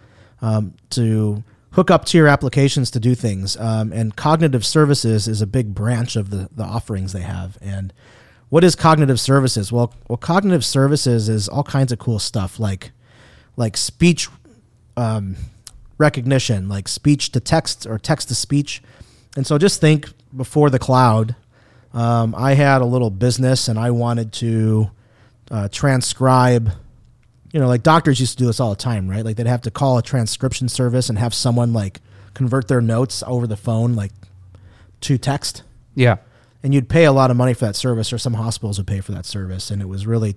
um, 0.41 0.75
to 0.91 1.43
hook 1.71 1.91
up 1.91 2.05
to 2.05 2.17
your 2.17 2.27
applications 2.27 2.91
to 2.91 2.99
do 2.99 3.15
things. 3.15 3.57
Um, 3.57 3.91
and 3.91 4.15
cognitive 4.15 4.65
services 4.65 5.27
is 5.27 5.41
a 5.41 5.47
big 5.47 5.73
branch 5.73 6.15
of 6.15 6.29
the, 6.29 6.49
the 6.51 6.63
offerings 6.63 7.11
they 7.11 7.21
have. 7.21 7.57
And 7.61 7.91
what 8.49 8.63
is 8.63 8.75
cognitive 8.75 9.19
services? 9.19 9.71
Well, 9.71 9.93
well, 10.07 10.17
cognitive 10.17 10.63
services 10.63 11.27
is 11.27 11.49
all 11.49 11.63
kinds 11.63 11.91
of 11.91 11.99
cool 11.99 12.19
stuff 12.19 12.59
like 12.59 12.91
like 13.57 13.77
speech 13.77 14.27
um, 14.97 15.35
recognition, 15.97 16.67
like 16.69 16.87
speech 16.87 17.31
to 17.31 17.39
text 17.39 17.85
or 17.85 17.97
text 17.97 18.27
to 18.29 18.35
speech. 18.35 18.81
And 19.35 19.45
so 19.45 19.57
just 19.57 19.81
think 19.81 20.09
before 20.35 20.69
the 20.69 20.79
cloud, 20.79 21.35
um, 21.93 22.35
I 22.35 22.53
had 22.53 22.81
a 22.81 22.85
little 22.85 23.09
business 23.09 23.67
and 23.67 23.79
I 23.79 23.91
wanted 23.91 24.33
to 24.33 24.91
uh, 25.49 25.69
transcribe. 25.69 26.71
You 27.53 27.61
know, 27.61 27.67
like 27.67 27.83
doctors 27.83 28.19
used 28.19 28.37
to 28.37 28.43
do 28.43 28.47
this 28.47 28.59
all 28.59 28.71
the 28.71 28.75
time, 28.75 29.09
right? 29.09 29.23
Like 29.23 29.37
they'd 29.37 29.47
have 29.47 29.61
to 29.61 29.71
call 29.71 29.97
a 29.97 30.01
transcription 30.01 30.67
service 30.67 31.07
and 31.07 31.17
have 31.17 31.33
someone 31.33 31.71
like 31.71 32.01
convert 32.33 32.67
their 32.67 32.81
notes 32.81 33.23
over 33.25 33.47
the 33.47 33.55
phone, 33.55 33.93
like 33.93 34.11
to 35.01 35.17
text. 35.17 35.63
Yeah. 35.95 36.17
And 36.63 36.73
you'd 36.73 36.89
pay 36.89 37.05
a 37.05 37.13
lot 37.13 37.31
of 37.31 37.37
money 37.37 37.53
for 37.53 37.65
that 37.65 37.75
service, 37.75 38.11
or 38.11 38.17
some 38.17 38.33
hospitals 38.33 38.77
would 38.77 38.87
pay 38.87 38.99
for 38.99 39.13
that 39.13 39.25
service. 39.25 39.71
And 39.71 39.81
it 39.81 39.87
was 39.87 40.05
really 40.05 40.35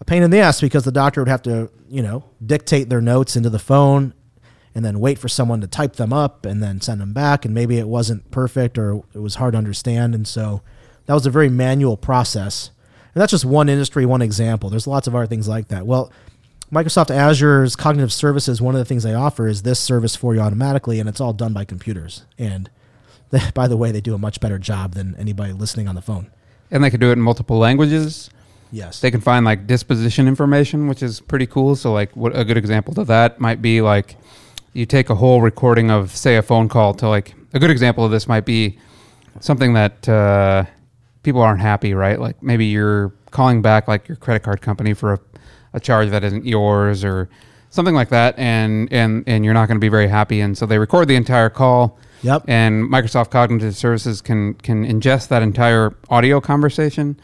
a 0.00 0.04
pain 0.04 0.22
in 0.22 0.30
the 0.30 0.38
ass 0.38 0.60
because 0.60 0.84
the 0.84 0.92
doctor 0.92 1.20
would 1.20 1.28
have 1.28 1.42
to, 1.42 1.70
you 1.88 2.02
know, 2.02 2.24
dictate 2.44 2.88
their 2.88 3.00
notes 3.00 3.36
into 3.36 3.50
the 3.50 3.58
phone 3.58 4.14
and 4.74 4.84
then 4.84 5.00
wait 5.00 5.18
for 5.18 5.28
someone 5.28 5.60
to 5.62 5.66
type 5.66 5.94
them 5.94 6.12
up 6.12 6.44
and 6.44 6.62
then 6.62 6.80
send 6.80 7.00
them 7.00 7.12
back. 7.12 7.44
And 7.44 7.54
maybe 7.54 7.78
it 7.78 7.88
wasn't 7.88 8.30
perfect 8.30 8.76
or 8.76 9.02
it 9.14 9.20
was 9.20 9.36
hard 9.36 9.52
to 9.52 9.58
understand. 9.58 10.14
And 10.14 10.28
so 10.28 10.62
that 11.06 11.14
was 11.14 11.24
a 11.24 11.30
very 11.30 11.48
manual 11.48 11.96
process. 11.96 12.70
And 13.14 13.22
that's 13.22 13.30
just 13.30 13.46
one 13.46 13.70
industry, 13.70 14.04
one 14.04 14.20
example. 14.20 14.68
There's 14.68 14.86
lots 14.86 15.06
of 15.06 15.14
other 15.14 15.26
things 15.26 15.48
like 15.48 15.68
that. 15.68 15.86
Well, 15.86 16.12
Microsoft 16.70 17.10
Azure's 17.10 17.76
cognitive 17.76 18.12
services, 18.12 18.60
one 18.60 18.74
of 18.74 18.80
the 18.80 18.84
things 18.84 19.04
they 19.04 19.14
offer 19.14 19.46
is 19.46 19.62
this 19.62 19.78
service 19.78 20.16
for 20.16 20.34
you 20.34 20.40
automatically, 20.40 20.98
and 20.98 21.08
it's 21.08 21.20
all 21.20 21.32
done 21.32 21.52
by 21.52 21.64
computers. 21.64 22.24
And 22.38 22.68
they, 23.30 23.40
by 23.54 23.68
the 23.68 23.76
way, 23.76 23.92
they 23.92 24.00
do 24.00 24.14
a 24.14 24.18
much 24.18 24.40
better 24.40 24.58
job 24.58 24.94
than 24.94 25.14
anybody 25.16 25.52
listening 25.52 25.88
on 25.88 25.94
the 25.94 26.02
phone. 26.02 26.30
And 26.70 26.82
they 26.82 26.90
can 26.90 27.00
do 27.00 27.10
it 27.10 27.12
in 27.12 27.22
multiple 27.22 27.58
languages. 27.58 28.28
Yes. 28.70 29.00
They 29.00 29.10
can 29.10 29.20
find 29.20 29.44
like 29.44 29.66
disposition 29.66 30.28
information, 30.28 30.88
which 30.88 31.02
is 31.02 31.20
pretty 31.20 31.46
cool. 31.46 31.76
So, 31.76 31.92
like, 31.92 32.14
what 32.16 32.36
a 32.36 32.44
good 32.44 32.56
example 32.56 32.98
of 33.00 33.06
that 33.06 33.40
might 33.40 33.62
be 33.62 33.80
like 33.80 34.16
you 34.72 34.86
take 34.86 35.08
a 35.08 35.14
whole 35.14 35.40
recording 35.40 35.90
of, 35.90 36.14
say, 36.14 36.36
a 36.36 36.42
phone 36.42 36.68
call 36.68 36.94
to 36.94 37.08
like 37.08 37.34
a 37.54 37.58
good 37.58 37.70
example 37.70 38.04
of 38.04 38.10
this 38.10 38.28
might 38.28 38.44
be 38.44 38.78
something 39.40 39.72
that 39.74 40.08
uh, 40.08 40.64
people 41.22 41.40
aren't 41.40 41.60
happy, 41.60 41.94
right? 41.94 42.20
Like 42.20 42.42
maybe 42.42 42.66
you're 42.66 43.12
calling 43.30 43.62
back 43.62 43.88
like 43.88 44.08
your 44.08 44.16
credit 44.16 44.42
card 44.42 44.60
company 44.60 44.94
for 44.94 45.14
a, 45.14 45.20
a 45.74 45.80
charge 45.80 46.10
that 46.10 46.24
isn't 46.24 46.44
yours 46.44 47.04
or 47.04 47.28
something 47.70 47.94
like 47.94 48.08
that, 48.10 48.38
and 48.38 48.92
and 48.92 49.24
and 49.26 49.44
you're 49.44 49.54
not 49.54 49.66
going 49.66 49.76
to 49.76 49.84
be 49.84 49.88
very 49.88 50.08
happy, 50.08 50.40
and 50.40 50.56
so 50.56 50.66
they 50.66 50.78
record 50.78 51.08
the 51.08 51.16
entire 51.16 51.50
call. 51.50 51.98
Yep. 52.22 52.44
And 52.48 52.84
Microsoft 52.84 53.30
Cognitive 53.30 53.76
Services 53.76 54.20
can 54.20 54.54
can 54.54 54.86
ingest 54.86 55.28
that 55.28 55.42
entire 55.42 55.94
audio 56.08 56.40
conversation 56.40 57.20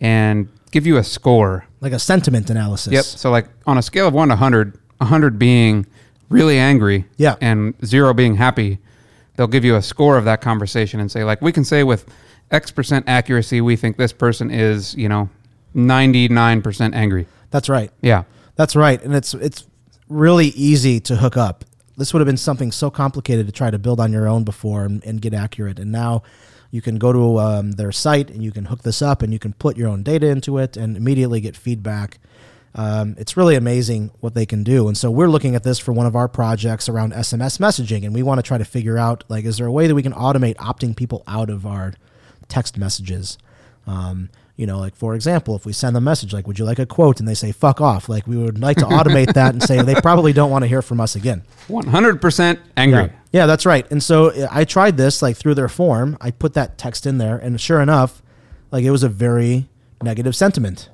and 0.00 0.48
give 0.76 0.86
you 0.86 0.98
a 0.98 1.04
score. 1.04 1.64
like 1.80 1.92
a 1.94 1.98
sentiment 1.98 2.50
analysis. 2.50 2.92
Yep. 2.92 3.04
So 3.04 3.30
like 3.30 3.46
on 3.66 3.78
a 3.78 3.82
scale 3.82 4.06
of 4.08 4.12
one 4.14 4.28
to 4.28 4.32
100, 4.34 4.78
100 4.98 5.38
being 5.38 5.86
really 6.28 6.58
angry 6.58 7.04
Yeah. 7.16 7.36
and 7.40 7.72
zero 7.84 8.12
being 8.12 8.34
happy, 8.36 8.78
they'll 9.36 9.46
give 9.56 9.64
you 9.64 9.76
a 9.76 9.82
score 9.82 10.18
of 10.18 10.24
that 10.26 10.40
conversation 10.42 11.00
and 11.00 11.10
say 11.10 11.24
like 11.24 11.40
we 11.40 11.52
can 11.52 11.64
say 11.64 11.82
with 11.82 12.04
X 12.50 12.70
percent 12.70 13.04
accuracy 13.08 13.60
we 13.60 13.74
think 13.76 13.96
this 13.96 14.12
person 14.12 14.50
is 14.50 14.94
you 14.94 15.08
know 15.08 15.28
99% 15.74 16.94
angry. 16.94 17.26
That's 17.50 17.68
right. 17.68 17.90
Yeah. 18.02 18.24
That's 18.56 18.76
right. 18.76 19.02
And 19.02 19.14
it's 19.14 19.32
it's 19.34 19.66
really 20.08 20.48
easy 20.48 21.00
to 21.00 21.16
hook 21.16 21.36
up. 21.36 21.64
This 21.96 22.12
would 22.12 22.20
have 22.20 22.26
been 22.26 22.36
something 22.36 22.72
so 22.72 22.90
complicated 22.90 23.46
to 23.46 23.52
try 23.52 23.70
to 23.70 23.78
build 23.78 24.00
on 24.00 24.12
your 24.12 24.28
own 24.28 24.44
before 24.44 24.84
and, 24.84 25.02
and 25.04 25.20
get 25.22 25.32
accurate. 25.32 25.78
And 25.78 25.90
now 25.90 26.22
you 26.70 26.82
can 26.82 26.98
go 26.98 27.12
to 27.12 27.38
um, 27.38 27.72
their 27.72 27.92
site 27.92 28.30
and 28.30 28.42
you 28.42 28.52
can 28.52 28.66
hook 28.66 28.82
this 28.82 29.00
up 29.02 29.22
and 29.22 29.32
you 29.32 29.38
can 29.38 29.52
put 29.52 29.76
your 29.76 29.88
own 29.88 30.02
data 30.02 30.26
into 30.26 30.58
it 30.58 30.76
and 30.76 30.96
immediately 30.96 31.40
get 31.40 31.56
feedback. 31.56 32.18
Um, 32.74 33.14
it's 33.18 33.36
really 33.36 33.56
amazing 33.56 34.10
what 34.20 34.34
they 34.34 34.44
can 34.44 34.62
do. 34.62 34.86
And 34.86 34.96
so 34.96 35.10
we're 35.10 35.30
looking 35.30 35.54
at 35.54 35.62
this 35.62 35.78
for 35.78 35.92
one 35.92 36.06
of 36.06 36.14
our 36.14 36.28
projects 36.28 36.88
around 36.88 37.14
SMS 37.14 37.58
messaging, 37.58 38.04
and 38.04 38.14
we 38.14 38.22
want 38.22 38.38
to 38.38 38.42
try 38.42 38.58
to 38.58 38.64
figure 38.66 38.98
out 38.98 39.24
like, 39.28 39.46
is 39.46 39.56
there 39.56 39.66
a 39.66 39.72
way 39.72 39.86
that 39.86 39.94
we 39.94 40.02
can 40.02 40.12
automate 40.12 40.56
opting 40.56 40.94
people 40.94 41.22
out 41.26 41.48
of 41.48 41.64
our 41.66 41.94
text 42.48 42.76
messages? 42.76 43.38
Um, 43.86 44.28
you 44.56 44.66
know, 44.66 44.78
like 44.78 44.96
for 44.96 45.14
example, 45.14 45.54
if 45.54 45.66
we 45.66 45.72
send 45.72 45.94
them 45.94 46.02
a 46.02 46.10
message 46.10 46.32
like, 46.32 46.46
"Would 46.46 46.58
you 46.58 46.64
like 46.64 46.78
a 46.78 46.86
quote?" 46.86 47.20
and 47.20 47.28
they 47.28 47.34
say 47.34 47.52
"fuck 47.52 47.80
off," 47.80 48.08
like 48.08 48.26
we 48.26 48.36
would 48.38 48.58
like 48.58 48.78
to 48.78 48.86
automate 48.86 49.34
that 49.34 49.52
and 49.52 49.62
say 49.62 49.82
they 49.82 49.94
probably 49.96 50.32
don't 50.32 50.50
want 50.50 50.62
to 50.62 50.66
hear 50.66 50.80
from 50.80 50.98
us 50.98 51.14
again. 51.14 51.42
100% 51.68 52.58
angry. 52.76 53.02
Yeah. 53.02 53.10
Yeah, 53.36 53.44
that's 53.44 53.66
right. 53.66 53.86
And 53.90 54.02
so 54.02 54.30
uh, 54.30 54.48
I 54.50 54.64
tried 54.64 54.96
this 54.96 55.20
like 55.20 55.36
through 55.36 55.56
their 55.56 55.68
form. 55.68 56.16
I 56.22 56.30
put 56.30 56.54
that 56.54 56.78
text 56.78 57.04
in 57.04 57.18
there, 57.18 57.36
and 57.36 57.60
sure 57.60 57.82
enough, 57.82 58.22
like 58.70 58.82
it 58.82 58.90
was 58.90 59.02
a 59.02 59.10
very 59.10 59.68
negative 60.02 60.34
sentiment. 60.34 60.88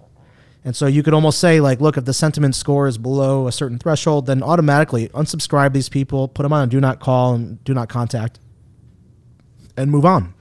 And 0.65 0.75
so 0.75 0.87
you 0.87 1.05
could 1.05 1.15
almost 1.15 1.39
say 1.39 1.61
like, 1.61 1.81
look, 1.81 1.97
if 1.97 2.05
the 2.05 2.13
sentiment 2.13 2.57
score 2.57 2.89
is 2.89 2.99
below 2.99 3.47
a 3.47 3.53
certain 3.53 3.79
threshold, 3.79 4.27
then 4.27 4.43
automatically 4.43 5.09
unsubscribe 5.11 5.73
these 5.73 5.89
people, 5.89 6.27
put 6.27 6.43
them 6.43 6.53
on 6.53 6.69
do 6.69 6.81
not 6.81 6.99
call 6.99 7.35
and 7.35 7.63
do 7.63 7.75
not 7.75 7.89
contact, 7.89 8.41
and 9.77 9.89
move 9.89 10.05
on. 10.05 10.35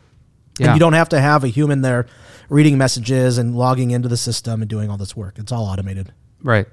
Yeah. 0.57 0.67
And 0.67 0.75
you 0.75 0.79
don't 0.79 0.93
have 0.93 1.09
to 1.09 1.21
have 1.21 1.43
a 1.43 1.49
human 1.49 1.81
there 1.81 2.07
reading 2.49 2.79
messages 2.79 3.37
and 3.37 3.55
logging 3.55 3.91
into 3.91 4.07
the 4.07 4.17
system 4.17 4.61
and 4.63 4.69
doing 4.69 4.89
all 4.89 4.97
this 4.97 5.15
work. 5.15 5.37
It's 5.37 5.51
all 5.51 5.65
automated. 5.65 6.11
Right. 6.41 6.65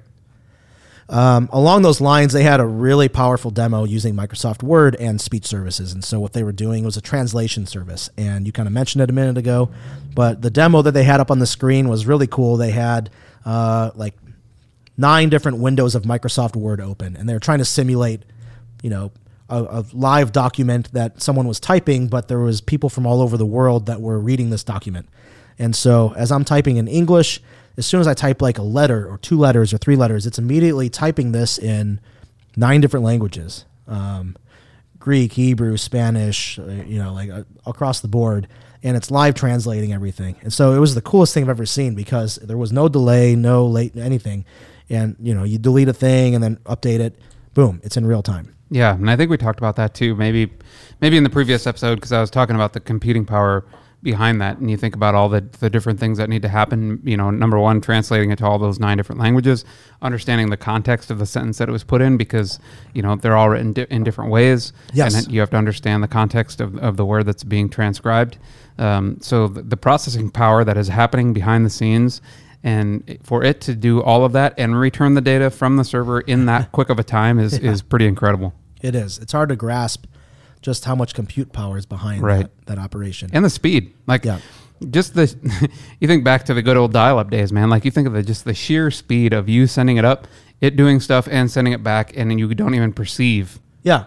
Um, 1.09 1.49
along 1.51 1.81
those 1.81 1.99
lines, 1.99 2.33
they 2.33 2.43
had 2.43 2.59
a 2.59 2.65
really 2.65 3.09
powerful 3.09 3.49
demo 3.49 3.83
using 3.83 4.13
Microsoft 4.13 4.61
Word 4.61 4.95
and 4.97 5.19
speech 5.19 5.45
services. 5.45 5.91
And 5.91 6.03
so, 6.03 6.19
what 6.19 6.33
they 6.33 6.43
were 6.43 6.51
doing 6.51 6.83
was 6.83 6.97
a 6.97 7.01
translation 7.01 7.65
service. 7.65 8.11
And 8.15 8.45
you 8.45 8.51
kind 8.51 8.67
of 8.67 8.73
mentioned 8.73 9.01
it 9.01 9.09
a 9.09 9.13
minute 9.13 9.37
ago, 9.37 9.71
but 10.13 10.43
the 10.43 10.51
demo 10.51 10.83
that 10.83 10.91
they 10.91 11.03
had 11.03 11.19
up 11.19 11.31
on 11.31 11.39
the 11.39 11.47
screen 11.47 11.89
was 11.89 12.05
really 12.05 12.27
cool. 12.27 12.57
They 12.57 12.69
had 12.69 13.09
uh, 13.43 13.89
like 13.95 14.13
nine 14.97 15.29
different 15.29 15.57
windows 15.57 15.95
of 15.95 16.03
Microsoft 16.03 16.55
Word 16.55 16.79
open, 16.79 17.15
and 17.15 17.27
they 17.27 17.33
were 17.33 17.39
trying 17.39 17.59
to 17.59 17.65
simulate, 17.65 18.21
you 18.83 18.91
know, 18.91 19.11
a, 19.49 19.63
a 19.63 19.85
live 19.93 20.31
document 20.31 20.93
that 20.93 21.23
someone 21.23 21.47
was 21.47 21.59
typing, 21.59 22.07
but 22.07 22.27
there 22.27 22.39
was 22.39 22.61
people 22.61 22.87
from 22.87 23.07
all 23.07 23.21
over 23.21 23.35
the 23.35 23.47
world 23.47 23.87
that 23.87 23.99
were 23.99 24.19
reading 24.19 24.51
this 24.51 24.63
document. 24.63 25.09
And 25.57 25.75
so, 25.75 26.13
as 26.15 26.31
I'm 26.31 26.45
typing 26.45 26.77
in 26.77 26.87
English, 26.87 27.41
as 27.77 27.85
soon 27.85 28.01
as 28.01 28.07
I 28.07 28.13
type 28.13 28.41
like 28.41 28.57
a 28.57 28.63
letter 28.63 29.07
or 29.07 29.17
two 29.17 29.37
letters 29.37 29.73
or 29.73 29.77
three 29.77 29.95
letters, 29.95 30.25
it's 30.25 30.39
immediately 30.39 30.89
typing 30.89 31.31
this 31.31 31.57
in 31.57 31.99
nine 32.55 32.81
different 32.81 33.05
languages 33.05 33.65
um, 33.89 34.35
Greek, 34.99 35.33
Hebrew, 35.33 35.77
Spanish, 35.77 36.59
uh, 36.59 36.65
you 36.65 36.99
know, 36.99 37.13
like 37.13 37.29
uh, 37.29 37.43
across 37.65 37.99
the 38.01 38.07
board. 38.07 38.47
And 38.81 38.95
it's 38.95 39.11
live 39.11 39.33
translating 39.33 39.91
everything. 39.91 40.37
And 40.41 40.53
so 40.53 40.73
it 40.73 40.79
was 40.79 40.95
the 40.95 41.01
coolest 41.01 41.33
thing 41.33 41.43
I've 41.43 41.49
ever 41.49 41.65
seen 41.65 41.95
because 41.95 42.35
there 42.35 42.57
was 42.57 42.71
no 42.71 42.87
delay, 42.87 43.35
no 43.35 43.65
late, 43.65 43.97
anything. 43.97 44.45
And, 44.89 45.17
you 45.19 45.33
know, 45.33 45.43
you 45.43 45.57
delete 45.57 45.89
a 45.89 45.93
thing 45.93 46.33
and 46.33 46.41
then 46.41 46.57
update 46.65 46.99
it, 46.99 47.19
boom, 47.53 47.81
it's 47.83 47.97
in 47.97 48.05
real 48.05 48.23
time. 48.23 48.55
Yeah, 48.69 48.93
and 48.93 49.09
I 49.09 49.17
think 49.17 49.31
we 49.31 49.37
talked 49.37 49.59
about 49.59 49.75
that 49.77 49.93
too. 49.93 50.15
Maybe, 50.15 50.53
maybe 51.01 51.17
in 51.17 51.23
the 51.23 51.29
previous 51.29 51.67
episode 51.67 51.95
because 51.95 52.13
I 52.13 52.21
was 52.21 52.29
talking 52.29 52.55
about 52.55 52.71
the 52.71 52.79
computing 52.79 53.25
power 53.25 53.65
behind 54.01 54.41
that, 54.41 54.57
and 54.57 54.71
you 54.71 54.77
think 54.77 54.95
about 54.95 55.15
all 55.15 55.29
the 55.29 55.41
the 55.59 55.69
different 55.69 55.99
things 55.99 56.17
that 56.17 56.29
need 56.29 56.41
to 56.41 56.49
happen. 56.49 57.01
You 57.03 57.17
know, 57.17 57.31
number 57.31 57.59
one, 57.59 57.81
translating 57.81 58.31
it 58.31 58.37
to 58.39 58.45
all 58.45 58.57
those 58.57 58.79
nine 58.79 58.97
different 58.97 59.19
languages, 59.19 59.65
understanding 60.01 60.49
the 60.49 60.57
context 60.57 61.11
of 61.11 61.19
the 61.19 61.25
sentence 61.25 61.57
that 61.57 61.69
it 61.69 61.71
was 61.71 61.83
put 61.83 62.01
in 62.01 62.17
because 62.17 62.59
you 62.93 63.01
know 63.01 63.15
they're 63.15 63.35
all 63.37 63.49
written 63.49 63.73
di- 63.73 63.87
in 63.89 64.03
different 64.03 64.31
ways. 64.31 64.73
Yes. 64.93 65.15
and 65.15 65.33
you 65.33 65.39
have 65.39 65.49
to 65.51 65.57
understand 65.57 66.03
the 66.03 66.07
context 66.07 66.61
of 66.61 66.77
of 66.77 66.97
the 66.97 67.05
word 67.05 67.25
that's 67.25 67.43
being 67.43 67.69
transcribed. 67.69 68.37
Um, 68.77 69.17
so 69.21 69.47
the, 69.47 69.61
the 69.61 69.77
processing 69.77 70.29
power 70.29 70.63
that 70.63 70.77
is 70.77 70.87
happening 70.87 71.33
behind 71.33 71.65
the 71.65 71.69
scenes. 71.69 72.21
And 72.61 73.19
for 73.23 73.41
it 73.41 73.61
to 73.61 73.75
do 73.75 74.03
all 74.03 74.25
of 74.25 74.33
that 74.33 74.53
and 74.57 74.77
return 74.77 75.13
the 75.13 75.21
data 75.21 75.49
from 75.49 75.77
the 75.77 75.85
server 75.85 76.19
in 76.19 76.45
that 76.47 76.71
quick 76.73 76.89
of 76.89 76.99
a 76.99 77.03
time 77.03 77.39
is, 77.39 77.57
is 77.57 77.81
pretty 77.81 78.05
incredible. 78.05 78.53
It 78.81 78.95
is. 78.95 79.17
It's 79.17 79.31
hard 79.31 79.49
to 79.49 79.55
grasp 79.55 80.05
just 80.61 80.85
how 80.85 80.95
much 80.95 81.13
compute 81.13 81.51
power 81.53 81.77
is 81.77 81.85
behind 81.85 82.21
Right. 82.21 82.41
that, 82.65 82.65
that 82.65 82.77
operation. 82.79 83.29
and 83.33 83.43
the 83.45 83.49
speed 83.49 83.93
like 84.07 84.25
Yeah. 84.25 84.39
just 84.89 85.13
the 85.13 85.33
you 85.99 86.07
think 86.07 86.23
back 86.23 86.45
to 86.45 86.53
the 86.53 86.61
good 86.61 86.77
old 86.77 86.93
dial-up 86.93 87.29
days 87.29 87.51
man 87.51 87.69
like 87.69 87.85
you 87.85 87.91
think 87.91 88.07
of 88.07 88.13
the 88.13 88.23
just 88.23 88.45
the 88.45 88.53
sheer 88.53 88.91
speed 88.91 89.33
of 89.33 89.47
you 89.49 89.67
sending 89.67 89.97
it 89.97 90.05
up 90.05 90.27
it 90.61 90.75
doing 90.75 90.99
stuff 90.99 91.27
and 91.31 91.49
sending 91.49 91.73
it 91.73 91.83
back 91.83 92.15
and 92.17 92.29
then 92.29 92.37
you 92.37 92.53
don't 92.53 92.75
even 92.75 92.91
perceive 92.93 93.59
Yeah. 93.83 94.05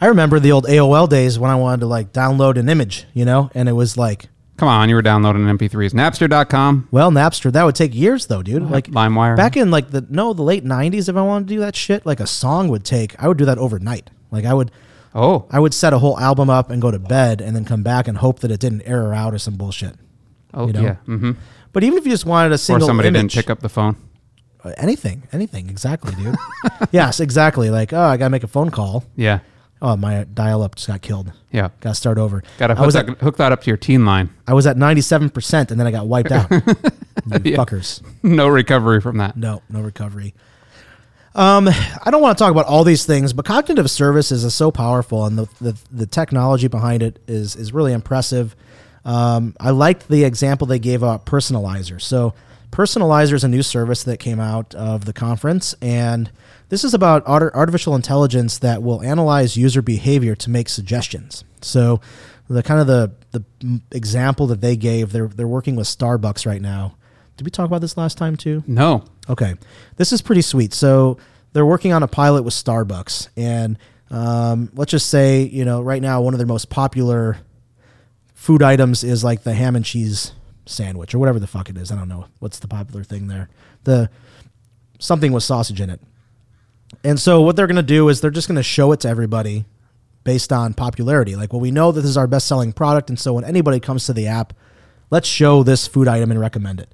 I 0.00 0.06
remember 0.06 0.40
the 0.40 0.50
old 0.50 0.66
AOL 0.66 1.08
days 1.08 1.38
when 1.38 1.50
I 1.50 1.54
wanted 1.54 1.80
to 1.80 1.86
like 1.86 2.12
download 2.12 2.56
an 2.58 2.68
image, 2.68 3.06
you 3.14 3.24
know, 3.24 3.50
and 3.54 3.68
it 3.68 3.72
was 3.72 3.96
like, 3.96 4.28
come 4.56 4.68
on 4.68 4.88
you 4.88 4.94
were 4.96 5.02
downloading 5.02 5.42
mp3s 5.42 5.92
napster.com 5.92 6.88
well, 6.90 7.10
Napster, 7.12 7.52
that 7.52 7.64
would 7.64 7.74
take 7.76 7.94
years 7.94 8.26
though, 8.26 8.42
dude. 8.42 8.68
Like 8.70 8.86
LimeWire. 8.88 9.36
back 9.36 9.56
in 9.56 9.70
like 9.70 9.90
the 9.90 10.04
no, 10.10 10.32
the 10.32 10.42
late 10.42 10.64
90s 10.64 11.08
if 11.08 11.16
I 11.16 11.22
wanted 11.22 11.48
to 11.48 11.54
do 11.54 11.60
that 11.60 11.74
shit, 11.76 12.04
like 12.04 12.18
a 12.20 12.26
song 12.26 12.68
would 12.68 12.84
take, 12.84 13.20
I 13.22 13.28
would 13.28 13.38
do 13.38 13.44
that 13.44 13.58
overnight. 13.58 14.10
Like 14.32 14.44
I 14.44 14.54
would 14.54 14.70
oh 15.14 15.46
I 15.50 15.58
would 15.60 15.74
set 15.74 15.92
a 15.92 15.98
whole 15.98 16.18
album 16.18 16.48
up 16.50 16.70
and 16.70 16.80
go 16.82 16.90
to 16.90 16.98
bed 16.98 17.40
and 17.40 17.54
then 17.56 17.64
come 17.64 17.82
back 17.82 18.08
and 18.08 18.18
hope 18.18 18.40
that 18.40 18.50
it 18.50 18.60
didn't 18.60 18.82
error 18.82 19.14
out 19.14 19.34
or 19.34 19.38
some 19.38 19.54
bullshit. 19.56 19.94
Oh 20.54 20.66
you 20.66 20.72
know? 20.72 20.82
yeah. 20.82 20.94
hmm 21.06 21.32
But 21.72 21.84
even 21.84 21.98
if 21.98 22.04
you 22.04 22.10
just 22.10 22.26
wanted 22.26 22.52
a 22.52 22.54
Or 22.54 22.58
single 22.58 22.86
somebody 22.88 23.08
image, 23.08 23.32
didn't 23.32 23.32
pick 23.44 23.50
up 23.50 23.60
the 23.60 23.68
phone. 23.68 23.96
uh, 24.64 24.72
anything, 24.76 25.22
anything, 25.32 25.68
exactly, 25.70 26.14
dude. 26.14 26.36
yes, 26.92 27.20
exactly. 27.20 27.70
Like, 27.70 27.92
oh, 27.92 28.00
I 28.00 28.16
gotta 28.16 28.30
make 28.30 28.44
a 28.44 28.48
phone 28.48 28.70
call. 28.70 29.04
Yeah. 29.16 29.40
Oh, 29.84 29.96
my 29.96 30.22
dial-up 30.32 30.76
just 30.76 30.86
got 30.86 31.02
killed. 31.02 31.32
Yeah. 31.50 31.70
Got 31.80 31.90
to 31.90 31.94
start 31.96 32.16
over. 32.16 32.44
Got 32.56 32.68
to 32.68 32.76
hook, 32.76 32.92
that, 32.92 33.08
hook 33.20 33.36
that 33.38 33.50
up 33.50 33.62
to 33.62 33.66
your 33.66 33.76
teen 33.76 34.04
line. 34.06 34.30
I 34.46 34.54
was 34.54 34.64
at 34.64 34.76
ninety-seven 34.76 35.30
percent, 35.30 35.72
and 35.72 35.80
then 35.80 35.88
I 35.88 35.90
got 35.90 36.06
wiped 36.06 36.30
out. 36.30 36.48
Yeah. 37.26 37.56
Fuckers. 37.56 38.00
no 38.22 38.48
recovery 38.48 39.00
from 39.00 39.18
that. 39.18 39.36
No, 39.36 39.62
no 39.68 39.80
recovery. 39.80 40.34
Um, 41.34 41.68
I 41.68 42.10
don't 42.10 42.20
want 42.20 42.36
to 42.36 42.42
talk 42.42 42.50
about 42.50 42.66
all 42.66 42.84
these 42.84 43.06
things, 43.06 43.32
but 43.32 43.44
cognitive 43.44 43.90
services 43.90 44.44
is 44.44 44.54
so 44.54 44.70
powerful, 44.70 45.24
and 45.24 45.38
the 45.38 45.48
the, 45.60 45.78
the 45.90 46.06
technology 46.06 46.68
behind 46.68 47.02
it 47.02 47.20
is 47.26 47.56
is 47.56 47.72
really 47.72 47.92
impressive. 47.92 48.54
Um, 49.04 49.56
I 49.58 49.70
liked 49.70 50.08
the 50.08 50.24
example 50.24 50.66
they 50.66 50.78
gave 50.78 51.02
about 51.02 51.26
Personalizer. 51.26 52.00
So, 52.00 52.34
Personalizer 52.70 53.32
is 53.32 53.44
a 53.44 53.48
new 53.48 53.62
service 53.62 54.04
that 54.04 54.18
came 54.18 54.40
out 54.40 54.74
of 54.74 55.06
the 55.06 55.12
conference, 55.12 55.74
and 55.80 56.30
this 56.68 56.84
is 56.84 56.94
about 56.94 57.26
artificial 57.26 57.94
intelligence 57.94 58.58
that 58.58 58.82
will 58.82 59.02
analyze 59.02 59.56
user 59.56 59.82
behavior 59.82 60.34
to 60.36 60.50
make 60.50 60.68
suggestions. 60.68 61.44
So, 61.62 62.00
the 62.48 62.62
kind 62.62 62.80
of 62.80 62.86
the 62.86 63.12
the 63.30 63.80
example 63.90 64.46
that 64.48 64.60
they 64.60 64.76
gave, 64.76 65.12
they're 65.12 65.28
they're 65.28 65.48
working 65.48 65.76
with 65.76 65.86
Starbucks 65.86 66.46
right 66.46 66.60
now. 66.62 66.96
Did 67.36 67.44
we 67.44 67.50
talk 67.50 67.66
about 67.66 67.80
this 67.80 67.96
last 67.96 68.18
time 68.18 68.36
too? 68.36 68.62
No. 68.66 69.04
Okay, 69.28 69.54
this 69.96 70.12
is 70.12 70.22
pretty 70.22 70.42
sweet. 70.42 70.74
So 70.74 71.18
they're 71.52 71.66
working 71.66 71.92
on 71.92 72.02
a 72.02 72.08
pilot 72.08 72.42
with 72.42 72.54
Starbucks, 72.54 73.28
and 73.36 73.78
um, 74.10 74.70
let's 74.74 74.90
just 74.90 75.08
say, 75.08 75.42
you 75.42 75.64
know, 75.64 75.80
right 75.80 76.02
now 76.02 76.20
one 76.20 76.34
of 76.34 76.38
their 76.38 76.46
most 76.46 76.68
popular 76.68 77.38
food 78.34 78.62
items 78.62 79.04
is 79.04 79.22
like 79.22 79.44
the 79.44 79.54
ham 79.54 79.76
and 79.76 79.84
cheese 79.84 80.32
sandwich 80.66 81.14
or 81.14 81.18
whatever 81.18 81.38
the 81.38 81.46
fuck 81.46 81.70
it 81.70 81.76
is. 81.76 81.90
I 81.90 81.96
don't 81.96 82.08
know 82.08 82.26
what's 82.38 82.58
the 82.58 82.68
popular 82.68 83.04
thing 83.04 83.28
there. 83.28 83.48
The 83.84 84.10
something 84.98 85.32
with 85.32 85.42
sausage 85.42 85.80
in 85.80 85.90
it. 85.90 86.00
And 87.04 87.18
so 87.18 87.40
what 87.42 87.56
they're 87.56 87.66
going 87.66 87.76
to 87.76 87.82
do 87.82 88.08
is 88.08 88.20
they're 88.20 88.30
just 88.30 88.48
going 88.48 88.56
to 88.56 88.62
show 88.62 88.92
it 88.92 89.00
to 89.00 89.08
everybody 89.08 89.64
based 90.24 90.52
on 90.52 90.74
popularity. 90.74 91.34
Like, 91.36 91.52
well, 91.52 91.60
we 91.60 91.70
know 91.70 91.90
that 91.90 92.00
this 92.00 92.10
is 92.10 92.16
our 92.16 92.26
best-selling 92.26 92.72
product, 92.72 93.08
and 93.08 93.18
so 93.18 93.32
when 93.32 93.44
anybody 93.44 93.80
comes 93.80 94.06
to 94.06 94.12
the 94.12 94.26
app, 94.28 94.52
let's 95.10 95.26
show 95.26 95.62
this 95.62 95.86
food 95.86 96.06
item 96.06 96.30
and 96.30 96.38
recommend 96.38 96.80
it. 96.80 96.92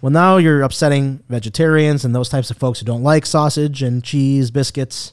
Well, 0.00 0.10
now 0.10 0.36
you're 0.36 0.62
upsetting 0.62 1.24
vegetarians 1.28 2.04
and 2.04 2.14
those 2.14 2.28
types 2.28 2.50
of 2.50 2.56
folks 2.56 2.78
who 2.78 2.86
don't 2.86 3.02
like 3.02 3.26
sausage 3.26 3.82
and 3.82 4.04
cheese, 4.04 4.50
biscuits. 4.50 5.12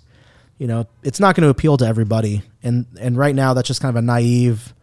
You 0.59 0.67
know, 0.67 0.87
it's 1.03 1.19
not 1.19 1.35
going 1.35 1.43
to 1.43 1.49
appeal 1.49 1.77
to 1.77 1.85
everybody. 1.85 2.43
And 2.61 2.85
and 2.99 3.17
right 3.17 3.35
now 3.35 3.53
that's 3.53 3.67
just 3.67 3.81
kind 3.81 3.89
of 3.89 4.01
a 4.01 4.05
naive 4.05 4.73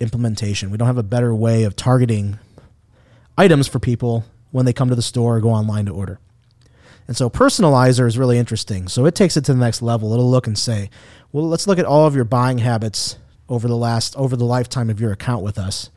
implementation. 0.00 0.70
We 0.70 0.78
don't 0.78 0.86
have 0.86 0.98
a 0.98 1.02
better 1.02 1.34
way 1.34 1.64
of 1.64 1.76
targeting 1.76 2.38
items 3.36 3.68
for 3.68 3.78
people 3.78 4.24
when 4.50 4.64
they 4.64 4.72
come 4.72 4.88
to 4.88 4.94
the 4.94 5.02
store 5.02 5.36
or 5.36 5.40
go 5.40 5.50
online 5.50 5.86
to 5.86 5.92
order. 5.92 6.18
And 7.06 7.16
so 7.16 7.28
personalizer 7.28 8.06
is 8.06 8.16
really 8.16 8.38
interesting. 8.38 8.88
So 8.88 9.04
it 9.04 9.14
takes 9.14 9.36
it 9.36 9.44
to 9.44 9.52
the 9.52 9.60
next 9.60 9.82
level. 9.82 10.12
It'll 10.12 10.30
look 10.30 10.46
and 10.46 10.56
say, 10.56 10.90
well, 11.32 11.46
let's 11.46 11.66
look 11.66 11.78
at 11.78 11.84
all 11.84 12.06
of 12.06 12.14
your 12.14 12.24
buying 12.24 12.58
habits 12.58 13.18
over 13.48 13.68
the 13.68 13.76
last 13.76 14.16
over 14.16 14.36
the 14.36 14.44
lifetime 14.44 14.88
of 14.88 15.00
your 15.00 15.12
account 15.12 15.42
with 15.42 15.58
us 15.58 15.90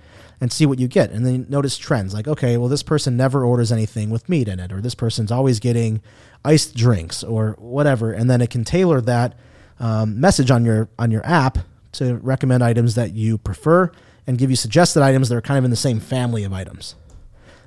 and 0.43 0.51
see 0.51 0.65
what 0.65 0.77
you 0.77 0.89
get. 0.89 1.09
And 1.09 1.25
then 1.25 1.45
notice 1.47 1.77
trends 1.77 2.13
like, 2.13 2.27
okay, 2.27 2.57
well, 2.57 2.67
this 2.67 2.83
person 2.83 3.15
never 3.15 3.45
orders 3.45 3.71
anything 3.71 4.09
with 4.09 4.27
meat 4.27 4.49
in 4.49 4.59
it, 4.59 4.73
or 4.73 4.81
this 4.81 4.93
person's 4.93 5.31
always 5.31 5.61
getting 5.61 6.01
iced 6.43 6.75
drinks 6.75 7.23
or 7.23 7.55
whatever. 7.59 8.11
And 8.11 8.29
then 8.29 8.41
it 8.41 8.49
can 8.49 8.65
tailor 8.65 8.99
that 8.99 9.39
um, 9.79 10.19
message 10.19 10.51
on 10.51 10.65
your 10.65 10.89
on 10.99 11.11
your 11.11 11.25
app 11.25 11.59
to 11.93 12.15
recommend 12.15 12.61
items 12.61 12.95
that 12.95 13.13
you 13.13 13.37
prefer 13.37 13.89
and 14.27 14.37
give 14.37 14.49
you 14.49 14.57
suggested 14.57 15.01
items 15.01 15.29
that 15.29 15.37
are 15.37 15.41
kind 15.41 15.57
of 15.57 15.63
in 15.63 15.71
the 15.71 15.77
same 15.77 16.01
family 16.01 16.43
of 16.43 16.51
items. 16.51 16.95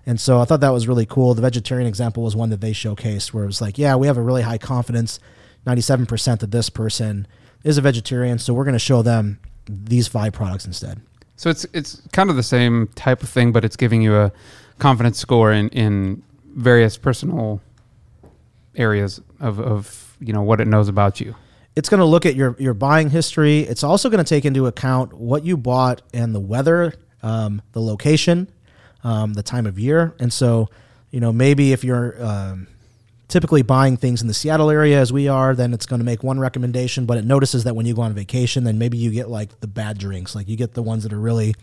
And 0.05 0.21
so 0.21 0.39
I 0.39 0.45
thought 0.45 0.61
that 0.61 0.69
was 0.69 0.87
really 0.87 1.07
cool. 1.07 1.33
The 1.33 1.41
vegetarian 1.41 1.89
example 1.89 2.25
was 2.25 2.37
one 2.37 2.51
that 2.51 2.61
they 2.61 2.73
showcased 2.73 3.33
where 3.33 3.45
it 3.45 3.47
was 3.47 3.63
like, 3.63 3.79
yeah, 3.79 3.97
we 3.97 4.07
have 4.07 4.19
a 4.19 4.23
really 4.23 4.43
high 4.43 4.59
confidence, 4.59 5.19
97% 5.67 6.41
that 6.41 6.51
this 6.51 6.69
person 6.69 7.27
is 7.65 7.79
a 7.79 7.81
vegetarian, 7.81 8.39
so 8.39 8.53
we're 8.53 8.65
going 8.65 8.75
to 8.75 8.79
show 8.79 9.01
them 9.01 9.41
these 9.67 10.09
five 10.09 10.35
products 10.35 10.67
instead. 10.67 11.01
So 11.37 11.51
it's 11.51 11.67
it's 11.73 12.03
kind 12.13 12.31
of 12.31 12.37
the 12.37 12.43
same 12.43 12.89
type 12.95 13.23
of 13.23 13.29
thing, 13.29 13.53
but 13.53 13.65
it's 13.65 13.77
giving 13.77 14.03
you 14.03 14.17
a 14.17 14.33
confidence 14.79 15.19
score 15.19 15.53
in, 15.53 15.69
in 15.69 16.23
various 16.55 16.97
personal 16.97 17.61
areas 18.75 19.21
of, 19.41 19.61
of 19.61 20.17
you 20.21 20.33
know 20.33 20.43
what 20.43 20.61
it 20.61 20.67
knows 20.67 20.89
about 20.89 21.21
you. 21.21 21.35
It's 21.75 21.91
going 21.91 22.01
to 22.01 22.07
look 22.07 22.25
at 22.25 22.35
your, 22.35 22.57
your 22.59 22.73
buying 22.73 23.11
history. 23.11 23.61
It's 23.61 23.85
also 23.85 24.09
going 24.09 24.25
to 24.25 24.29
take 24.29 24.47
into 24.47 24.67
account 24.67 25.13
what 25.13 25.45
you 25.45 25.59
bought 25.59 26.01
and 26.15 26.35
the 26.35 26.41
weather, 26.41 26.95
um, 27.23 27.61
the 27.73 27.83
location, 27.83 28.51
um, 29.05 29.35
the 29.35 29.43
time 29.43 29.67
of 29.67 29.79
year. 29.79 30.15
And 30.19 30.33
so, 30.33 30.71
you 31.11 31.21
know, 31.21 31.35
maybe 31.35 31.75
if 31.75 31.85
you're 31.85 32.17
um, 32.25 32.67
typically 33.29 33.63
buying 33.63 33.97
things 33.97 34.23
in 34.23 34.29
the 34.29 34.35
Seattle 34.35 34.71
area 34.71 35.01
as 35.01 35.13
we 35.13 35.29
are, 35.29 35.55
then 35.55 35.75
it's 35.75 35.87
going 35.87 35.99
to 35.99 36.05
make 36.05 36.23
one 36.23 36.39
recommendation. 36.39 37.07
But 37.07 37.19
it 37.19 37.25
notices 37.25 37.65
that 37.65 37.75
when 37.75 37.87
you 37.87 37.95
go 37.95 38.03
on 38.03 38.15
vacation, 38.15 38.65
then 38.65 38.79
maybe 38.79 38.97
you 38.97 39.11
get 39.11 39.29
like 39.29 39.61
the 39.61 39.67
bad 39.67 39.99
drinks, 39.99 40.35
like 40.35 40.49
you 40.49 40.57
get 40.57 40.75
the 40.75 40.83
ones 40.83 41.03
that 41.03 41.13
are 41.13 41.19
really 41.19 41.55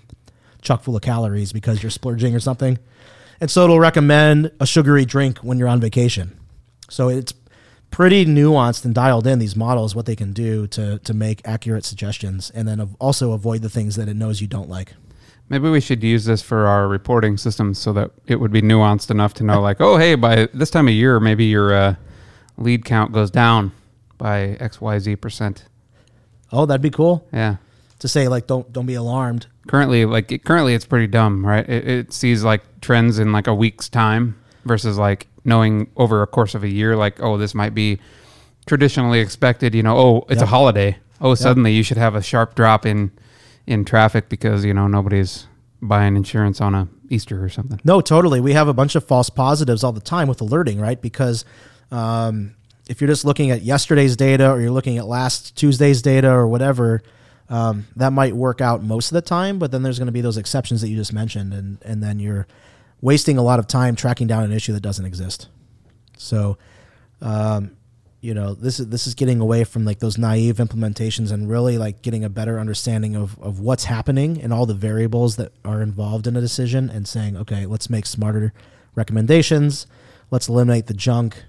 chock 0.61 0.83
full 0.83 0.95
of 0.95 1.01
calories 1.01 1.53
because 1.53 1.83
you're 1.83 1.89
splurging 1.89 2.35
or 2.35 2.39
something. 2.39 2.79
And 3.39 3.49
so 3.49 3.63
it'll 3.63 3.79
recommend 3.79 4.51
a 4.59 4.65
sugary 4.65 5.05
drink 5.05 5.39
when 5.39 5.57
you're 5.57 5.67
on 5.67 5.79
vacation. 5.79 6.39
So 6.89 7.09
it's 7.09 7.33
pretty 7.91 8.25
nuanced 8.25 8.85
and 8.85 8.95
dialed 8.95 9.27
in 9.27 9.37
these 9.39 9.55
models 9.55 9.95
what 9.95 10.05
they 10.05 10.15
can 10.15 10.33
do 10.33 10.65
to 10.65 10.97
to 10.99 11.13
make 11.13 11.41
accurate 11.45 11.85
suggestions 11.85 12.49
and 12.51 12.67
then 12.67 12.95
also 12.99 13.33
avoid 13.33 13.61
the 13.61 13.69
things 13.69 13.95
that 13.97 14.09
it 14.09 14.15
knows 14.15 14.41
you 14.41 14.47
don't 14.47 14.69
like. 14.69 14.93
Maybe 15.49 15.69
we 15.69 15.81
should 15.81 16.03
use 16.03 16.25
this 16.25 16.41
for 16.41 16.65
our 16.65 16.87
reporting 16.87 17.37
system 17.37 17.73
so 17.73 17.93
that 17.93 18.11
it 18.25 18.37
would 18.39 18.51
be 18.51 18.61
nuanced 18.61 19.11
enough 19.11 19.33
to 19.35 19.43
know, 19.43 19.61
like, 19.61 19.81
oh, 19.81 19.97
hey, 19.97 20.15
by 20.15 20.47
this 20.53 20.69
time 20.71 20.87
of 20.87 20.93
year, 20.93 21.19
maybe 21.19 21.45
your 21.45 21.73
uh, 21.73 21.95
lead 22.57 22.85
count 22.85 23.11
goes 23.11 23.29
down 23.29 23.71
by 24.17 24.57
X, 24.59 24.79
Y, 24.81 24.97
Z 24.99 25.15
percent. 25.17 25.65
Oh, 26.51 26.65
that'd 26.65 26.81
be 26.81 26.89
cool 26.89 27.27
Yeah. 27.33 27.57
to 27.99 28.07
say 28.07 28.27
like 28.27 28.47
don't 28.47 28.71
don't 28.71 28.85
be 28.85 28.93
alarmed. 28.93 29.47
Currently, 29.67 30.05
like, 30.05 30.31
it, 30.31 30.43
currently, 30.43 30.73
it's 30.73 30.85
pretty 30.85 31.07
dumb, 31.07 31.45
right? 31.45 31.67
It, 31.67 31.87
it 31.87 32.13
sees 32.13 32.43
like 32.43 32.61
trends 32.81 33.17
in 33.19 33.31
like 33.31 33.47
a 33.47 33.55
week's 33.55 33.87
time 33.89 34.37
versus 34.65 34.97
like 34.97 35.27
knowing 35.45 35.89
over 35.97 36.21
a 36.21 36.27
course 36.27 36.53
of 36.55 36.63
a 36.63 36.69
year, 36.69 36.95
like, 36.95 37.21
oh, 37.21 37.37
this 37.37 37.53
might 37.55 37.73
be 37.73 37.99
traditionally 38.65 39.19
expected. 39.19 39.73
You 39.75 39.83
know, 39.83 39.97
oh, 39.97 40.25
it's 40.29 40.41
a 40.41 40.45
holiday. 40.47 40.97
Oh, 41.21 41.35
suddenly 41.35 41.71
you 41.73 41.83
should 41.83 41.97
have 41.97 42.15
a 42.15 42.21
sharp 42.21 42.55
drop 42.55 42.85
in 42.85 43.11
in 43.65 43.85
traffic 43.85 44.29
because 44.29 44.65
you 44.65 44.73
know 44.73 44.87
nobody's 44.87 45.47
buying 45.81 46.15
insurance 46.15 46.61
on 46.61 46.75
a 46.75 46.87
Easter 47.09 47.43
or 47.43 47.49
something. 47.49 47.79
No, 47.83 48.01
totally. 48.01 48.39
We 48.39 48.53
have 48.53 48.67
a 48.67 48.73
bunch 48.73 48.95
of 48.95 49.05
false 49.05 49.29
positives 49.29 49.83
all 49.83 49.91
the 49.91 50.01
time 50.01 50.27
with 50.27 50.41
alerting, 50.41 50.79
right? 50.79 50.99
Because 50.99 51.45
um, 51.91 52.55
if 52.87 53.01
you're 53.01 53.07
just 53.07 53.25
looking 53.25 53.51
at 53.51 53.61
yesterday's 53.61 54.15
data 54.15 54.49
or 54.49 54.59
you're 54.59 54.71
looking 54.71 54.97
at 54.97 55.05
last 55.05 55.55
Tuesday's 55.55 56.01
data 56.01 56.31
or 56.31 56.47
whatever, 56.47 57.01
um, 57.49 57.85
that 57.95 58.13
might 58.13 58.35
work 58.35 58.61
out 58.61 58.81
most 58.81 59.11
of 59.11 59.15
the 59.15 59.21
time. 59.21 59.59
But 59.59 59.71
then 59.71 59.83
there's 59.83 59.99
going 59.99 60.07
to 60.07 60.13
be 60.13 60.21
those 60.21 60.37
exceptions 60.37 60.81
that 60.81 60.89
you 60.89 60.95
just 60.95 61.13
mentioned, 61.13 61.53
and 61.53 61.77
and 61.83 62.01
then 62.01 62.19
you're 62.19 62.47
wasting 63.01 63.37
a 63.37 63.43
lot 63.43 63.59
of 63.59 63.67
time 63.67 63.95
tracking 63.95 64.27
down 64.27 64.43
an 64.43 64.51
issue 64.51 64.73
that 64.73 64.81
doesn't 64.81 65.05
exist. 65.05 65.49
So, 66.17 66.57
um, 67.21 67.75
you 68.23 68.33
know, 68.33 68.53
this 68.53 68.79
is 68.79 68.87
this 68.87 69.05
is 69.05 69.15
getting 69.15 69.41
away 69.41 69.65
from 69.65 69.83
like 69.83 69.99
those 69.99 70.17
naive 70.17 70.55
implementations 70.55 71.29
and 71.29 71.49
really 71.49 71.77
like 71.77 72.01
getting 72.01 72.23
a 72.23 72.29
better 72.29 72.57
understanding 72.57 73.17
of 73.17 73.37
of 73.41 73.59
what's 73.59 73.83
happening 73.83 74.41
and 74.41 74.53
all 74.53 74.65
the 74.65 74.73
variables 74.73 75.35
that 75.35 75.51
are 75.65 75.81
involved 75.81 76.25
in 76.25 76.37
a 76.37 76.41
decision 76.41 76.89
and 76.89 77.05
saying, 77.05 77.35
okay, 77.35 77.65
let's 77.65 77.89
make 77.89 78.05
smarter 78.05 78.53
recommendations. 78.95 79.87
Let's 80.31 80.47
eliminate 80.47 80.87
the 80.87 80.93
junk. 80.93 81.43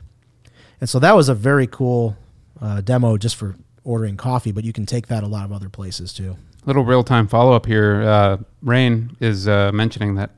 And 0.81 0.91
so 0.91 0.99
that 0.99 1.15
was 1.15 1.29
a 1.29 1.35
very 1.35 1.69
cool 1.69 2.17
uh, 2.61 2.81
demo 2.81 3.19
just 3.19 3.37
for 3.37 3.55
ordering 3.85 4.17
coffee, 4.17 4.51
but 4.51 4.65
you 4.65 4.73
can 4.73 4.85
take 4.85 5.07
that 5.07 5.23
a 5.23 5.29
lot 5.29 5.45
of 5.45 5.53
other 5.53 5.69
places 5.69 6.13
too. 6.13 6.37
Little 6.67 6.85
real 6.85 7.05
time 7.05 7.29
follow 7.29 7.53
up 7.53 7.67
here. 7.67 8.03
Uh, 8.03 8.39
Rain 8.63 9.17
is 9.21 9.47
uh, 9.47 9.71
mentioning 9.73 10.17
that 10.17 10.33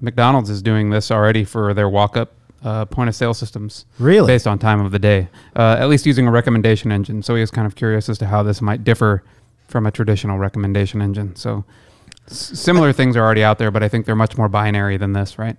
McDonald's 0.00 0.50
is 0.50 0.60
doing 0.60 0.90
this 0.90 1.12
already 1.12 1.44
for 1.44 1.72
their 1.72 1.88
walk 1.88 2.16
up 2.16 2.32
uh, 2.64 2.84
point 2.86 3.08
of 3.08 3.14
sale 3.14 3.34
systems 3.34 3.84
Really? 3.98 4.26
based 4.26 4.46
on 4.46 4.58
time 4.58 4.80
of 4.80 4.90
the 4.92 4.98
day, 4.98 5.28
uh, 5.54 5.76
at 5.78 5.88
least 5.88 6.06
using 6.06 6.26
a 6.26 6.30
recommendation 6.30 6.90
engine. 6.90 7.22
So 7.22 7.34
he 7.34 7.40
was 7.40 7.50
kind 7.50 7.66
of 7.66 7.74
curious 7.76 8.08
as 8.08 8.18
to 8.18 8.26
how 8.26 8.42
this 8.42 8.60
might 8.62 8.82
differ 8.84 9.22
from 9.68 9.86
a 9.86 9.90
traditional 9.90 10.38
recommendation 10.38 11.00
engine. 11.02 11.36
So 11.36 11.64
s- 12.28 12.58
similar 12.58 12.92
things 12.92 13.16
are 13.16 13.24
already 13.24 13.44
out 13.44 13.58
there, 13.58 13.70
but 13.70 13.82
I 13.82 13.88
think 13.88 14.06
they're 14.06 14.16
much 14.16 14.36
more 14.38 14.48
binary 14.48 14.96
than 14.96 15.12
this, 15.12 15.38
right? 15.38 15.56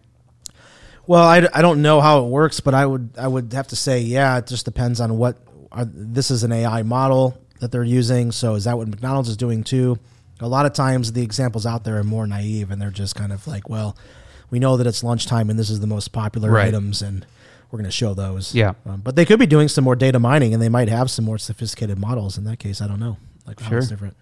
Well, 1.06 1.24
I, 1.24 1.48
I 1.54 1.62
don't 1.62 1.82
know 1.82 2.02
how 2.02 2.26
it 2.26 2.28
works, 2.30 2.60
but 2.60 2.74
I 2.74 2.86
would 2.86 3.12
I 3.18 3.28
would 3.28 3.54
have 3.54 3.68
to 3.70 3.76
say 3.78 4.02
yeah. 4.02 4.38
It 4.40 4.48
just 4.48 4.66
depends 4.66 5.00
on 5.00 5.18
what 5.18 5.38
are, 5.72 5.86
this 5.86 6.30
is 6.32 6.44
an 6.44 6.52
AI 6.52 6.84
model 6.84 7.38
that 7.62 7.72
they're 7.72 7.84
using. 7.84 8.32
So 8.34 8.56
is 8.56 8.66
that 8.66 8.78
what 8.78 8.88
McDonald's 8.90 9.30
is 9.30 9.38
doing 9.38 9.64
too? 9.64 9.98
A 10.42 10.48
lot 10.48 10.66
of 10.66 10.74
times 10.74 11.14
the 11.14 11.24
examples 11.24 11.66
out 11.66 11.84
there 11.86 11.98
are 11.98 12.04
more 12.04 12.28
naive, 12.28 12.72
and 12.72 12.82
they're 12.82 12.92
just 12.92 13.16
kind 13.16 13.32
of 13.32 13.48
like, 13.48 13.70
well, 13.70 13.96
we 14.50 14.60
know 14.60 14.78
that 14.78 14.88
it's 14.88 15.04
lunchtime, 15.04 15.50
and 15.50 15.58
this 15.60 15.70
is 15.70 15.80
the 15.80 15.88
most 15.88 16.12
popular 16.12 16.52
Right. 16.52 16.68
items, 16.68 17.02
and 17.02 17.26
we're 17.72 17.78
going 17.78 17.86
to 17.86 17.92
show 17.92 18.14
those. 18.14 18.56
Yeah. 18.56 18.74
Um, 18.86 19.02
but 19.04 19.16
they 19.16 19.26
could 19.26 19.40
be 19.40 19.46
doing 19.46 19.68
some 19.68 19.84
more 19.84 19.96
data 19.96 20.20
mining, 20.20 20.54
and 20.54 20.62
they 20.62 20.70
might 20.70 20.88
have 20.90 21.10
some 21.12 21.26
more 21.26 21.38
sophisticated 21.38 22.00
models. 22.00 22.38
In 22.38 22.44
that 22.46 22.60
case, 22.60 22.82
I 22.82 22.88
don't 22.88 23.00
know. 23.00 23.18
Like 23.46 23.60
Sure. 23.62 23.78
it's 23.80 23.88
different. 23.90 24.16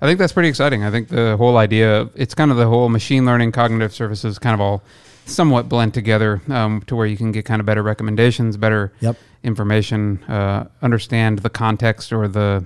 I 0.00 0.06
think 0.06 0.18
that's 0.18 0.32
pretty 0.32 0.48
exciting. 0.48 0.82
I 0.84 0.90
think 0.90 1.08
the 1.08 1.36
whole 1.36 1.56
idea, 1.56 2.08
it's 2.14 2.34
kind 2.34 2.50
of 2.50 2.56
the 2.56 2.66
whole 2.66 2.88
machine 2.88 3.24
learning, 3.26 3.52
cognitive 3.52 3.94
services, 3.94 4.38
kind 4.38 4.54
of 4.54 4.60
all 4.60 4.82
somewhat 5.24 5.68
blend 5.68 5.92
together 5.92 6.40
um, 6.48 6.82
to 6.86 6.94
where 6.94 7.06
you 7.06 7.16
can 7.16 7.32
get 7.32 7.44
kind 7.44 7.60
of 7.60 7.66
better 7.66 7.82
recommendations, 7.82 8.56
better 8.56 8.92
Yep. 9.00 9.16
information, 9.42 10.22
uh, 10.28 10.66
understand 10.82 11.40
the 11.40 11.50
context 11.50 12.12
or 12.12 12.28
the 12.28 12.64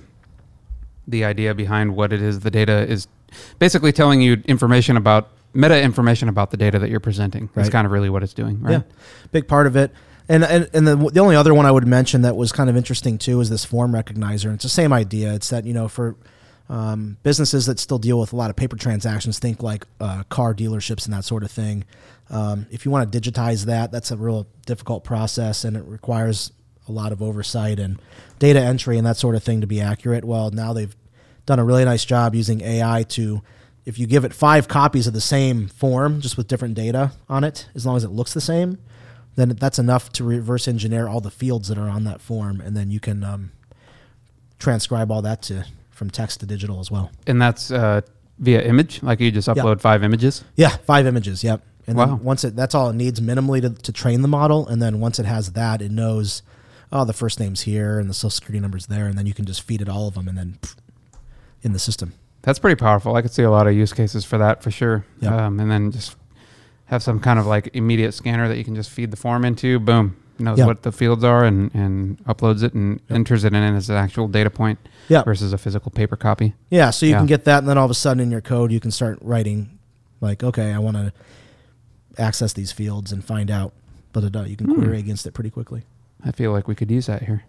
the 1.07 1.25
idea 1.25 1.53
behind 1.53 1.95
what 1.95 2.13
it 2.13 2.21
is 2.21 2.41
the 2.41 2.51
data 2.51 2.87
is 2.87 3.07
basically 3.59 3.91
telling 3.91 4.21
you 4.21 4.41
information 4.45 4.95
about 4.95 5.29
meta 5.53 5.81
information 5.81 6.29
about 6.29 6.51
the 6.51 6.57
data 6.57 6.79
that 6.79 6.89
you're 6.89 6.99
presenting. 6.99 7.49
That's 7.55 7.65
Right. 7.67 7.71
kind 7.71 7.85
of 7.85 7.91
really 7.91 8.09
what 8.09 8.23
it's 8.23 8.33
doing, 8.33 8.61
right? 8.61 8.71
Yeah, 8.71 8.81
big 9.31 9.47
part 9.47 9.67
of 9.67 9.75
it. 9.75 9.91
And 10.29 10.43
and 10.43 10.69
and 10.73 10.87
the 10.87 10.95
the 10.95 11.19
only 11.19 11.35
other 11.35 11.53
one 11.53 11.65
I 11.65 11.71
would 11.71 11.85
mention 11.87 12.21
that 12.21 12.35
was 12.35 12.51
kind 12.51 12.69
of 12.69 12.77
interesting 12.77 13.17
too 13.17 13.39
is 13.41 13.49
this 13.49 13.65
form 13.65 13.91
recognizer. 13.91 14.45
And 14.45 14.53
it's 14.55 14.63
the 14.63 14.69
same 14.69 14.93
idea. 14.93 15.33
It's 15.33 15.49
that 15.49 15.65
you 15.65 15.73
know 15.73 15.87
for 15.87 16.15
um, 16.69 17.17
businesses 17.23 17.65
that 17.65 17.79
still 17.79 17.97
deal 17.99 18.17
with 18.19 18.31
a 18.31 18.35
lot 18.37 18.49
of 18.49 18.55
paper 18.55 18.77
transactions, 18.77 19.39
think 19.39 19.61
like 19.61 19.85
uh, 19.99 20.23
car 20.29 20.53
dealerships 20.53 21.05
and 21.05 21.13
that 21.13 21.25
sort 21.25 21.43
of 21.43 21.51
thing. 21.51 21.83
Um, 22.29 22.65
if 22.71 22.85
you 22.85 22.91
want 22.91 23.11
to 23.11 23.19
digitize 23.19 23.65
that, 23.65 23.91
that's 23.91 24.09
a 24.11 24.15
real 24.15 24.47
difficult 24.65 25.03
process, 25.03 25.65
and 25.65 25.75
it 25.75 25.83
requires 25.85 26.53
a 26.87 26.93
lot 26.93 27.11
of 27.11 27.21
oversight 27.21 27.77
and 27.77 28.01
data 28.39 28.61
entry 28.61 28.97
and 28.97 29.05
that 29.05 29.17
sort 29.17 29.35
of 29.35 29.43
thing 29.43 29.59
to 29.61 29.67
be 29.67 29.81
accurate. 29.81 30.23
Well, 30.23 30.49
now 30.51 30.71
they've 30.71 30.95
done 31.45 31.59
a 31.59 31.65
really 31.65 31.83
nice 31.83 32.05
job 32.05 32.35
using 32.35 32.61
AI 32.61 33.03
to, 33.09 33.41
if 33.85 33.97
you 33.97 34.05
give 34.07 34.23
it 34.25 34.33
five 34.33 34.67
copies 34.67 35.07
of 35.07 35.13
the 35.13 35.21
same 35.21 35.67
form, 35.67 36.21
just 36.21 36.37
with 36.37 36.47
different 36.47 36.75
data 36.75 37.11
on 37.27 37.43
it, 37.43 37.67
as 37.75 37.85
long 37.85 37.97
as 37.97 38.03
it 38.03 38.09
looks 38.11 38.33
the 38.33 38.41
same, 38.41 38.77
then 39.35 39.49
that's 39.49 39.79
enough 39.79 40.11
to 40.13 40.23
reverse 40.23 40.67
engineer 40.67 41.07
all 41.07 41.21
the 41.21 41.31
fields 41.31 41.67
that 41.69 41.77
are 41.77 41.89
on 41.89 42.03
that 42.03 42.21
form, 42.21 42.61
and 42.61 42.75
then 42.77 42.91
you 42.91 42.99
can 42.99 43.23
um, 43.23 43.51
transcribe 44.59 45.11
all 45.11 45.21
that 45.21 45.41
to 45.43 45.65
from 45.89 46.09
text 46.09 46.39
to 46.39 46.45
digital 46.45 46.79
as 46.79 46.89
well. 46.91 47.11
And 47.27 47.41
that's 47.41 47.71
uh, 47.71 48.01
via 48.39 48.61
image, 48.61 49.01
like 49.03 49.19
you 49.19 49.31
just 49.31 49.47
Yeah. 49.47 49.55
upload 49.55 49.81
five 49.81 50.03
images. 50.03 50.43
Yeah, 50.55 50.69
five 50.69 51.05
images. 51.05 51.43
Yep. 51.43 51.61
And 51.87 51.97
Wow. 51.97 52.19
once 52.21 52.43
it, 52.43 52.55
that's 52.55 52.75
all 52.75 52.89
it 52.89 52.95
needs 52.95 53.19
minimally 53.19 53.61
to, 53.61 53.69
to 53.69 53.91
train 53.91 54.21
the 54.21 54.27
model, 54.27 54.67
and 54.67 54.81
then 54.81 54.99
once 54.99 55.19
it 55.19 55.25
has 55.25 55.53
that, 55.53 55.81
it 55.81 55.91
knows, 55.91 56.41
oh, 56.91 57.05
the 57.05 57.13
first 57.13 57.39
name's 57.39 57.61
here 57.61 57.99
and 57.99 58.09
the 58.09 58.13
social 58.13 58.29
security 58.31 58.59
number's 58.59 58.85
there, 58.87 59.07
and 59.07 59.17
then 59.17 59.25
you 59.25 59.33
can 59.33 59.45
just 59.45 59.61
feed 59.63 59.81
it 59.81 59.89
all 59.89 60.07
of 60.07 60.13
them, 60.13 60.27
and 60.27 60.37
then 60.37 60.57
pff, 60.61 60.75
in 61.63 61.73
the 61.73 61.79
system. 61.79 62.13
That's 62.43 62.59
pretty 62.59 62.79
powerful. 62.79 63.15
I 63.15 63.21
could 63.21 63.31
see 63.31 63.43
a 63.43 63.51
lot 63.51 63.67
of 63.67 63.73
use 63.75 63.93
cases 63.93 64.25
for 64.25 64.37
that 64.39 64.63
for 64.63 64.71
sure. 64.71 65.05
Yep. 65.19 65.31
Um, 65.31 65.59
and 65.59 65.69
then 65.69 65.91
just 65.91 66.15
have 66.85 67.03
some 67.03 67.19
kind 67.19 67.37
of 67.39 67.45
like 67.45 67.69
immediate 67.73 68.13
scanner 68.13 68.47
that 68.47 68.57
you 68.57 68.63
can 68.63 68.75
just 68.75 68.89
feed 68.89 69.11
the 69.11 69.17
form 69.17 69.45
into. 69.45 69.79
Boom, 69.79 70.15
knows 70.39 70.57
Yep. 70.57 70.67
what 70.67 70.81
the 70.83 70.91
fields 70.91 71.23
are 71.23 71.45
and, 71.45 71.73
and 71.75 72.17
uploads 72.25 72.63
it 72.63 72.73
and 72.73 72.99
Yep. 73.09 73.15
enters 73.15 73.43
it 73.43 73.53
in 73.53 73.63
as 73.75 73.89
an 73.89 73.95
actual 73.95 74.27
data 74.27 74.49
point 74.49 74.79
Yeah. 75.07 75.23
versus 75.23 75.53
a 75.53 75.57
physical 75.57 75.91
paper 75.91 76.15
copy. 76.15 76.55
Yeah, 76.69 76.89
so 76.89 77.05
you 77.05 77.11
Yeah. 77.11 77.17
can 77.19 77.27
get 77.27 77.45
that, 77.45 77.59
and 77.59 77.69
then 77.69 77.77
all 77.77 77.85
of 77.85 77.91
a 77.91 77.95
sudden 77.95 78.21
in 78.21 78.31
your 78.31 78.41
code, 78.41 78.71
you 78.71 78.79
can 78.79 78.91
start 78.91 79.19
writing, 79.21 79.77
like, 80.19 80.43
okay, 80.43 80.73
I 80.73 80.79
want 80.79 80.97
to 80.97 81.13
access 82.17 82.53
these 82.53 82.71
fields 82.71 83.11
and 83.11 83.23
find 83.23 83.49
out. 83.51 83.73
But 84.13 84.23
you 84.49 84.57
can 84.57 84.67
Hmm. 84.67 84.73
query 84.81 84.99
against 84.99 85.25
it 85.25 85.31
pretty 85.33 85.49
quickly. 85.49 85.83
I 86.23 86.31
feel 86.31 86.51
like 86.51 86.67
we 86.67 86.75
could 86.75 86.91
use 86.91 87.05
that 87.05 87.23
here. 87.23 87.43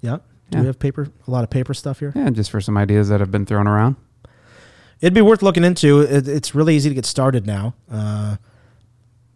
Yeah. 0.00 0.18
Do 0.50 0.58
Yeah. 0.58 0.60
we 0.60 0.66
have 0.68 0.78
paper? 0.78 1.08
A 1.26 1.30
lot 1.30 1.44
of 1.44 1.50
paper 1.50 1.74
stuff 1.74 1.98
here. 1.98 2.12
Yeah, 2.16 2.30
just 2.30 2.50
for 2.50 2.60
some 2.60 2.76
ideas 2.78 3.08
that 3.08 3.20
have 3.20 3.30
been 3.30 3.44
thrown 3.44 3.66
around. 3.66 3.96
It'd 5.00 5.14
be 5.14 5.20
worth 5.22 5.42
looking 5.42 5.64
into. 5.64 6.00
It, 6.00 6.26
it's 6.28 6.54
really 6.54 6.74
easy 6.76 6.88
to 6.88 6.94
get 6.94 7.04
started 7.06 7.46
now. 7.46 7.74
Uh, 7.90 8.36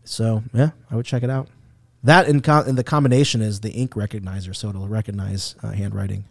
so 0.04 0.42
yeah, 0.52 0.70
I 0.90 0.96
would 0.96 1.06
check 1.06 1.22
it 1.22 1.30
out. 1.30 1.48
That 2.02 2.28
in, 2.28 2.40
co- 2.40 2.62
and 2.62 2.78
the 2.78 2.84
combination 2.84 3.42
is 3.42 3.60
the 3.60 3.70
ink 3.72 3.92
recognizer, 3.94 4.56
so 4.56 4.70
it'll 4.70 4.88
recognize 4.88 5.54
uh, 5.62 5.70
handwriting 5.72 6.24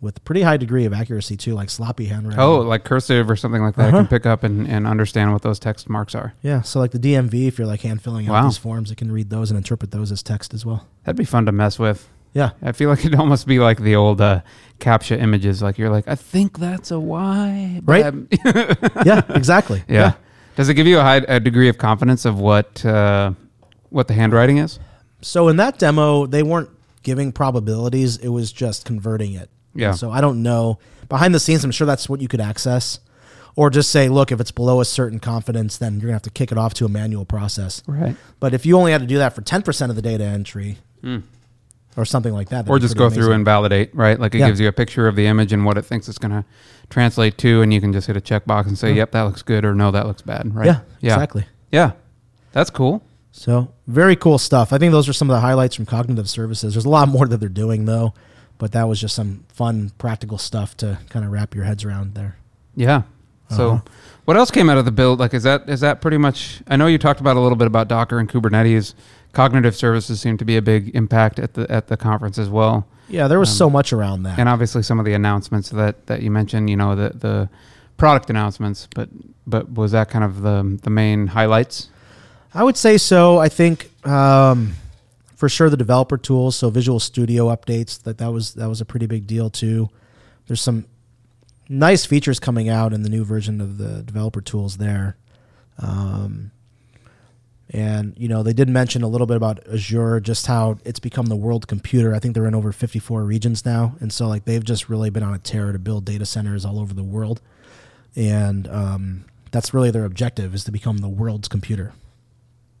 with 0.00 0.22
pretty 0.24 0.42
high 0.42 0.56
degree 0.56 0.84
of 0.84 0.92
accuracy 0.92 1.36
too, 1.36 1.54
like 1.54 1.70
sloppy 1.70 2.06
handwriting. 2.06 2.40
Oh, 2.40 2.58
like 2.58 2.82
cursive 2.82 3.30
or 3.30 3.36
something 3.36 3.62
like 3.62 3.76
that. 3.76 3.84
I 3.84 3.88
Uh-huh. 3.88 3.96
can 3.98 4.06
pick 4.08 4.26
up 4.26 4.42
and, 4.42 4.66
and 4.66 4.84
understand 4.84 5.32
what 5.32 5.42
those 5.42 5.60
text 5.60 5.88
marks 5.88 6.16
are. 6.16 6.34
yeah. 6.42 6.62
So 6.62 6.80
like 6.80 6.90
the 6.90 6.98
DMV, 6.98 7.46
if 7.46 7.56
you're 7.56 7.68
like 7.68 7.82
hand 7.82 8.02
filling 8.02 8.26
out 8.28 8.32
Wow. 8.32 8.44
these 8.48 8.58
forms, 8.58 8.90
it 8.90 8.96
can 8.96 9.12
read 9.12 9.30
those 9.30 9.52
and 9.52 9.56
interpret 9.56 9.92
those 9.92 10.10
as 10.10 10.20
text 10.24 10.52
as 10.54 10.66
well. 10.66 10.88
That'd 11.04 11.16
be 11.16 11.24
fun 11.24 11.46
to 11.46 11.52
mess 11.52 11.78
with. 11.78 12.08
Yeah. 12.34 12.50
I 12.62 12.72
feel 12.72 12.88
like 12.90 13.00
it'd 13.00 13.14
almost 13.18 13.46
be 13.46 13.58
like 13.58 13.78
the 13.80 13.94
old 13.96 14.20
uh, 14.20 14.40
CAPTCHA 14.80 15.20
images. 15.20 15.62
Like 15.62 15.78
you're 15.78 15.90
like, 15.90 16.08
I 16.08 16.14
think 16.14 16.58
that's 16.58 16.90
a 16.90 16.98
Y. 17.00 17.80
Right. 17.84 18.14
Yeah. 19.04 19.22
Exactly. 19.30 19.82
yeah. 19.88 20.14
Does 20.56 20.68
it 20.68 20.74
give 20.74 20.86
you 20.86 20.98
a 20.98 21.02
high 21.02 21.16
a 21.28 21.40
degree 21.40 21.68
of 21.68 21.78
confidence 21.78 22.24
of 22.24 22.38
what 22.38 22.84
uh, 22.84 23.32
what 23.90 24.08
the 24.08 24.14
handwriting 24.14 24.58
is? 24.58 24.78
So 25.22 25.48
in 25.48 25.56
that 25.56 25.78
demo, 25.78 26.26
they 26.26 26.42
weren't 26.42 26.68
giving 27.02 27.32
probabilities; 27.32 28.18
it 28.18 28.28
was 28.28 28.52
just 28.52 28.84
converting 28.84 29.32
it. 29.34 29.48
Yeah. 29.74 29.92
So 29.92 30.10
I 30.10 30.20
don't 30.20 30.42
know 30.42 30.78
behind 31.08 31.34
the 31.34 31.40
scenes. 31.40 31.64
I'm 31.64 31.70
sure 31.70 31.86
that's 31.86 32.06
what 32.08 32.20
you 32.20 32.28
could 32.28 32.40
access, 32.42 33.00
or 33.56 33.70
just 33.70 33.90
say, 33.90 34.10
look, 34.10 34.30
if 34.30 34.40
it's 34.40 34.50
below 34.50 34.82
a 34.82 34.84
certain 34.84 35.20
confidence, 35.20 35.78
then 35.78 35.94
you're 35.94 36.02
gonna 36.08 36.12
have 36.14 36.22
to 36.22 36.30
kick 36.30 36.52
it 36.52 36.58
off 36.58 36.74
to 36.74 36.84
a 36.84 36.88
manual 36.88 37.24
process. 37.24 37.82
Right. 37.86 38.14
But 38.38 38.52
if 38.52 38.66
you 38.66 38.76
only 38.76 38.92
had 38.92 39.00
to 39.00 39.06
do 39.06 39.16
that 39.18 39.34
for 39.34 39.40
10 39.40 39.62
percent 39.62 39.88
of 39.88 39.96
the 39.96 40.02
data 40.02 40.24
entry, 40.24 40.78
or 41.96 42.04
something 42.04 42.32
like 42.32 42.48
that, 42.50 42.64
that'd. 42.64 42.70
Or 42.70 42.78
just 42.78 42.96
go 42.96 43.10
through 43.10 43.32
and 43.32 43.44
validate, 43.44 43.94
right? 43.94 44.18
Like 44.18 44.34
it 44.34 44.38
Yeah. 44.38 44.48
gives 44.48 44.60
you 44.60 44.68
a 44.68 44.72
picture 44.72 45.06
of 45.08 45.16
the 45.16 45.26
image 45.26 45.52
and 45.52 45.64
what 45.64 45.76
it 45.78 45.84
thinks 45.84 46.08
it's 46.08 46.18
going 46.18 46.32
to 46.32 46.44
translate 46.90 47.38
to, 47.38 47.62
and 47.62 47.72
you 47.72 47.80
can 47.80 47.92
just 47.92 48.06
hit 48.06 48.16
a 48.16 48.20
checkbox 48.20 48.66
and 48.66 48.78
say, 48.78 48.90
Yeah. 48.90 48.96
"Yep, 48.98 49.12
that 49.12 49.22
looks 49.22 49.42
good," 49.42 49.64
or 49.64 49.74
"No, 49.74 49.90
that 49.90 50.06
looks 50.06 50.22
bad." 50.22 50.54
Right? 50.54 50.66
Yeah. 50.66 50.80
Yeah. 51.00 51.14
Exactly. 51.14 51.46
Yeah. 51.70 51.92
That's 52.52 52.70
cool. 52.70 53.02
So 53.30 53.68
very 53.86 54.14
cool 54.16 54.38
stuff. 54.38 54.72
I 54.72 54.78
think 54.78 54.92
those 54.92 55.08
are 55.08 55.12
some 55.14 55.30
of 55.30 55.34
the 55.34 55.40
highlights 55.40 55.74
from 55.76 55.86
cognitive 55.86 56.28
services. 56.28 56.74
There's 56.74 56.84
a 56.84 56.90
lot 56.90 57.08
more 57.08 57.26
that 57.26 57.40
they're 57.40 57.48
doing 57.48 57.86
though, 57.86 58.12
but 58.58 58.72
that 58.72 58.88
was 58.88 59.00
just 59.00 59.14
some 59.14 59.44
fun, 59.48 59.90
practical 59.96 60.36
stuff 60.38 60.76
to 60.78 60.98
kind 61.08 61.24
of 61.24 61.30
wrap 61.32 61.54
your 61.54 61.64
heads 61.64 61.84
around 61.84 62.14
there. 62.14 62.36
Yeah. 62.76 63.02
So, 63.48 63.70
Uh-huh. 63.70 63.80
what 64.26 64.36
else 64.36 64.50
came 64.50 64.68
out 64.70 64.76
of 64.78 64.84
the 64.84 64.92
build? 64.92 65.18
Like, 65.18 65.32
is 65.34 65.42
that 65.44 65.68
is 65.68 65.80
that 65.80 66.00
pretty 66.02 66.16
much? 66.18 66.62
I 66.68 66.76
know 66.76 66.86
you 66.86 66.98
talked 66.98 67.20
about 67.20 67.36
a 67.36 67.40
little 67.40 67.56
bit 67.56 67.66
about 67.66 67.88
Docker 67.88 68.18
and 68.18 68.28
Kubernetes. 68.28 68.92
Cognitive 69.32 69.74
services 69.74 70.20
seem 70.20 70.36
to 70.38 70.44
be 70.44 70.56
a 70.56 70.62
big 70.62 70.94
impact 70.94 71.38
at 71.38 71.54
the 71.54 71.70
at 71.70 71.86
the 71.88 71.96
conference 71.96 72.38
as 72.38 72.48
well, 72.50 72.86
Yeah, 73.08 73.28
there 73.28 73.38
was 73.38 73.50
Um, 73.50 73.56
so 73.56 73.70
much 73.70 73.92
around 73.92 74.22
that. 74.24 74.38
and 74.38 74.48
obviously 74.48 74.82
some 74.82 74.98
of 74.98 75.04
the 75.06 75.14
announcements 75.14 75.70
that 75.70 76.06
that 76.06 76.22
you 76.22 76.30
mentioned. 76.30 76.68
You 76.70 76.76
know, 76.76 76.94
the 76.94 77.10
the 77.16 77.48
product 77.96 78.28
announcements, 78.30 78.88
but 78.94 79.08
but 79.46 79.72
was 79.72 79.92
that 79.92 80.10
kind 80.10 80.24
of 80.24 80.42
the 80.42 80.78
the 80.82 80.90
main 80.90 81.28
highlights? 81.28 81.88
I 82.54 82.62
would 82.62 82.76
say 82.76 82.98
so. 82.98 83.38
I 83.38 83.48
think 83.48 83.90
um, 84.06 84.74
for 85.36 85.48
sure 85.48 85.70
the 85.70 85.76
developer 85.78 86.18
tools, 86.18 86.54
so 86.56 86.68
Visual 86.70 87.00
Studio 87.00 87.46
updates, 87.48 88.02
that 88.02 88.18
that 88.18 88.30
was 88.32 88.54
that 88.54 88.68
was 88.68 88.80
a 88.80 88.84
pretty 88.84 89.06
big 89.06 89.26
deal 89.26 89.48
too. 89.48 89.88
There's 90.46 90.60
some 90.60 90.84
nice 91.68 92.04
features 92.04 92.38
coming 92.38 92.68
out 92.68 92.92
in 92.92 93.02
the 93.02 93.08
new 93.08 93.24
version 93.24 93.60
of 93.62 93.78
the 93.78 94.02
developer 94.02 94.42
tools 94.42 94.76
there. 94.76 95.16
Um, 95.78 96.50
and 97.70 98.14
you 98.16 98.28
know 98.28 98.42
they 98.42 98.52
did 98.52 98.68
mention 98.68 99.02
a 99.02 99.08
little 99.08 99.26
bit 99.26 99.36
about 99.36 99.66
Azure, 99.68 100.20
just 100.20 100.46
how 100.46 100.78
it's 100.84 101.00
become 101.00 101.26
the 101.26 101.36
world 101.36 101.66
computer. 101.68 102.14
I 102.14 102.18
think 102.18 102.34
they're 102.34 102.46
in 102.46 102.54
over 102.54 102.72
54 102.72 103.24
regions 103.24 103.64
now, 103.64 103.96
and 104.00 104.12
so 104.12 104.28
like 104.28 104.44
they've 104.44 104.64
just 104.64 104.88
really 104.88 105.10
been 105.10 105.22
on 105.22 105.34
a 105.34 105.38
tear 105.38 105.72
to 105.72 105.78
build 105.78 106.04
data 106.04 106.26
centers 106.26 106.64
all 106.64 106.78
over 106.78 106.92
the 106.92 107.04
world, 107.04 107.40
and 108.14 108.68
um, 108.68 109.24
that's 109.50 109.72
really 109.72 109.90
their 109.90 110.04
objective 110.04 110.54
is 110.54 110.64
to 110.64 110.72
become 110.72 110.98
the 110.98 111.08
world's 111.08 111.48
computer. 111.48 111.92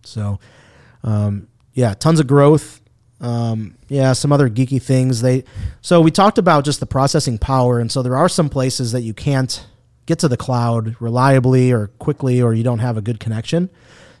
So, 0.04 0.40
um, 1.04 1.48
yeah, 1.74 1.94
tons 1.94 2.20
of 2.20 2.26
growth. 2.26 2.80
Um, 3.20 3.76
yeah, 3.88 4.14
some 4.14 4.32
other 4.32 4.50
geeky 4.50 4.82
things. 4.82 5.22
They 5.22 5.44
so 5.80 6.00
we 6.00 6.10
talked 6.10 6.38
about 6.38 6.64
just 6.64 6.80
the 6.80 6.86
processing 6.86 7.38
power, 7.38 7.78
and 7.78 7.90
so 7.90 8.02
there 8.02 8.16
are 8.16 8.28
some 8.28 8.48
places 8.48 8.92
that 8.92 9.02
you 9.02 9.14
can't 9.14 9.64
get 10.06 10.18
to 10.18 10.28
the 10.28 10.36
cloud 10.36 10.96
reliably 11.00 11.70
or 11.70 11.86
quickly, 11.98 12.42
or 12.42 12.52
you 12.52 12.64
don't 12.64 12.80
have 12.80 12.96
a 12.96 13.00
good 13.00 13.20
connection. 13.20 13.70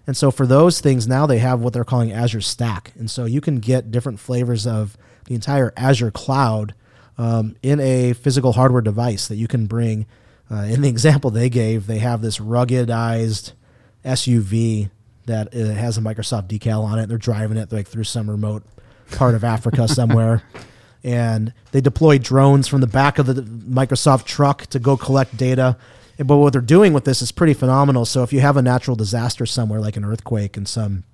And 0.06 0.16
so 0.16 0.30
for 0.30 0.46
those 0.46 0.80
things, 0.80 1.06
now 1.06 1.26
they 1.26 1.38
have 1.38 1.60
what 1.60 1.72
they're 1.72 1.84
calling 1.84 2.12
Azure 2.12 2.40
Stack, 2.40 2.92
and 2.98 3.10
so 3.10 3.24
you 3.24 3.40
can 3.40 3.60
get 3.60 3.90
different 3.90 4.18
flavors 4.18 4.66
of 4.66 4.96
the 5.26 5.34
entire 5.34 5.72
Azure 5.76 6.10
cloud 6.10 6.74
um, 7.18 7.56
in 7.62 7.78
a 7.80 8.12
physical 8.14 8.52
hardware 8.52 8.82
device 8.82 9.28
that 9.28 9.36
you 9.36 9.46
can 9.46 9.66
bring. 9.66 10.06
Uh, 10.50 10.64
in 10.64 10.82
the 10.82 10.88
example 10.90 11.30
they 11.30 11.48
gave, 11.48 11.86
they 11.86 11.98
have 11.98 12.20
this 12.20 12.38
ruggedized 12.38 13.52
SUV 14.04 14.90
that 15.26 15.54
uh, 15.54 15.58
has 15.74 15.96
a 15.96 16.00
Microsoft 16.00 16.48
decal 16.48 16.84
on 16.84 16.98
it. 16.98 17.08
They're 17.08 17.18
driving 17.18 17.56
it 17.56 17.72
like 17.72 17.86
through 17.86 18.04
some 18.04 18.28
remote 18.28 18.64
part 19.12 19.34
of 19.34 19.44
Africa 19.44 19.86
somewhere. 19.88 20.42
And 21.04 21.52
they 21.72 21.80
deploy 21.80 22.18
drones 22.18 22.68
from 22.68 22.80
the 22.80 22.86
back 22.86 23.18
of 23.18 23.26
the 23.26 23.34
Microsoft 23.42 24.24
truck 24.24 24.66
to 24.66 24.78
go 24.78 24.96
collect 24.96 25.36
data. 25.36 25.76
But 26.22 26.36
what 26.36 26.52
they're 26.52 26.62
doing 26.62 26.92
with 26.92 27.04
this 27.04 27.22
is 27.22 27.32
pretty 27.32 27.54
phenomenal. 27.54 28.04
So 28.04 28.22
if 28.22 28.32
you 28.32 28.40
have 28.40 28.56
a 28.56 28.62
natural 28.62 28.96
disaster 28.96 29.46
somewhere, 29.46 29.80
like 29.80 29.96
an 29.96 30.04
earthquake 30.04 30.56
in 30.56 30.66
some 30.66 31.04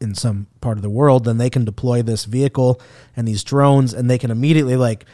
in 0.00 0.14
some 0.14 0.46
part 0.60 0.78
of 0.78 0.82
the 0.82 0.90
world, 0.90 1.24
then 1.24 1.38
they 1.38 1.50
can 1.50 1.64
deploy 1.64 2.02
this 2.02 2.24
vehicle 2.24 2.80
and 3.16 3.26
these 3.26 3.42
drones, 3.42 3.92
and 3.92 4.08
they 4.08 4.18
can 4.18 4.30
immediately 4.30 4.76
like 4.76 5.04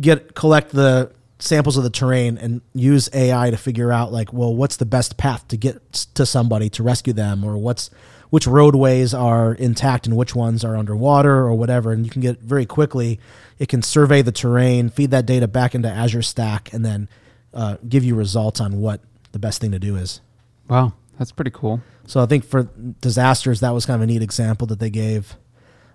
get 0.00 0.34
collect 0.34 0.70
the 0.70 1.12
samples 1.38 1.76
of 1.76 1.82
the 1.82 1.90
terrain 1.90 2.38
and 2.38 2.62
use 2.72 3.10
AI 3.12 3.50
to 3.50 3.56
figure 3.56 3.92
out 3.92 4.12
like, 4.12 4.32
well, 4.32 4.54
what's 4.54 4.76
the 4.76 4.86
best 4.86 5.16
path 5.16 5.46
to 5.48 5.56
get 5.56 5.92
to 5.92 6.24
somebody 6.24 6.70
to 6.70 6.82
rescue 6.82 7.12
them, 7.12 7.44
or 7.44 7.56
what's 7.56 7.90
which 8.30 8.46
roadways 8.48 9.14
are 9.14 9.54
intact 9.54 10.06
and 10.06 10.16
which 10.16 10.34
ones 10.34 10.64
are 10.64 10.76
underwater 10.76 11.30
or 11.30 11.54
whatever. 11.54 11.92
And 11.92 12.04
you 12.04 12.10
can 12.10 12.20
get 12.20 12.40
very 12.40 12.66
quickly. 12.66 13.20
It 13.60 13.68
can 13.68 13.80
survey 13.80 14.22
the 14.22 14.32
terrain, 14.32 14.88
feed 14.88 15.12
that 15.12 15.24
data 15.24 15.46
back 15.46 15.74
into 15.74 15.88
Azure 15.88 16.22
Stack, 16.22 16.72
and 16.72 16.84
then 16.84 17.08
uh, 17.54 17.76
give 17.88 18.04
you 18.04 18.14
results 18.14 18.60
on 18.60 18.80
what 18.80 19.00
the 19.32 19.38
best 19.38 19.60
thing 19.60 19.70
to 19.72 19.78
do 19.78 19.96
is. 19.96 20.20
Wow, 20.68 20.92
that's 21.18 21.32
pretty 21.32 21.50
cool. 21.52 21.80
So 22.06 22.20
I 22.22 22.26
think 22.26 22.44
for 22.44 22.64
disasters, 23.00 23.60
that 23.60 23.70
was 23.70 23.86
kind 23.86 23.96
of 23.96 24.02
a 24.02 24.06
neat 24.06 24.22
example 24.22 24.66
that 24.68 24.78
they 24.78 24.90
gave. 24.90 25.36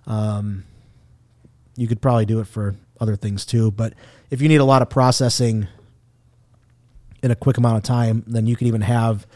Um, 0.07 0.63
you 1.75 1.87
could 1.87 2.01
probably 2.01 2.25
do 2.25 2.39
it 2.39 2.47
for 2.47 2.75
other 2.99 3.15
things 3.15 3.45
too, 3.45 3.71
but 3.71 3.93
if 4.29 4.41
you 4.41 4.47
need 4.47 4.57
a 4.57 4.65
lot 4.65 4.81
of 4.81 4.89
processing 4.89 5.67
in 7.21 7.31
a 7.31 7.35
quick 7.35 7.57
amount 7.57 7.77
of 7.77 7.83
time, 7.83 8.23
then 8.27 8.47
you 8.47 8.55
could 8.55 8.67
even 8.67 8.81
have 8.81 9.27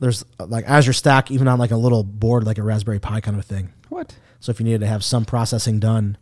there's 0.00 0.24
like 0.38 0.64
Azure 0.66 0.92
Stack 0.92 1.30
even 1.30 1.48
on 1.48 1.58
like 1.58 1.70
a 1.70 1.76
little 1.76 2.02
board 2.02 2.44
like 2.44 2.58
a 2.58 2.62
Raspberry 2.62 2.98
Pi 2.98 3.20
kind 3.20 3.36
of 3.36 3.44
a 3.44 3.46
thing. 3.46 3.72
What? 3.88 4.16
So 4.40 4.50
if 4.50 4.60
you 4.60 4.64
needed 4.64 4.80
to 4.80 4.86
have 4.86 5.04
some 5.04 5.24
processing 5.24 5.78
done 5.80 6.16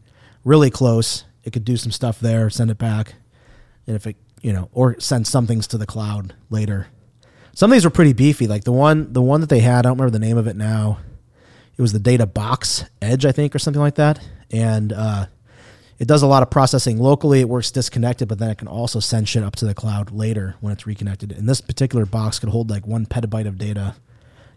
really 0.44 0.70
close, 0.70 1.24
it 1.44 1.52
could 1.52 1.64
do 1.64 1.76
some 1.76 1.90
stuff 1.90 2.20
there, 2.20 2.50
send 2.50 2.70
it 2.70 2.78
back, 2.78 3.14
and 3.86 3.96
if 3.96 4.06
it 4.06 4.16
you 4.42 4.52
know 4.52 4.68
or 4.72 4.98
send 5.00 5.26
some 5.26 5.46
things 5.46 5.66
to 5.68 5.78
the 5.78 5.86
cloud 5.86 6.34
later. 6.50 6.88
Some 7.54 7.70
of 7.70 7.76
these 7.76 7.84
were 7.84 7.90
pretty 7.90 8.12
beefy. 8.12 8.46
Like 8.46 8.64
the 8.64 8.72
one 8.72 9.12
the 9.12 9.22
one 9.22 9.40
that 9.40 9.50
they 9.50 9.60
had, 9.60 9.80
I 9.80 9.82
don't 9.82 9.92
remember 9.92 10.10
the 10.10 10.24
name 10.24 10.36
of 10.36 10.46
it 10.46 10.56
now. 10.56 10.98
It 11.76 11.82
was 11.82 11.92
the 11.92 11.98
Data 11.98 12.26
Box 12.26 12.84
Edge, 13.00 13.24
I 13.24 13.32
think, 13.32 13.54
or 13.54 13.58
something 13.58 13.80
like 13.80 13.94
that, 13.94 14.20
and 14.50 14.92
uh, 14.92 15.26
it 15.98 16.06
does 16.06 16.22
a 16.22 16.26
lot 16.26 16.42
of 16.42 16.50
processing 16.50 16.98
locally. 16.98 17.40
It 17.40 17.48
works 17.48 17.70
disconnected, 17.70 18.28
but 18.28 18.38
then 18.38 18.50
it 18.50 18.58
can 18.58 18.68
also 18.68 19.00
send 19.00 19.28
shit 19.28 19.42
up 19.42 19.56
to 19.56 19.64
the 19.64 19.74
cloud 19.74 20.10
later 20.10 20.56
when 20.60 20.72
it's 20.72 20.86
reconnected. 20.86 21.32
And 21.32 21.48
this 21.48 21.60
particular 21.60 22.04
box 22.04 22.38
could 22.38 22.50
hold 22.50 22.68
like 22.70 22.86
one 22.86 23.06
petabyte 23.06 23.46
of 23.46 23.56
data, 23.56 23.94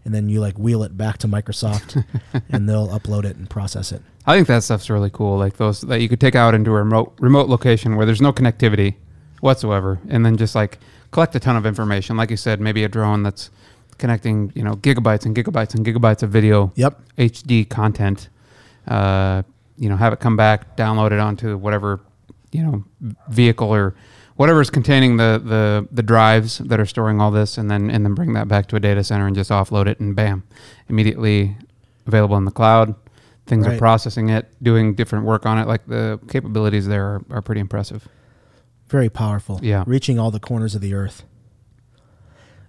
and 0.04 0.14
then 0.14 0.28
you 0.28 0.42
like 0.42 0.58
wheel 0.58 0.84
it 0.84 0.98
back 0.98 1.20
to 1.20 1.28
Microsoft, 1.28 2.04
and 2.50 2.68
they'll 2.68 2.90
upload 2.90 3.24
it 3.24 3.38
and 3.38 3.50
process 3.50 3.92
it. 3.92 4.02
I 4.26 4.36
think 4.36 4.48
that 4.48 4.64
stuff's 4.64 4.90
really 4.90 5.10
cool. 5.10 5.38
Like 5.38 5.58
those 5.58 5.82
that 5.82 6.02
you 6.02 6.10
could 6.10 6.20
take 6.20 6.36
out 6.36 6.54
into 6.54 6.72
a 6.72 6.76
remote 6.76 7.16
remote 7.20 7.48
location 7.48 7.96
where 7.96 8.06
there's 8.06 8.22
no 8.22 8.34
connectivity 8.34 8.96
whatsoever, 9.46 10.00
and 10.10 10.26
then 10.26 10.36
just 10.36 10.56
like 10.56 10.80
collect 11.12 11.34
a 11.36 11.40
ton 11.40 11.56
of 11.56 11.66
information. 11.66 12.18
Like 12.18 12.30
you 12.32 12.38
said, 12.38 12.60
maybe 12.60 12.84
a 12.84 12.90
drone 12.90 13.24
that's 13.24 13.50
connecting, 13.98 14.52
you 14.56 14.64
know, 14.64 14.74
gigabytes 14.74 15.26
and 15.26 15.34
gigabytes 15.34 15.74
and 15.76 15.86
gigabytes 15.86 16.24
of 16.24 16.30
video, 16.32 16.74
Yep. 16.76 17.00
HD 17.18 17.70
content. 17.70 18.28
Uh, 18.88 19.44
you 19.78 19.88
know, 19.90 19.96
have 19.96 20.12
it 20.12 20.20
come 20.20 20.36
back, 20.36 20.76
download 20.76 21.12
it 21.12 21.20
onto 21.20 21.58
whatever, 21.58 22.02
you 22.52 22.64
know, 22.64 22.84
vehicle 23.30 23.74
or 23.74 23.96
whatever 24.36 24.62
is 24.62 24.70
containing 24.70 25.18
the 25.18 25.42
the 25.44 25.88
the 25.92 26.04
drives 26.04 26.58
that 26.60 26.80
are 26.80 26.86
storing 26.86 27.22
all 27.22 27.32
this, 27.32 27.58
and 27.58 27.70
then 27.72 27.90
and 27.90 28.06
then 28.06 28.14
bring 28.14 28.34
that 28.34 28.48
back 28.48 28.68
to 28.68 28.76
a 28.76 28.80
data 28.80 29.04
center 29.04 29.28
and 29.28 29.36
just 29.36 29.50
offload 29.52 29.88
it, 29.88 30.00
and 30.00 30.16
bam, 30.16 30.44
immediately 30.90 31.58
available 32.08 32.38
in 32.38 32.46
the 32.46 32.52
cloud. 32.52 32.96
Things 33.48 33.68
are 33.68 33.78
processing 33.78 34.30
it, 34.30 34.48
doing 34.64 34.96
different 34.96 35.24
work 35.26 35.46
on 35.46 35.60
it. 35.60 35.68
Like 35.68 35.86
the 35.86 36.20
capabilities 36.30 36.88
there 36.88 37.06
are, 37.06 37.22
are 37.30 37.42
pretty 37.44 37.62
impressive. 37.62 38.08
Very 38.88 39.10
powerful. 39.10 39.60
Yeah. 39.64 39.84
Reaching 39.88 40.20
all 40.20 40.32
the 40.32 40.40
corners 40.40 40.76
of 40.76 40.82
the 40.82 40.94
earth. 40.94 41.24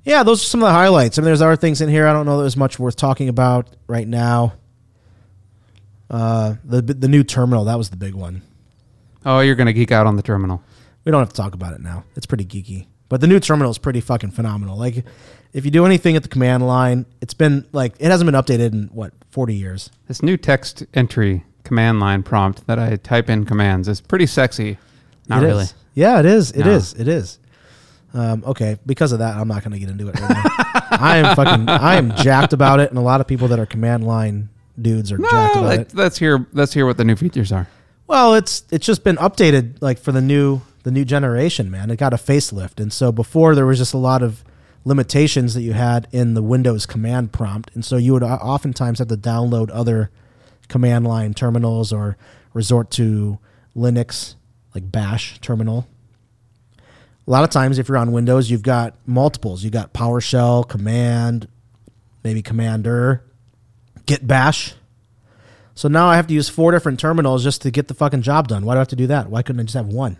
Yeah, 0.04 0.22
those 0.22 0.40
are 0.42 0.46
some 0.46 0.62
of 0.62 0.68
the 0.68 0.72
highlights. 0.72 1.18
I 1.18 1.20
mean, 1.20 1.26
there's 1.26 1.42
other 1.42 1.56
things 1.56 1.80
in 1.80 1.88
here. 1.88 2.06
I 2.06 2.12
don't 2.12 2.26
know 2.26 2.36
that 2.38 2.44
there's 2.44 2.56
much 2.56 2.78
worth 2.78 2.96
talking 2.96 3.28
about 3.28 3.68
right 3.88 4.06
now. 4.06 4.54
Uh, 6.08 6.54
the 6.64 6.80
the 6.80 7.08
new 7.08 7.24
terminal 7.24 7.64
that 7.64 7.76
was 7.76 7.90
the 7.90 7.96
big 7.96 8.14
one. 8.14 8.42
Oh, 9.24 9.40
you're 9.40 9.56
gonna 9.56 9.72
geek 9.72 9.90
out 9.90 10.06
on 10.06 10.14
the 10.16 10.22
terminal. 10.22 10.62
We 11.04 11.10
don't 11.10 11.20
have 11.20 11.30
to 11.30 11.34
talk 11.34 11.54
about 11.54 11.72
it 11.74 11.80
now. 11.80 12.04
It's 12.14 12.26
pretty 12.26 12.44
geeky, 12.44 12.86
but 13.08 13.20
the 13.20 13.26
new 13.26 13.40
terminal 13.40 13.70
is 13.72 13.78
pretty 13.78 14.00
fucking 14.00 14.30
phenomenal. 14.30 14.78
Like, 14.78 15.04
if 15.52 15.64
you 15.64 15.72
do 15.72 15.84
anything 15.84 16.14
at 16.14 16.22
the 16.22 16.28
command 16.28 16.64
line, 16.66 17.06
it's 17.20 17.34
been 17.34 17.66
like 17.72 17.94
it 17.98 18.08
hasn't 18.12 18.30
been 18.30 18.40
updated 18.40 18.72
in 18.72 18.84
what 18.92 19.12
40 19.30 19.54
years. 19.56 19.90
This 20.06 20.22
new 20.22 20.36
text 20.36 20.84
entry 20.94 21.44
command 21.64 21.98
line 21.98 22.22
prompt 22.22 22.64
that 22.68 22.78
I 22.78 22.94
type 22.94 23.28
in 23.28 23.44
commands 23.44 23.88
is 23.88 24.00
pretty 24.00 24.26
sexy. 24.26 24.78
Not 25.28 25.42
It 25.42 25.46
really. 25.46 25.64
is. 25.64 25.74
Yeah, 25.96 26.20
it 26.20 26.26
is. 26.26 26.52
It 26.52 26.64
No. 26.64 26.70
is. 26.70 26.92
It 26.94 27.08
is. 27.08 27.38
Um, 28.14 28.44
okay, 28.46 28.78
because 28.86 29.10
of 29.12 29.18
that, 29.18 29.36
I'm 29.36 29.48
not 29.48 29.62
going 29.64 29.72
to 29.72 29.78
get 29.80 29.88
into 29.90 30.06
it 30.08 30.18
right 30.20 30.30
now. 30.30 30.42
I 30.92 31.16
am 31.16 31.34
fucking. 31.34 31.68
I 31.68 31.96
am 31.96 32.14
jacked 32.16 32.52
about 32.52 32.78
it, 32.80 32.90
and 32.90 32.98
a 32.98 33.02
lot 33.02 33.20
of 33.20 33.26
people 33.26 33.48
that 33.48 33.58
are 33.58 33.66
command 33.66 34.06
line 34.06 34.48
dudes 34.80 35.10
are 35.10 35.18
jacked 35.18 35.56
about 35.56 35.78
it. 35.80 35.94
let's 35.94 36.16
hear 36.18 36.46
let's 36.52 36.72
hear 36.72 36.86
what 36.86 36.96
the 36.98 37.04
new 37.04 37.16
features 37.16 37.50
are. 37.50 37.66
Well, 38.06 38.34
it's 38.34 38.62
it's 38.70 38.86
just 38.86 39.02
been 39.04 39.16
updated 39.16 39.78
like 39.80 39.98
for 39.98 40.12
the 40.12 40.20
new 40.22 40.60
the 40.84 40.90
new 40.92 41.04
generation, 41.04 41.70
man. 41.70 41.90
It 41.90 41.96
got 41.96 42.12
a 42.14 42.16
facelift, 42.16 42.78
and 42.80 42.92
so 42.92 43.10
before 43.10 43.54
there 43.54 43.66
was 43.66 43.78
just 43.78 43.92
a 43.92 43.98
lot 43.98 44.22
of 44.22 44.44
limitations 44.84 45.54
that 45.54 45.62
you 45.62 45.72
had 45.72 46.06
in 46.12 46.34
the 46.34 46.42
Windows 46.42 46.86
command 46.86 47.32
prompt, 47.32 47.70
and 47.74 47.84
so 47.84 47.96
you 47.96 48.12
would 48.12 48.22
o- 48.22 48.26
oftentimes 48.28 49.00
have 49.00 49.08
to 49.08 49.16
download 49.16 49.68
other 49.72 50.10
command 50.68 51.06
line 51.06 51.34
terminals 51.34 51.92
or 51.92 52.16
resort 52.54 52.90
to 52.92 53.38
Linux 53.76 54.36
like 54.76 54.92
Bash 54.92 55.40
terminal. 55.40 55.88
A 57.26 57.30
lot 57.30 57.44
of 57.44 57.50
times, 57.50 57.78
if 57.78 57.88
you're 57.88 57.96
on 57.96 58.12
Windows, 58.12 58.50
you've 58.50 58.62
got 58.62 58.94
multiples. 59.06 59.64
You've 59.64 59.72
got 59.72 59.94
PowerShell, 59.94 60.68
Command, 60.68 61.48
maybe 62.22 62.42
Cmder, 62.42 63.22
Git 64.04 64.26
Bash. 64.26 64.74
So 65.74 65.88
now 65.88 66.08
I 66.08 66.16
have 66.16 66.26
to 66.28 66.34
use 66.34 66.48
four 66.48 66.72
different 66.72 67.00
terminals 67.00 67.42
just 67.42 67.62
to 67.62 67.70
get 67.70 67.88
the 67.88 67.94
fucking 67.94 68.22
job 68.22 68.48
done. 68.48 68.64
Why 68.64 68.74
do 68.74 68.78
I 68.78 68.80
have 68.80 68.88
to 68.88 68.96
do 68.96 69.06
that? 69.08 69.30
Why 69.30 69.42
couldn't 69.42 69.60
I 69.60 69.64
just 69.64 69.74
have 69.74 69.86
one 69.86 70.18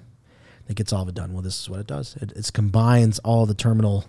that 0.66 0.74
gets 0.74 0.92
all 0.92 1.02
of 1.02 1.08
it 1.08 1.14
done? 1.14 1.32
Well, 1.32 1.42
this 1.42 1.60
is 1.60 1.70
what 1.70 1.80
it 1.80 1.86
does. 1.86 2.16
It, 2.16 2.32
it 2.32 2.50
combines 2.52 3.18
all 3.20 3.44
the 3.44 3.54
terminal 3.54 4.06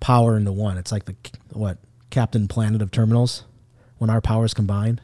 power 0.00 0.36
into 0.36 0.52
one. 0.52 0.78
It's 0.78 0.90
like 0.90 1.04
the 1.04 1.14
what 1.52 1.78
Captain 2.10 2.48
Planet 2.48 2.80
of 2.80 2.90
terminals 2.90 3.44
when 3.98 4.10
our 4.10 4.20
powers 4.22 4.54
combine. 4.54 5.00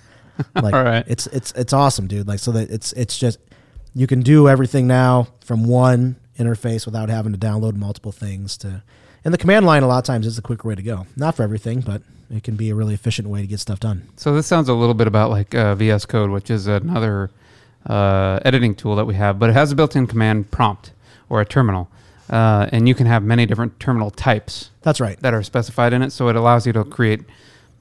like 0.54 0.74
All 0.74 0.82
right. 0.82 1.04
it's 1.06 1.28
it's 1.28 1.52
it's 1.52 1.72
awesome, 1.72 2.08
dude. 2.08 2.26
Like 2.26 2.40
so 2.40 2.50
that 2.52 2.70
it's 2.70 2.92
it's 2.94 3.18
just 3.18 3.38
you 3.94 4.06
can 4.06 4.20
do 4.20 4.48
everything 4.48 4.86
now 4.86 5.28
from 5.44 5.64
one 5.64 6.16
interface 6.38 6.86
without 6.86 7.08
having 7.08 7.32
to 7.32 7.38
download 7.38 7.74
multiple 7.74 8.12
things 8.12 8.56
to 8.56 8.82
and 9.24 9.32
the 9.32 9.38
command 9.38 9.66
line 9.66 9.82
a 9.82 9.86
lot 9.86 9.98
of 9.98 10.04
times 10.04 10.26
is 10.26 10.36
the 10.36 10.42
quicker 10.42 10.66
way 10.66 10.74
to 10.74 10.82
go. 10.82 11.06
Not 11.16 11.36
for 11.36 11.44
everything, 11.44 11.80
but 11.80 12.02
it 12.28 12.42
can 12.42 12.56
be 12.56 12.70
a 12.70 12.74
really 12.74 12.94
efficient 12.94 13.28
way 13.28 13.40
to 13.40 13.46
get 13.46 13.60
stuff 13.60 13.78
done. 13.78 14.08
So 14.16 14.34
this 14.34 14.46
sounds 14.46 14.68
a 14.68 14.74
little 14.74 14.94
bit 14.94 15.06
about 15.06 15.30
like 15.30 15.54
uh, 15.54 15.74
VS 15.74 16.06
Code, 16.06 16.30
which 16.30 16.50
is 16.50 16.66
another 16.66 17.30
uh, 17.86 18.40
editing 18.44 18.74
tool 18.74 18.96
that 18.96 19.04
we 19.04 19.14
have, 19.14 19.38
but 19.38 19.50
it 19.50 19.52
has 19.52 19.70
a 19.70 19.76
built-in 19.76 20.06
command 20.06 20.50
prompt 20.50 20.92
or 21.28 21.40
a 21.40 21.46
terminal, 21.46 21.88
uh, 22.30 22.68
and 22.72 22.88
you 22.88 22.94
can 22.94 23.06
have 23.06 23.22
many 23.22 23.46
different 23.46 23.78
terminal 23.78 24.10
types 24.10 24.70
That's 24.82 25.00
right. 25.00 25.20
that 25.20 25.34
are 25.34 25.42
specified 25.42 25.92
in 25.92 26.02
it. 26.02 26.10
So 26.10 26.28
it 26.28 26.36
allows 26.36 26.66
you 26.66 26.72
to 26.72 26.84
create, 26.84 27.20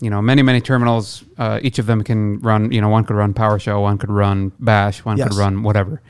you 0.01 0.09
know, 0.09 0.21
many 0.21 0.41
many 0.41 0.59
terminals. 0.59 1.23
Uh, 1.37 1.59
each 1.61 1.79
of 1.79 1.85
them 1.85 2.03
can 2.03 2.39
run. 2.39 2.71
You 2.71 2.81
know, 2.81 2.89
one 2.89 3.05
could 3.05 3.15
run 3.15 3.33
PowerShell, 3.33 3.81
one 3.81 3.97
could 3.97 4.09
run 4.11 4.51
Bash, 4.59 5.05
one 5.05 5.17
Yes. 5.17 5.29
could 5.29 5.37
run 5.37 5.63
whatever. 5.63 6.01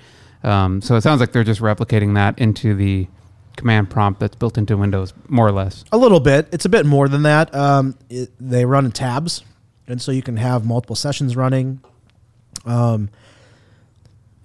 Um, 0.44 0.82
so 0.82 0.96
it 0.96 1.02
sounds 1.02 1.20
like 1.20 1.34
they're 1.34 1.44
just 1.44 1.62
replicating 1.62 2.16
that 2.16 2.40
into 2.40 2.74
the 2.74 3.08
command 3.58 3.90
prompt 3.90 4.20
that's 4.20 4.36
built 4.36 4.58
into 4.58 4.76
Windows, 4.78 5.14
more 5.28 5.46
or 5.48 5.52
less. 5.52 5.84
A 5.92 5.98
little 5.98 6.20
bit. 6.22 6.48
It's 6.52 6.66
a 6.66 6.70
bit 6.70 6.86
more 6.86 7.08
than 7.08 7.24
that. 7.24 7.54
Um, 7.54 7.96
it, 8.10 8.32
they 8.40 8.66
run 8.66 8.86
in 8.86 8.92
tabs, 8.92 9.44
and 9.88 10.02
so 10.02 10.12
you 10.12 10.22
can 10.24 10.38
have 10.38 10.66
multiple 10.66 10.96
sessions 10.96 11.36
running. 11.36 11.82
Um, 12.66 13.10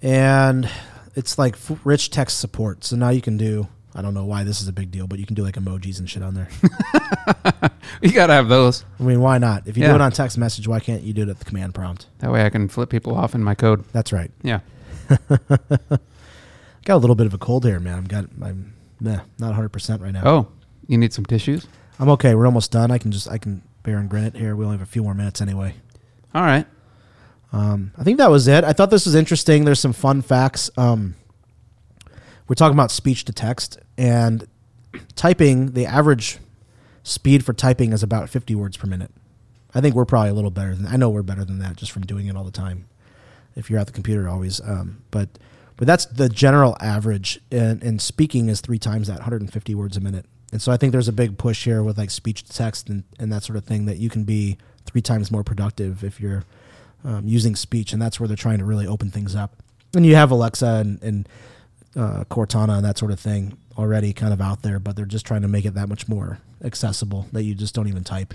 and 0.01 0.69
it's 1.15 1.37
like 1.37 1.53
f- 1.55 1.79
rich 1.83 2.11
text 2.11 2.39
support. 2.39 2.83
So 2.83 2.95
now 2.95 3.09
you 3.09 3.21
can 3.21 3.37
do. 3.37 3.67
I 3.97 4.01
don't 4.03 4.13
know 4.13 4.25
why 4.25 4.43
this 4.43 4.61
is 4.61 4.67
a 4.67 4.73
big 4.73 4.91
deal, 4.91 5.07
but 5.07 5.17
you 5.19 5.25
can 5.25 5.35
do 5.35 5.43
like 5.43 5.55
emojis 5.55 5.97
and 5.99 6.09
shit 6.09 6.21
on 6.23 6.35
there. 6.35 6.47
You 8.01 8.11
got 8.11 8.27
to 8.27 8.33
have 8.33 8.47
those. 8.47 8.85
I 8.99 9.03
mean, 9.03 9.21
why 9.21 9.37
not? 9.37 9.67
If 9.67 9.77
you 9.77 9.83
Yeah. 9.83 9.89
do 9.89 9.95
it 9.95 10.01
on 10.01 10.11
text 10.11 10.37
message, 10.37 10.67
why 10.67 10.79
can't 10.79 11.01
you 11.03 11.13
do 11.13 11.23
it 11.23 11.29
at 11.29 11.39
the 11.39 11.45
command 11.45 11.73
prompt? 11.73 12.07
That 12.19 12.31
way 12.31 12.45
I 12.45 12.49
can 12.49 12.67
flip 12.67 12.89
people 12.89 13.15
off 13.15 13.33
in 13.33 13.43
my 13.43 13.55
code. 13.55 13.83
That's 13.91 14.13
right. 14.13 14.29
Yeah. 14.43 14.59
Got 15.09 16.95
a 16.95 16.97
little 16.97 17.15
bit 17.15 17.25
of 17.27 17.33
a 17.33 17.37
cold 17.37 17.65
here, 17.65 17.79
man. 17.79 17.97
I'm 17.97 18.03
got. 18.05 18.25
I'm 18.41 18.73
nah, 18.99 19.21
not 19.39 19.47
100 19.47 19.69
percent 19.69 20.01
right 20.01 20.11
now. 20.13 20.21
Oh, 20.25 20.47
you 20.87 20.97
need 20.97 21.11
some 21.13 21.25
tissues? 21.25 21.67
I'm 21.99 22.09
okay. 22.09 22.35
We're 22.35 22.45
almost 22.45 22.71
done. 22.71 22.91
I 22.91 22.97
can 22.97 23.11
just 23.11 23.29
I 23.29 23.37
can 23.37 23.61
bear 23.83 23.97
and 23.97 24.09
grin 24.09 24.23
it 24.25 24.35
here. 24.35 24.55
We 24.55 24.63
only 24.63 24.77
have 24.77 24.87
a 24.87 24.89
few 24.89 25.03
more 25.03 25.13
minutes 25.13 25.41
anyway. 25.41 25.75
All 26.33 26.43
right. 26.43 26.65
Um, 27.51 27.91
I 27.97 28.03
think 28.03 28.19
that 28.19 28.29
was 28.29 28.47
it. 28.47 28.63
I 28.63 28.73
thought 28.73 28.89
this 28.89 29.05
was 29.05 29.15
interesting. 29.15 29.65
There's 29.65 29.79
some 29.79 29.93
fun 29.93 30.21
facts. 30.21 30.69
Um, 30.77 31.15
we're 32.47 32.55
talking 32.55 32.75
about 32.75 32.91
speech 32.91 33.25
to 33.25 33.33
text 33.33 33.79
and 33.97 34.47
typing. 35.15 35.71
The 35.71 35.85
average 35.85 36.39
speed 37.03 37.45
for 37.45 37.53
typing 37.53 37.93
is 37.93 38.03
about 38.03 38.29
50 38.29 38.55
words 38.55 38.77
per 38.77 38.87
minute. 38.87 39.11
I 39.73 39.81
think 39.81 39.95
we're 39.95 40.05
probably 40.05 40.29
a 40.29 40.33
little 40.33 40.51
better 40.51 40.75
than. 40.75 40.87
I 40.87 40.95
know 40.95 41.09
we're 41.09 41.23
better 41.23 41.45
than 41.45 41.59
that 41.59 41.75
just 41.75 41.91
from 41.91 42.03
doing 42.03 42.27
it 42.27 42.35
all 42.35 42.43
the 42.43 42.51
time. 42.51 42.87
If 43.55 43.69
you're 43.69 43.79
at 43.79 43.87
the 43.87 43.93
computer, 43.93 44.29
always. 44.29 44.61
Um, 44.61 45.03
but 45.11 45.29
but 45.77 45.85
that's 45.85 46.05
the 46.05 46.27
general 46.27 46.75
average, 46.81 47.39
and, 47.51 47.83
and 47.83 48.01
speaking 48.01 48.49
is 48.49 48.61
three 48.61 48.79
times 48.79 49.07
that, 49.07 49.17
150 49.17 49.75
words 49.75 49.95
a 49.95 49.99
minute. 49.99 50.25
And 50.51 50.61
so 50.61 50.71
I 50.71 50.77
think 50.77 50.91
there's 50.91 51.07
a 51.07 51.13
big 51.13 51.37
push 51.37 51.65
here 51.65 51.83
with 51.83 51.97
like 51.97 52.09
speech 52.09 52.43
to 52.43 52.53
text 52.53 52.89
and, 52.89 53.03
and 53.19 53.31
that 53.31 53.43
sort 53.43 53.57
of 53.57 53.65
thing 53.65 53.85
that 53.85 53.97
you 53.97 54.09
can 54.09 54.23
be 54.23 54.57
three 54.85 55.01
times 55.01 55.29
more 55.29 55.43
productive 55.43 56.03
if 56.03 56.19
you're 56.19 56.45
um, 57.03 57.27
using 57.27 57.55
speech, 57.55 57.93
and 57.93 58.01
that's 58.01 58.19
where 58.19 58.27
they're 58.27 58.35
trying 58.35 58.57
to 58.57 58.65
really 58.65 58.87
open 58.87 59.11
things 59.11 59.35
up. 59.35 59.57
And 59.95 60.05
you 60.05 60.15
have 60.15 60.31
Alexa 60.31 60.65
and, 60.65 61.03
and 61.03 61.29
uh, 61.95 62.23
Cortana 62.25 62.77
and 62.77 62.85
that 62.85 62.97
sort 62.97 63.11
of 63.11 63.19
thing 63.19 63.57
already 63.77 64.13
kind 64.13 64.33
of 64.33 64.41
out 64.41 64.61
there, 64.63 64.79
but 64.79 64.95
they're 64.95 65.05
just 65.05 65.25
trying 65.25 65.41
to 65.43 65.47
make 65.47 65.65
it 65.65 65.73
that 65.75 65.87
much 65.89 66.07
more 66.07 66.39
accessible 66.63 67.27
that 67.31 67.43
you 67.43 67.53
just 67.53 67.75
don't 67.75 67.87
even 67.87 68.03
type. 68.03 68.33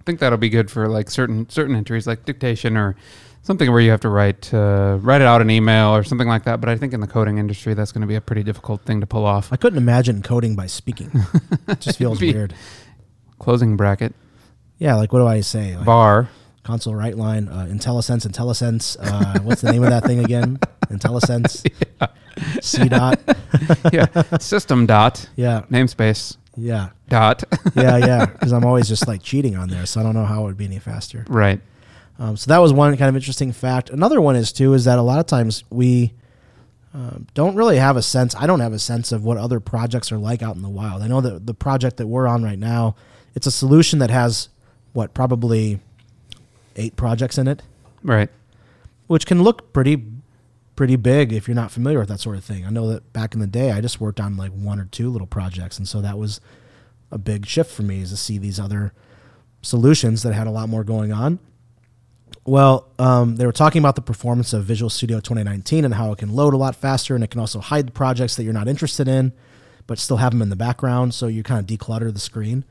I 0.00 0.02
think 0.04 0.20
that'll 0.20 0.38
be 0.38 0.50
good 0.50 0.70
for 0.70 0.86
like 0.88 1.10
certain 1.10 1.48
certain 1.48 1.74
entries, 1.74 2.06
like 2.06 2.24
dictation 2.26 2.76
or 2.76 2.94
something 3.42 3.70
where 3.72 3.80
you 3.80 3.90
have 3.90 4.00
to 4.00 4.08
write 4.10 4.52
uh, 4.52 4.98
write 5.00 5.22
it 5.22 5.26
out 5.26 5.40
an 5.40 5.50
email 5.50 5.94
or 5.96 6.04
something 6.04 6.28
like 6.28 6.44
that. 6.44 6.60
But 6.60 6.68
I 6.68 6.76
think 6.76 6.92
in 6.92 7.00
the 7.00 7.06
coding 7.06 7.38
industry, 7.38 7.72
that's 7.72 7.90
going 7.90 8.02
to 8.02 8.06
be 8.06 8.14
a 8.16 8.20
pretty 8.20 8.42
difficult 8.42 8.82
thing 8.82 9.00
to 9.00 9.06
pull 9.06 9.24
off. 9.24 9.50
I 9.52 9.56
couldn't 9.56 9.78
imagine 9.78 10.22
coding 10.22 10.56
by 10.56 10.66
speaking. 10.66 11.10
it 11.68 11.80
just 11.80 11.98
feels 11.98 12.20
weird. 12.20 12.54
Closing 13.38 13.76
bracket 13.76 14.14
Yeah, 14.78 14.94
like 14.96 15.12
what 15.12 15.20
do 15.20 15.26
I 15.26 15.40
say? 15.40 15.74
Like 15.76 15.86
var. 15.86 16.28
console 16.64 16.94
write 16.94 17.16
line, 17.16 17.48
uh, 17.48 17.66
IntelliSense, 17.70 18.26
IntelliSense. 18.26 18.96
Uh, 19.00 19.40
what's 19.40 19.62
the 19.62 19.72
name 19.72 19.82
of 19.84 19.90
that 19.90 20.04
thing 20.04 20.22
again? 20.22 20.58
IntelliSense. 20.88 21.66
C 22.62 22.88
dot. 22.88 23.20
yeah, 23.92 24.06
system 24.38 24.86
dot 24.86 25.28
Yeah, 25.36 25.62
namespace 25.70 26.36
yeah, 26.56 26.90
dot. 27.08 27.42
yeah, 27.74 27.96
yeah. 27.98 28.26
Because 28.26 28.52
I'm 28.52 28.64
always 28.64 28.88
just 28.88 29.06
like 29.08 29.22
cheating 29.22 29.56
on 29.56 29.68
there, 29.68 29.86
so 29.86 30.00
I 30.00 30.02
don't 30.02 30.14
know 30.14 30.24
how 30.24 30.42
it 30.42 30.46
would 30.46 30.56
be 30.56 30.64
any 30.66 30.78
faster. 30.78 31.24
right. 31.28 31.60
Um, 32.16 32.36
so 32.36 32.48
that 32.50 32.58
was 32.58 32.72
one 32.72 32.96
kind 32.96 33.08
of 33.08 33.16
interesting 33.16 33.50
fact. 33.50 33.90
Another 33.90 34.20
one 34.20 34.36
is 34.36 34.52
too 34.52 34.72
is 34.74 34.84
that 34.84 35.00
a 35.00 35.02
lot 35.02 35.18
of 35.18 35.26
times 35.26 35.64
we 35.70 36.12
um, 36.94 37.26
don't 37.34 37.56
really 37.56 37.76
have 37.78 37.96
a 37.96 38.02
sense. 38.02 38.36
I 38.36 38.46
don't 38.46 38.60
have 38.60 38.72
a 38.72 38.78
sense 38.78 39.10
of 39.10 39.24
what 39.24 39.36
other 39.36 39.58
projects 39.58 40.12
are 40.12 40.16
like 40.18 40.40
out 40.40 40.54
in 40.54 40.62
the 40.62 40.68
wild. 40.68 41.02
I 41.02 41.08
know 41.08 41.20
that 41.20 41.44
the 41.44 41.54
project 41.54 41.96
that 41.96 42.06
we're 42.06 42.28
on 42.28 42.44
right 42.44 42.58
now, 42.58 42.94
it's 43.34 43.48
a 43.48 43.50
solution 43.50 43.98
that 43.98 44.10
has 44.10 44.48
what 44.92 45.12
probably 45.12 45.80
eight 46.76 46.94
projects 46.94 47.36
in 47.36 47.48
it, 47.48 47.62
Right. 48.04 48.28
which 49.08 49.26
can 49.26 49.42
look 49.42 49.72
pretty 49.72 49.96
pretty 50.76 50.96
big 50.96 51.32
if 51.32 51.46
you're 51.46 51.54
not 51.54 51.70
familiar 51.70 52.00
with 52.00 52.08
that 52.08 52.20
sort 52.20 52.36
of 52.36 52.44
thing. 52.44 52.64
I 52.64 52.70
know 52.70 52.88
that 52.88 53.12
back 53.12 53.34
in 53.34 53.40
the 53.40 53.46
day, 53.46 53.72
I 53.72 53.80
just 53.80 54.00
worked 54.00 54.20
on 54.20 54.36
like 54.36 54.52
one 54.52 54.80
or 54.80 54.86
two 54.86 55.10
little 55.10 55.26
projects, 55.26 55.78
and 55.78 55.86
so 55.86 56.00
that 56.00 56.18
was 56.18 56.40
a 57.10 57.18
big 57.18 57.46
shift 57.46 57.70
for 57.70 57.82
me 57.82 58.00
is 58.00 58.10
to 58.10 58.16
see 58.16 58.38
these 58.38 58.58
other 58.58 58.92
solutions 59.62 60.22
that 60.22 60.34
had 60.34 60.46
a 60.46 60.50
lot 60.50 60.68
more 60.68 60.84
going 60.84 61.12
on. 61.12 61.38
Well, 62.46 62.90
um, 62.98 63.36
they 63.36 63.46
were 63.46 63.52
talking 63.52 63.78
about 63.78 63.94
the 63.94 64.02
performance 64.02 64.52
of 64.52 64.64
Visual 64.64 64.90
Studio 64.90 65.18
2019 65.18 65.84
and 65.84 65.94
how 65.94 66.12
it 66.12 66.18
can 66.18 66.34
load 66.34 66.52
a 66.52 66.58
lot 66.58 66.76
faster, 66.76 67.14
and 67.14 67.24
it 67.24 67.30
can 67.30 67.40
also 67.40 67.60
hide 67.60 67.86
the 67.86 67.92
projects 67.92 68.36
that 68.36 68.44
you're 68.44 68.52
not 68.52 68.68
interested 68.68 69.08
in, 69.08 69.32
but 69.86 69.98
still 69.98 70.18
have 70.18 70.32
them 70.32 70.42
in 70.42 70.50
the 70.50 70.56
background, 70.56 71.14
so 71.14 71.26
you 71.26 71.42
kind 71.42 71.60
of 71.60 71.78
declutter 71.78 72.12
the 72.12 72.20
screen. 72.20 72.64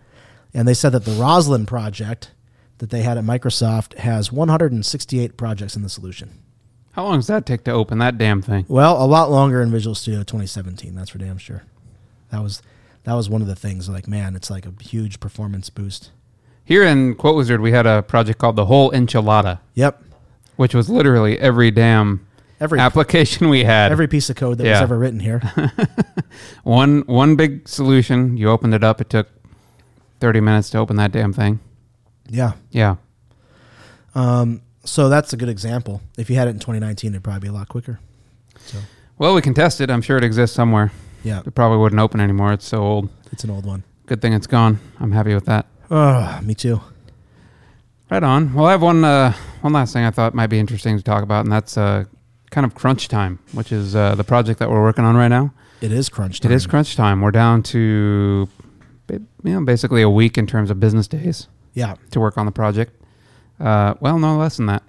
And 0.53 0.67
they 0.67 0.75
said 0.75 0.91
that 0.91 1.05
the 1.05 1.13
Roslyn 1.13 1.65
project 1.65 2.31
that 2.77 2.91
they 2.91 3.01
had 3.01 3.17
at 3.17 3.23
Microsoft 3.23 3.97
has 3.97 4.31
168 4.31 5.37
projects 5.37 5.75
in 5.75 5.81
the 5.81 5.89
solution. 5.89 6.42
How 6.93 7.03
long 7.05 7.17
does 7.17 7.27
that 7.27 7.45
take 7.45 7.63
to 7.65 7.71
open 7.71 7.97
that 7.99 8.17
damn 8.17 8.41
thing? 8.41 8.65
Well, 8.67 9.03
a 9.03 9.05
lot 9.05 9.29
longer 9.31 9.61
in 9.61 9.71
Visual 9.71 9.95
Studio 9.95 10.19
2017. 10.21 10.93
That's 10.95 11.09
for 11.09 11.17
damn 11.17 11.37
sure. 11.37 11.63
That 12.31 12.41
was 12.41 12.61
that 13.03 13.13
was 13.13 13.29
one 13.29 13.41
of 13.41 13.47
the 13.47 13.55
things. 13.55 13.89
Like, 13.89 14.07
man, 14.07 14.35
it's 14.35 14.49
like 14.49 14.65
a 14.65 14.73
huge 14.81 15.19
performance 15.19 15.69
boost. 15.69 16.11
Here 16.65 16.83
in 16.83 17.15
Quote 17.15 17.35
Wizard, 17.35 17.59
we 17.61 17.71
had 17.71 17.85
a 17.85 18.01
project 18.03 18.39
called 18.39 18.55
the 18.55 18.65
whole 18.65 18.91
enchilada, 18.91 19.59
Yep. 19.73 20.01
which 20.55 20.73
was 20.73 20.89
literally 20.89 21.37
every 21.39 21.71
damn 21.71 22.25
Every 22.61 22.79
application 22.79 23.49
we 23.49 23.63
had. 23.65 23.91
every 23.91 24.07
piece 24.07 24.29
of 24.29 24.35
code 24.37 24.57
that 24.59 24.63
was 24.63 24.79
ever 24.81 24.97
written 24.97 25.19
here. 25.19 25.41
one 26.63 27.01
one 27.07 27.35
big 27.35 27.67
solution. 27.67 28.37
You 28.37 28.49
opened 28.49 28.73
it 28.73 28.83
up. 28.83 29.01
It 29.01 29.09
took 29.09 29.27
thirty 30.19 30.39
minutes 30.39 30.69
to 30.71 30.77
open 30.77 30.95
that 30.97 31.11
damn 31.11 31.33
thing. 31.33 31.59
yeah. 32.29 32.53
Yeah. 32.71 32.95
Um, 34.15 34.61
so 34.83 35.09
that's 35.09 35.33
a 35.33 35.37
good 35.37 35.49
example. 35.49 36.01
If 36.17 36.29
you 36.29 36.35
had 36.35 36.47
it 36.47 36.51
in 36.51 36.59
2019, 36.59 37.11
it'd 37.11 37.23
probably 37.23 37.41
be 37.41 37.47
a 37.47 37.53
lot 37.53 37.67
quicker. 37.69 37.99
So 38.57 38.77
Well, 39.17 39.33
we 39.35 39.41
can 39.41 39.53
test 39.53 39.81
it. 39.81 39.89
I'm 39.89 40.01
sure 40.01 40.17
it 40.17 40.23
exists 40.23 40.55
somewhere. 40.55 40.91
yeah, 41.23 41.41
It 41.45 41.55
probably 41.55 41.77
wouldn't 41.77 41.99
open 42.01 42.19
anymore. 42.19 42.53
It's 42.53 42.65
so 42.67 42.77
old. 42.83 43.09
it's 43.31 43.43
an 43.43 43.49
old 43.49 43.65
one. 43.65 43.83
Good 44.05 44.21
thing 44.21 44.33
it's 44.33 44.47
gone. 44.47 44.79
I'm 44.99 45.11
happy 45.11 45.33
with 45.33 45.45
that. 45.45 45.65
Oh, 45.89 46.39
me 46.43 46.53
too. 46.55 46.81
Right 48.11 48.23
on. 48.23 48.53
Well, 48.53 48.65
I 48.65 48.71
have 48.71 48.81
one 48.81 49.03
uh, 49.03 49.33
one 49.61 49.73
last 49.73 49.93
thing 49.93 50.03
I 50.05 50.11
thought 50.11 50.33
might 50.33 50.47
be 50.47 50.59
interesting 50.59 50.97
to 50.97 51.03
talk 51.03 51.23
about, 51.23 51.45
and 51.45 51.51
that's 51.51 51.77
uh, 51.77 52.03
kind 52.51 52.65
of 52.65 52.75
crunch 52.75 53.07
time, 53.07 53.39
which 53.53 53.71
is 53.71 53.95
uh, 53.95 54.13
the 54.15 54.23
project 54.23 54.59
that 54.59 54.69
we're 54.69 54.81
working 54.83 55.05
on 55.05 55.15
right 55.15 55.29
now. 55.29 55.53
It 55.81 55.91
is 55.91 56.09
crunch 56.09 56.39
time. 56.41 56.51
It 56.51 56.55
is 56.55 56.67
crunch 56.67 56.95
time. 56.95 57.21
We're 57.21 57.31
down 57.31 57.63
to 57.63 58.47
you 59.09 59.19
know 59.43 59.61
basically 59.63 60.01
a 60.01 60.09
week 60.09 60.37
in 60.37 60.45
terms 60.47 60.69
of 60.69 60.79
business 60.79 61.07
days 61.07 61.47
Yeah. 61.73 61.95
to 62.11 62.19
work 62.19 62.37
on 62.37 62.45
the 62.45 62.51
project. 62.51 62.93
Uh, 63.59 63.93
well, 63.99 64.17
no, 64.19 64.37
less 64.37 64.57
than 64.57 64.65
that. 64.67 64.83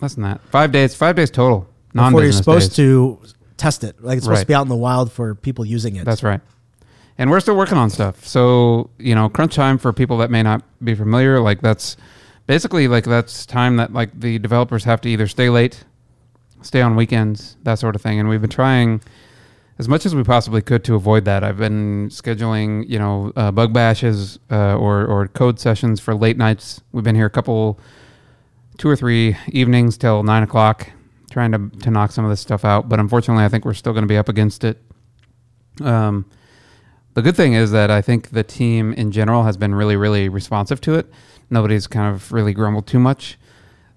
Less 0.00 0.14
than 0.14 0.24
that. 0.24 0.40
Five 0.50 0.72
days. 0.72 0.94
Five 0.94 1.16
days 1.16 1.30
total. 1.30 1.66
Non 1.94 2.12
Before 2.12 2.22
you're 2.24 2.32
supposed 2.32 2.70
days. 2.70 2.76
to 2.76 3.20
test 3.56 3.82
it, 3.84 4.02
like 4.02 4.16
it's 4.18 4.24
supposed 4.24 4.38
Right. 4.38 4.42
to 4.42 4.46
be 4.46 4.54
out 4.54 4.62
in 4.62 4.68
the 4.68 4.76
wild 4.76 5.10
for 5.10 5.34
people 5.34 5.64
using 5.64 5.96
it. 5.96 6.04
That's 6.04 6.22
right. 6.22 6.40
And 7.16 7.30
we're 7.30 7.40
still 7.40 7.56
working 7.56 7.76
on 7.78 7.90
stuff. 7.90 8.24
So, 8.24 8.90
you 8.98 9.14
know, 9.14 9.28
crunch 9.28 9.56
time 9.56 9.78
for 9.78 9.92
people 9.92 10.18
that 10.18 10.30
may 10.30 10.42
not 10.42 10.62
be 10.84 10.94
familiar, 10.94 11.40
like 11.40 11.60
that's 11.60 11.96
basically 12.46 12.86
like 12.86 13.04
that's 13.04 13.44
time 13.44 13.76
that 13.76 13.92
like 13.92 14.18
the 14.20 14.38
developers 14.38 14.84
have 14.84 15.00
to 15.00 15.08
either 15.08 15.26
stay 15.26 15.50
late, 15.50 15.82
stay 16.62 16.80
on 16.80 16.94
weekends, 16.94 17.56
that 17.64 17.80
sort 17.80 17.96
of 17.96 18.02
thing. 18.02 18.20
And 18.20 18.28
we've 18.28 18.40
been 18.40 18.50
trying 18.50 19.00
as 19.78 19.88
much 19.88 20.04
as 20.04 20.14
we 20.14 20.24
possibly 20.24 20.60
could 20.60 20.82
to 20.84 20.94
avoid 20.94 21.24
that. 21.24 21.44
I've 21.44 21.56
been 21.56 22.08
scheduling, 22.08 22.88
you 22.88 22.98
know, 22.98 23.32
uh, 23.36 23.52
bug 23.52 23.72
bashes 23.72 24.38
uh, 24.50 24.76
or 24.76 25.06
or 25.06 25.28
code 25.28 25.60
sessions 25.60 26.00
for 26.00 26.14
late 26.14 26.36
nights. 26.36 26.80
We've 26.92 27.04
been 27.04 27.14
here 27.14 27.26
a 27.26 27.30
couple, 27.30 27.78
two 28.76 28.88
or 28.88 28.96
three 28.96 29.36
evenings 29.48 29.96
till 29.96 30.22
nine 30.22 30.42
o'clock, 30.42 30.90
trying 31.30 31.52
to 31.52 31.70
to 31.80 31.90
knock 31.90 32.10
some 32.10 32.24
of 32.24 32.30
this 32.30 32.40
stuff 32.40 32.64
out. 32.64 32.88
But 32.88 32.98
unfortunately, 32.98 33.44
I 33.44 33.48
think 33.48 33.64
we're 33.64 33.74
still 33.74 33.92
going 33.92 34.02
to 34.04 34.08
be 34.08 34.16
up 34.16 34.28
against 34.28 34.64
it. 34.64 34.82
Um, 35.80 36.26
the 37.14 37.22
good 37.22 37.36
thing 37.36 37.54
is 37.54 37.70
that 37.70 37.90
I 37.90 38.02
think 38.02 38.30
the 38.30 38.44
team 38.44 38.92
in 38.92 39.10
general 39.10 39.44
has 39.44 39.56
been 39.56 39.74
really, 39.74 39.96
really 39.96 40.28
responsive 40.28 40.80
to 40.82 40.94
it. 40.94 41.06
Nobody's 41.50 41.86
kind 41.86 42.14
of 42.14 42.30
really 42.32 42.52
grumbled 42.52 42.86
too 42.86 42.98
much, 42.98 43.38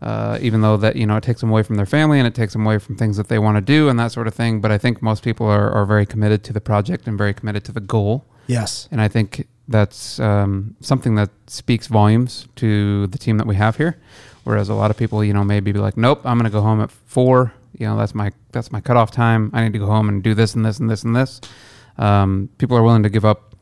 uh, 0.02 0.40
even 0.42 0.62
though 0.62 0.78
that 0.78 0.96
you 0.96 1.06
know 1.06 1.18
it 1.18 1.24
takes 1.24 1.42
them 1.42 1.50
away 1.50 1.64
from 1.64 1.76
their 1.76 1.86
family 1.86 2.18
and 2.18 2.28
it 2.28 2.34
takes 2.34 2.54
them 2.54 2.66
away 2.66 2.80
from 2.80 2.96
things 2.96 3.18
that 3.18 3.28
they 3.28 3.38
want 3.38 3.58
to 3.58 3.62
do 3.62 3.88
and 3.88 4.00
that 4.00 4.12
sort 4.12 4.28
of 4.28 4.34
thing. 4.34 4.60
But 4.62 4.72
I 4.72 4.78
think 4.78 5.02
most 5.02 5.24
people 5.24 5.46
are, 5.48 5.72
are 5.72 5.86
very 5.86 6.06
committed 6.06 6.44
to 6.46 6.54
the 6.54 6.62
project 6.62 7.08
and 7.08 7.18
very 7.18 7.34
committed 7.34 7.64
to 7.66 7.72
the 7.72 7.82
goal. 7.82 8.26
Yes. 8.48 8.88
And 8.92 9.00
I 9.00 9.08
think 9.08 9.48
that's 9.68 10.20
um, 10.20 10.76
something 10.82 11.16
that 11.16 11.30
speaks 11.48 11.88
volumes 11.88 12.48
to 12.58 13.08
the 13.08 13.18
team 13.18 13.38
that 13.38 13.48
we 13.48 13.56
have 13.56 13.78
here. 13.78 13.98
Whereas 14.44 14.70
a 14.70 14.74
lot 14.74 14.90
of 14.90 14.98
people, 14.98 15.24
you 15.24 15.34
know, 15.34 15.44
maybe 15.44 15.72
be 15.72 15.80
like, 15.80 15.98
"Nope, 15.98 16.22
I'm 16.26 16.38
going 16.38 16.50
to 16.50 16.52
go 16.52 16.62
home 16.62 16.82
at 16.82 16.90
four. 16.90 17.54
You 17.78 17.88
know, 17.88 17.96
that's 17.96 18.16
my 18.16 18.32
that's 18.52 18.72
my 18.72 18.82
cutoff 18.82 19.12
time. 19.12 19.52
I 19.54 19.64
need 19.64 19.74
to 19.74 19.80
go 19.80 19.86
home 19.86 20.10
and 20.10 20.24
do 20.24 20.34
this 20.34 20.56
and 20.56 20.66
this 20.66 20.80
and 20.80 20.90
this 20.90 21.04
and 21.04 21.16
this." 21.16 21.42
Um, 21.98 22.50
people 22.58 22.76
are 22.76 22.82
willing 22.82 23.04
to 23.04 23.10
give 23.10 23.24
up 23.24 23.56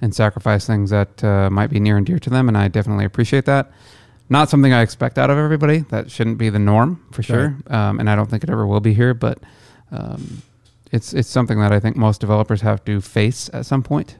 and 0.00 0.14
sacrifice 0.14 0.66
things 0.66 0.90
that 0.90 1.22
uh, 1.22 1.50
might 1.50 1.68
be 1.68 1.78
near 1.78 1.96
and 1.96 2.06
dear 2.06 2.18
to 2.18 2.30
them, 2.30 2.48
and 2.48 2.56
I 2.56 2.68
definitely 2.68 3.04
appreciate 3.04 3.44
that. 3.44 3.70
Not 4.32 4.48
something 4.48 4.72
I 4.72 4.80
expect 4.80 5.18
out 5.18 5.28
of 5.28 5.36
everybody. 5.36 5.80
That 5.90 6.10
shouldn't 6.10 6.38
be 6.38 6.48
the 6.48 6.58
norm 6.58 7.04
for 7.12 7.22
sure, 7.22 7.54
um, 7.66 8.00
and 8.00 8.08
I 8.08 8.16
don't 8.16 8.30
think 8.30 8.42
it 8.42 8.48
ever 8.48 8.66
will 8.66 8.80
be 8.80 8.94
here. 8.94 9.12
But 9.12 9.38
um, 9.90 10.40
it's 10.90 11.12
it's 11.12 11.28
something 11.28 11.60
that 11.60 11.70
I 11.70 11.78
think 11.78 11.96
most 11.96 12.18
developers 12.18 12.62
have 12.62 12.82
to 12.86 13.02
face 13.02 13.50
at 13.52 13.66
some 13.66 13.82
point. 13.82 14.16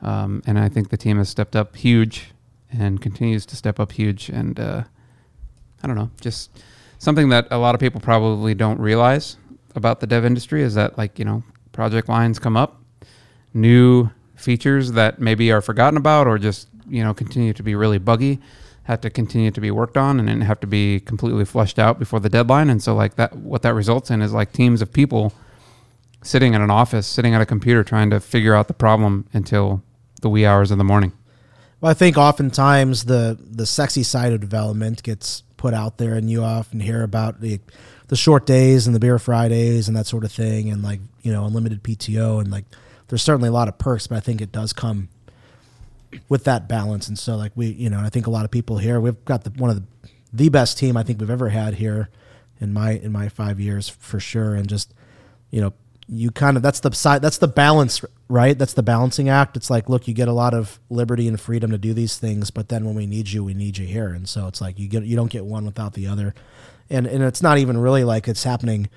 Um, 0.00 0.44
and 0.46 0.60
I 0.60 0.68
think 0.68 0.90
the 0.90 0.96
team 0.96 1.18
has 1.18 1.28
stepped 1.28 1.56
up 1.56 1.74
huge 1.74 2.30
and 2.72 3.02
continues 3.02 3.44
to 3.46 3.56
step 3.56 3.80
up 3.80 3.90
huge. 3.90 4.28
And 4.28 4.60
uh, 4.60 4.84
I 5.82 5.86
don't 5.88 5.96
know, 5.96 6.12
just 6.20 6.50
something 6.98 7.28
that 7.30 7.48
a 7.50 7.58
lot 7.58 7.74
of 7.74 7.80
people 7.80 8.00
probably 8.00 8.54
don't 8.54 8.78
realize 8.78 9.38
about 9.74 9.98
the 9.98 10.06
dev 10.06 10.24
industry 10.24 10.62
is 10.62 10.74
that, 10.74 10.96
like, 10.96 11.18
you 11.18 11.24
know, 11.24 11.42
project 11.72 12.08
lines 12.08 12.38
come 12.38 12.56
up, 12.56 12.80
new 13.54 14.08
features 14.36 14.92
that 14.92 15.18
maybe 15.18 15.50
are 15.50 15.60
forgotten 15.60 15.96
about 15.96 16.28
or 16.28 16.38
just, 16.38 16.68
you 16.88 17.02
know, 17.02 17.12
continue 17.12 17.52
to 17.52 17.62
be 17.64 17.74
really 17.74 17.98
buggy 17.98 18.38
have 18.88 19.02
to 19.02 19.10
continue 19.10 19.50
to 19.50 19.60
be 19.60 19.70
worked 19.70 19.98
on 19.98 20.18
and 20.18 20.28
then 20.28 20.40
have 20.40 20.58
to 20.60 20.66
be 20.66 20.98
completely 20.98 21.44
flushed 21.44 21.78
out 21.78 21.98
before 21.98 22.20
the 22.20 22.30
deadline. 22.30 22.70
And 22.70 22.82
so, 22.82 22.94
like, 22.94 23.16
that, 23.16 23.36
what 23.36 23.60
that 23.60 23.74
results 23.74 24.10
in 24.10 24.22
is 24.22 24.32
like 24.32 24.50
teams 24.50 24.80
of 24.80 24.90
people 24.90 25.34
sitting 26.22 26.54
in 26.54 26.62
an 26.62 26.70
office, 26.70 27.06
sitting 27.06 27.34
at 27.34 27.42
a 27.42 27.46
computer, 27.46 27.84
trying 27.84 28.08
to 28.08 28.18
figure 28.18 28.54
out 28.54 28.66
the 28.66 28.74
problem 28.74 29.26
until 29.34 29.82
the 30.22 30.30
wee 30.30 30.46
hours 30.46 30.70
of 30.70 30.78
the 30.78 30.84
morning. 30.84 31.12
Well, 31.82 31.90
I 31.90 31.94
think 31.94 32.16
oftentimes 32.16 33.04
the 33.04 33.38
the 33.38 33.66
sexy 33.66 34.02
side 34.02 34.32
of 34.32 34.40
development 34.40 35.02
gets 35.02 35.42
put 35.58 35.74
out 35.74 35.98
there, 35.98 36.14
and 36.14 36.30
you 36.30 36.42
often 36.42 36.80
hear 36.80 37.02
about 37.02 37.42
the 37.42 37.60
the 38.08 38.16
short 38.16 38.46
days 38.46 38.86
and 38.86 38.96
the 38.96 39.00
beer 39.00 39.18
Fridays 39.18 39.86
and 39.86 39.96
that 39.98 40.06
sort 40.06 40.24
of 40.24 40.32
thing, 40.32 40.70
and 40.70 40.82
like 40.82 41.00
you 41.22 41.30
know 41.30 41.44
unlimited 41.44 41.82
PTO, 41.82 42.40
and 42.40 42.50
like 42.50 42.64
there's 43.08 43.22
certainly 43.22 43.50
a 43.50 43.52
lot 43.52 43.68
of 43.68 43.76
perks, 43.76 44.06
but 44.06 44.16
I 44.16 44.20
think 44.20 44.40
it 44.40 44.50
does 44.50 44.72
come 44.72 45.10
with 46.28 46.44
that 46.44 46.68
balance. 46.68 47.08
And 47.08 47.18
so, 47.18 47.36
like 47.36 47.52
we, 47.54 47.66
you 47.68 47.90
know, 47.90 48.00
I 48.00 48.08
think 48.08 48.26
a 48.26 48.30
lot 48.30 48.44
of 48.44 48.50
people 48.50 48.78
here, 48.78 49.00
we've 49.00 49.24
got 49.24 49.44
the 49.44 49.50
one 49.50 49.70
of 49.70 49.76
the 49.76 50.10
the 50.32 50.48
best 50.48 50.78
team 50.78 50.96
I 50.96 51.02
think 51.02 51.20
we've 51.20 51.30
ever 51.30 51.48
had 51.48 51.74
here 51.74 52.08
in 52.60 52.72
my 52.72 52.92
in 52.92 53.12
my 53.12 53.28
five 53.28 53.60
years 53.60 53.88
for 53.88 54.20
sure, 54.20 54.54
and 54.54 54.68
just 54.68 54.92
you 55.50 55.60
know 55.60 55.72
you 56.08 56.30
kind 56.30 56.56
of 56.56 56.62
that's 56.62 56.80
the 56.80 56.92
side 56.92 57.20
that's 57.20 57.38
the 57.38 57.48
balance 57.48 58.02
right? 58.28 58.58
That's 58.58 58.72
the 58.72 58.82
balancing 58.82 59.28
act. 59.28 59.56
It's 59.56 59.70
like 59.70 59.88
look 59.88 60.08
you 60.08 60.14
get 60.14 60.28
a 60.28 60.32
lot 60.32 60.54
of 60.54 60.78
liberty 60.88 61.28
and 61.28 61.38
freedom 61.38 61.70
to 61.70 61.78
do 61.78 61.92
these 61.92 62.18
things 62.18 62.50
but 62.50 62.68
then 62.68 62.84
when 62.84 62.94
we 62.94 63.06
need 63.06 63.30
you 63.30 63.44
we 63.44 63.54
need 63.54 63.78
you 63.78 63.86
here. 63.86 64.08
And 64.08 64.28
so 64.28 64.46
it's 64.46 64.60
like 64.60 64.78
you 64.78 64.88
get 64.88 65.04
you 65.04 65.16
don't 65.16 65.30
get 65.30 65.44
one 65.44 65.66
without 65.66 65.92
the 65.92 66.06
other. 66.06 66.34
And 66.88 67.06
and 67.06 67.22
it's 67.22 67.42
not 67.42 67.58
even 67.58 67.76
really 67.78 68.04
like 68.04 68.26
it's 68.26 68.44
happening 68.44 68.88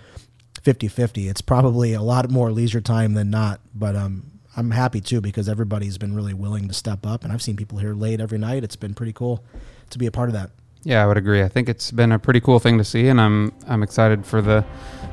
50-50 0.64 1.30
it's 1.30 1.42
probably 1.42 1.94
a 1.94 2.02
lot 2.02 2.30
more 2.30 2.52
leisure 2.52 2.82
time 2.82 3.14
than 3.14 3.30
not. 3.30 3.60
But 3.76 3.96
um 3.96 4.40
I'm 4.58 4.72
happy 4.72 5.00
too 5.02 5.22
because 5.22 5.48
everybody's 5.48 5.98
been 5.98 6.14
really 6.14 6.34
willing 6.34 6.68
to 6.68 6.74
step 6.74 7.06
up, 7.06 7.24
and 7.24 7.32
I've 7.32 7.42
seen 7.42 7.56
people 7.56 7.78
here 7.78 7.94
late 7.94 8.20
every 8.20 8.38
night. 8.38 8.64
It's 8.64 8.76
been 8.76 8.94
pretty 8.94 9.14
cool 9.14 9.44
to 9.92 9.98
be 9.98 10.06
a 10.08 10.12
part 10.12 10.30
of 10.30 10.34
that. 10.34 10.52
Yeah, 10.84 11.04
I 11.04 11.08
would 11.08 11.18
agree. 11.18 11.42
I 11.44 11.48
think 11.48 11.70
it's 11.70 11.92
been 11.92 12.12
a 12.12 12.20
pretty 12.20 12.42
cool 12.42 12.60
thing 12.60 12.78
to 12.78 12.84
see, 12.84 13.08
and 13.08 13.22
I'm 13.22 13.54
I'm 13.68 13.84
excited 13.84 14.26
for 14.26 14.42
the 14.42 14.66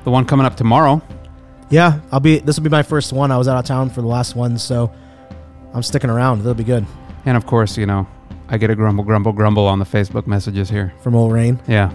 the 0.05 0.11
one 0.11 0.24
coming 0.24 0.47
up 0.47 0.57
tomorrow. 0.57 1.03
Yeah, 1.70 2.01
I'll 2.11 2.20
be. 2.20 2.39
This 2.39 2.57
will 2.57 2.64
be 2.64 2.70
my 2.70 2.82
first 2.82 3.12
one. 3.12 3.30
I 3.30 3.36
was 3.36 3.47
out 3.49 3.59
of 3.59 3.64
town 3.66 3.91
for 3.91 4.01
the 4.01 4.07
last 4.09 4.34
one, 4.34 4.59
so 4.59 4.91
I'm 5.74 5.82
sticking 5.82 6.09
around. 6.11 6.41
It'll 6.41 6.55
be 6.55 6.64
good. 6.64 6.86
And 7.26 7.36
of 7.36 7.45
course, 7.47 7.76
you 7.76 7.84
know, 7.84 8.07
I 8.49 8.57
get 8.57 8.70
a 8.70 8.74
grumble, 8.74 9.05
grumble, 9.05 9.32
grumble 9.34 9.66
on 9.66 9.78
the 9.78 9.84
Facebook 9.84 10.26
messages 10.26 10.70
here. 10.70 10.95
From 11.03 11.14
old 11.14 11.32
Rain. 11.32 11.61
Yeah, 11.68 11.93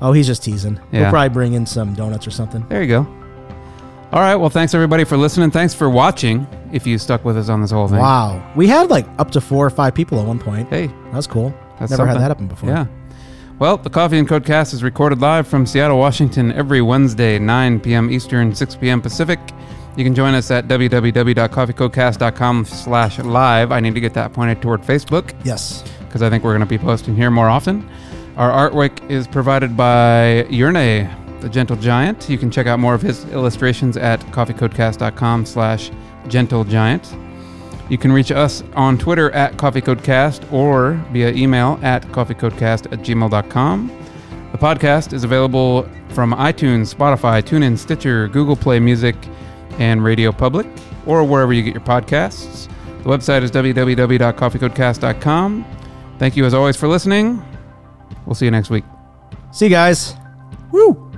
Oh, 0.00 0.12
he's 0.12 0.26
just 0.28 0.44
teasing. 0.44 0.78
Yeah. 0.92 1.00
We'll 1.02 1.10
probably 1.10 1.28
bring 1.30 1.52
in 1.54 1.66
some 1.66 1.94
donuts 1.94 2.26
or 2.26 2.30
something. 2.30 2.64
there 2.68 2.80
you 2.82 2.88
go. 2.88 3.19
All 4.12 4.20
right. 4.20 4.34
Well, 4.36 4.50
thanks 4.50 4.74
everybody 4.74 5.04
for 5.04 5.16
listening. 5.16 5.50
Thanks 5.52 5.72
for 5.74 5.88
watching. 5.88 6.46
If 6.72 6.86
you 6.86 6.98
stuck 6.98 7.24
with 7.24 7.36
us 7.36 7.48
on 7.48 7.60
this 7.62 7.70
whole 7.72 7.88
thing. 7.88 7.98
Wow, 7.98 8.44
we 8.54 8.66
had 8.68 8.90
like 8.90 9.06
up 9.18 9.30
to 9.32 9.40
four 9.40 9.66
or 9.66 9.70
five 9.70 9.94
people 9.94 10.20
at 10.20 10.26
one 10.26 10.38
point. 10.38 10.68
Hey, 10.68 10.86
That 10.86 11.14
was 11.14 11.26
cool. 11.26 11.52
That's 11.78 11.90
Never 11.90 12.06
had 12.06 12.16
that 12.18 12.20
happen 12.22 12.46
before. 12.46 12.68
Yeah. 12.70 12.86
Well, 13.58 13.76
the 13.76 13.90
Coffee 13.90 14.18
and 14.18 14.28
Codecast 14.28 14.72
is 14.72 14.82
recorded 14.82 15.20
live 15.20 15.46
from 15.48 15.66
Seattle, 15.66 15.98
Washington 15.98 16.50
every 16.52 16.80
Wednesday, 16.80 17.38
9 17.38 17.80
p.m. 17.80 18.10
Eastern, 18.10 18.54
6 18.54 18.76
p.m. 18.76 19.02
Pacific. 19.02 19.38
You 19.96 20.04
can 20.04 20.14
join 20.14 20.34
us 20.34 20.50
at 20.50 20.66
www.coffeecodecast.com 20.68 22.64
slash 22.64 23.18
live. 23.18 23.72
I 23.72 23.80
need 23.80 23.94
to 23.94 24.00
get 24.00 24.14
that 24.14 24.32
pointed 24.32 24.62
toward 24.62 24.80
Facebook 24.82 25.34
Yes. 25.44 25.84
because 26.06 26.22
I 26.22 26.30
think 26.30 26.42
we're 26.44 26.52
going 26.52 26.60
to 26.60 26.66
be 26.66 26.78
posting 26.78 27.14
here 27.16 27.30
more 27.30 27.48
often. 27.48 27.88
Our 28.36 28.70
artwork 28.70 29.10
is 29.10 29.26
provided 29.26 29.76
by 29.76 30.46
Yurne, 30.48 31.10
the 31.40 31.48
Gentle 31.48 31.76
Giant. 31.76 32.28
You 32.28 32.36
can 32.38 32.50
check 32.50 32.66
out 32.66 32.78
more 32.78 32.94
of 32.94 33.02
his 33.02 33.24
illustrations 33.26 33.96
at 33.96 34.20
coffeecodecast.com 34.32 35.46
slash 35.46 35.90
gentle 36.28 36.64
giant. 36.64 37.14
You 37.88 37.96
can 37.98 38.12
reach 38.12 38.30
us 38.30 38.62
on 38.74 38.98
Twitter 38.98 39.32
at 39.32 39.54
CoffeeCodeCast 39.54 40.52
or 40.52 40.92
via 41.12 41.32
email 41.32 41.78
at 41.82 42.06
coffeecodecast 42.08 42.92
at 42.92 43.00
gmail.com. 43.00 44.06
The 44.52 44.58
podcast 44.58 45.12
is 45.12 45.24
available 45.24 45.88
from 46.10 46.32
iTunes, 46.32 46.94
Spotify, 46.94 47.42
TuneIn, 47.42 47.76
Stitcher, 47.76 48.28
Google 48.28 48.54
Play 48.54 48.78
Music, 48.78 49.16
and 49.78 50.04
Radio 50.04 50.30
Public, 50.30 50.68
or 51.06 51.24
wherever 51.24 51.52
you 51.52 51.62
get 51.62 51.74
your 51.74 51.82
podcasts. 51.82 52.68
The 53.02 53.08
website 53.08 53.42
is 53.42 53.50
www.coffeecodecast.com. 53.50 55.64
Thank 56.18 56.36
you 56.36 56.44
as 56.44 56.54
always 56.54 56.76
for 56.76 56.86
listening. 56.86 57.42
We'll 58.26 58.34
see 58.34 58.44
you 58.44 58.50
next 58.50 58.68
week. 58.70 58.84
See 59.52 59.66
you 59.66 59.70
guys. 59.70 60.14
Woo. 60.70 61.09